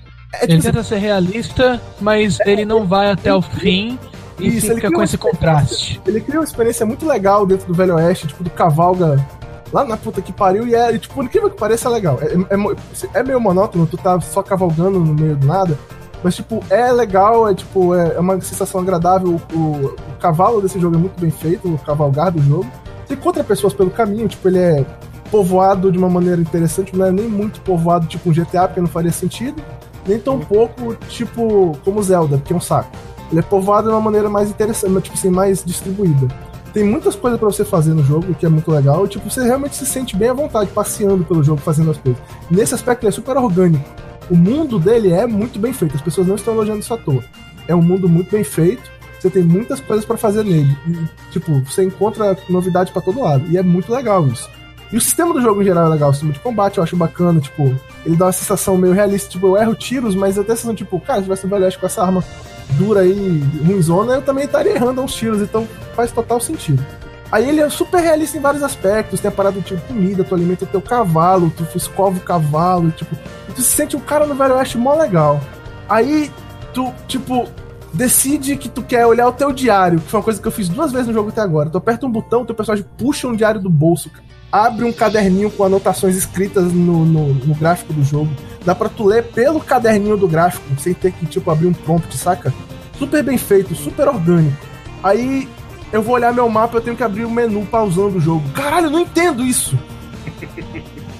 ele 0.44 0.62
tenta 0.62 0.84
ser 0.84 0.98
realista, 0.98 1.80
mas 2.02 2.40
é, 2.40 2.52
ele 2.52 2.66
não 2.66 2.84
vai 2.84 3.12
até 3.12 3.32
o 3.32 3.44
fim 3.44 4.00
e 4.40 4.48
isso, 4.58 4.74
fica 4.74 4.92
com 4.92 5.04
esse 5.04 5.20
contraste. 5.20 6.02
Ele 6.08 6.20
cria 6.20 6.40
uma 6.40 6.46
experiência 6.46 6.84
muito 6.84 7.06
legal 7.06 7.46
dentro 7.46 7.68
do 7.68 7.76
Velho 7.76 7.96
Oeste, 7.96 8.26
tipo, 8.26 8.44
do 8.44 8.50
cavalga 8.50 9.24
lá 9.72 9.86
na 9.86 9.96
puta 9.96 10.20
que 10.20 10.34
pariu 10.34 10.66
e 10.66 10.74
é, 10.74 10.98
tipo, 10.98 11.14
por 11.14 11.24
incrível 11.24 11.48
que 11.48 11.58
pareça, 11.58 11.90
é 11.90 11.92
legal. 11.92 12.18
É, 12.22 12.34
é, 12.34 13.20
é 13.20 13.24
meio 13.24 13.40
monótono, 13.40 13.86
tu 13.86 13.98
tá 13.98 14.20
só 14.20 14.42
cavalgando 14.42 15.00
no 15.00 15.14
meio 15.14 15.36
do 15.36 15.46
nada, 15.46 15.78
mas, 16.24 16.36
tipo, 16.36 16.64
é 16.72 16.92
legal, 16.92 17.48
é 17.48 17.54
tipo, 17.54 17.94
é, 17.94 18.16
é 18.16 18.20
uma 18.20 18.42
sensação 18.42 18.82
agradável. 18.82 19.40
O, 19.54 19.56
o, 19.56 19.86
o, 19.86 20.18
cavalo 20.20 20.60
desse 20.60 20.80
jogo 20.80 20.96
é 20.96 21.00
muito 21.00 21.22
bem 21.22 21.30
feito, 21.30 21.72
o 21.72 21.78
cavalgar 21.78 22.32
do 22.32 22.42
jogo. 22.42 22.70
Você 23.06 23.14
encontra 23.14 23.44
pessoas 23.44 23.76
pelo 23.76 23.92
caminho, 23.92 24.28
tipo, 24.28 24.48
ele 24.48 24.58
é 24.58 24.86
povoado 25.32 25.92
de 25.92 25.98
uma 25.98 26.10
maneira 26.10 26.42
interessante, 26.42 26.96
não 26.96 27.06
é 27.06 27.12
nem 27.12 27.28
muito 27.28 27.62
povoado 27.62 28.08
tipo 28.08 28.30
um 28.30 28.34
GTA, 28.34 28.68
porque 28.68 28.82
não 28.82 28.88
faria 28.88 29.12
sentido, 29.12 29.62
nem 30.08 30.20
tão 30.20 30.40
pouco 30.40 30.96
tipo 31.08 31.78
como 31.84 32.02
Zelda, 32.02 32.38
que 32.38 32.54
é 32.54 32.56
um 32.56 32.62
saco. 32.62 32.92
Ele 33.32 33.40
é 33.40 33.44
povoado 33.44 33.88
de 33.88 33.94
uma 33.94 34.02
maneira 34.02 34.30
mais 34.30 34.50
interessante, 34.50 35.04
tipo 35.04 35.18
assim, 35.18 35.30
mais 35.30 35.64
distribuída. 35.64 36.28
Tem 36.74 36.84
muitas 36.84 37.16
coisas 37.16 37.40
para 37.40 37.50
você 37.50 37.66
fazer 37.66 37.94
no 37.94 38.04
jogo, 38.04 38.34
que 38.34 38.46
é 38.46 38.50
muito 38.50 38.72
legal, 38.72 39.06
e 39.06 39.10
tipo, 39.10 39.30
você 39.30 39.44
realmente 39.44 39.76
se 39.76 39.86
sente 39.86 40.16
bem 40.16 40.30
à 40.30 40.34
vontade 40.34 40.70
passeando 40.72 41.24
pelo 41.24 41.44
jogo, 41.44 41.62
fazendo 41.62 41.92
as 41.92 41.98
coisas. 41.98 42.22
Nesse 42.50 42.76
aspecto 42.76 43.04
ele 43.04 43.10
é 43.10 43.12
super 43.12 43.38
orgânico. 43.38 43.84
O 44.30 44.36
mundo 44.36 44.80
dele 44.80 45.12
é 45.12 45.26
muito 45.26 45.60
bem 45.60 45.74
feito, 45.74 45.96
as 45.96 46.02
pessoas 46.02 46.28
não 46.28 46.36
estão 46.36 46.54
elogiando 46.54 46.80
isso 46.80 46.94
à 46.94 46.98
toa. 46.98 47.24
É 47.68 47.76
um 47.76 47.82
mundo 47.82 48.08
muito 48.08 48.32
bem 48.32 48.44
feito, 48.44 48.90
você 49.20 49.30
tem 49.30 49.44
muitas 49.44 49.80
coisas 49.80 50.06
para 50.06 50.18
fazer 50.18 50.44
nele. 50.44 50.76
E, 50.88 51.32
tipo, 51.32 51.60
você 51.62 51.84
encontra 51.84 52.38
novidade 52.50 52.92
para 52.92 53.02
todo 53.02 53.22
lado. 53.22 53.46
E 53.50 53.58
é 53.58 53.64
muito 53.64 53.92
legal 53.92 54.26
isso. 54.28 54.50
E 54.92 54.98
o 54.98 55.02
sistema 55.02 55.34
do 55.34 55.42
jogo 55.42 55.62
em 55.62 55.66
geral 55.66 55.86
é 55.86 55.90
legal, 55.90 56.10
o 56.10 56.14
sistema 56.14 56.34
de 56.34 56.40
combate 56.40 56.78
eu 56.78 56.84
acho 56.84 56.98
bacana, 56.98 57.40
tipo, 57.40 57.76
ele 58.04 58.16
dá 58.16 58.26
uma 58.26 58.32
sensação 58.32 58.76
meio 58.76 58.94
realista, 58.94 59.30
tipo, 59.30 59.48
eu 59.48 59.58
erro 59.58 59.76
tiros, 59.76 60.16
mas 60.16 60.36
eu 60.36 60.44
tenho 60.44 60.58
sensação, 60.58 60.74
tipo, 60.74 61.00
cara, 61.00 61.20
se 61.20 61.24
tivesse 61.24 61.46
um 61.46 61.50
velho 61.50 61.80
com 61.80 61.86
essa 61.86 62.04
arma 62.04 62.24
dura 62.72 63.02
aí, 63.02 63.44
ruimzona, 63.66 64.16
eu 64.16 64.22
também 64.24 64.46
estaria 64.46 64.74
errando 64.74 65.02
uns 65.02 65.14
tiros, 65.14 65.42
então 65.42 65.68
faz 65.96 66.12
total 66.12 66.40
sentido. 66.40 66.84
Aí 67.32 67.48
ele 67.48 67.62
é 67.62 67.70
super 67.70 68.02
realista 68.02 68.38
em 68.38 68.42
vários 68.42 68.64
aspectos, 68.64 69.20
tem 69.20 69.30
a 69.30 69.32
parada 69.32 69.60
do 69.60 69.62
tipo 69.62 69.80
comida, 69.82 70.24
tu 70.24 70.34
alimenta 70.34 70.66
teu 70.66 70.82
cavalo, 70.82 71.54
tu 71.56 71.66
escova 71.78 72.18
o 72.18 72.22
cavalo, 72.22 72.90
tipo, 72.90 73.16
tu 73.56 73.62
se 73.62 73.70
sente 73.70 73.96
um 73.96 74.00
cara 74.00 74.26
no 74.26 74.34
Velho 74.34 74.56
Oeste 74.56 74.80
mó 74.80 74.96
legal. 74.96 75.40
Aí 75.88 76.32
tu, 76.74 76.92
tipo, 77.08 77.48
decide 77.94 78.58
que 78.58 78.68
tu 78.68 78.82
quer 78.82 79.06
olhar 79.06 79.28
o 79.28 79.34
teu 79.34 79.52
diário, 79.52 80.00
que 80.00 80.10
foi 80.10 80.20
uma 80.20 80.24
coisa 80.24 80.42
que 80.42 80.48
eu 80.48 80.52
fiz 80.52 80.68
duas 80.68 80.92
vezes 80.92 81.08
no 81.08 81.14
jogo 81.14 81.30
até 81.30 81.42
agora. 81.42 81.70
Tu 81.70 81.78
aperta 81.78 82.08
um 82.08 82.12
botão, 82.12 82.44
teu 82.44 82.56
personagem 82.56 82.86
puxa 82.98 83.28
um 83.28 83.36
diário 83.36 83.62
do 83.62 83.70
bolso, 83.70 84.10
cara 84.10 84.29
abre 84.52 84.84
um 84.84 84.92
caderninho 84.92 85.52
com 85.52 85.64
anotações 85.64 86.16
escritas 86.16 86.74
no, 86.74 87.06
no, 87.06 87.34
no, 87.34 87.56
gráfico 87.56 87.94
do 87.94 88.04
jogo. 88.04 88.30
Dá 88.66 88.74
pra 88.74 88.90
tu 88.90 89.06
ler 89.06 89.24
pelo 89.26 89.60
caderninho 89.60 90.18
do 90.18 90.28
gráfico, 90.28 90.66
sem 90.80 90.94
ter 90.94 91.12
que, 91.12 91.26
tipo, 91.26 91.50
abrir 91.50 91.68
um 91.68 91.74
prompt, 91.74 92.16
saca? 92.18 92.54
Super 92.98 93.24
bem 93.24 93.38
feito, 93.38 93.76
super 93.76 94.08
orgânico. 94.08 94.58
Aí 95.04 95.48
eu 95.92 96.02
vou 96.02 96.16
olhar 96.16 96.34
meu 96.34 96.50
mapa, 96.50 96.78
eu 96.78 96.82
tenho 96.82 96.98
que 96.98 97.04
abrir 97.04 97.26
o 97.26 97.32
menu 97.32 97.66
pausando 97.66 98.18
o 98.18 98.22
jogo. 98.22 98.48
Caralho, 98.50 98.88
eu 98.88 98.92
não 98.92 99.00
entendo 99.00 99.46
isso! 99.46 99.78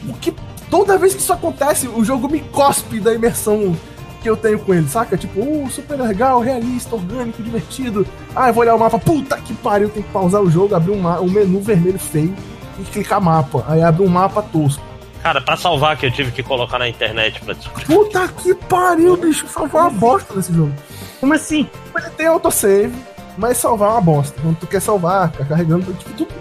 Porque 0.06 0.34
toda 0.70 0.98
vez 0.98 1.14
que 1.14 1.22
isso 1.22 1.32
acontece, 1.32 1.88
o 1.88 2.04
jogo 2.04 2.28
me 2.28 2.40
cospe 2.40 3.00
da 3.00 3.14
imersão 3.14 3.76
que 4.22 4.30
eu 4.30 4.36
tenho 4.36 4.60
com 4.60 4.74
ele, 4.74 4.88
saca? 4.90 5.16
Tipo, 5.16 5.40
uh, 5.40 5.70
super 5.70 5.98
legal, 5.98 6.42
realista, 6.42 6.96
orgânico, 6.96 7.42
divertido. 7.42 8.06
Ah, 8.36 8.50
eu 8.50 8.54
vou 8.54 8.64
olhar 8.64 8.76
o 8.76 8.80
mapa, 8.80 9.00
puta 9.00 9.38
que 9.38 9.54
pariu, 9.54 9.88
tem 9.88 10.04
que 10.04 10.10
pausar 10.10 10.42
o 10.42 10.52
jogo, 10.52 10.76
abrir 10.76 10.92
um, 10.92 11.08
um 11.22 11.30
menu 11.30 11.62
vermelho 11.62 12.00
feio 12.00 12.36
e 12.80 12.84
clicar 12.84 13.22
mapa. 13.22 13.64
Aí 13.68 13.82
abre 13.82 14.04
um 14.04 14.08
mapa 14.08 14.42
tosco. 14.42 14.84
Cara, 15.22 15.42
pra 15.42 15.58
salvar 15.58 15.98
que 15.98 16.06
eu 16.06 16.12
tive 16.12 16.32
que 16.32 16.42
colocar 16.42 16.80
na 16.80 16.88
internet 16.88 17.42
pra 17.42 17.54
descobrir. 17.54 17.86
Puta 17.86 18.28
que 18.28 18.54
pariu, 18.56 19.18
bicho. 19.18 19.48
Salvar 19.48 19.84
uma 19.84 19.92
bosta 19.92 20.34
nesse 20.34 20.54
jogo. 20.54 20.72
Como 21.20 21.34
assim? 21.34 21.68
Ele 21.98 22.10
tem 22.12 22.28
autosave, 22.28 22.94
mas 23.38 23.58
salvar 23.58 23.90
é 23.90 23.92
uma 23.94 24.02
bosta. 24.02 24.42
Quando 24.42 24.58
tu 24.58 24.68
quer 24.68 24.82
salvar, 24.82 25.30
tá 25.32 25.44
carregando. 25.44 25.94
Tipo, 25.94 26.14
tudo, 26.14 26.34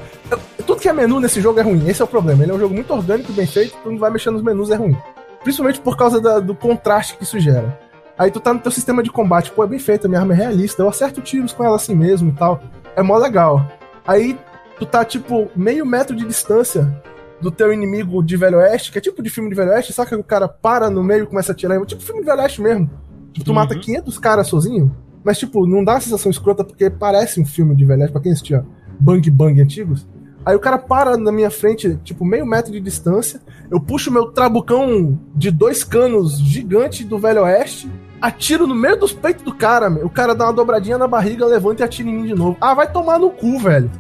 tudo 0.64 0.80
que 0.80 0.88
é 0.88 0.92
menu 0.92 1.18
nesse 1.18 1.40
jogo 1.40 1.58
é 1.58 1.62
ruim. 1.62 1.88
Esse 1.88 2.00
é 2.00 2.04
o 2.04 2.08
problema. 2.08 2.44
Ele 2.44 2.52
é 2.52 2.54
um 2.54 2.60
jogo 2.60 2.74
muito 2.74 2.92
orgânico, 2.92 3.32
bem 3.32 3.46
feito. 3.46 3.76
Tu 3.82 3.90
não 3.90 3.98
vai 3.98 4.10
mexer 4.10 4.30
nos 4.30 4.42
menus, 4.42 4.70
é 4.70 4.76
ruim. 4.76 4.96
Principalmente 5.42 5.80
por 5.80 5.96
causa 5.96 6.20
da, 6.20 6.38
do 6.38 6.54
contraste 6.54 7.16
que 7.16 7.24
isso 7.24 7.40
gera. 7.40 7.80
Aí 8.16 8.30
tu 8.30 8.40
tá 8.40 8.52
no 8.52 8.58
teu 8.58 8.72
sistema 8.72 9.02
de 9.02 9.10
combate, 9.10 9.52
pô, 9.52 9.62
é 9.62 9.66
bem 9.66 9.78
feito, 9.78 10.06
a 10.06 10.08
minha 10.08 10.20
arma 10.20 10.34
é 10.34 10.36
realista, 10.36 10.82
eu 10.82 10.88
acerto 10.88 11.20
tiros 11.20 11.52
com 11.52 11.64
ela 11.64 11.76
assim 11.76 11.94
mesmo 11.94 12.30
e 12.30 12.32
tal. 12.32 12.60
É 12.96 13.02
mó 13.02 13.16
legal. 13.16 13.64
Aí 14.04 14.36
tu 14.78 14.86
tá, 14.86 15.04
tipo, 15.04 15.50
meio 15.56 15.84
metro 15.84 16.14
de 16.14 16.24
distância 16.24 17.02
do 17.40 17.50
teu 17.50 17.72
inimigo 17.72 18.22
de 18.22 18.36
Velho 18.36 18.58
Oeste, 18.58 18.90
que 18.90 18.98
é 18.98 19.00
tipo 19.00 19.22
de 19.22 19.30
filme 19.30 19.48
de 19.48 19.54
Velho 19.54 19.70
Oeste, 19.70 19.92
sabe 19.92 20.08
que 20.08 20.14
o 20.16 20.24
cara 20.24 20.48
para 20.48 20.90
no 20.90 21.02
meio 21.02 21.24
e 21.24 21.26
começa 21.26 21.52
a 21.52 21.54
atirar, 21.54 21.84
tipo 21.86 22.02
filme 22.02 22.20
de 22.20 22.26
Velho 22.26 22.40
Oeste 22.40 22.60
mesmo. 22.60 22.90
Tipo, 23.32 23.44
tu 23.44 23.48
uhum. 23.50 23.54
mata 23.54 23.78
500 23.78 24.18
caras 24.18 24.46
sozinho, 24.48 24.94
mas, 25.22 25.38
tipo, 25.38 25.66
não 25.66 25.84
dá 25.84 25.96
a 25.96 26.00
sensação 26.00 26.30
escrota 26.30 26.64
porque 26.64 26.90
parece 26.90 27.40
um 27.40 27.46
filme 27.46 27.76
de 27.76 27.84
Velho 27.84 28.00
Oeste, 28.00 28.12
pra 28.12 28.22
quem 28.22 28.32
assistia 28.32 28.64
Bang 28.98 29.30
Bang 29.30 29.60
antigos. 29.60 30.06
Aí 30.44 30.56
o 30.56 30.60
cara 30.60 30.78
para 30.78 31.16
na 31.16 31.30
minha 31.30 31.50
frente, 31.50 31.98
tipo, 32.02 32.24
meio 32.24 32.46
metro 32.46 32.72
de 32.72 32.80
distância, 32.80 33.40
eu 33.70 33.80
puxo 33.80 34.10
meu 34.10 34.32
trabucão 34.32 35.20
de 35.34 35.50
dois 35.50 35.84
canos 35.84 36.38
gigante 36.38 37.04
do 37.04 37.18
Velho 37.18 37.42
Oeste, 37.42 37.90
atiro 38.20 38.66
no 38.66 38.74
meio 38.74 38.96
dos 38.96 39.12
peitos 39.12 39.44
do 39.44 39.54
cara, 39.54 39.88
meu. 39.88 40.06
O 40.06 40.10
cara 40.10 40.34
dá 40.34 40.44
uma 40.46 40.52
dobradinha 40.52 40.98
na 40.98 41.06
barriga, 41.06 41.46
levanta 41.46 41.82
e 41.82 41.84
atira 41.84 42.08
em 42.08 42.14
mim 42.14 42.26
de 42.26 42.34
novo. 42.34 42.56
Ah, 42.60 42.74
vai 42.74 42.90
tomar 42.90 43.18
no 43.18 43.30
cu, 43.30 43.58
velho. 43.58 43.90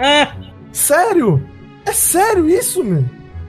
sério? 0.72 1.42
É 1.86 1.92
sério 1.92 2.48
isso, 2.48 2.82
meu? 2.82 3.04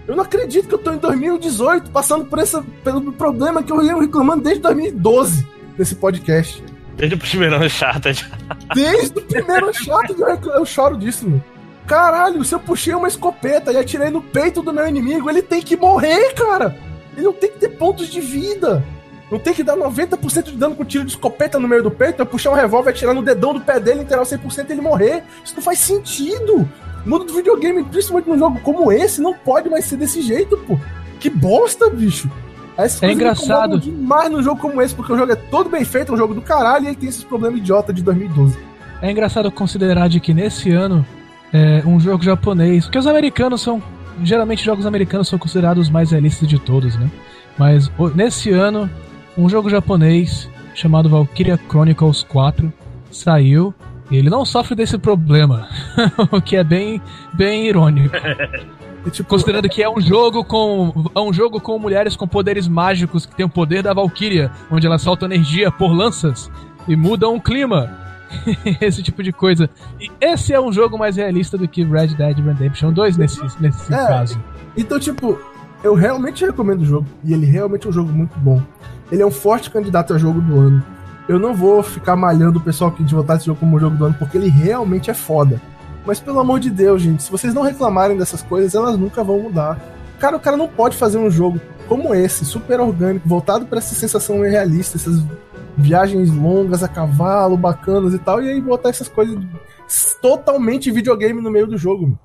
Eu 0.08 0.16
não 0.16 0.24
acredito 0.24 0.68
que 0.68 0.74
eu 0.74 0.80
tô 0.80 0.92
em 0.92 0.98
2018 0.98 1.90
passando 1.90 2.26
por 2.26 2.38
esse, 2.40 2.62
pelo 2.84 3.12
problema 3.12 3.64
que 3.64 3.72
eu 3.72 3.82
ia 3.82 3.98
reclamando 4.00 4.44
desde 4.44 4.62
2012 4.62 5.48
nesse 5.78 5.96
podcast. 5.96 6.64
Desde 6.96 7.16
o 7.16 7.18
primeiro 7.18 7.64
Uncharted. 7.64 8.30
Desde 8.74 9.18
o 9.18 9.22
primeiro 9.22 9.70
Uncharted 9.70 10.22
eu, 10.22 10.54
eu 10.54 10.66
choro 10.66 10.98
disso, 10.98 11.28
meu. 11.28 11.42
Caralho, 11.88 12.44
se 12.44 12.54
eu 12.54 12.60
puxei 12.60 12.94
uma 12.94 13.08
escopeta 13.08 13.72
e 13.72 13.78
atirei 13.78 14.10
no 14.10 14.22
peito 14.22 14.62
do 14.62 14.74
meu 14.74 14.88
inimigo, 14.88 15.30
ele 15.30 15.42
tem 15.42 15.62
que 15.62 15.76
morrer, 15.76 16.34
cara. 16.34 16.76
Ele 17.16 17.26
não 17.26 17.34
tem 17.34 17.52
que 17.52 17.60
ter 17.60 17.70
pontos 17.70 18.08
de 18.08 18.22
vida. 18.22 18.84
Não 19.32 19.40
tem 19.40 19.54
que 19.54 19.64
dar 19.64 19.76
90% 19.76 20.44
de 20.44 20.52
dano 20.52 20.76
com 20.76 20.86
tiro 20.86 21.04
de 21.04 21.12
escopeta 21.12 21.60
no 21.60 21.68
meio 21.68 21.82
do 21.82 21.90
peito, 21.90 22.22
eu 22.22 22.26
puxar 22.26 22.52
um 22.52 22.56
revólver, 22.56 22.92
atirar 22.92 23.14
no 23.14 23.24
dedão 23.24 23.54
do 23.54 23.62
pé 23.62 23.80
dele, 23.80 24.02
inteirar 24.02 24.24
100% 24.24 24.70
e 24.70 24.72
ele 24.74 24.82
morrer. 24.82 25.24
Isso 25.44 25.56
não 25.56 25.64
faz 25.64 25.80
sentido. 25.80 26.70
O 27.06 27.10
mundo 27.10 27.26
do 27.26 27.34
videogame, 27.34 27.84
principalmente 27.84 28.30
num 28.30 28.38
jogo 28.38 28.60
como 28.62 28.92
esse, 28.92 29.22
não 29.22 29.34
pode 29.34 29.70
mais 29.70 29.86
ser 29.86 29.98
desse 29.98 30.22
jeito, 30.22 30.58
pô. 30.58 30.78
Que 31.20 31.30
bosta, 31.30 31.90
bicho. 31.90 32.30
Essas 32.78 33.02
é 33.02 33.12
engraçado. 33.12 33.80
demais 33.80 34.30
num 34.30 34.44
jogo 34.44 34.60
como 34.60 34.82
esse, 34.82 34.94
porque 34.94 35.14
o 35.14 35.18
jogo 35.18 35.32
é 35.32 35.36
todo 35.36 35.70
bem 35.70 35.86
feito, 35.86 36.12
é 36.12 36.16
um 36.16 36.18
jogo 36.18 36.34
do 36.34 36.42
caralho 36.42 36.86
e 36.86 36.88
ele 36.90 36.96
tem 36.96 37.10
esses 37.10 37.24
problemas 37.24 37.60
idiota 37.60 37.94
de 37.94 38.04
2012. 38.04 38.58
É 39.02 39.10
engraçado 39.10 39.50
considerar 39.52 40.10
de 40.10 40.20
que 40.20 40.34
nesse 40.34 40.72
ano, 40.72 41.06
é, 41.54 41.82
um 41.86 42.00
jogo 42.00 42.24
japonês, 42.24 42.86
porque 42.86 43.00
os 43.00 43.08
americanos 43.08 43.62
são. 43.62 43.82
Geralmente 44.24 44.64
jogos 44.64 44.86
americanos 44.86 45.28
são 45.28 45.38
considerados 45.38 45.88
os 45.88 45.90
mais 45.90 46.12
realistas 46.12 46.48
de 46.48 46.58
todos, 46.58 46.96
né? 46.98 47.10
Mas 47.58 47.92
nesse 48.14 48.50
ano, 48.50 48.90
um 49.38 49.50
jogo 49.50 49.70
japonês 49.70 50.50
chamado 50.74 51.10
Valkyria 51.10 51.60
Chronicles 51.70 52.24
4 52.24 52.72
saiu 53.12 53.74
e 54.10 54.18
ele 54.18 54.30
não 54.30 54.46
sofre 54.46 54.76
desse 54.76 54.98
problema, 54.98 55.68
o 56.32 56.42
que 56.42 56.56
é 56.56 56.64
bem, 56.64 57.02
bem 57.34 57.68
irônico. 57.68 58.16
tipo, 59.12 59.28
Considerando 59.28 59.68
que 59.68 59.82
é 59.82 59.90
um 59.90 60.00
jogo 60.00 60.44
com 60.44 61.10
é 61.16 61.20
um 61.20 61.34
jogo 61.34 61.60
com 61.60 61.78
mulheres 61.80 62.16
com 62.16 62.28
poderes 62.28 62.68
mágicos 62.68 63.26
que 63.26 63.36
tem 63.36 63.46
o 63.46 63.50
poder 63.50 63.82
da 63.82 63.94
Valkyria, 63.94 64.52
onde 64.70 64.86
elas 64.86 65.02
soltam 65.02 65.28
energia 65.28 65.72
por 65.72 65.92
lanças 65.92 66.52
e 66.88 66.96
mudam 66.96 67.36
o 67.36 67.42
clima. 67.42 68.06
esse 68.82 69.02
tipo 69.02 69.24
de 69.24 69.32
coisa. 69.32 69.70
E 70.00 70.10
esse 70.20 70.52
é 70.52 70.60
um 70.60 70.74
jogo 70.74 70.98
mais 70.98 71.16
realista 71.16 71.58
do 71.58 71.68
que 71.68 71.84
Red 71.84 72.08
Dead 72.08 72.38
Redemption 72.40 72.92
2 72.92 73.18
nesse, 73.18 73.40
nesse 73.62 73.94
é, 73.94 73.98
caso. 73.98 74.42
Então, 74.76 75.00
tipo, 75.00 75.40
eu 75.84 75.94
realmente 75.94 76.44
recomendo 76.44 76.82
o 76.82 76.86
jogo. 76.86 77.08
E 77.24 77.34
ele 77.34 77.46
realmente 77.46 77.86
é 77.86 77.90
um 77.90 77.94
jogo 77.94 78.12
muito 78.12 78.38
bom 78.40 78.62
ele 79.12 79.22
é 79.22 79.26
um 79.26 79.32
forte 79.32 79.70
candidato 79.70 80.14
a 80.14 80.18
jogo 80.18 80.42
do 80.42 80.60
ano. 80.60 80.84
Eu 81.28 81.40
não 81.40 81.54
vou 81.54 81.82
ficar 81.82 82.16
malhando 82.16 82.60
o 82.60 82.62
pessoal 82.62 82.92
aqui 82.92 83.04
de 83.04 83.16
votar 83.16 83.38
esse 83.38 83.48
jogo 83.48 83.60
como 83.60 83.80
jogo 83.80 83.96
do 83.96 84.06
ano, 84.06 84.16
porque 84.18 84.38
ele 84.38 84.50
realmente 84.50 85.10
é 85.10 85.14
foda. 85.14 85.62
Mas 86.06 86.20
pelo 86.20 86.40
amor 86.40 86.60
de 86.60 86.70
Deus, 86.70 87.02
gente, 87.02 87.24
se 87.24 87.32
vocês 87.32 87.54
não 87.54 87.64
reclamarem 87.64 88.18
dessas 88.18 88.44
coisas, 88.44 88.76
elas 88.76 88.98
nunca 88.98 89.24
vão 89.24 89.40
mudar. 89.40 89.80
Cara, 90.20 90.38
o 90.38 90.40
cara 90.40 90.56
não 90.56 90.68
pode 90.68 90.96
fazer 90.96 91.18
um 91.18 91.32
jogo 91.32 91.60
como 91.88 92.14
esse, 92.14 92.46
super 92.46 92.80
orgânico, 92.80 93.28
voltado 93.28 93.66
para 93.66 93.80
essa 93.80 93.96
sensação 93.96 94.42
realista, 94.42 94.98
essas 94.98 95.24
viagens 95.78 96.32
longas 96.32 96.84
a 96.84 96.88
cavalo, 96.88 97.58
bacanas 97.58 98.14
e 98.14 98.20
tal, 98.20 98.42
e 98.42 98.50
aí 98.50 98.62
botar 98.62 98.90
essas 98.90 99.08
coisas 99.08 99.38
totalmente 100.22 100.92
videogame 100.92 101.42
no 101.42 101.52
meio 101.52 101.68
do 101.68 101.78
jogo. 101.78 102.18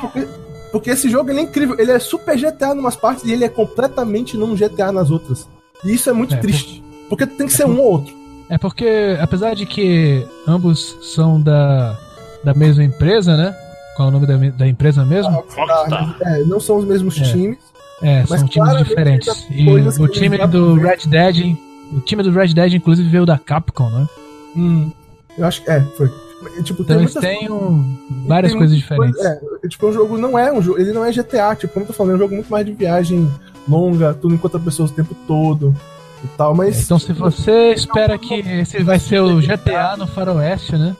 Porque, 0.00 0.28
porque 0.72 0.90
esse 0.90 1.08
jogo 1.08 1.30
é 1.30 1.40
incrível, 1.40 1.76
ele 1.78 1.92
é 1.92 1.98
super 1.98 2.36
GTA 2.36 2.74
em 2.74 2.78
umas 2.78 2.96
partes 2.96 3.24
e 3.24 3.32
ele 3.32 3.44
é 3.44 3.48
completamente 3.48 4.36
não 4.36 4.54
GTA 4.54 4.92
nas 4.92 5.10
outras. 5.10 5.48
E 5.84 5.92
isso 5.92 6.10
é 6.10 6.12
muito 6.12 6.34
é, 6.34 6.38
triste. 6.38 6.80
Por... 6.80 7.08
Porque 7.10 7.26
tem 7.26 7.46
que 7.46 7.54
é 7.54 7.56
ser 7.56 7.64
por... 7.64 7.72
um 7.72 7.78
ou 7.80 7.92
outro. 7.92 8.14
É 8.48 8.58
porque, 8.58 9.16
apesar 9.20 9.54
de 9.54 9.64
que 9.64 10.26
ambos 10.46 10.96
são 11.02 11.40
da, 11.40 11.96
da 12.42 12.52
mesma 12.52 12.82
empresa, 12.82 13.36
né? 13.36 13.54
Qual 13.96 14.08
é 14.08 14.10
o 14.10 14.12
nome 14.12 14.26
da, 14.26 14.36
da 14.56 14.66
empresa 14.66 15.04
mesmo? 15.04 15.44
Ah, 15.56 16.16
é, 16.22 16.44
não 16.44 16.58
são 16.58 16.78
os 16.78 16.84
mesmos 16.84 17.18
é. 17.20 17.22
times. 17.22 17.58
É, 18.02 18.24
são 18.26 18.46
times 18.48 18.76
diferentes. 18.78 19.46
E 19.50 19.68
o 19.70 20.08
time 20.08 20.38
do 20.46 20.74
Red 20.74 21.06
Dead. 21.06 21.56
O 21.92 22.00
time 22.00 22.22
do 22.22 22.30
Red 22.30 22.54
Dead, 22.54 22.74
inclusive, 22.74 23.08
veio 23.08 23.26
da 23.26 23.38
Capcom, 23.38 23.90
né? 23.90 24.08
Hum. 24.56 24.90
Eu 25.36 25.46
acho 25.46 25.62
que. 25.62 25.70
É, 25.70 25.80
foi. 25.96 26.08
Tipo, 26.64 26.82
então 26.82 26.96
tem 26.96 26.96
eles 26.96 27.14
têm 27.14 27.52
um, 27.52 27.98
várias 28.26 28.54
coisas 28.54 28.74
diferentes. 28.74 29.20
Coisa, 29.20 29.40
é, 29.62 29.68
tipo, 29.68 29.86
o 29.86 29.92
jogo 29.92 30.16
não 30.16 30.38
é 30.38 30.50
um 30.50 30.62
jogo. 30.62 30.80
Ele 30.80 30.92
não 30.92 31.04
é 31.04 31.12
GTA, 31.12 31.54
tipo, 31.54 31.74
como 31.74 31.84
eu 31.84 31.88
tô 31.88 31.92
falando, 31.92 32.12
é 32.12 32.16
um 32.16 32.18
jogo 32.18 32.34
muito 32.34 32.50
mais 32.50 32.64
de 32.64 32.72
viagem 32.72 33.30
longa, 33.68 34.14
tu 34.14 34.28
não 34.28 34.36
encontra 34.36 34.58
pessoas 34.58 34.90
o 34.90 34.94
tempo 34.94 35.14
todo 35.26 35.74
e 36.24 36.28
tal, 36.36 36.54
mas. 36.54 36.84
Então 36.84 36.98
se 36.98 37.12
você 37.12 37.72
espera 37.72 38.18
que 38.18 38.34
esse 38.34 38.82
vai 38.82 38.98
ser 38.98 39.20
o 39.20 39.40
GTA 39.40 39.96
no 39.96 40.06
Faroeste, 40.06 40.76
né? 40.76 40.96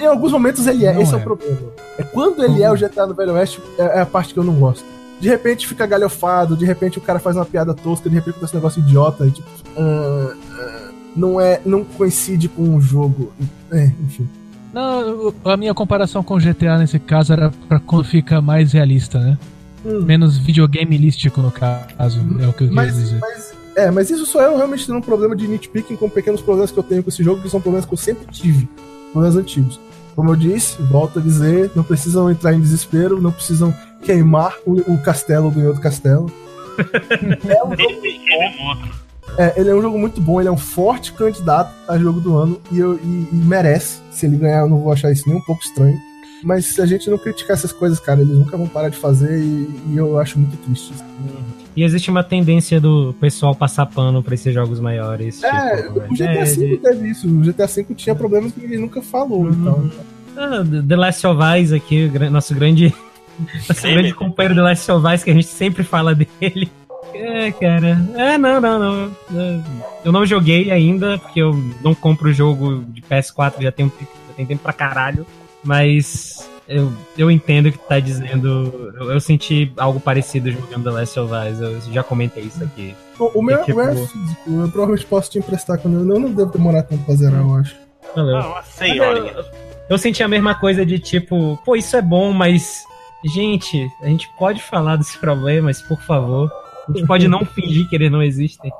Em 0.00 0.06
alguns 0.06 0.32
momentos 0.32 0.66
ele 0.66 0.84
é, 0.84 0.92
Não 0.92 1.00
esse 1.00 1.14
é. 1.14 1.16
é. 1.16 1.20
o 1.20 1.22
problema. 1.24 1.58
É 1.98 2.02
quando 2.02 2.44
ele 2.44 2.62
é 2.62 2.70
o 2.70 2.76
GTA 2.76 3.06
no 3.06 3.14
Velho 3.14 3.32
Oeste, 3.32 3.60
é, 3.78 3.98
é 3.98 4.00
a 4.00 4.06
parte 4.06 4.34
que 4.34 4.40
eu 4.40 4.44
não 4.44 4.54
gosto. 4.54 4.84
De 5.18 5.28
repente 5.28 5.66
fica 5.66 5.86
galhofado, 5.86 6.56
de 6.56 6.64
repente 6.64 6.98
o 6.98 7.00
cara 7.00 7.18
faz 7.18 7.36
uma 7.36 7.44
piada 7.44 7.74
tosca, 7.74 8.08
de 8.08 8.14
repente 8.14 8.32
acontece 8.32 8.54
um 8.54 8.58
negócio 8.58 8.80
idiota, 8.80 9.26
e, 9.26 9.30
tipo, 9.30 9.48
ah, 9.76 10.34
ah, 10.52 10.90
não 11.16 11.40
é, 11.40 11.60
não 11.64 11.82
coincide 11.84 12.48
com 12.48 12.76
o 12.76 12.80
jogo. 12.80 13.32
É, 13.72 13.90
enfim. 14.04 14.28
Não, 14.72 15.32
a 15.44 15.56
minha 15.56 15.74
comparação 15.74 16.22
com 16.22 16.38
GTA 16.38 16.78
nesse 16.78 16.98
caso 16.98 17.32
era 17.32 17.50
pra 17.68 17.80
quando 17.80 18.04
fica 18.04 18.40
mais 18.40 18.72
realista, 18.72 19.18
né? 19.18 19.38
Hum. 19.88 20.02
Menos 20.04 20.36
videogameístico, 20.36 21.40
no 21.40 21.50
caso, 21.50 22.20
é 22.40 22.46
o 22.46 22.52
que 22.52 22.64
eu 22.64 22.68
quis 22.70 22.94
dizer. 22.94 23.18
mas, 23.20 23.54
é, 23.74 23.90
mas 23.90 24.10
isso 24.10 24.26
só 24.26 24.42
eu 24.42 24.56
realmente 24.56 24.86
tendo 24.86 24.98
um 24.98 25.02
problema 25.02 25.34
de 25.34 25.48
nitpicking 25.48 25.96
com 25.96 26.10
pequenos 26.10 26.40
problemas 26.40 26.70
que 26.70 26.78
eu 26.78 26.82
tenho 26.82 27.02
com 27.02 27.08
esse 27.08 27.22
jogo, 27.22 27.40
que 27.42 27.48
são 27.48 27.60
problemas 27.60 27.86
que 27.86 27.94
eu 27.94 27.98
sempre 27.98 28.26
tive, 28.30 28.68
problemas 29.12 29.36
antigos. 29.36 29.80
Como 30.14 30.30
eu 30.30 30.36
disse, 30.36 30.80
volto 30.82 31.18
a 31.20 31.22
dizer, 31.22 31.70
não 31.76 31.84
precisam 31.84 32.28
entrar 32.30 32.52
em 32.52 32.60
desespero, 32.60 33.20
não 33.22 33.30
precisam 33.32 33.72
queimar 34.02 34.54
o, 34.66 34.72
o 34.92 34.98
castelo 34.98 35.50
do 35.50 35.64
outro 35.66 35.80
castelo. 35.80 36.30
é, 37.48 37.64
um 37.64 37.70
jogo, 37.76 38.06
é 38.06 38.48
um 38.48 38.98
é, 39.36 39.52
ele 39.56 39.70
é 39.70 39.74
um 39.74 39.80
jogo 39.82 39.98
muito 39.98 40.20
bom, 40.20 40.40
ele 40.40 40.48
é 40.48 40.52
um 40.52 40.56
forte 40.56 41.12
candidato 41.12 41.72
a 41.86 41.96
jogo 41.98 42.18
do 42.20 42.36
ano 42.36 42.60
e, 42.72 42.78
eu- 42.78 42.96
e- 42.96 43.28
e 43.32 43.36
merece. 43.36 44.00
Se 44.10 44.26
ele 44.26 44.36
ganhar, 44.36 44.60
eu 44.60 44.68
não 44.68 44.80
vou 44.80 44.92
achar 44.92 45.12
isso 45.12 45.28
nem 45.28 45.36
um 45.36 45.40
pouco 45.42 45.62
estranho. 45.62 45.96
Mas 46.42 46.66
se 46.66 46.80
a 46.80 46.86
gente 46.86 47.08
não 47.10 47.18
criticar 47.18 47.56
essas 47.56 47.72
coisas, 47.72 47.98
cara, 47.98 48.20
eles 48.20 48.36
nunca 48.36 48.56
vão 48.56 48.68
parar 48.68 48.88
de 48.88 48.96
fazer 48.96 49.40
e, 49.40 49.68
e 49.90 49.96
eu 49.96 50.18
acho 50.18 50.38
muito 50.38 50.56
triste. 50.58 50.92
E 51.76 51.82
existe 51.84 52.10
uma 52.10 52.24
tendência 52.24 52.80
do 52.80 53.14
pessoal 53.20 53.54
passar 53.54 53.86
pano 53.86 54.22
pra 54.22 54.34
esses 54.34 54.52
jogos 54.52 54.80
maiores. 54.80 55.42
É, 55.42 55.82
tipo, 55.82 55.98
o 56.00 56.08
GTA 56.08 56.24
é, 56.24 56.44
V 56.44 56.66
de- 56.68 56.76
teve 56.78 57.08
isso. 57.10 57.28
O 57.28 57.40
GTA 57.40 57.66
V 57.66 57.86
tinha 57.94 58.14
problemas 58.14 58.52
que 58.52 58.60
ninguém 58.60 58.78
nunca 58.78 59.00
falou 59.02 59.50
e 59.50 59.56
tal. 59.56 59.74
Uhum. 59.78 59.90
Ah, 60.36 60.62
The 60.86 60.96
Last 60.96 61.26
of 61.26 61.40
Us 61.42 61.72
aqui, 61.72 62.08
nosso 62.30 62.54
grande. 62.54 62.94
Nosso 63.68 63.80
Sim, 63.82 63.90
grande 63.92 64.12
companheiro 64.14 64.56
The 64.56 64.62
Last 64.62 64.90
of 64.90 65.06
Us, 65.06 65.22
que 65.22 65.30
a 65.30 65.34
gente 65.34 65.46
sempre 65.46 65.84
fala 65.84 66.12
dele. 66.16 66.68
É, 67.14 67.52
cara. 67.52 67.96
É, 68.16 68.36
não, 68.36 68.60
não, 68.60 68.78
não. 68.80 69.10
É, 69.40 69.60
Eu 70.04 70.10
não 70.10 70.26
joguei 70.26 70.72
ainda, 70.72 71.18
porque 71.18 71.40
eu 71.40 71.52
não 71.84 71.94
compro 71.94 72.30
o 72.30 72.32
jogo 72.32 72.84
de 72.88 73.00
PS4 73.02 73.62
já 73.62 73.70
tem, 73.70 73.86
já 73.86 74.34
tem 74.36 74.44
tempo 74.46 74.62
pra 74.64 74.72
caralho. 74.72 75.24
Mas 75.64 76.48
eu, 76.68 76.92
eu 77.16 77.30
entendo 77.30 77.66
o 77.66 77.72
que 77.72 77.78
tu 77.78 77.86
tá 77.86 77.98
dizendo. 78.00 78.92
Eu, 78.96 79.12
eu 79.12 79.20
senti 79.20 79.72
algo 79.76 79.98
parecido 80.00 80.50
jogando 80.52 80.84
The 80.84 80.90
Last 80.90 81.18
of 81.20 81.32
Us. 81.32 81.60
Eu 81.60 81.80
já 81.92 82.02
comentei 82.02 82.44
isso 82.44 82.62
aqui. 82.62 82.94
Bom, 83.18 83.30
o 83.34 83.42
meu, 83.42 83.60
É 83.60 83.64
tipo- 83.64 83.80
é 83.80 83.94
físico, 83.94 84.40
eu 84.46 84.68
provavelmente 84.70 85.06
posso 85.06 85.30
te 85.30 85.38
emprestar 85.38 85.78
quando 85.78 85.94
eu, 85.94 86.14
eu 86.14 86.20
não 86.20 86.32
devo 86.32 86.52
demorar 86.52 86.82
tanto 86.84 87.04
pra 87.04 87.14
zerar, 87.14 87.40
eu 87.40 87.54
acho. 87.54 87.76
Valeu. 88.14 88.36
Ah, 88.36 88.48
uma. 88.48 89.04
Eu, 89.04 89.44
eu 89.90 89.98
senti 89.98 90.22
a 90.22 90.28
mesma 90.28 90.54
coisa 90.54 90.84
de 90.86 90.98
tipo, 90.98 91.58
pô, 91.64 91.74
isso 91.76 91.96
é 91.96 92.02
bom, 92.02 92.32
mas. 92.32 92.84
Gente, 93.34 93.90
a 94.00 94.06
gente 94.06 94.28
pode 94.38 94.62
falar 94.62 94.94
desses 94.94 95.16
problemas, 95.16 95.82
por 95.82 96.00
favor. 96.02 96.48
A 96.88 96.92
gente 96.92 97.04
pode 97.06 97.26
não 97.26 97.44
fingir 97.46 97.88
que 97.88 97.96
eles 97.96 98.12
não 98.12 98.22
existem. 98.22 98.70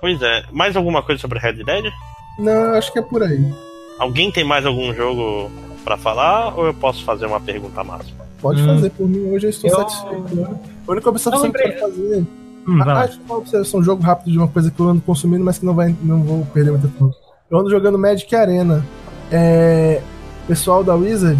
Pois 0.00 0.22
é. 0.22 0.44
Mais 0.52 0.76
alguma 0.76 1.02
coisa 1.02 1.20
sobre 1.20 1.38
Red 1.40 1.64
Dead? 1.64 1.92
Não, 2.38 2.74
acho 2.74 2.92
que 2.92 2.98
é 2.98 3.02
por 3.02 3.22
aí. 3.22 3.52
Alguém 3.98 4.30
tem 4.30 4.44
mais 4.44 4.66
algum 4.66 4.92
jogo 4.94 5.50
pra 5.84 5.96
falar 5.96 6.56
ou 6.56 6.66
eu 6.66 6.74
posso 6.74 7.04
fazer 7.04 7.26
uma 7.26 7.40
pergunta 7.40 7.82
máxima? 7.84 8.24
Pode 8.40 8.60
Hum. 8.62 8.66
fazer 8.66 8.90
por 8.90 9.08
mim, 9.08 9.30
hoje 9.30 9.46
eu 9.46 9.50
estou 9.50 9.70
Eu- 9.70 9.76
satisfeito. 9.76 10.58
A 10.86 10.92
única 10.92 11.08
observação 11.08 11.50
que 11.50 11.58
eu 11.58 11.62
quero 11.62 11.80
fazer. 11.80 12.26
Hum, 12.66 12.80
Ah, 12.82 12.84
lá. 12.86 13.00
acho 13.04 13.18
que 13.18 13.24
uma 13.24 13.38
observação, 13.38 13.80
um 13.80 13.82
jogo 13.82 14.02
rápido 14.02 14.32
de 14.32 14.38
uma 14.38 14.48
coisa 14.48 14.70
que 14.70 14.80
eu 14.80 14.88
ando 14.88 15.00
consumindo, 15.02 15.44
mas 15.44 15.58
que 15.58 15.66
não, 15.66 15.74
vai, 15.74 15.94
não 16.02 16.22
vou 16.22 16.46
perder 16.46 16.70
muito 16.72 16.88
tempo. 16.88 17.10
Eu 17.50 17.58
ando 17.58 17.70
jogando 17.70 17.98
Magic 17.98 18.34
Arena. 18.34 18.84
É, 19.30 20.00
pessoal 20.46 20.82
da 20.84 20.94
Wizard, 20.94 21.38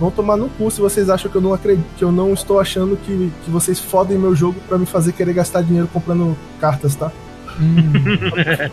vão 0.00 0.10
tomar 0.10 0.36
no 0.36 0.48
cu 0.50 0.70
se 0.70 0.80
vocês 0.80 1.08
acham 1.10 1.30
que 1.30 1.36
eu 1.36 1.40
não 1.42 1.52
acredito, 1.52 1.86
que 1.96 2.02
eu 2.04 2.10
não 2.12 2.32
estou 2.32 2.58
achando 2.60 2.96
que, 2.96 3.30
que 3.44 3.50
vocês 3.50 3.78
fodem 3.78 4.18
meu 4.18 4.34
jogo 4.34 4.58
pra 4.68 4.78
me 4.78 4.86
fazer 4.86 5.12
querer 5.12 5.32
gastar 5.34 5.62
dinheiro 5.62 5.88
comprando 5.92 6.36
cartas, 6.60 6.94
tá? 6.94 7.12
Hum, 7.60 7.92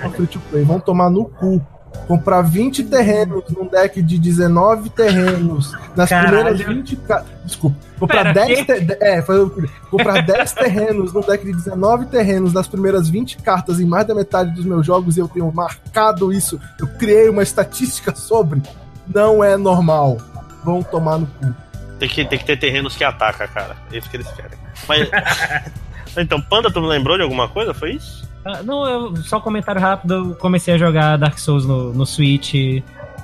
free 0.16 0.28
to 0.28 0.40
play. 0.52 0.64
Vão 0.64 0.80
tomar 0.80 1.10
no 1.10 1.26
cu. 1.26 1.62
Comprar 2.08 2.42
20 2.42 2.84
terrenos 2.86 3.44
num 3.50 3.68
deck 3.68 4.02
de 4.02 4.18
19 4.18 4.90
terrenos 4.92 5.74
nas 5.96 6.10
Caralho. 6.10 6.36
primeiras 6.56 6.62
20 6.62 6.96
ca... 6.98 7.26
Desculpa. 7.44 7.76
Comprar 8.00 8.34
Pera, 8.34 8.46
10 8.46 8.66
te... 8.66 8.80
de- 8.82 8.98
É, 9.02 9.22
foi... 9.22 9.50
comprar 9.90 10.22
10 10.26 10.52
terrenos 10.54 11.12
num 11.14 11.22
deck 11.22 11.44
de 11.46 11.52
19 11.54 12.06
terrenos 12.06 12.54
nas 12.54 12.68
primeiras 12.68 13.10
20 13.10 13.38
cartas 13.38 13.80
em 13.80 13.86
mais 13.86 14.06
da 14.06 14.14
metade 14.16 14.52
dos 14.52 14.64
meus 14.66 14.86
jogos 14.86 15.18
e 15.18 15.20
eu 15.20 15.28
tenho 15.28 15.52
marcado 15.52 16.32
isso. 16.32 16.60
Eu 16.80 16.88
criei 16.88 17.28
uma 17.30 17.44
estatística 17.44 18.16
sobre. 18.16 18.62
Não 19.14 19.44
é 19.44 19.58
normal. 19.58 20.18
Vão 20.64 20.84
tomar 20.84 21.18
no 21.18 21.26
cu. 21.28 21.54
Tem 22.00 22.08
que, 22.08 22.24
tem 22.26 22.38
que 22.38 22.46
ter 22.46 22.58
terrenos 22.58 22.96
que 22.96 23.04
atacam, 23.04 23.48
cara. 23.48 23.76
É 23.92 23.98
isso 23.98 24.10
que 24.10 24.18
eles 24.18 24.28
querem. 24.32 24.58
Mas. 24.88 25.10
então, 26.18 26.40
Panda, 26.42 26.70
tu 26.72 26.80
me 26.82 26.88
lembrou 26.88 27.18
de 27.18 27.24
alguma 27.24 27.48
coisa? 27.48 27.74
Foi 27.74 27.92
isso? 27.94 28.27
Ah, 28.48 28.64
não, 28.64 28.86
eu, 28.88 29.16
só 29.18 29.38
um 29.38 29.42
comentário 29.42 29.82
rápido. 29.82 30.14
Eu 30.14 30.36
comecei 30.36 30.74
a 30.74 30.78
jogar 30.78 31.18
Dark 31.18 31.38
Souls 31.38 31.66
no, 31.66 31.92
no 31.94 32.06
Switch. 32.06 32.54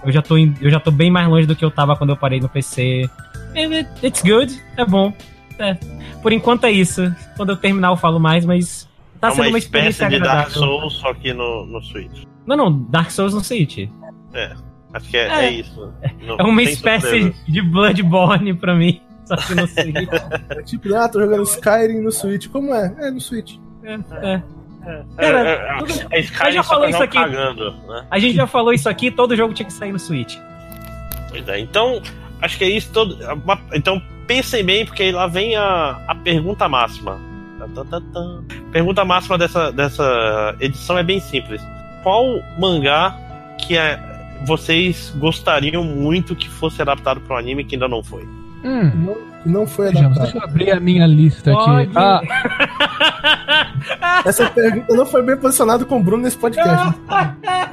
Eu 0.05 0.11
já, 0.11 0.21
tô 0.21 0.37
em- 0.37 0.53
eu 0.59 0.69
já 0.69 0.79
tô 0.81 0.91
bem 0.91 1.09
mais 1.09 1.27
longe 1.29 1.47
do 1.47 1.55
que 1.55 1.63
eu 1.63 1.71
tava 1.71 1.95
quando 1.95 2.09
eu 2.09 2.17
parei 2.17 2.39
no 2.41 2.49
PC. 2.49 3.09
It- 3.55 3.89
It's 4.05 4.21
good, 4.21 4.61
é 4.75 4.83
bom. 4.85 5.13
É. 5.57 5.75
Por 6.21 6.33
enquanto 6.33 6.65
é 6.65 6.71
isso. 6.71 7.13
Quando 7.37 7.51
eu 7.51 7.55
terminar 7.57 7.89
eu 7.91 7.95
falo 7.95 8.19
mais, 8.19 8.43
mas 8.45 8.89
tá 9.21 9.29
é 9.29 9.31
sendo 9.31 9.43
uma 9.43 9.49
uma 9.49 9.57
espécie 9.59 9.89
experiência 9.89 10.19
de 10.19 10.25
Dark. 10.25 10.49
Souls, 10.49 10.93
só 10.95 11.13
que 11.13 11.31
no, 11.33 11.65
no 11.67 11.81
Switch. 11.81 12.23
Não, 12.45 12.57
não, 12.57 12.83
Dark 12.89 13.09
Souls 13.11 13.33
no 13.33 13.41
Switch. 13.41 13.87
Acho 14.93 15.09
que 15.09 15.15
é, 15.17 15.27
É. 15.27 15.45
é 15.45 15.51
isso. 15.51 15.89
Não- 16.27 16.37
É 16.37 16.43
uma 16.43 16.61
espécie 16.63 17.07
surpresa. 17.07 17.33
de 17.47 17.61
Bloodborne 17.61 18.53
pra 18.55 18.75
mim. 18.75 18.99
Só 19.25 19.37
que 19.37 19.55
no 19.55 19.65
Switch. 19.69 19.95
É 20.49 20.61
tipo, 20.63 20.93
ah, 20.95 21.07
tô 21.07 21.21
jogando 21.21 21.43
Skyrim 21.43 22.01
no 22.01 22.11
Switch. 22.11 22.47
Como 22.49 22.73
é? 22.73 22.93
É 22.99 23.09
no 23.11 23.21
Switch. 23.21 23.55
É, 23.83 23.93
é. 24.33 24.43
É, 24.85 25.03
Cara, 25.17 25.49
é, 25.49 25.53
é, 25.53 25.77
tudo- 25.79 25.91
Skyrim 25.91 26.47
eu 26.47 26.51
já 26.51 26.63
pra 26.63 26.89
isso 26.89 27.03
aqui. 27.03 27.17
cagando, 27.17 27.71
né? 27.87 28.05
A 28.11 28.19
gente 28.19 28.35
já 28.35 28.47
falou 28.47 28.73
isso 28.73 28.89
aqui, 28.89 29.09
todo 29.11 29.35
jogo 29.35 29.53
tinha 29.53 29.65
que 29.65 29.73
sair 29.73 29.91
no 29.91 29.99
Switch. 29.99 30.37
Pois 31.29 31.47
é. 31.47 31.59
Então, 31.59 32.01
acho 32.41 32.57
que 32.57 32.63
é 32.63 32.69
isso. 32.69 32.91
Todo, 32.91 33.17
então, 33.73 34.01
pensem 34.27 34.63
bem, 34.63 34.85
porque 34.85 35.11
lá 35.11 35.27
vem 35.27 35.55
a, 35.55 36.01
a 36.07 36.15
pergunta 36.15 36.67
máxima. 36.67 37.19
Pergunta 38.71 39.05
máxima 39.05 39.37
dessa, 39.37 39.71
dessa 39.71 40.55
edição 40.59 40.97
é 40.97 41.03
bem 41.03 41.19
simples. 41.19 41.61
Qual 42.03 42.25
mangá 42.59 43.15
que 43.65 43.77
é, 43.77 43.97
vocês 44.45 45.13
gostariam 45.17 45.83
muito 45.83 46.35
que 46.35 46.49
fosse 46.49 46.81
adaptado 46.81 47.21
para 47.21 47.35
um 47.35 47.39
anime 47.39 47.63
que 47.63 47.75
ainda 47.75 47.87
não 47.87 48.03
foi? 48.03 48.27
Hum. 48.63 48.91
Não, 48.95 49.17
não 49.45 49.67
foi 49.67 49.87
Vejamos, 49.87 50.17
adaptado. 50.17 50.31
deixa 50.31 50.37
eu 50.37 50.43
abrir 50.49 50.71
a 50.71 50.79
minha 50.79 51.05
lista 51.05 51.51
aqui. 51.51 51.89
Ah, 51.95 52.21
Essa 54.25 54.49
pergunta 54.49 54.93
não 54.95 55.05
foi 55.05 55.21
bem 55.23 55.37
posicionada 55.37 55.83
com 55.85 55.99
o 55.99 56.03
Bruno 56.03 56.23
nesse 56.23 56.37
podcast. 56.37 56.97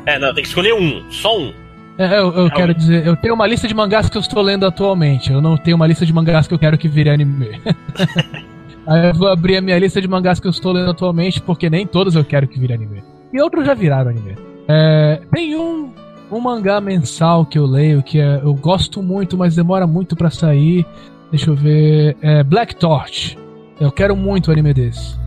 É, 0.07 0.18
não, 0.18 0.34
tem 0.34 0.43
que 0.43 0.49
escolher 0.49 0.74
um, 0.74 1.05
só 1.11 1.38
um. 1.38 1.53
é, 1.99 2.18
eu, 2.18 2.32
eu 2.34 2.51
quero 2.51 2.74
dizer, 2.74 3.07
eu 3.07 3.16
tenho 3.16 3.34
uma 3.34 3.47
lista 3.47 3.68
de 3.68 3.74
mangás 3.74 4.09
que 4.09 4.16
eu 4.16 4.20
estou 4.20 4.43
lendo 4.43 4.66
atualmente. 4.66 5.32
Eu 5.32 5.41
não 5.41 5.57
tenho 5.57 5.76
uma 5.76 5.86
lista 5.86 6.05
de 6.05 6.12
mangás 6.12 6.47
que 6.49 6.55
eu 6.55 6.59
quero 6.59 6.76
que 6.76 6.88
vire 6.88 7.11
anime. 7.11 7.61
Aí 8.86 9.09
eu 9.09 9.14
vou 9.14 9.28
abrir 9.28 9.57
a 9.59 9.61
minha 9.61 9.78
lista 9.78 10.01
de 10.01 10.09
mangás 10.09 10.41
que 10.41 10.47
eu 10.47 10.51
estou 10.51 10.72
lendo 10.72 10.91
atualmente, 10.91 11.41
porque 11.41 11.70
nem 11.70 11.86
todos 11.86 12.16
eu 12.16 12.24
quero 12.24 12.49
que 12.49 12.59
vire 12.59 12.72
anime. 12.72 13.05
E 13.32 13.41
outros 13.41 13.64
já 13.64 13.74
viraram 13.74 14.11
anime. 14.11 14.36
É, 14.66 15.20
tem 15.32 15.55
um, 15.57 15.93
um 16.31 16.41
mangá 16.41 16.81
mensal 16.81 17.45
que 17.45 17.59
eu 17.59 17.66
leio 17.66 18.03
que 18.03 18.18
é, 18.18 18.41
eu 18.43 18.55
gosto 18.55 19.03
muito, 19.03 19.37
mas 19.37 19.57
demora 19.57 19.87
muito 19.87 20.14
pra 20.14 20.31
sair. 20.31 20.87
Deixa 21.31 21.51
eu 21.51 21.55
ver. 21.55 22.16
É 22.20 22.43
Black 22.43 22.76
Torch. 22.76 23.39
Eu 23.81 23.91
quero 23.91 24.16
muito 24.16 24.51
um 24.51 24.53
anime 24.53 24.74
desse. 24.74 25.18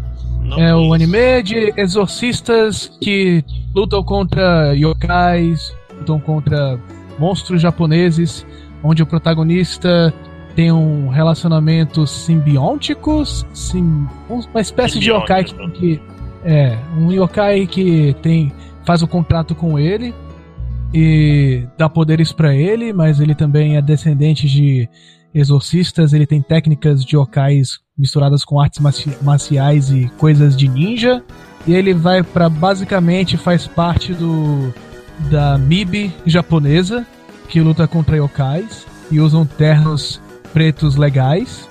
Não 0.41 0.60
É 0.60 0.76
o 0.76 0.93
anime 0.93 1.41
de 1.43 1.74
exorcistas 1.78 2.97
que 3.01 3.43
lutam 3.74 4.04
contra 4.04 4.74
yokais, 4.74 5.76
lutam 5.97 6.20
contra 6.20 6.80
monstros 7.18 7.62
japoneses, 7.62 8.45
onde 8.84 9.01
o 9.01 9.06
protagonista 9.06 10.14
tem 10.56 10.72
um 10.72 11.08
relacionamento 11.08 12.06
simbiótico, 12.06 13.26
sim, 13.26 14.08
uma 14.30 14.62
espécie 14.62 14.99
de 14.99 15.10
yokai 15.10 15.43
que, 15.43 15.68
que 15.72 16.01
é 16.45 16.78
um 16.95 17.12
yokai 17.12 17.66
que 17.66 18.16
tem 18.22 18.51
faz 18.86 19.01
o 19.01 19.08
contrato 19.08 19.56
com 19.56 19.80
ele 19.80 20.14
e 20.94 21.66
dá 21.78 21.89
poderes 21.89 22.32
pra 22.32 22.54
ele, 22.56 22.94
mas 22.94 23.20
ele 23.20 23.34
também 23.34 23.78
é 23.78 23.82
descendente 23.82 24.48
de 24.48 24.88
exorcistas, 25.34 26.14
ele 26.14 26.28
tem 26.28 26.41
técnicas 26.41 27.04
de 27.04 27.16
yokais 27.16 27.80
misturadas 27.98 28.46
com 28.46 28.60
artes 28.60 28.80
marci- 28.80 29.18
marciais 29.22 29.89
e 29.89 30.12
coisas 30.18 30.56
de 30.56 30.68
ninja. 30.68 31.24
E 31.66 31.74
ele 31.74 31.94
vai 31.94 32.22
pra 32.22 32.50
basicamente 32.50 33.38
faz 33.38 33.66
parte 33.66 34.14
do 34.14 34.74
da 35.32 35.58
MIB 35.58 36.12
japonesa 36.26 37.06
que 37.48 37.62
luta 37.62 37.88
contra 37.88 38.18
yokais 38.18 38.86
e 39.12 39.20
usam 39.20 39.46
ternos 39.46 40.22
pretos 40.54 40.96
legais. 40.96 41.68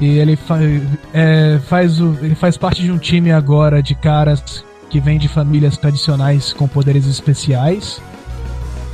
E 0.00 0.18
ele 0.18 0.36
fa 0.36 0.58
é, 1.12 1.58
faz 1.66 2.00
o, 2.00 2.16
ele 2.20 2.34
faz 2.34 2.56
parte 2.56 2.82
de 2.82 2.90
um 2.90 2.98
time 2.98 3.30
agora 3.30 3.82
de 3.82 3.94
caras 3.94 4.64
que 4.94 5.00
vem 5.00 5.18
de 5.18 5.26
famílias 5.26 5.76
tradicionais 5.76 6.52
com 6.52 6.68
poderes 6.68 7.04
especiais. 7.06 8.00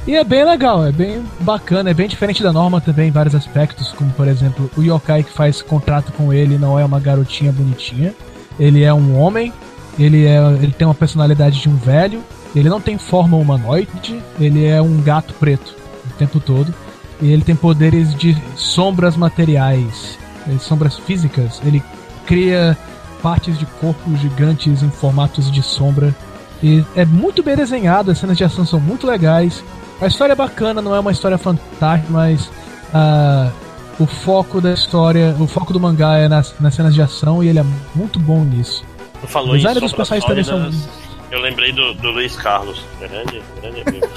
E 0.06 0.16
é 0.16 0.24
bem 0.24 0.46
legal, 0.46 0.86
é 0.86 0.90
bem 0.90 1.22
bacana, 1.40 1.90
é 1.90 1.94
bem 1.94 2.08
diferente 2.08 2.42
da 2.42 2.50
norma 2.50 2.80
também 2.80 3.08
em 3.08 3.10
vários 3.10 3.34
aspectos, 3.34 3.92
como 3.92 4.10
por 4.12 4.26
exemplo, 4.26 4.70
o 4.78 4.82
yokai 4.82 5.22
que 5.22 5.30
faz 5.30 5.60
contrato 5.60 6.10
com 6.12 6.32
ele 6.32 6.56
não 6.56 6.78
é 6.78 6.84
uma 6.86 6.98
garotinha 6.98 7.52
bonitinha, 7.52 8.14
ele 8.58 8.82
é 8.82 8.94
um 8.94 9.20
homem, 9.20 9.52
ele, 9.98 10.24
é, 10.24 10.38
ele 10.62 10.72
tem 10.72 10.86
uma 10.86 10.94
personalidade 10.94 11.60
de 11.60 11.68
um 11.68 11.76
velho, 11.76 12.22
ele 12.56 12.70
não 12.70 12.80
tem 12.80 12.96
forma 12.96 13.36
humanoide, 13.36 14.22
ele 14.40 14.64
é 14.64 14.80
um 14.80 15.02
gato 15.02 15.34
preto 15.34 15.76
o 16.10 16.14
tempo 16.14 16.40
todo, 16.40 16.74
e 17.20 17.30
ele 17.30 17.44
tem 17.44 17.54
poderes 17.54 18.14
de 18.14 18.34
sombras 18.56 19.18
materiais, 19.18 20.18
eh, 20.48 20.56
sombras 20.58 20.96
físicas, 20.96 21.60
ele 21.62 21.82
cria 22.24 22.74
partes 23.22 23.58
de 23.58 23.66
corpos 23.66 24.18
gigantes 24.20 24.82
em 24.82 24.90
formatos 24.90 25.50
de 25.50 25.62
sombra. 25.62 26.14
E 26.62 26.84
é 26.94 27.04
muito 27.04 27.42
bem 27.42 27.56
desenhado, 27.56 28.10
as 28.10 28.18
cenas 28.18 28.36
de 28.36 28.44
ação 28.44 28.66
são 28.66 28.80
muito 28.80 29.06
legais. 29.06 29.64
A 30.00 30.06
história 30.06 30.32
é 30.32 30.36
bacana, 30.36 30.82
não 30.82 30.94
é 30.94 31.00
uma 31.00 31.12
história 31.12 31.38
fantástica, 31.38 32.10
mas 32.10 32.46
uh, 32.46 33.50
o 33.98 34.06
foco 34.06 34.60
da 34.60 34.72
história, 34.72 35.34
o 35.38 35.46
foco 35.46 35.72
do 35.72 35.80
mangá 35.80 36.18
é 36.18 36.28
nas, 36.28 36.54
nas 36.60 36.74
cenas 36.74 36.94
de 36.94 37.02
ação 37.02 37.42
e 37.42 37.48
ele 37.48 37.58
é 37.58 37.64
muito 37.94 38.18
bom 38.18 38.44
nisso. 38.44 38.84
Tu 39.20 39.26
falou 39.26 39.50
O 39.50 39.56
design 39.56 39.78
em 39.78 39.82
dos 39.82 39.92
personagens 39.92 40.26
também 40.26 40.44
sólidas, 40.44 40.88
Eu 41.30 41.40
lembrei 41.40 41.72
do, 41.72 41.94
do 41.94 42.10
Luiz 42.10 42.36
Carlos. 42.36 42.82
Grande, 42.98 43.42
grande 43.60 43.82
amigo. 43.86 44.08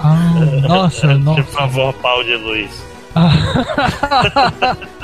Ah, 0.00 0.16
nossa, 0.66 1.14
nossa. 1.18 1.42
Por 1.42 1.52
favor, 1.52 1.92
pau 1.94 2.24
de 2.24 2.36
Luiz. 2.36 2.82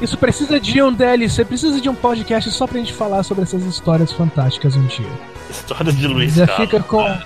Isso 0.00 0.16
precisa 0.18 0.60
de 0.60 0.82
um 0.82 0.92
DLC, 0.92 1.44
precisa 1.44 1.80
de 1.80 1.88
um 1.88 1.94
podcast 1.94 2.50
só 2.50 2.66
pra 2.66 2.78
gente 2.78 2.92
falar 2.92 3.22
sobre 3.22 3.44
essas 3.44 3.64
histórias 3.64 4.12
fantásticas 4.12 4.76
um 4.76 4.86
dia. 4.86 5.06
História 5.50 5.92
de 5.92 6.06
Luiz 6.06 6.34
Já 6.34 6.46
Carlos. 6.46 6.66
fica 6.70 6.82
com. 6.82 7.18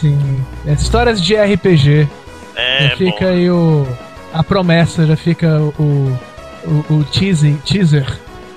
Sim. 0.00 0.44
é, 0.66 0.72
Histórias 0.72 1.20
de 1.20 1.34
RPG. 1.36 2.08
É, 2.56 2.88
já 2.90 2.96
fica 2.96 3.24
bom. 3.24 3.30
aí 3.32 3.50
o. 3.50 3.86
A 4.32 4.42
promessa, 4.44 5.06
já 5.06 5.16
fica 5.16 5.60
o. 5.78 6.18
O, 6.66 6.94
o 6.94 7.04
teasing, 7.04 7.56
teaser 7.58 8.06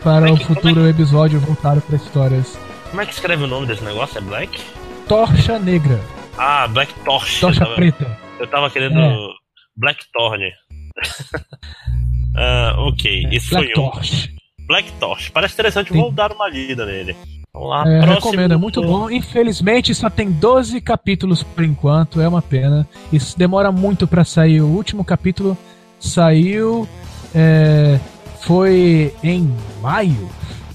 para 0.01 0.29
é 0.29 0.31
o 0.31 0.37
que- 0.37 0.45
como 0.45 0.55
futuro 0.55 0.87
episódio 0.87 1.39
voltado 1.41 1.81
para 1.81 1.97
histórias. 1.97 2.57
Como 2.89 3.01
é 3.01 3.05
que 3.05 3.11
escreve 3.13 3.43
o 3.43 3.47
nome 3.47 3.67
desse 3.67 3.83
negócio? 3.83 4.17
É 4.17 4.21
Black? 4.21 4.61
Torcha 5.09 5.59
Negra. 5.59 5.99
Ah, 6.37 6.67
Black 6.69 6.93
Torch. 7.03 7.41
Tocha 7.41 7.59
eu, 7.61 7.65
tava, 7.65 7.75
Preta. 7.75 8.17
eu 8.39 8.47
tava 8.47 8.69
querendo 8.69 8.97
É. 8.97 9.27
Black 9.75 10.05
Torne. 10.13 10.51
Ah, 12.37 12.75
ok, 12.77 13.27
isso 13.31 13.49
Black 13.49 13.73
foi 13.73 13.83
um. 13.83 13.89
Torch. 13.89 14.35
Black 14.67 14.91
Torch. 14.99 15.31
Parece 15.31 15.53
interessante, 15.53 15.91
Sim. 15.91 15.99
vou 15.99 16.11
dar 16.11 16.31
uma 16.31 16.47
lida 16.49 16.85
nele. 16.85 17.15
Vamos 17.53 17.69
lá, 17.69 17.81
É, 17.87 18.01
próximo. 18.01 18.13
recomendo, 18.15 18.53
é 18.53 18.57
muito 18.57 18.81
bom. 18.81 19.09
Infelizmente 19.09 19.95
só 19.95 20.09
tem 20.09 20.29
12 20.29 20.79
capítulos 20.81 21.41
por 21.41 21.63
enquanto, 21.63 22.21
é 22.21 22.27
uma 22.27 22.41
pena. 22.41 22.87
Isso 23.11 23.37
demora 23.37 23.71
muito 23.71 24.05
pra 24.07 24.23
sair. 24.23 24.61
O 24.61 24.67
último 24.67 25.03
capítulo 25.03 25.57
saiu. 25.99 26.87
é, 27.35 27.99
foi 28.41 29.13
em 29.23 29.51
maio. 29.81 30.29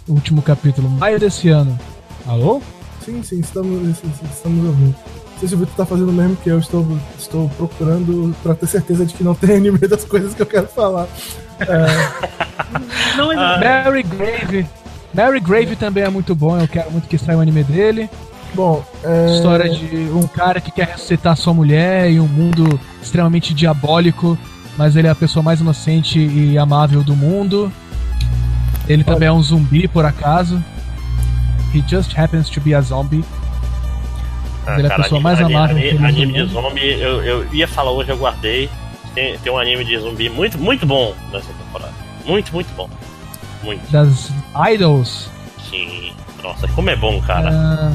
O 0.09 0.13
último 0.15 0.43
capítulo, 0.43 0.89
maio 0.91 1.19
desse 1.19 1.49
ano. 1.49 1.79
Alô? 2.27 2.61
Sim, 3.05 3.23
sim, 3.23 3.41
estamos, 3.41 3.99
estamos 4.31 4.67
ouvindo. 4.67 4.95
Não 5.33 5.39
sei 5.39 5.49
se 5.49 5.55
o 5.55 5.59
Vitor 5.59 5.75
tá 5.77 5.87
fazendo 5.87 6.11
o 6.11 6.13
mesmo 6.13 6.37
que 6.37 6.51
eu, 6.51 6.59
estou, 6.59 6.87
estou 7.19 7.49
procurando 7.51 8.35
pra 8.43 8.55
ter 8.55 8.67
certeza 8.67 9.05
de 9.07 9.15
que 9.15 9.25
não 9.25 9.35
tem 9.35 9.57
anime 9.57 9.79
das 9.79 10.05
coisas 10.05 10.35
que 10.35 10.43
eu 10.43 10.47
quero 10.47 10.69
falar. 10.69 11.09
Não, 13.17 13.27
mas 13.29 13.39
Ah. 13.39 13.59
Mary 13.85 14.03
Grave. 14.03 14.67
Mary 15.15 15.41
Grave 15.41 15.77
também 15.77 16.05
é 16.05 16.09
muito 16.09 16.35
bom, 16.35 16.59
eu 16.59 16.67
quero 16.69 16.91
muito 16.91 17.07
que 17.09 17.19
saia 17.19 17.37
o 17.37 17.41
anime 17.41 17.63
dele. 17.65 18.09
Bom, 18.55 18.85
é, 19.03 19.35
História 19.35 19.69
de 19.71 19.97
um 20.13 20.27
cara 20.27 20.61
que 20.61 20.71
quer 20.71 20.87
ressuscitar 20.89 21.37
sua 21.37 21.55
mulher 21.55 22.11
em 22.11 22.21
um 22.21 22.29
mundo 22.29 22.79
extremamente 23.03 23.55
diabólico, 23.55 24.39
mas 24.77 24.95
ele 24.97 25.07
é 25.09 25.11
a 25.11 25.15
pessoa 25.15 25.43
mais 25.43 25.61
inocente 25.61 26.19
e 26.19 26.59
amável 26.59 27.03
do 27.03 27.15
mundo. 27.17 27.73
Ele 28.89 29.05
também 29.05 29.29
é 29.29 29.33
um 29.33 29.43
zumbi, 29.43 29.87
por 29.89 30.05
acaso. 30.05 30.63
He 31.75 31.83
just 31.89 32.17
happens 32.19 32.49
to 32.51 32.61
be 32.61 32.75
a 32.75 32.81
zombie. 32.83 33.25
Ah, 34.67 34.79
Ele 34.79 34.87
é 34.87 34.93
a 34.93 34.97
pessoa 34.97 35.21
mais 35.21 35.39
anime, 35.41 35.55
amável 35.55 35.77
Anime, 35.77 35.89
que 35.91 35.95
ele 35.97 36.07
anime 36.07 36.33
de 36.33 36.53
zumbi, 36.53 37.01
eu, 37.01 37.23
eu 37.23 37.47
ia 37.55 37.67
falar 37.67 37.91
hoje, 37.91 38.11
eu 38.11 38.17
guardei. 38.19 38.69
Tem, 39.15 39.39
tem 39.39 39.53
um 39.53 39.59
anime 39.59 39.85
de 39.85 39.99
zumbi 39.99 40.29
muito, 40.29 40.59
muito 40.59 40.87
bom 40.87 41.15
nessa 41.33 41.53
temporada. 41.53 41.93
Muito, 42.25 42.53
muito 42.53 42.73
bom. 42.75 42.89
Muito. 43.63 43.91
Das 43.91 44.31
Idols. 44.73 45.29
Sim. 45.71 46.13
Nossa, 46.43 46.67
como 46.69 46.91
é 46.91 46.97
bom, 46.97 47.21
cara. 47.23 47.51
Ah, 47.53 47.93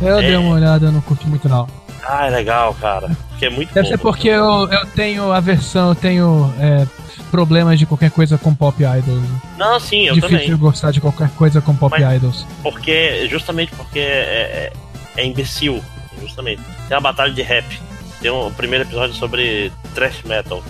eu 0.00 0.18
É. 0.18 0.22
dei 0.22 0.36
uma 0.36 0.54
olhada, 0.54 0.86
eu 0.86 0.92
não 0.92 1.00
curti 1.00 1.26
muito 1.28 1.48
não. 1.48 1.68
Ah, 2.06 2.26
é 2.26 2.30
legal, 2.30 2.74
cara. 2.74 3.08
Porque 3.30 3.46
é 3.46 3.50
muito 3.50 3.72
Deve 3.72 3.86
bom. 3.88 3.90
ser 3.92 3.98
porque 3.98 4.28
eu, 4.28 4.68
eu 4.70 4.86
tenho 4.88 5.32
aversão, 5.32 5.90
eu 5.90 5.94
tenho 5.94 6.52
é, 6.58 6.86
problemas 7.30 7.78
de 7.78 7.86
qualquer 7.86 8.10
coisa 8.10 8.36
com 8.36 8.54
pop 8.54 8.82
idols. 8.82 9.22
Não, 9.56 9.78
sim, 9.80 10.06
eu 10.06 10.14
Difícil 10.14 10.38
também. 10.40 10.56
gostar 10.56 10.90
de 10.90 11.00
qualquer 11.00 11.30
coisa 11.30 11.60
com 11.60 11.74
pop 11.74 11.94
Mas- 11.98 12.16
idols. 12.16 12.46
Porque, 12.62 13.26
justamente 13.28 13.72
porque 13.74 13.98
é, 14.00 14.72
é, 15.16 15.20
é 15.22 15.24
imbecil. 15.26 15.82
Justamente. 16.20 16.62
Tem 16.88 16.96
uma 16.96 17.00
batalha 17.00 17.32
de 17.32 17.42
rap. 17.42 17.64
Tem 18.24 18.30
um 18.32 18.50
primeiro 18.50 18.86
episódio 18.86 19.14
sobre 19.14 19.70
thrash 19.94 20.22
metal. 20.24 20.64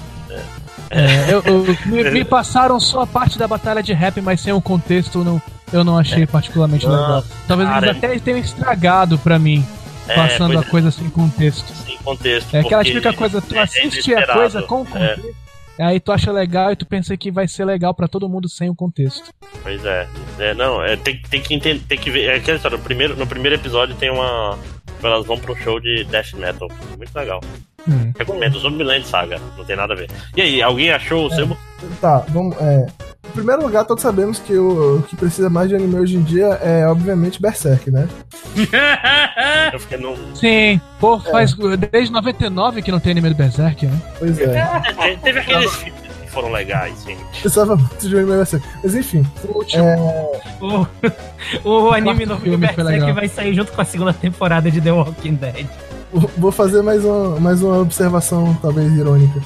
É, 0.91 1.33
eu- 1.33 1.41
eu- 1.45 1.65
me, 1.87 2.11
me 2.11 2.25
passaram 2.25 2.81
só 2.81 3.03
a 3.03 3.07
parte 3.07 3.39
da 3.39 3.47
batalha 3.47 3.81
de 3.81 3.93
rap, 3.93 4.21
mas 4.21 4.41
sem 4.41 4.53
o 4.53 4.61
contexto 4.61 5.23
não, 5.23 5.41
eu 5.73 5.85
não 5.85 5.97
achei 5.97 6.27
particularmente 6.27 6.85
Não, 6.85 6.93
legal. 7.01 7.25
Talvez 7.47 7.69
cara, 7.69 7.87
eles 7.87 7.97
até 7.99 8.19
tenham 8.19 8.39
estragado 8.41 9.17
pra 9.19 9.39
mim, 9.39 9.65
É, 10.09 10.17
passando 10.17 10.53
pois 10.55 10.67
a 10.67 10.69
coisa 10.69 10.91
sem 10.91 11.09
contexto. 11.09 11.71
é, 11.73 11.87
sem 11.87 11.97
contexto. 11.99 12.55
É 12.57 12.59
aquela 12.61 12.83
típica 12.83 13.13
coisa, 13.13 13.41
tu 13.41 13.55
é- 13.55 13.59
é 13.59 13.63
assiste 13.63 14.13
a 14.17 14.27
coisa 14.27 14.63
com 14.63 14.83
É, 14.83 14.85
contexto, 15.15 15.35
aí 15.79 16.01
tu 16.01 16.11
acha 16.11 16.33
legal 16.33 16.73
e 16.73 16.77
tu 16.77 16.85
pensa 16.87 17.17
que 17.17 17.31
vai 17.31 17.47
ser 17.47 17.65
legal 17.65 17.95
pra 17.95 18.09
todo 18.09 18.29
mundo 18.29 18.49
sem 18.49 18.69
o 18.69 18.75
contexto. 18.75 19.33
Pois 19.63 19.85
é. 19.85 20.09
É, 20.41 20.55
não, 20.55 20.83
é, 20.83 20.97
tem, 20.97 21.23
tem 21.31 21.41
que 21.41 21.55
entender, 21.55 21.85
tem 21.89 21.99
que 21.99 22.11
ver. 22.11 22.25
É 22.31 22.35
aquela 22.35 22.57
história, 22.57 22.77
no 22.77 22.83
primeiro, 22.83 23.17
no 23.17 23.29
primeiro 23.29 23.55
episódio 23.55 23.95
tem 23.95 24.11
uma. 24.11 24.59
Elas 25.05 25.27
vão 25.27 25.39
pra 25.39 25.53
um 25.53 25.57
show 25.57 25.79
de 25.81 26.05
death 26.05 26.33
metal. 26.35 26.69
Muito 26.97 27.15
legal. 27.15 27.41
Hum. 27.89 28.13
Recomendo, 28.19 28.59
Zombieland 28.59 29.07
Saga. 29.07 29.39
Não 29.59 29.65
tem 29.65 29.77
nada 29.77 29.93
a 29.93 29.97
ver. 29.97 30.11
E 30.37 30.41
aí, 30.41 30.63
alguém 30.63 30.91
achou 30.91 31.29
o 31.29 31.33
É. 31.33 31.37
seu? 31.37 31.57
Tá, 32.01 32.25
vamos. 32.31 32.57
É, 32.59 32.87
em 33.27 33.31
primeiro 33.33 33.63
lugar, 33.63 33.85
todos 33.85 34.03
sabemos 34.03 34.39
que 34.39 34.55
o, 34.55 34.99
o 34.99 35.03
que 35.03 35.15
precisa 35.17 35.51
mais 35.51 35.69
de 35.69 35.75
anime 35.77 35.97
hoje 35.97 36.17
em 36.17 36.23
dia 36.23 36.47
é, 36.63 36.87
obviamente, 36.87 37.41
Berserk, 37.43 37.91
né? 37.91 38.09
Eu 39.73 39.81
fiquei 39.81 39.99
no. 39.99 40.17
Sim, 40.37 40.81
pô, 41.01 41.19
faz 41.21 41.55
desde 41.91 42.13
99 42.13 42.81
que 42.83 42.91
não 42.93 43.01
tem 43.01 43.13
anime 43.13 43.29
do 43.31 43.35
Berserk, 43.35 43.87
né? 43.87 44.01
Pois 44.19 44.39
é. 44.39 44.47
Te- 44.81 45.17
Teve 45.23 45.41
aqueles 45.41 45.73
foram 46.35 46.51
legais, 46.51 47.03
gente. 47.05 47.25
Precisava 47.41 47.77
muito 47.77 48.09
de 48.09 48.15
um 48.15 48.19
anime 48.19 48.37
Berserk. 48.37 48.67
Mas 48.83 48.95
enfim, 48.95 49.25
O 49.49 49.59
último. 49.59 49.85
o, 50.61 51.69
o 51.71 51.91
anime 51.93 52.27
novo 52.27 52.45
do 52.45 52.59
Berserk 52.59 53.13
vai 53.13 53.29
sair 53.29 53.55
junto 53.55 53.73
com 53.73 53.81
a 53.81 53.85
segunda 53.85 54.13
temporada 54.13 54.71
de 54.71 54.81
The 54.81 54.93
Walking 54.93 55.35
Dead. 55.35 55.67
vou- 56.13 56.53
fazer 56.53 56.83
mais 56.83 57.05
uma, 57.05 57.41
mais 57.41 57.63
uma 57.63 57.79
observação, 57.79 58.57
talvez 58.61 58.93
irônica. 58.93 59.41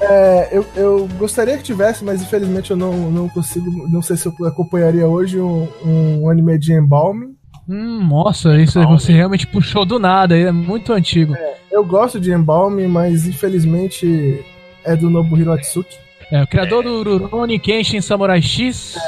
É, 0.00 0.48
eu, 0.52 0.66
eu 0.76 1.08
gostaria 1.18 1.56
que 1.56 1.62
tivesse, 1.62 2.04
mas 2.04 2.20
infelizmente 2.20 2.70
eu 2.70 2.76
não, 2.76 2.92
não 3.10 3.28
consigo. 3.28 3.88
Não 3.88 4.02
sei 4.02 4.16
se 4.16 4.26
eu 4.26 4.34
acompanharia 4.46 5.06
hoje 5.06 5.40
um, 5.40 5.66
um 5.84 6.28
anime 6.28 6.58
de 6.58 6.72
Embalming. 6.74 7.34
Hum, 7.66 8.06
nossa, 8.06 8.54
isso 8.60 8.78
Calma. 8.78 8.98
você 8.98 9.12
realmente 9.12 9.46
puxou 9.46 9.86
do 9.86 9.98
nada, 9.98 10.36
é 10.36 10.52
muito 10.52 10.92
antigo. 10.92 11.34
Eu 11.72 11.82
gosto 11.84 12.20
de 12.20 12.30
Embalming, 12.32 12.88
mas 12.88 13.26
infelizmente 13.26 14.44
é 14.84 14.94
do 14.94 15.08
Nobuhiro 15.08 15.50
Atsuki. 15.52 15.96
É, 16.34 16.42
o 16.42 16.46
criador 16.48 16.82
do 16.82 17.00
Rurouni 17.04 17.60
Kenshin 17.60 18.00
Samurai 18.00 18.42
X. 18.42 18.98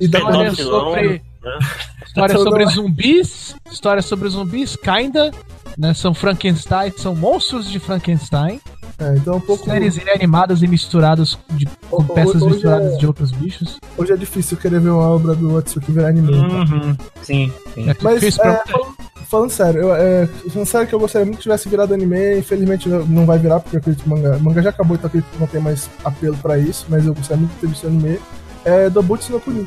E 0.00 0.08
da 0.08 0.18
sobre, 0.18 1.08
né? 1.08 1.58
história 2.04 2.36
sobre 2.36 2.64
é- 2.64 2.66
zumbis. 2.66 3.54
História 3.70 4.02
sobre 4.02 4.28
zumbis, 4.28 4.74
kinda. 4.74 5.30
Né, 5.76 5.94
são 5.94 6.12
Frankenstein, 6.12 6.92
são 6.96 7.14
monstros 7.14 7.70
de 7.70 7.78
Frankenstein. 7.78 8.60
É, 8.98 9.16
então 9.16 9.34
é 9.34 9.36
um 9.36 9.40
pouco. 9.40 9.64
Séries 9.64 9.98
animadas 10.14 10.62
e 10.62 10.66
misturadas 10.68 11.38
de, 11.50 11.66
com 11.90 12.02
Hoje 12.02 12.12
peças 12.14 12.42
é- 12.42 12.46
misturadas 12.46 12.98
de 12.98 13.06
outros 13.06 13.30
bichos. 13.32 13.78
Hoje 13.96 14.12
é 14.12 14.16
difícil 14.16 14.56
querer 14.56 14.80
ver 14.80 14.90
uma 14.90 15.08
obra 15.08 15.34
do 15.34 15.56
Atsuki 15.56 15.90
virar 15.90 16.08
anime. 16.08 16.30
tá? 16.32 16.36
Uhum, 16.46 16.96
sim, 17.22 17.52
sim. 17.74 17.90
É 17.90 17.96
Mas 18.00 18.22
é, 18.22 18.30
falando, 18.30 18.94
falando 19.28 19.50
sério, 19.50 19.80
eu, 19.82 19.94
é, 19.94 20.26
falando 20.26 20.66
sério 20.66 20.86
que 20.86 20.94
eu 20.94 21.00
gostaria 21.00 21.24
muito 21.24 21.38
que 21.38 21.42
tivesse 21.44 21.68
virado 21.68 21.94
anime, 21.94 22.38
infelizmente 22.38 22.88
não 22.88 23.24
vai 23.26 23.38
virar, 23.38 23.60
porque 23.60 23.76
eu 23.76 23.80
acredito 23.80 24.04
que 24.04 24.10
o 24.10 24.12
manga, 24.14 24.38
manga 24.38 24.62
já 24.62 24.70
acabou, 24.70 24.94
então 24.96 25.06
eu 25.06 25.08
acredito 25.08 25.30
que 25.32 25.40
não 25.40 25.46
tem 25.46 25.60
mais 25.60 25.88
apelo 26.04 26.36
pra 26.36 26.58
isso, 26.58 26.86
mas 26.88 27.06
eu 27.06 27.14
gostaria 27.14 27.38
muito 27.40 27.54
de 27.54 27.60
ter 27.60 27.66
visto 27.66 27.86
anime. 27.86 28.20
É 28.64 28.88
Dobutsu 28.88 29.32
no 29.32 29.40
Kuni. 29.40 29.66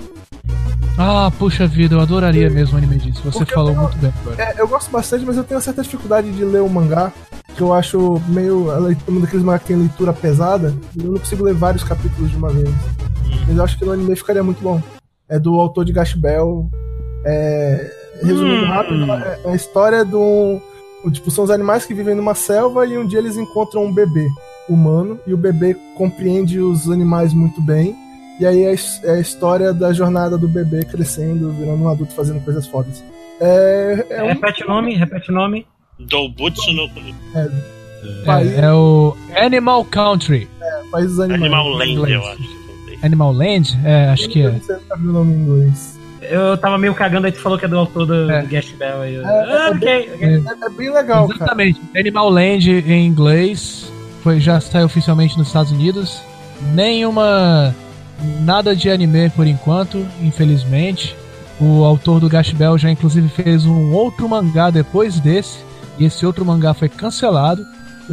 Ah, 0.97 1.29
puxa 1.37 1.67
vida, 1.67 1.95
eu 1.95 1.99
adoraria 1.99 2.49
mesmo 2.49 2.75
um 2.75 2.77
anime 2.77 2.97
disso. 2.97 3.21
Você 3.23 3.39
Porque 3.39 3.53
falou 3.53 3.73
eu- 3.73 3.81
muito 3.81 3.97
bem 3.97 4.13
agora. 4.21 4.41
É, 4.41 4.61
eu 4.61 4.67
gosto 4.67 4.89
bastante, 4.89 5.25
mas 5.25 5.35
eu 5.35 5.43
tenho 5.43 5.57
uma 5.57 5.63
certa 5.63 5.81
dificuldade 5.81 6.31
de 6.31 6.43
ler 6.45 6.61
o 6.61 6.69
mangá, 6.69 7.11
que 7.55 7.61
eu 7.61 7.73
acho 7.73 8.21
meio. 8.29 8.67
Um 9.09 9.19
daqueles 9.19 9.43
mangá 9.45 9.59
que 9.59 9.65
tem 9.67 9.75
leitura 9.75 10.13
pesada, 10.13 10.73
e 10.95 11.03
eu 11.03 11.11
não 11.11 11.19
consigo 11.19 11.43
ler 11.43 11.53
vários 11.53 11.83
capítulos 11.83 12.31
de 12.31 12.37
uma 12.37 12.49
vez. 12.49 12.69
Mas 13.47 13.57
eu 13.57 13.63
acho 13.63 13.77
que 13.77 13.83
no 13.85 13.91
anime 13.91 14.15
ficaria 14.15 14.43
muito 14.43 14.61
bom. 14.61 14.81
É 15.27 15.37
do 15.37 15.59
autor 15.59 15.83
de 15.83 15.91
Gash 15.91 16.13
Bell. 16.13 16.69
É, 17.25 17.91
resumindo 18.23 18.65
Hum. 18.65 18.69
rápido, 18.69 19.11
é 19.11 19.39
é 19.45 19.51
a 19.51 19.55
história 19.55 20.05
de 20.05 20.15
um, 20.15 20.61
Tipo, 21.11 21.29
são 21.29 21.43
os 21.43 21.51
animais 21.51 21.85
que 21.85 21.93
vivem 21.93 22.15
numa 22.15 22.33
selva 22.33 22.83
e 22.83 22.97
um 22.97 23.05
dia 23.05 23.19
eles 23.19 23.37
encontram 23.37 23.85
um 23.85 23.93
bebê 23.93 24.27
humano 24.67 25.19
e 25.27 25.35
o 25.35 25.37
bebê 25.37 25.75
compreende 25.95 26.59
os 26.59 26.89
animais 26.89 27.31
muito 27.31 27.61
bem. 27.61 27.95
E 28.39 28.45
aí 28.45 28.63
é, 28.63 28.75
é 29.03 29.11
a 29.11 29.19
história 29.19 29.73
da 29.73 29.93
jornada 29.93 30.37
do 30.37 30.47
bebê 30.47 30.83
crescendo, 30.83 31.51
virando 31.51 31.83
um 31.83 31.89
adulto 31.89 32.13
fazendo 32.13 32.43
coisas 32.43 32.67
fodas. 32.67 33.03
É, 33.39 34.05
é 34.09 34.23
um... 34.23 34.27
Repete 34.27 34.63
o 34.63 34.67
nome, 34.67 34.95
repete 34.95 35.31
o 35.31 35.33
nome. 35.33 35.65
Dobutsu 35.99 36.73
no 36.73 36.83
é, 37.33 37.49
país... 38.25 38.53
é, 38.57 38.65
é 38.65 38.73
o 38.73 39.15
Animal 39.35 39.85
Country. 39.85 40.47
É, 40.61 40.81
País 40.91 41.07
dos 41.07 41.19
Animais. 41.19 41.41
Animal 41.41 41.69
Land, 41.69 42.11
eu 42.11 42.27
acho. 42.27 42.65
Animal 43.01 43.31
Land? 43.31 43.79
É, 43.83 44.09
acho 44.09 44.29
que 44.29 44.41
é. 44.41 44.51
Você 44.51 44.79
sabe 44.87 45.07
o 45.07 45.11
nome 45.11 45.33
em 45.33 45.37
inglês. 45.37 45.99
Eu 46.21 46.57
tava 46.57 46.77
meio 46.77 46.93
cagando 46.93 47.27
aí 47.27 47.31
que 47.31 47.39
falou 47.39 47.57
que 47.57 47.65
é 47.65 47.67
do 47.67 47.77
autor 47.77 48.05
do, 48.05 48.31
é. 48.31 48.41
do 48.41 48.47
Gash 48.47 48.71
Bell. 48.71 49.01
Aí. 49.01 49.15
É, 49.15 49.23
ah, 49.23 49.69
é, 49.69 49.75
okay, 49.75 50.09
okay. 50.13 50.35
é, 50.35 50.69
bem 50.71 50.91
legal, 50.91 51.29
Exatamente. 51.31 51.79
Cara. 51.79 51.99
Animal 51.99 52.29
Land 52.29 52.71
em 52.71 53.05
inglês 53.05 53.91
foi, 54.21 54.39
já 54.39 54.59
saiu 54.59 54.85
oficialmente 54.85 55.37
nos 55.37 55.47
Estados 55.47 55.71
Unidos. 55.71 56.21
Nenhuma. 56.73 57.75
Nada 58.41 58.75
de 58.75 58.89
anime 58.89 59.29
por 59.29 59.45
enquanto, 59.45 60.05
infelizmente. 60.21 61.15
O 61.59 61.83
autor 61.83 62.19
do 62.19 62.29
Gash 62.29 62.51
Bell 62.51 62.77
já 62.77 62.91
inclusive 62.91 63.29
fez 63.29 63.65
um 63.65 63.93
outro 63.93 64.27
mangá 64.27 64.69
depois 64.69 65.19
desse. 65.19 65.59
E 65.97 66.05
esse 66.05 66.25
outro 66.25 66.45
mangá 66.45 66.73
foi 66.73 66.89
cancelado. 66.89 67.65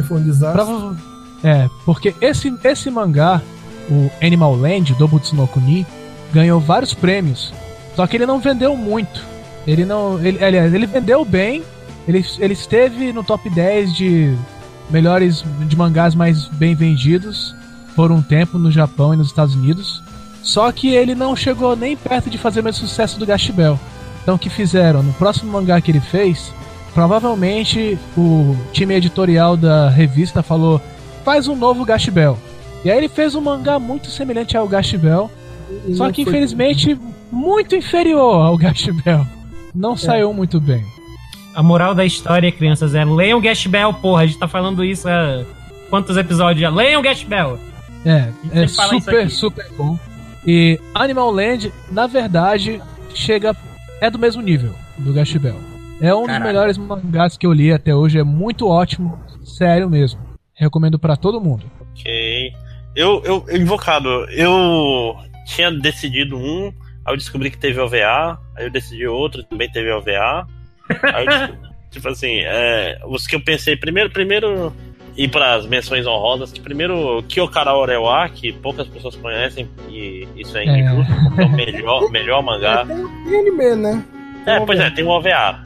foi 0.07 0.17
um 0.17 0.23
desastre. 0.23 0.63
Prova... 0.63 0.97
É, 1.43 1.69
porque 1.85 2.15
esse, 2.21 2.53
esse 2.63 2.89
mangá, 2.89 3.41
o 3.89 4.09
Animal 4.25 4.55
Land, 4.55 4.93
do 4.93 5.07
Butsunokuni, 5.07 5.85
ganhou 6.33 6.59
vários 6.59 6.93
prêmios. 6.93 7.53
Só 7.95 8.07
que 8.07 8.15
ele 8.15 8.25
não 8.25 8.39
vendeu 8.39 8.77
muito. 8.77 9.21
Ele 9.67 9.83
não. 9.83 10.23
Ele, 10.25 10.43
aliás, 10.43 10.73
ele 10.73 10.85
vendeu 10.85 11.25
bem. 11.25 11.63
Ele, 12.07 12.25
ele 12.39 12.53
esteve 12.53 13.11
no 13.11 13.23
top 13.23 13.49
10 13.49 13.93
de 13.93 14.35
melhores 14.89 15.43
de 15.67 15.75
mangás 15.75 16.15
mais 16.15 16.47
bem 16.47 16.75
vendidos 16.75 17.55
por 17.95 18.11
um 18.11 18.21
tempo 18.21 18.57
no 18.57 18.71
Japão 18.71 19.13
e 19.13 19.17
nos 19.17 19.27
Estados 19.27 19.55
Unidos. 19.55 20.01
Só 20.41 20.71
que 20.71 20.93
ele 20.93 21.15
não 21.15 21.35
chegou 21.35 21.75
nem 21.75 21.95
perto 21.95 22.29
de 22.29 22.37
fazer 22.37 22.59
o 22.59 22.63
mesmo 22.63 22.85
sucesso 22.85 23.17
do 23.17 23.25
Gash 23.25 23.49
Bell. 23.49 23.79
Então 24.21 24.35
o 24.35 24.39
que 24.39 24.49
fizeram? 24.49 25.01
No 25.01 25.13
próximo 25.13 25.51
mangá 25.51 25.79
que 25.79 25.91
ele 25.91 25.99
fez, 25.99 26.53
provavelmente 26.93 27.97
o 28.17 28.55
time 28.71 28.95
editorial 28.95 29.55
da 29.55 29.89
revista 29.89 30.43
falou: 30.43 30.81
faz 31.23 31.47
um 31.47 31.55
novo 31.55 31.85
Gash 31.85 32.09
Bell. 32.09 32.37
E 32.83 32.91
aí 32.91 32.97
ele 32.97 33.07
fez 33.07 33.35
um 33.35 33.41
mangá 33.41 33.79
muito 33.79 34.09
semelhante 34.09 34.57
ao 34.57 34.67
Gash 34.67 34.93
Bell, 34.95 35.31
só 35.93 36.11
que 36.11 36.23
infelizmente 36.23 36.99
muito 37.31 37.75
inferior 37.75 38.45
ao 38.45 38.57
Gash 38.57 38.89
Bell. 39.03 39.25
Não 39.73 39.93
é. 39.93 39.97
saiu 39.97 40.33
muito 40.33 40.59
bem. 40.59 40.83
A 41.55 41.63
moral 41.63 41.95
da 41.95 42.03
história, 42.03 42.51
crianças, 42.51 42.95
é 42.95 43.05
leiam 43.05 43.39
Gash 43.39 43.67
Bell, 43.67 43.93
porra. 43.93 44.23
A 44.23 44.25
gente 44.25 44.39
tá 44.39 44.47
falando 44.47 44.83
isso 44.83 45.07
há 45.07 45.43
quantos 45.89 46.17
episódios 46.17 46.61
já? 46.61 46.69
Leiam 46.69 47.01
Gash 47.01 47.23
Bell! 47.23 47.59
É, 48.05 48.31
é 48.63 48.67
super, 48.67 49.29
super 49.29 49.65
bom. 49.77 49.97
E 50.45 50.79
Animal 50.93 51.31
Land, 51.31 51.71
na 51.91 52.07
verdade, 52.07 52.81
chega. 53.13 53.55
É 54.01 54.09
do 54.09 54.19
mesmo 54.19 54.41
nível 54.41 54.73
do 54.97 55.13
Gash 55.13 55.37
Bell. 55.37 55.59
É 56.01 56.13
um 56.13 56.25
Caraca. 56.25 56.39
dos 56.39 56.47
melhores 56.47 56.77
mangás 56.77 57.37
que 57.37 57.45
eu 57.45 57.53
li 57.53 57.71
até 57.71 57.95
hoje. 57.95 58.19
É 58.19 58.23
muito 58.23 58.67
ótimo. 58.67 59.17
Sério 59.43 59.89
mesmo. 59.89 60.19
Recomendo 60.53 60.99
para 60.99 61.15
todo 61.15 61.39
mundo. 61.39 61.65
Ok. 61.91 62.51
Eu, 62.95 63.23
eu, 63.23 63.45
invocado, 63.51 64.07
eu 64.29 65.15
tinha 65.45 65.71
decidido 65.71 66.37
um, 66.37 66.67
aí 67.05 67.13
eu 67.13 67.17
descobri 67.17 67.49
que 67.49 67.57
teve 67.57 67.79
OVA, 67.79 68.39
aí 68.55 68.65
eu 68.65 68.69
decidi 68.69 69.07
outro, 69.07 69.43
também 69.43 69.71
teve 69.71 69.91
OVA. 69.91 70.47
Aí 71.01 71.25
eu, 71.25 71.57
tipo 71.89 72.07
assim, 72.07 72.41
é, 72.41 72.99
os 73.07 73.25
que 73.25 73.35
eu 73.35 73.43
pensei, 73.43 73.75
primeiro, 73.75 74.11
primeiro 74.11 74.71
ir 75.15 75.29
para 75.29 75.55
as 75.55 75.65
menções 75.65 76.05
honrosas, 76.07 76.51
que 76.51 76.59
primeiro 76.59 77.23
Kyokara 77.27 77.73
Orewa, 77.73 78.27
que 78.29 78.51
poucas 78.51 78.87
pessoas 78.87 79.15
conhecem, 79.15 79.69
e 79.89 80.27
isso 80.35 80.57
é 80.57 80.65
injusto, 80.65 81.11
é. 81.11 81.23
porque 81.23 81.41
é 81.41 81.45
o 81.45 81.51
melhor, 81.51 82.09
melhor 82.11 82.43
mangá. 82.43 82.85
É, 82.89 83.29
tem 83.29 83.39
anime, 83.39 83.75
né? 83.75 84.03
Tem 84.45 84.53
é, 84.55 84.59
pois 84.59 84.79
é, 84.79 84.89
tem 84.89 85.03
o 85.03 85.09
OVA. 85.09 85.63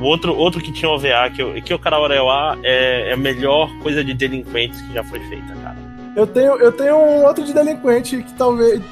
O 0.00 0.04
outro, 0.04 0.34
outro 0.36 0.60
que 0.60 0.72
tinha 0.72 0.90
OVA, 0.90 1.30
que, 1.34 1.42
eu, 1.42 1.54
que 1.62 1.74
o 1.74 1.80
Orewa 2.00 2.58
é, 2.62 3.10
é 3.10 3.12
a 3.12 3.16
melhor 3.16 3.70
coisa 3.78 4.02
de 4.02 4.14
delinquentes 4.14 4.80
que 4.80 4.94
já 4.94 5.04
foi 5.04 5.20
feita, 5.28 5.54
cara. 5.62 5.76
Eu 6.14 6.26
tenho, 6.26 6.56
eu 6.56 6.72
tenho 6.72 6.96
um 6.96 7.24
outro 7.24 7.44
de 7.44 7.54
delinquente 7.54 8.22
que 8.22 8.32
talvez. 8.34 8.82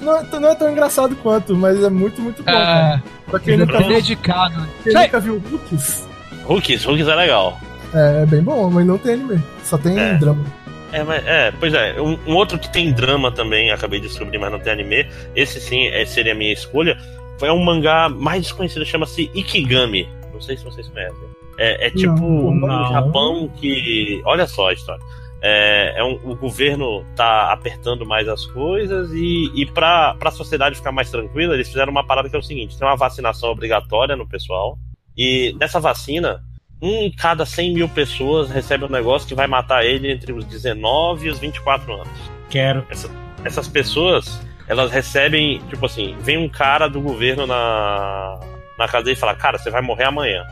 Não, 0.00 0.22
não 0.40 0.48
é 0.48 0.54
tão 0.54 0.70
engraçado 0.70 1.16
quanto, 1.16 1.56
mas 1.56 1.82
é 1.82 1.90
muito, 1.90 2.20
muito 2.20 2.42
bom. 2.42 2.52
Ah, 2.52 3.00
pra 3.28 3.40
quem 3.40 3.56
nunca 3.56 3.78
viu. 3.78 3.88
dedicado. 3.88 4.68
Quem 4.84 4.92
nunca 4.92 5.20
viu 5.20 5.42
Rookies. 5.50 6.06
Rookies, 6.44 6.84
Rookies 6.84 7.08
é 7.08 7.14
legal. 7.14 7.58
É, 7.94 8.22
é 8.22 8.26
bem 8.26 8.42
bom, 8.42 8.70
mas 8.70 8.86
não 8.86 8.98
tem 8.98 9.14
anime. 9.14 9.42
Só 9.62 9.78
tem 9.78 9.98
é. 9.98 10.14
drama. 10.14 10.44
É, 10.92 11.02
mas, 11.02 11.26
é, 11.26 11.52
pois 11.52 11.74
é, 11.74 12.00
um, 12.00 12.18
um, 12.26 12.34
outro 12.34 12.58
que 12.58 12.72
tem 12.72 12.92
drama 12.92 13.30
também, 13.30 13.70
acabei 13.70 14.00
de 14.00 14.08
descobrir, 14.08 14.38
mas 14.38 14.50
não 14.50 14.58
tem 14.58 14.72
anime. 14.72 15.06
Esse 15.34 15.60
sim 15.60 15.86
é, 15.88 16.04
seria 16.04 16.32
a 16.32 16.34
minha 16.34 16.52
escolha. 16.52 16.96
Foi 17.38 17.50
um 17.50 17.62
mangá 17.62 18.08
mais 18.08 18.42
desconhecido, 18.42 18.84
chama-se 18.84 19.30
Ikigami. 19.34 20.08
Não 20.32 20.40
sei 20.40 20.56
se 20.56 20.64
vocês 20.64 20.88
conhecem. 20.88 21.28
É, 21.58 21.86
é 21.86 21.90
tipo 21.90 22.10
não, 22.10 22.84
um 22.84 22.92
Japão 22.92 23.48
que. 23.56 24.22
Olha 24.24 24.46
só 24.46 24.68
a 24.68 24.72
história. 24.72 25.02
É, 25.42 25.94
é 25.98 26.04
um, 26.04 26.14
o 26.24 26.34
governo 26.34 27.04
tá 27.14 27.52
apertando 27.52 28.06
mais 28.06 28.26
as 28.26 28.46
coisas 28.46 29.12
e, 29.12 29.50
e 29.54 29.66
para 29.66 30.16
a 30.18 30.30
sociedade 30.30 30.76
ficar 30.76 30.92
mais 30.92 31.10
tranquila, 31.10 31.54
eles 31.54 31.68
fizeram 31.68 31.92
uma 31.92 32.06
parada 32.06 32.28
que 32.28 32.36
é 32.36 32.38
o 32.38 32.42
seguinte: 32.42 32.76
tem 32.78 32.86
uma 32.86 32.96
vacinação 32.96 33.50
obrigatória 33.50 34.16
no 34.16 34.26
pessoal, 34.26 34.78
e 35.16 35.54
nessa 35.60 35.78
vacina, 35.78 36.42
um 36.80 37.02
em 37.02 37.10
cada 37.10 37.46
100 37.46 37.74
mil 37.74 37.88
pessoas 37.88 38.50
recebe 38.50 38.84
um 38.84 38.88
negócio 38.88 39.26
que 39.26 39.34
vai 39.34 39.46
matar 39.46 39.84
ele 39.84 40.10
entre 40.10 40.32
os 40.32 40.44
19 40.44 41.26
e 41.26 41.30
os 41.30 41.38
24 41.38 41.92
anos. 41.92 42.08
Quero. 42.50 42.86
Essa, 42.90 43.10
essas 43.44 43.68
pessoas, 43.68 44.40
elas 44.68 44.90
recebem, 44.90 45.60
tipo 45.68 45.86
assim, 45.86 46.16
vem 46.20 46.36
um 46.36 46.48
cara 46.48 46.88
do 46.88 47.00
governo 47.00 47.46
na, 47.46 48.38
na 48.78 48.86
casa 48.86 49.04
dele 49.04 49.16
e 49.16 49.20
falar, 49.20 49.36
cara, 49.36 49.58
você 49.58 49.70
vai 49.70 49.82
morrer 49.82 50.04
amanhã. 50.04 50.44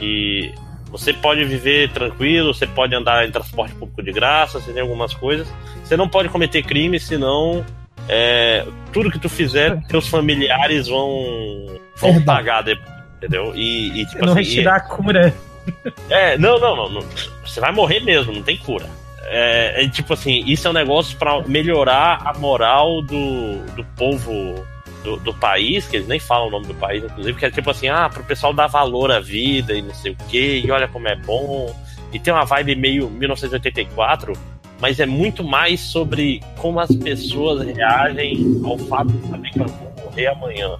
E 0.00 0.52
você 0.90 1.12
pode 1.12 1.44
viver 1.44 1.90
tranquilo, 1.92 2.52
você 2.52 2.66
pode 2.66 2.94
andar 2.94 3.26
em 3.26 3.30
transporte 3.30 3.74
público 3.74 4.02
de 4.02 4.12
graça, 4.12 4.60
você 4.60 4.72
tem 4.72 4.82
algumas 4.82 5.14
coisas. 5.14 5.48
Você 5.84 5.96
não 5.96 6.08
pode 6.08 6.28
cometer 6.28 6.62
crime, 6.62 6.98
senão 7.00 7.64
é, 8.08 8.66
tudo 8.92 9.10
que 9.10 9.18
tu 9.18 9.28
fizer, 9.28 9.80
teus 9.86 10.08
familiares 10.08 10.88
vão, 10.88 11.80
vão 11.96 12.22
pagar 12.22 12.62
depois, 12.62 12.90
entendeu? 13.16 13.52
E, 13.54 14.02
e 14.02 14.06
tipo 14.06 14.26
não 14.26 14.36
assim, 14.36 14.62
dar 14.62 14.76
a 14.76 14.80
cura. 14.80 15.34
É, 16.10 16.36
não, 16.36 16.58
não, 16.58 16.74
não, 16.74 16.88
não, 16.90 17.02
Você 17.44 17.60
vai 17.60 17.72
morrer 17.72 18.00
mesmo, 18.00 18.32
não 18.32 18.42
tem 18.42 18.56
cura. 18.56 18.88
É, 19.24 19.84
é 19.84 19.88
tipo 19.88 20.12
assim, 20.12 20.42
isso 20.46 20.66
é 20.66 20.70
um 20.70 20.74
negócio 20.74 21.16
para 21.16 21.40
melhorar 21.42 22.20
a 22.24 22.34
moral 22.38 23.00
do, 23.02 23.58
do 23.76 23.84
povo 23.96 24.66
do, 25.04 25.16
do, 25.18 25.34
país, 25.34 25.86
que 25.86 25.96
eles 25.96 26.08
nem 26.08 26.18
falam 26.18 26.48
o 26.48 26.50
nome 26.50 26.66
do 26.66 26.74
país, 26.74 27.04
inclusive, 27.04 27.38
que 27.38 27.46
é 27.46 27.50
tipo 27.50 27.70
assim, 27.70 27.88
ah, 27.88 28.08
pro 28.08 28.24
pessoal 28.24 28.52
dar 28.52 28.66
valor 28.66 29.10
à 29.10 29.20
vida 29.20 29.72
e 29.72 29.82
não 29.82 29.94
sei 29.94 30.12
o 30.12 30.16
que, 30.28 30.62
e 30.64 30.70
olha 30.70 30.88
como 30.88 31.08
é 31.08 31.16
bom. 31.16 31.74
E 32.12 32.18
tem 32.18 32.32
uma 32.32 32.44
vibe 32.44 32.74
meio 32.74 33.08
1984, 33.08 34.32
mas 34.80 34.98
é 34.98 35.06
muito 35.06 35.44
mais 35.44 35.80
sobre 35.80 36.42
como 36.56 36.80
as 36.80 36.94
pessoas 36.96 37.64
reagem 37.66 38.60
ao 38.64 38.78
fato 38.78 39.12
de 39.12 39.28
saber 39.28 39.50
que 39.50 39.60
elas 39.60 39.72
vão 39.72 40.04
morrer 40.04 40.26
amanhã. 40.26 40.76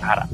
Cara, 0.00 0.28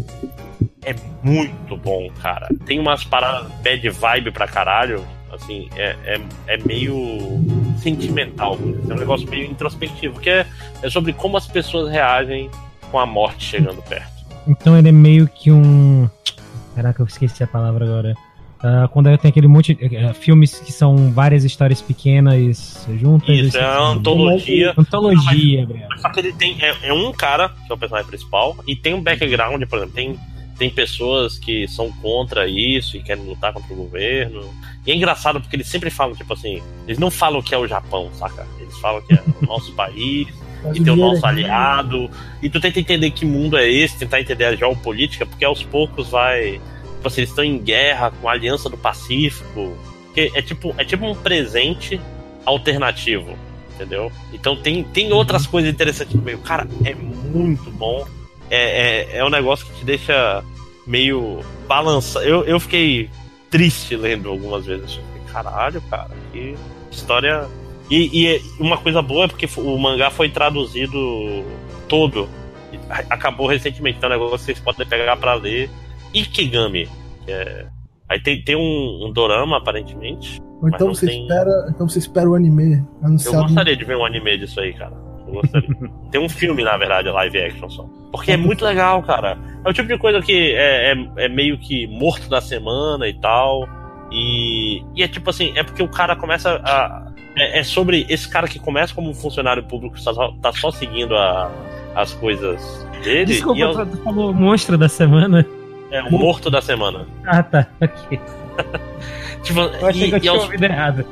é 0.84 0.94
muito 1.22 1.76
bom, 1.76 2.08
cara. 2.22 2.48
Tem 2.66 2.78
umas 2.78 3.04
paradas 3.04 3.50
bad 3.62 3.88
vibe 3.88 4.30
pra 4.30 4.46
caralho. 4.46 5.04
Assim, 5.32 5.68
é, 5.76 5.96
é, 6.04 6.20
é 6.46 6.56
meio 6.58 7.42
sentimental. 7.78 8.56
É 8.88 8.92
um 8.92 8.96
negócio 8.96 9.28
meio 9.28 9.50
introspectivo, 9.50 10.20
que 10.20 10.30
é, 10.30 10.46
é 10.82 10.90
sobre 10.90 11.12
como 11.12 11.36
as 11.36 11.46
pessoas 11.46 11.90
reagem 11.90 12.48
com 12.90 12.98
a 12.98 13.06
morte 13.06 13.44
chegando 13.44 13.82
perto. 13.82 14.12
Então 14.46 14.78
ele 14.78 14.88
é 14.88 14.92
meio 14.92 15.26
que 15.26 15.50
um. 15.50 16.08
Caraca, 16.74 17.02
eu 17.02 17.06
esqueci 17.06 17.42
a 17.42 17.46
palavra 17.46 17.84
agora. 17.84 18.14
Uh, 18.64 18.88
quando 18.88 19.14
tem 19.18 19.28
aquele 19.28 19.46
monte 19.46 19.74
de 19.74 19.84
uh, 19.84 20.14
filmes 20.14 20.58
que 20.58 20.72
são 20.72 21.12
várias 21.12 21.44
histórias 21.44 21.82
pequenas 21.82 22.88
juntas. 22.98 23.28
Isso, 23.28 23.58
é 23.58 23.78
uma 23.78 23.90
antologia. 23.90 24.72
Antologia, 24.76 25.68
mas, 25.90 26.00
só 26.00 26.08
que 26.08 26.20
ele 26.20 26.32
tem. 26.32 26.56
É, 26.62 26.88
é, 26.88 26.92
um 26.92 27.12
cara, 27.12 27.50
que 27.50 27.70
é 27.70 27.74
o 27.74 27.76
personagem 27.76 28.08
principal, 28.08 28.56
e 28.66 28.74
tem 28.74 28.94
um 28.94 29.02
background, 29.02 29.62
por 29.64 29.76
exemplo, 29.76 29.94
tem, 29.94 30.18
tem 30.58 30.70
pessoas 30.70 31.38
que 31.38 31.66
são 31.68 31.90
contra 31.92 32.46
isso 32.46 32.96
e 32.96 33.02
querem 33.02 33.24
lutar 33.24 33.52
contra 33.52 33.72
o 33.72 33.76
governo. 33.76 34.48
E 34.86 34.92
é 34.92 34.94
engraçado 34.94 35.40
porque 35.40 35.56
eles 35.56 35.66
sempre 35.66 35.90
falam, 35.90 36.14
tipo 36.14 36.32
assim, 36.32 36.62
eles 36.86 36.98
não 36.98 37.10
falam 37.10 37.42
que 37.42 37.54
é 37.54 37.58
o 37.58 37.66
Japão, 37.66 38.10
saca? 38.14 38.46
Eles 38.60 38.76
falam 38.78 39.02
que 39.02 39.14
é 39.14 39.22
o 39.42 39.46
nosso 39.46 39.72
país 39.76 40.28
e 40.72 40.82
tem 40.82 40.92
o 40.92 40.96
nosso 40.96 41.26
aliado. 41.26 42.10
E 42.42 42.48
tu 42.48 42.60
tenta 42.60 42.80
entender 42.80 43.10
que 43.10 43.26
mundo 43.26 43.56
é 43.56 43.68
esse, 43.68 43.98
tentar 43.98 44.20
entender 44.20 44.44
a 44.44 44.56
geopolítica, 44.56 45.26
porque 45.26 45.44
aos 45.44 45.62
poucos 45.62 46.08
vai. 46.08 46.60
Tipo 46.96 47.08
assim, 47.08 47.20
eles 47.20 47.30
estão 47.30 47.44
em 47.44 47.58
guerra 47.58 48.10
com 48.10 48.28
a 48.28 48.32
Aliança 48.32 48.68
do 48.70 48.76
Pacífico. 48.76 49.76
Que 50.14 50.30
é 50.34 50.40
tipo, 50.40 50.74
é 50.78 50.84
tipo 50.84 51.04
um 51.04 51.14
presente 51.14 52.00
alternativo, 52.46 53.36
entendeu? 53.74 54.12
Então 54.32 54.56
tem, 54.56 54.84
tem 54.84 55.12
outras 55.12 55.46
coisas 55.46 55.70
interessantes 55.70 56.14
no 56.14 56.22
meio. 56.22 56.38
Cara, 56.38 56.68
é 56.84 56.94
muito 56.94 57.70
bom. 57.72 58.06
É, 58.54 59.16
é, 59.16 59.18
é 59.18 59.24
um 59.24 59.30
negócio 59.30 59.66
que 59.66 59.80
te 59.80 59.84
deixa 59.84 60.44
meio 60.86 61.40
balança. 61.66 62.20
Eu, 62.20 62.44
eu 62.44 62.60
fiquei 62.60 63.10
triste 63.50 63.96
lendo 63.96 64.28
algumas 64.28 64.66
vezes. 64.66 65.00
Caralho, 65.32 65.80
cara, 65.90 66.10
que 66.32 66.54
história. 66.90 67.48
E, 67.90 68.26
e 68.26 68.42
uma 68.60 68.78
coisa 68.78 69.02
boa 69.02 69.24
é 69.24 69.28
porque 69.28 69.48
o 69.56 69.78
mangá 69.78 70.10
foi 70.10 70.28
traduzido 70.28 71.44
todo. 71.88 72.28
Acabou 73.10 73.46
recentemente, 73.46 73.98
então 73.98 74.10
é 74.10 74.16
um 74.16 74.20
negócio 74.20 74.38
que 74.38 74.44
vocês 74.44 74.60
podem 74.60 74.86
pegar 74.86 75.16
para 75.16 75.34
ler. 75.34 75.70
Ikigami, 76.12 76.88
é 77.26 77.66
Aí 78.08 78.20
tem, 78.20 78.42
tem 78.42 78.56
um, 78.56 79.06
um 79.06 79.12
dorama, 79.12 79.56
aparentemente. 79.56 80.40
Ou 80.62 80.68
então 80.68 80.94
você, 80.94 81.06
tem... 81.06 81.22
espera, 81.22 81.66
então 81.68 81.88
você 81.88 81.98
espera 81.98 82.28
o 82.28 82.34
anime 82.34 82.84
anunciado. 83.02 83.38
Eu 83.38 83.42
gostaria 83.42 83.76
de 83.76 83.84
ver 83.84 83.96
um 83.96 84.04
anime 84.04 84.38
disso 84.38 84.60
aí, 84.60 84.72
cara. 84.74 84.94
Eu 85.26 85.34
gostaria. 85.34 85.68
tem 86.10 86.20
um 86.20 86.28
filme, 86.28 86.62
na 86.62 86.76
verdade, 86.76 87.08
live 87.08 87.38
action 87.38 87.68
só. 87.68 87.86
Porque 88.10 88.32
é 88.32 88.36
muito 88.36 88.64
legal, 88.64 89.02
cara. 89.02 89.36
É 89.64 89.68
o 89.68 89.72
tipo 89.72 89.88
de 89.88 89.98
coisa 89.98 90.20
que 90.20 90.52
é, 90.52 90.92
é, 90.92 91.24
é 91.24 91.28
meio 91.28 91.58
que 91.58 91.86
morto 91.86 92.28
da 92.28 92.40
semana 92.40 93.08
e 93.08 93.14
tal. 93.14 93.68
E, 94.12 94.82
e 94.94 95.02
é 95.02 95.08
tipo 95.08 95.30
assim, 95.30 95.52
é 95.56 95.62
porque 95.62 95.82
o 95.82 95.88
cara 95.88 96.14
começa 96.14 96.60
a. 96.64 97.12
É, 97.36 97.58
é 97.58 97.62
sobre 97.64 98.06
esse 98.08 98.28
cara 98.28 98.46
que 98.46 98.60
começa 98.60 98.94
como 98.94 99.12
funcionário 99.12 99.64
público, 99.64 99.96
tá 99.96 100.14
só, 100.14 100.32
tá 100.40 100.52
só 100.52 100.70
seguindo 100.70 101.16
a, 101.16 101.50
as 101.96 102.12
coisas 102.14 102.86
dele. 103.02 103.24
Desculpa, 103.24 103.60
eu... 103.60 103.86
falou 104.04 104.32
monstro 104.32 104.78
da 104.78 104.88
semana. 104.88 105.44
É, 105.90 106.02
o 106.02 106.12
morto 106.12 106.50
da 106.50 106.60
semana. 106.60 107.06
Ah, 107.24 107.42
tá. 107.42 107.66
Ok. 107.80 108.20
Tipo, 109.42 109.60
eu 109.60 109.86
achei 109.86 110.06
e, 110.06 110.08
que 110.08 110.16
eu 110.16 110.20
tinha 110.20 110.32
aos... 110.32 110.44
ouvido 110.44 110.64
errado. 110.64 111.06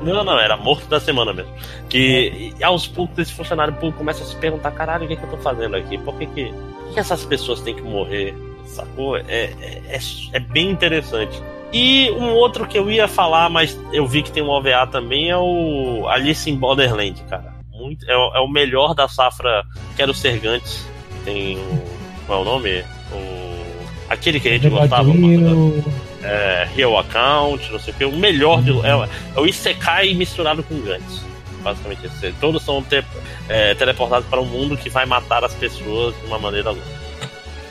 Não, 0.00 0.22
não, 0.24 0.38
era 0.38 0.56
morto 0.56 0.86
da 0.86 1.00
semana 1.00 1.32
mesmo. 1.32 1.52
Que 1.88 2.54
é. 2.60 2.64
aos 2.64 2.86
poucos 2.86 3.18
esse 3.18 3.32
funcionário 3.32 3.74
público 3.74 3.98
começa 3.98 4.22
a 4.22 4.26
se 4.26 4.36
perguntar: 4.36 4.70
caralho, 4.72 5.04
o 5.04 5.08
que, 5.08 5.14
é 5.14 5.16
que 5.16 5.24
eu 5.24 5.30
tô 5.30 5.36
fazendo 5.38 5.76
aqui? 5.76 5.98
Por 5.98 6.14
que, 6.16 6.26
que, 6.26 6.52
por 6.52 6.94
que 6.94 7.00
essas 7.00 7.24
pessoas 7.24 7.60
têm 7.60 7.74
que 7.74 7.82
morrer? 7.82 8.34
Sacou? 8.66 9.16
É, 9.16 9.22
é, 9.28 9.82
é, 9.88 9.98
é, 10.32 10.40
bem 10.40 10.70
interessante. 10.70 11.42
E 11.72 12.10
um 12.12 12.32
outro 12.32 12.66
que 12.66 12.78
eu 12.78 12.90
ia 12.90 13.08
falar, 13.08 13.50
mas 13.50 13.78
eu 13.92 14.06
vi 14.06 14.22
que 14.22 14.32
tem 14.32 14.42
um 14.42 14.48
OVA 14.48 14.86
também, 14.90 15.30
é 15.30 15.36
o 15.36 16.06
Alice 16.08 16.48
in 16.50 16.56
Borderland, 16.56 17.22
cara. 17.28 17.54
Muito, 17.72 18.08
é, 18.08 18.12
é 18.12 18.40
o 18.40 18.48
melhor 18.48 18.94
da 18.94 19.08
safra 19.08 19.64
Quero 19.96 20.14
Ser 20.14 20.38
Gantes. 20.38 20.86
Tem 21.24 21.58
o. 21.58 21.98
Qual 22.26 22.40
é 22.40 22.42
o 22.42 22.44
nome? 22.44 22.84
O 23.12 23.58
Aquele 24.08 24.40
que 24.40 24.48
a 24.48 24.52
gente 24.52 24.68
gostava. 24.70 25.08
É, 26.22 26.68
Real 26.74 26.98
Account, 26.98 27.70
não 27.70 27.78
sei 27.78 27.92
o 27.92 27.96
que. 27.96 28.04
O 28.04 28.16
melhor 28.16 28.62
de, 28.62 28.72
é, 28.80 28.90
é 29.36 29.40
o 29.40 29.46
Isekai 29.46 30.14
misturado 30.14 30.62
com 30.62 30.80
Gantz. 30.80 31.24
Basicamente 31.62 32.06
isso. 32.06 32.34
Todos 32.40 32.62
são 32.62 32.82
te, 32.82 33.04
é, 33.48 33.74
teleportados 33.74 34.26
para 34.28 34.40
um 34.40 34.46
mundo 34.46 34.76
que 34.76 34.90
vai 34.90 35.06
matar 35.06 35.44
as 35.44 35.54
pessoas 35.54 36.14
de 36.20 36.26
uma 36.26 36.38
maneira 36.38 36.70
louca. 36.70 36.86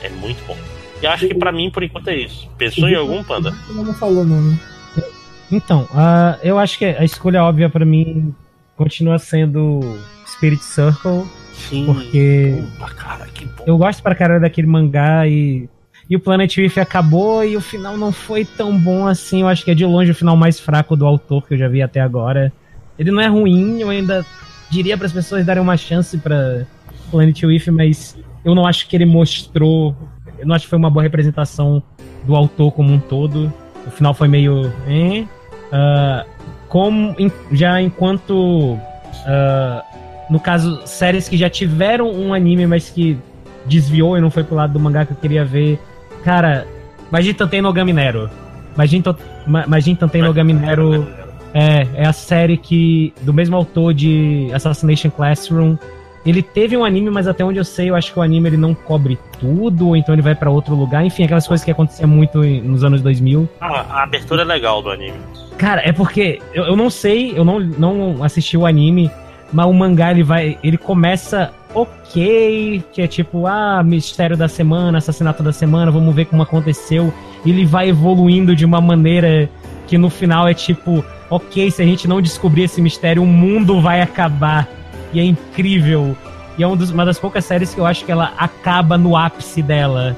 É 0.02 0.08
muito 0.08 0.44
bom. 0.46 0.56
E 1.02 1.06
acho 1.06 1.28
que 1.28 1.34
para 1.34 1.52
mim, 1.52 1.70
por 1.70 1.82
enquanto, 1.82 2.08
é 2.08 2.16
isso. 2.16 2.48
Pensou 2.58 2.88
em 2.88 2.94
algum, 2.94 3.22
Panda? 3.22 3.54
Não 3.70 3.94
falou, 3.94 4.24
não, 4.24 4.40
né? 4.40 4.58
Então, 5.50 5.82
uh, 5.92 6.38
eu 6.42 6.58
acho 6.58 6.76
que 6.78 6.84
a 6.84 7.04
escolha 7.04 7.42
óbvia 7.42 7.70
para 7.70 7.84
mim 7.84 8.34
continua 8.76 9.18
sendo 9.18 9.98
Spirit 10.26 10.62
Circle. 10.62 11.24
Sim. 11.52 11.86
Porque. 11.86 12.62
Opa, 12.76 12.90
cara, 12.90 13.28
eu 13.66 13.76
gosto 13.78 14.02
pra 14.02 14.14
caralho 14.14 14.40
daquele 14.40 14.66
mangá 14.66 15.26
e 15.26 15.68
e 16.08 16.16
o 16.16 16.20
Planet 16.20 16.56
Rift 16.56 16.80
acabou 16.80 17.44
e 17.44 17.56
o 17.56 17.60
final 17.60 17.96
não 17.96 18.10
foi 18.10 18.44
tão 18.44 18.78
bom 18.78 19.06
assim. 19.06 19.42
Eu 19.42 19.48
acho 19.48 19.64
que 19.64 19.70
é 19.70 19.74
de 19.74 19.84
longe 19.84 20.10
o 20.10 20.14
final 20.14 20.36
mais 20.36 20.58
fraco 20.58 20.96
do 20.96 21.06
autor 21.06 21.46
que 21.46 21.54
eu 21.54 21.58
já 21.58 21.68
vi 21.68 21.82
até 21.82 22.00
agora. 22.00 22.52
Ele 22.98 23.10
não 23.10 23.20
é 23.20 23.26
ruim, 23.26 23.80
eu 23.80 23.90
ainda 23.90 24.24
diria 24.70 24.96
para 24.96 25.06
as 25.06 25.12
pessoas 25.12 25.44
darem 25.44 25.62
uma 25.62 25.76
chance 25.76 26.16
para 26.16 26.66
Planet 27.10 27.42
Rift, 27.42 27.70
mas 27.70 28.16
eu 28.44 28.54
não 28.54 28.66
acho 28.66 28.88
que 28.88 28.96
ele 28.96 29.04
mostrou. 29.04 29.94
Eu 30.38 30.46
não 30.46 30.54
acho 30.54 30.64
que 30.64 30.70
foi 30.70 30.78
uma 30.78 30.90
boa 30.90 31.02
representação 31.02 31.82
do 32.24 32.34
autor 32.34 32.72
como 32.72 32.92
um 32.92 32.98
todo. 32.98 33.52
O 33.86 33.90
final 33.90 34.14
foi 34.14 34.28
meio. 34.28 34.68
Uh, 34.68 36.24
como 36.68 37.14
já 37.52 37.80
enquanto. 37.80 38.74
Uh, 38.74 39.88
no 40.30 40.40
caso, 40.40 40.80
séries 40.86 41.28
que 41.28 41.36
já 41.36 41.48
tiveram 41.48 42.10
um 42.10 42.34
anime, 42.34 42.66
mas 42.66 42.90
que 42.90 43.18
desviou 43.64 44.16
e 44.16 44.20
não 44.20 44.30
foi 44.30 44.44
pro 44.44 44.54
lado 44.54 44.72
do 44.72 44.80
mangá 44.80 45.04
que 45.04 45.12
eu 45.12 45.16
queria 45.16 45.44
ver. 45.44 45.78
Cara, 46.24 46.66
Majin 47.10 47.34
Tantei 47.34 47.60
no 47.60 47.72
Gaminero. 47.72 48.30
Majin, 48.76 49.02
to... 49.02 49.16
Majin 49.46 49.94
Tantei 49.94 50.22
no 50.22 50.32
Gaminero 50.32 51.06
é, 51.54 51.86
é 51.94 52.06
a 52.06 52.12
série 52.12 52.56
que. 52.56 53.12
do 53.22 53.32
mesmo 53.32 53.56
autor 53.56 53.94
de 53.94 54.50
Assassination 54.52 55.10
Classroom. 55.10 55.76
Ele 56.26 56.42
teve 56.42 56.76
um 56.76 56.84
anime, 56.84 57.08
mas 57.08 57.26
até 57.26 57.42
onde 57.44 57.58
eu 57.58 57.64
sei, 57.64 57.88
eu 57.88 57.94
acho 57.94 58.12
que 58.12 58.18
o 58.18 58.22
anime 58.22 58.50
ele 58.50 58.56
não 58.56 58.74
cobre 58.74 59.18
tudo, 59.40 59.88
ou 59.88 59.96
então 59.96 60.14
ele 60.14 60.20
vai 60.20 60.34
para 60.34 60.50
outro 60.50 60.74
lugar. 60.74 61.04
Enfim, 61.04 61.24
aquelas 61.24 61.46
coisas 61.46 61.64
que 61.64 61.70
acontecia 61.70 62.06
muito 62.06 62.42
nos 62.42 62.84
anos 62.84 63.00
2000. 63.00 63.48
Ah, 63.60 63.86
a 63.88 64.02
abertura 64.02 64.42
é 64.42 64.44
legal 64.44 64.82
do 64.82 64.90
anime. 64.90 65.16
Cara, 65.56 65.80
é 65.84 65.92
porque 65.92 66.40
eu, 66.52 66.64
eu 66.64 66.76
não 66.76 66.90
sei, 66.90 67.32
eu 67.36 67.44
não, 67.44 67.60
não 67.60 68.22
assisti 68.22 68.56
o 68.56 68.66
anime, 68.66 69.10
mas 69.52 69.66
o 69.66 69.72
mangá 69.72 70.10
ele 70.10 70.22
vai. 70.22 70.58
Ele 70.62 70.76
começa 70.76 71.50
ok, 71.82 72.82
que 72.92 73.02
é 73.02 73.06
tipo, 73.06 73.46
ah, 73.46 73.82
mistério 73.82 74.36
da 74.36 74.48
semana, 74.48 74.98
assassinato 74.98 75.42
da 75.42 75.52
semana, 75.52 75.90
vamos 75.90 76.14
ver 76.14 76.26
como 76.26 76.42
aconteceu. 76.42 77.12
Ele 77.44 77.64
vai 77.64 77.88
evoluindo 77.88 78.54
de 78.54 78.64
uma 78.64 78.80
maneira 78.80 79.48
que 79.86 79.96
no 79.96 80.10
final 80.10 80.46
é 80.46 80.54
tipo, 80.54 81.04
ok, 81.30 81.70
se 81.70 81.82
a 81.82 81.84
gente 81.84 82.06
não 82.06 82.20
descobrir 82.20 82.64
esse 82.64 82.80
mistério, 82.80 83.22
o 83.22 83.26
mundo 83.26 83.80
vai 83.80 84.00
acabar. 84.00 84.68
E 85.12 85.20
é 85.20 85.24
incrível. 85.24 86.16
E 86.58 86.62
é 86.62 86.66
um 86.66 86.74
uma 86.74 87.04
das 87.04 87.18
poucas 87.18 87.44
séries 87.44 87.72
que 87.72 87.80
eu 87.80 87.86
acho 87.86 88.04
que 88.04 88.12
ela 88.12 88.32
acaba 88.36 88.98
no 88.98 89.16
ápice 89.16 89.62
dela. 89.62 90.16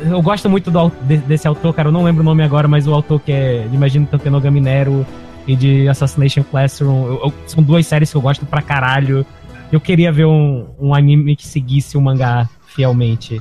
Eu 0.00 0.20
gosto 0.20 0.48
muito 0.48 0.70
do, 0.70 0.90
desse 1.26 1.46
autor, 1.46 1.72
cara. 1.72 1.88
Eu 1.88 1.92
não 1.92 2.02
lembro 2.02 2.22
o 2.22 2.24
nome 2.24 2.42
agora, 2.42 2.66
mas 2.66 2.86
o 2.86 2.94
autor 2.94 3.20
que 3.20 3.32
é 3.32 3.66
Imagino 3.72 4.06
Tantenogami 4.06 4.60
Nero 4.60 5.06
e 5.46 5.54
de 5.54 5.88
Assassination 5.88 6.42
Classroom. 6.42 7.06
Eu, 7.06 7.20
eu, 7.24 7.34
são 7.46 7.62
duas 7.62 7.86
séries 7.86 8.10
que 8.10 8.16
eu 8.16 8.20
gosto 8.20 8.44
pra 8.44 8.60
caralho. 8.60 9.24
Eu 9.72 9.80
queria 9.80 10.10
ver 10.10 10.26
um, 10.26 10.74
um 10.78 10.94
anime 10.94 11.36
que 11.36 11.46
seguisse 11.46 11.96
o 11.96 12.00
mangá 12.00 12.48
fielmente. 12.66 13.40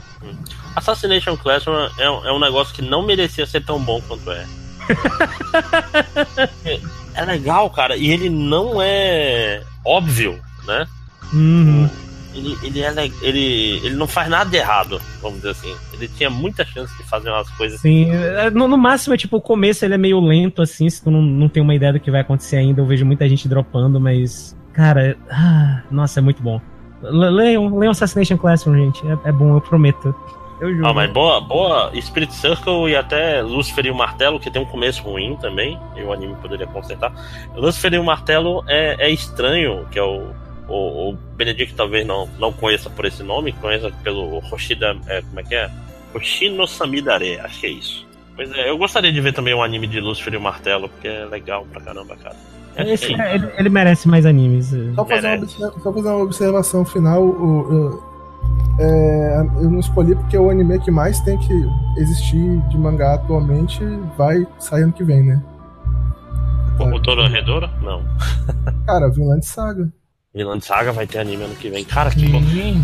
Assassination 0.75 1.35
Classroom 1.37 1.87
é, 1.97 2.03
é 2.03 2.31
um 2.31 2.39
negócio 2.39 2.73
que 2.73 2.81
não 2.81 3.05
merecia 3.05 3.45
ser 3.45 3.63
tão 3.63 3.79
bom 3.79 4.01
quanto 4.07 4.31
é. 4.31 4.45
é. 7.15 7.25
legal, 7.25 7.69
cara, 7.69 7.95
e 7.95 8.09
ele 8.09 8.29
não 8.29 8.81
é 8.81 9.61
óbvio, 9.85 10.39
né? 10.65 10.87
Uhum. 11.33 11.89
Ele, 12.33 12.57
ele, 12.63 12.81
é, 12.81 13.11
ele, 13.21 13.81
ele 13.83 13.95
não 13.95 14.07
faz 14.07 14.29
nada 14.29 14.49
de 14.49 14.57
errado, 14.57 15.01
vamos 15.21 15.37
dizer 15.37 15.49
assim. 15.49 15.75
Ele 15.93 16.07
tinha 16.07 16.29
muita 16.29 16.63
chance 16.63 16.95
de 16.95 17.03
fazer 17.03 17.29
umas 17.29 17.49
coisas. 17.51 17.81
Sim, 17.81 18.11
é, 18.11 18.49
no, 18.51 18.67
no 18.67 18.77
máximo, 18.77 19.15
é 19.15 19.17
tipo, 19.17 19.37
o 19.37 19.41
começo 19.41 19.83
ele 19.83 19.95
é 19.95 19.97
meio 19.97 20.19
lento, 20.19 20.61
assim, 20.61 20.87
se 20.89 21.03
tu 21.03 21.09
não, 21.09 21.21
não 21.21 21.49
tem 21.49 21.61
uma 21.61 21.73
ideia 21.73 21.93
do 21.93 21.99
que 21.99 22.11
vai 22.11 22.21
acontecer 22.21 22.57
ainda. 22.57 22.81
Eu 22.81 22.85
vejo 22.85 23.05
muita 23.05 23.27
gente 23.27 23.47
dropando, 23.47 23.99
mas 23.99 24.55
Cara, 24.79 25.17
ah, 25.29 25.81
nossa, 25.91 26.21
é 26.21 26.23
muito 26.23 26.41
bom. 26.41 26.61
Leiam, 27.01 27.77
leiam 27.77 27.91
Assassination 27.91 28.37
Classroom, 28.37 28.77
gente. 28.77 29.05
É, 29.05 29.27
é, 29.27 29.31
bom, 29.33 29.53
eu 29.53 29.59
prometo. 29.59 30.15
Eu 30.61 30.73
juro. 30.73 30.87
Ah, 30.87 30.93
mas 30.93 31.11
boa, 31.11 31.41
boa 31.41 31.91
Spirit 31.99 32.33
Circle 32.33 32.89
e 32.89 32.95
até 32.95 33.41
Lucifer 33.41 33.85
e 33.87 33.91
o 33.91 33.95
Martelo, 33.95 34.39
que 34.39 34.49
tem 34.49 34.61
um 34.61 34.65
começo 34.65 35.03
ruim 35.03 35.35
também, 35.35 35.77
e 35.97 36.01
o 36.01 36.13
anime 36.13 36.33
poderia 36.35 36.65
consertar. 36.65 37.11
Lucifer 37.57 37.93
e 37.93 37.99
o 37.99 38.05
Martelo 38.05 38.63
é, 38.69 38.95
é 39.05 39.09
estranho, 39.09 39.85
que 39.91 39.99
é 39.99 40.01
o, 40.01 40.31
o, 40.69 41.09
o 41.09 41.13
Benedict 41.35 41.75
talvez 41.75 42.07
não, 42.07 42.29
não 42.39 42.53
conheça 42.53 42.89
por 42.89 43.03
esse 43.03 43.21
nome, 43.21 43.51
conheça 43.51 43.91
pelo 44.01 44.37
Hoshida. 44.49 44.95
É, 45.07 45.21
como 45.23 45.41
é 45.41 45.43
que 45.43 45.55
é? 45.55 45.69
Hoshino 46.15 46.65
Samidare, 46.65 47.37
acho 47.41 47.59
que 47.59 47.67
é 47.67 47.71
isso. 47.71 48.07
Pois 48.33 48.49
é, 48.53 48.69
eu 48.69 48.77
gostaria 48.77 49.11
de 49.11 49.19
ver 49.19 49.33
também 49.33 49.53
um 49.53 49.61
anime 49.61 49.87
de 49.87 49.99
Lucifer 49.99 50.33
e 50.33 50.37
o 50.37 50.41
Martelo, 50.41 50.87
porque 50.87 51.09
é 51.09 51.25
legal 51.25 51.67
pra 51.69 51.81
caramba, 51.81 52.15
cara. 52.15 52.37
Esse, 52.87 53.13
ele, 53.13 53.51
ele, 53.57 53.69
merece 53.69 54.07
mais 54.07 54.25
animes. 54.25 54.73
Só 54.95 55.05
fazer, 55.05 55.37
uma, 55.37 55.47
só 55.47 55.93
fazer 55.93 56.09
uma 56.09 56.23
observação 56.23 56.85
final. 56.85 57.23
O, 57.23 57.61
o, 57.61 58.09
é, 58.79 59.39
eu 59.57 59.69
não 59.69 59.79
escolhi 59.79 60.15
porque 60.15 60.37
o 60.37 60.49
anime 60.49 60.79
que 60.79 60.91
mais 60.91 61.19
tem 61.21 61.37
que 61.37 61.53
existir 61.97 62.61
de 62.69 62.77
mangá 62.77 63.15
atualmente 63.15 63.83
vai 64.17 64.47
sair 64.57 64.83
ano 64.83 64.93
que 64.93 65.03
vem, 65.03 65.23
né? 65.23 65.43
O 66.79 66.99
Tororedora? 67.01 67.69
Não. 67.81 68.01
Cara, 68.87 69.09
Vinland 69.09 69.45
Saga. 69.45 69.91
Vinland 70.33 70.63
Saga 70.63 70.93
vai 70.93 71.05
ter 71.05 71.19
anime 71.19 71.43
ano 71.43 71.55
que 71.55 71.69
vem. 71.69 71.83
Cara, 71.83 72.09
que 72.09 72.25
bom. 72.29 72.41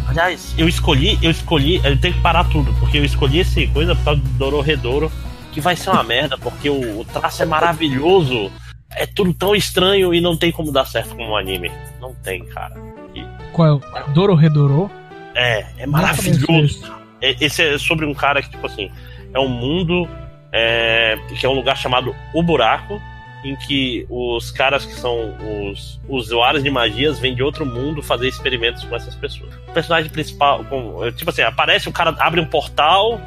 Aliás, 0.08 0.54
eu 0.58 0.68
escolhi, 0.68 1.18
eu 1.22 1.32
escolhi, 1.32 1.80
eu 1.84 2.00
tenho 2.00 2.14
que 2.14 2.22
parar 2.22 2.44
tudo, 2.50 2.74
porque 2.80 2.98
eu 2.98 3.06
escolhi 3.06 3.40
esse 3.40 3.68
coisa 3.68 3.96
por 3.96 4.04
causa 4.04 4.22
do 4.22 4.30
Dororedoro, 4.32 5.10
que 5.54 5.62
vai 5.62 5.78
ser 5.78 5.92
uma 5.92 6.04
merda, 6.04 6.38
porque 6.38 6.70
o, 6.70 7.00
o 7.00 7.06
traço 7.06 7.42
é 7.42 7.46
maravilhoso 7.46 8.52
é 8.96 9.06
tudo 9.06 9.34
tão 9.34 9.56
estranho 9.56 10.14
e 10.14 10.22
não 10.22 10.36
tem 10.36 10.52
como 10.52 10.72
dar 10.72 10.86
certo 10.86 11.16
como 11.16 11.30
um 11.30 11.38
anime. 11.38 11.72
Não 12.00 12.14
tem, 12.16 12.46
cara. 12.46 12.76
E... 13.14 13.26
Qual 13.52 13.68
é 13.68 13.72
o 13.72 14.12
Dororedoro? 14.14 14.90
É, 15.34 15.66
é 15.78 15.86
maravilhoso. 15.86 16.92
É, 17.22 17.36
esse 17.40 17.64
é 17.64 17.78
sobre 17.78 18.06
um 18.06 18.14
cara 18.14 18.42
que, 18.42 18.50
tipo 18.50 18.66
assim, 18.66 18.92
é 19.34 19.40
um 19.40 19.50
mundo 19.50 20.08
é, 20.52 21.18
que 21.28 21.46
é 21.46 21.50
um 21.50 21.54
lugar 21.54 21.76
chamado 21.78 22.16
O 22.34 22.42
Buraco, 22.42 23.02
em 23.44 23.56
que 23.56 24.08
os 24.10 24.50
caras 24.52 24.86
que 24.86 24.94
são 24.94 25.36
os 25.70 26.00
usuários 26.08 26.64
de 26.64 26.70
magias 26.72 27.20
vêm 27.20 27.36
de 27.36 27.44
outro 27.44 27.66
mundo 27.66 28.02
fazer 28.02 28.28
experimentos 28.28 28.84
com 28.86 28.96
essas 28.96 29.14
pessoas. 29.16 29.54
O 29.68 29.74
personagem 29.74 30.10
principal, 30.10 30.64
com, 30.66 31.12
tipo 31.12 31.30
assim, 31.30 31.42
aparece, 31.42 31.90
o 31.90 31.92
cara 31.92 32.16
abre 32.20 32.40
um 32.40 32.46
portal, 32.46 33.22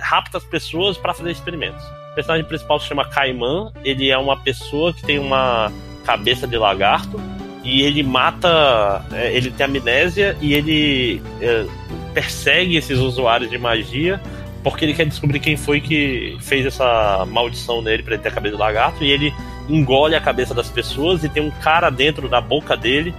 rapta 0.00 0.38
as 0.38 0.44
pessoas 0.44 0.96
para 0.96 1.14
fazer 1.14 1.30
experimentos. 1.30 1.84
O 2.12 2.14
personagem 2.14 2.46
principal 2.46 2.80
se 2.80 2.86
chama 2.86 3.04
Caiman. 3.04 3.70
Ele 3.84 4.10
é 4.10 4.18
uma 4.18 4.36
pessoa 4.36 4.92
que 4.92 5.02
tem 5.02 5.18
uma 5.18 5.72
cabeça 6.04 6.46
de 6.46 6.56
lagarto 6.56 7.20
e 7.62 7.82
ele 7.82 8.02
mata. 8.02 9.04
é, 9.12 9.34
ele 9.34 9.50
tem 9.50 9.66
amnésia 9.66 10.36
e 10.40 10.54
ele 10.54 11.22
é, 11.40 11.66
persegue 12.14 12.76
esses 12.76 12.98
usuários 12.98 13.50
de 13.50 13.58
magia 13.58 14.20
porque 14.62 14.84
ele 14.84 14.94
quer 14.94 15.06
descobrir 15.06 15.38
quem 15.38 15.56
foi 15.56 15.80
que 15.80 16.36
fez 16.40 16.66
essa 16.66 17.24
maldição 17.26 17.80
nele 17.80 18.02
pra 18.02 18.14
ele 18.14 18.22
ter 18.22 18.28
a 18.28 18.32
cabeça 18.32 18.56
de 18.56 18.60
lagarto 18.60 19.04
e 19.04 19.10
ele 19.10 19.32
engole 19.68 20.14
a 20.14 20.20
cabeça 20.20 20.54
das 20.54 20.68
pessoas 20.68 21.22
e 21.22 21.28
tem 21.28 21.42
um 21.42 21.50
cara 21.50 21.90
dentro 21.90 22.28
da 22.28 22.40
boca 22.40 22.76
dele 22.76 23.14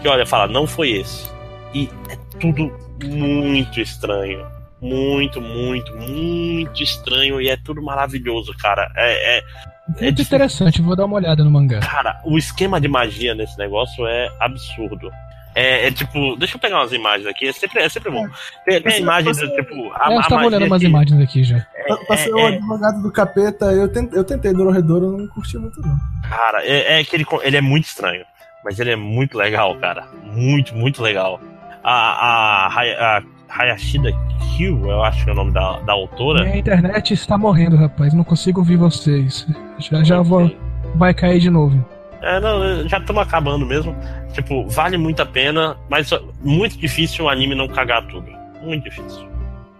que 0.00 0.08
olha 0.08 0.24
fala 0.24 0.46
não 0.46 0.66
foi 0.66 0.92
esse 0.92 1.28
e 1.74 1.90
é 2.08 2.16
tudo 2.38 2.72
muito 3.04 3.80
estranho 3.80 4.46
muito 4.80 5.40
muito 5.40 5.96
muito 5.96 6.82
estranho 6.82 7.40
e 7.40 7.48
é 7.48 7.56
tudo 7.56 7.82
maravilhoso 7.82 8.52
cara 8.56 8.90
é, 8.96 9.38
é, 9.38 9.42
Muito 9.88 10.00
difícil. 10.16 10.24
interessante, 10.36 10.82
vou 10.82 10.94
dar 10.94 11.06
uma 11.06 11.16
olhada 11.16 11.42
no 11.42 11.50
mangá. 11.50 11.80
Cara, 11.80 12.20
o 12.24 12.36
esquema 12.38 12.80
de 12.80 12.88
magia 12.88 13.34
nesse 13.34 13.56
negócio 13.58 14.06
é 14.06 14.28
absurdo. 14.38 15.10
É, 15.54 15.88
é 15.88 15.90
tipo, 15.90 16.36
deixa 16.36 16.56
eu 16.56 16.60
pegar 16.60 16.76
umas 16.76 16.92
imagens 16.92 17.26
aqui, 17.26 17.48
é 17.48 17.52
sempre, 17.52 17.82
é 17.82 17.88
sempre 17.88 18.10
bom. 18.12 18.28
Tem, 18.64 18.80
tem 18.80 19.02
a 19.08 19.20
Você- 19.22 19.24
você- 19.34 19.46
do 19.46 19.54
tipo. 19.54 19.74
A, 19.94 20.10
É, 20.10 20.14
eu 20.14 20.18
a 20.18 20.20
estava 20.20 20.34
magia 20.42 20.46
olhando 20.48 20.66
umas 20.66 20.82
imagens 20.82 21.20
aqui 21.20 21.42
já. 21.42 21.56
é- 21.74 21.96
Pra 22.06 22.16
ser 22.18 22.32
o 22.32 22.38
é- 22.38 22.42
é- 22.42 22.46
advogado 22.56 23.02
do 23.02 23.10
capeta, 23.10 23.64
eu 23.72 23.88
tentei, 23.92 24.18
eu 24.18 24.24
tentei 24.24 24.52
Dororedoro, 24.52 25.06
eu 25.06 25.18
não 25.18 25.26
curti 25.28 25.56
muito, 25.58 25.80
não. 25.80 25.96
Cara, 26.28 26.62
é, 26.64 27.00
é 27.00 27.04
que 27.04 27.16
ele, 27.16 27.24
ele 27.42 27.56
é 27.56 27.60
muito 27.62 27.86
estranho. 27.86 28.24
Mas 28.64 28.78
ele 28.78 28.90
é 28.90 28.96
muito 28.96 29.36
legal, 29.38 29.74
cara. 29.78 30.06
Muito, 30.22 30.74
muito 30.76 31.02
legal. 31.02 31.40
A, 31.82 32.66
a, 32.66 32.78
Hay- 32.78 32.94
a 32.94 33.22
Hayashida 33.48 34.10
Kyu, 34.56 34.90
eu 34.90 35.02
acho 35.02 35.24
que 35.24 35.30
é 35.30 35.32
o 35.32 35.36
nome 35.36 35.52
da, 35.52 35.78
da 35.80 35.92
autora. 35.92 36.44
Minha 36.44 36.58
internet 36.58 37.14
está 37.14 37.36
morrendo, 37.38 37.76
rapaz. 37.76 38.12
Não 38.14 38.24
consigo 38.24 38.60
ouvir 38.60 38.76
vocês. 38.76 39.46
Já 39.78 40.02
já 40.04 40.20
vou, 40.22 40.50
vai 40.94 41.14
cair 41.14 41.40
de 41.40 41.50
novo. 41.50 41.84
É, 42.20 42.40
não, 42.40 42.88
já 42.88 42.98
estamos 42.98 43.22
acabando 43.22 43.64
mesmo. 43.64 43.94
Tipo, 44.32 44.66
vale 44.68 44.96
muito 44.98 45.22
a 45.22 45.26
pena, 45.26 45.76
mas 45.88 46.10
muito 46.42 46.76
difícil 46.78 47.24
o 47.26 47.28
anime 47.28 47.54
não 47.54 47.68
cagar 47.68 48.06
tudo. 48.08 48.26
Muito 48.62 48.84
difícil. 48.84 49.26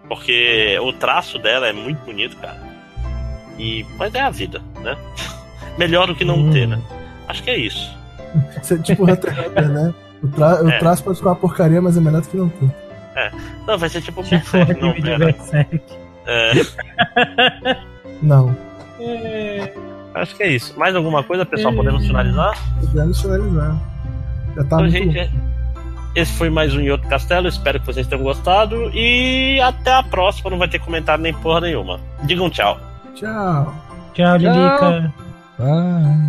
Porque 0.07 0.77
o 0.81 0.91
traço 0.93 1.37
dela 1.37 1.67
é 1.67 1.73
muito 1.73 2.03
bonito, 2.05 2.35
cara. 2.37 2.57
E, 3.57 3.85
mas 3.97 4.15
é 4.15 4.21
a 4.21 4.29
vida, 4.29 4.61
né? 4.81 4.95
Melhor 5.77 6.07
do 6.07 6.15
que 6.15 6.25
não 6.25 6.37
Hum. 6.39 6.49
ter, 6.51 6.67
né? 6.67 6.79
Acho 7.27 7.43
que 7.43 7.49
é 7.51 7.57
isso. 7.57 7.95
Você 8.61 8.75
é 8.75 8.77
tipo 8.79 9.03
Hunter 9.03 9.31
Hunter, 9.47 9.69
né? 9.69 9.93
O, 10.23 10.27
tra 10.27 10.63
o 10.63 10.69
É. 10.69 10.77
traço 10.79 11.03
pode 11.03 11.17
ficar 11.17 11.29
uma 11.31 11.35
porcaria, 11.35 11.81
mas 11.81 11.95
é 11.97 12.01
melhor 12.01 12.21
do 12.21 12.27
que 12.27 12.37
não 12.37 12.49
ter. 12.49 12.69
Não, 13.67 13.77
vai 13.77 13.89
ser 13.89 14.01
tipo 14.01 14.21
um 14.21 14.23
Tipo, 14.23 14.51
Berserk, 14.51 14.81
não, 14.81 14.93
de 14.93 15.01
pera. 15.01 15.17
Berserk. 15.25 15.81
É, 16.25 16.51
Não. 18.21 18.55
acho 20.15 20.35
que 20.35 20.43
é 20.43 20.47
isso. 20.49 20.77
Mais 20.79 20.95
alguma 20.95 21.23
coisa, 21.23 21.45
pessoal? 21.45 21.73
É. 21.73 21.77
Podemos 21.77 22.05
finalizar? 22.05 22.53
Podemos 22.79 23.21
finalizar. 23.21 23.75
Já 24.55 24.55
tá 24.55 24.61
Então, 24.63 24.79
muito 24.79 24.91
gente, 24.91 25.13
bom. 25.13 25.19
é- 25.19 25.29
esse 26.15 26.33
foi 26.33 26.49
mais 26.49 26.73
um 26.73 26.81
Yoto 26.81 27.07
Castelo. 27.07 27.47
Espero 27.47 27.79
que 27.79 27.85
vocês 27.85 28.07
tenham 28.07 28.23
gostado. 28.23 28.89
E 28.93 29.59
até 29.61 29.93
a 29.93 30.01
próxima. 30.03 30.49
Não 30.49 30.57
vai 30.57 30.67
ter 30.67 30.79
comentário 30.79 31.21
nem 31.21 31.33
porra 31.33 31.61
nenhuma. 31.61 31.99
Digam 32.23 32.49
tchau. 32.49 32.79
Tchau. 33.15 33.73
Tchau, 34.13 34.37
Lilica. 34.37 35.13
Vai. 35.57 36.19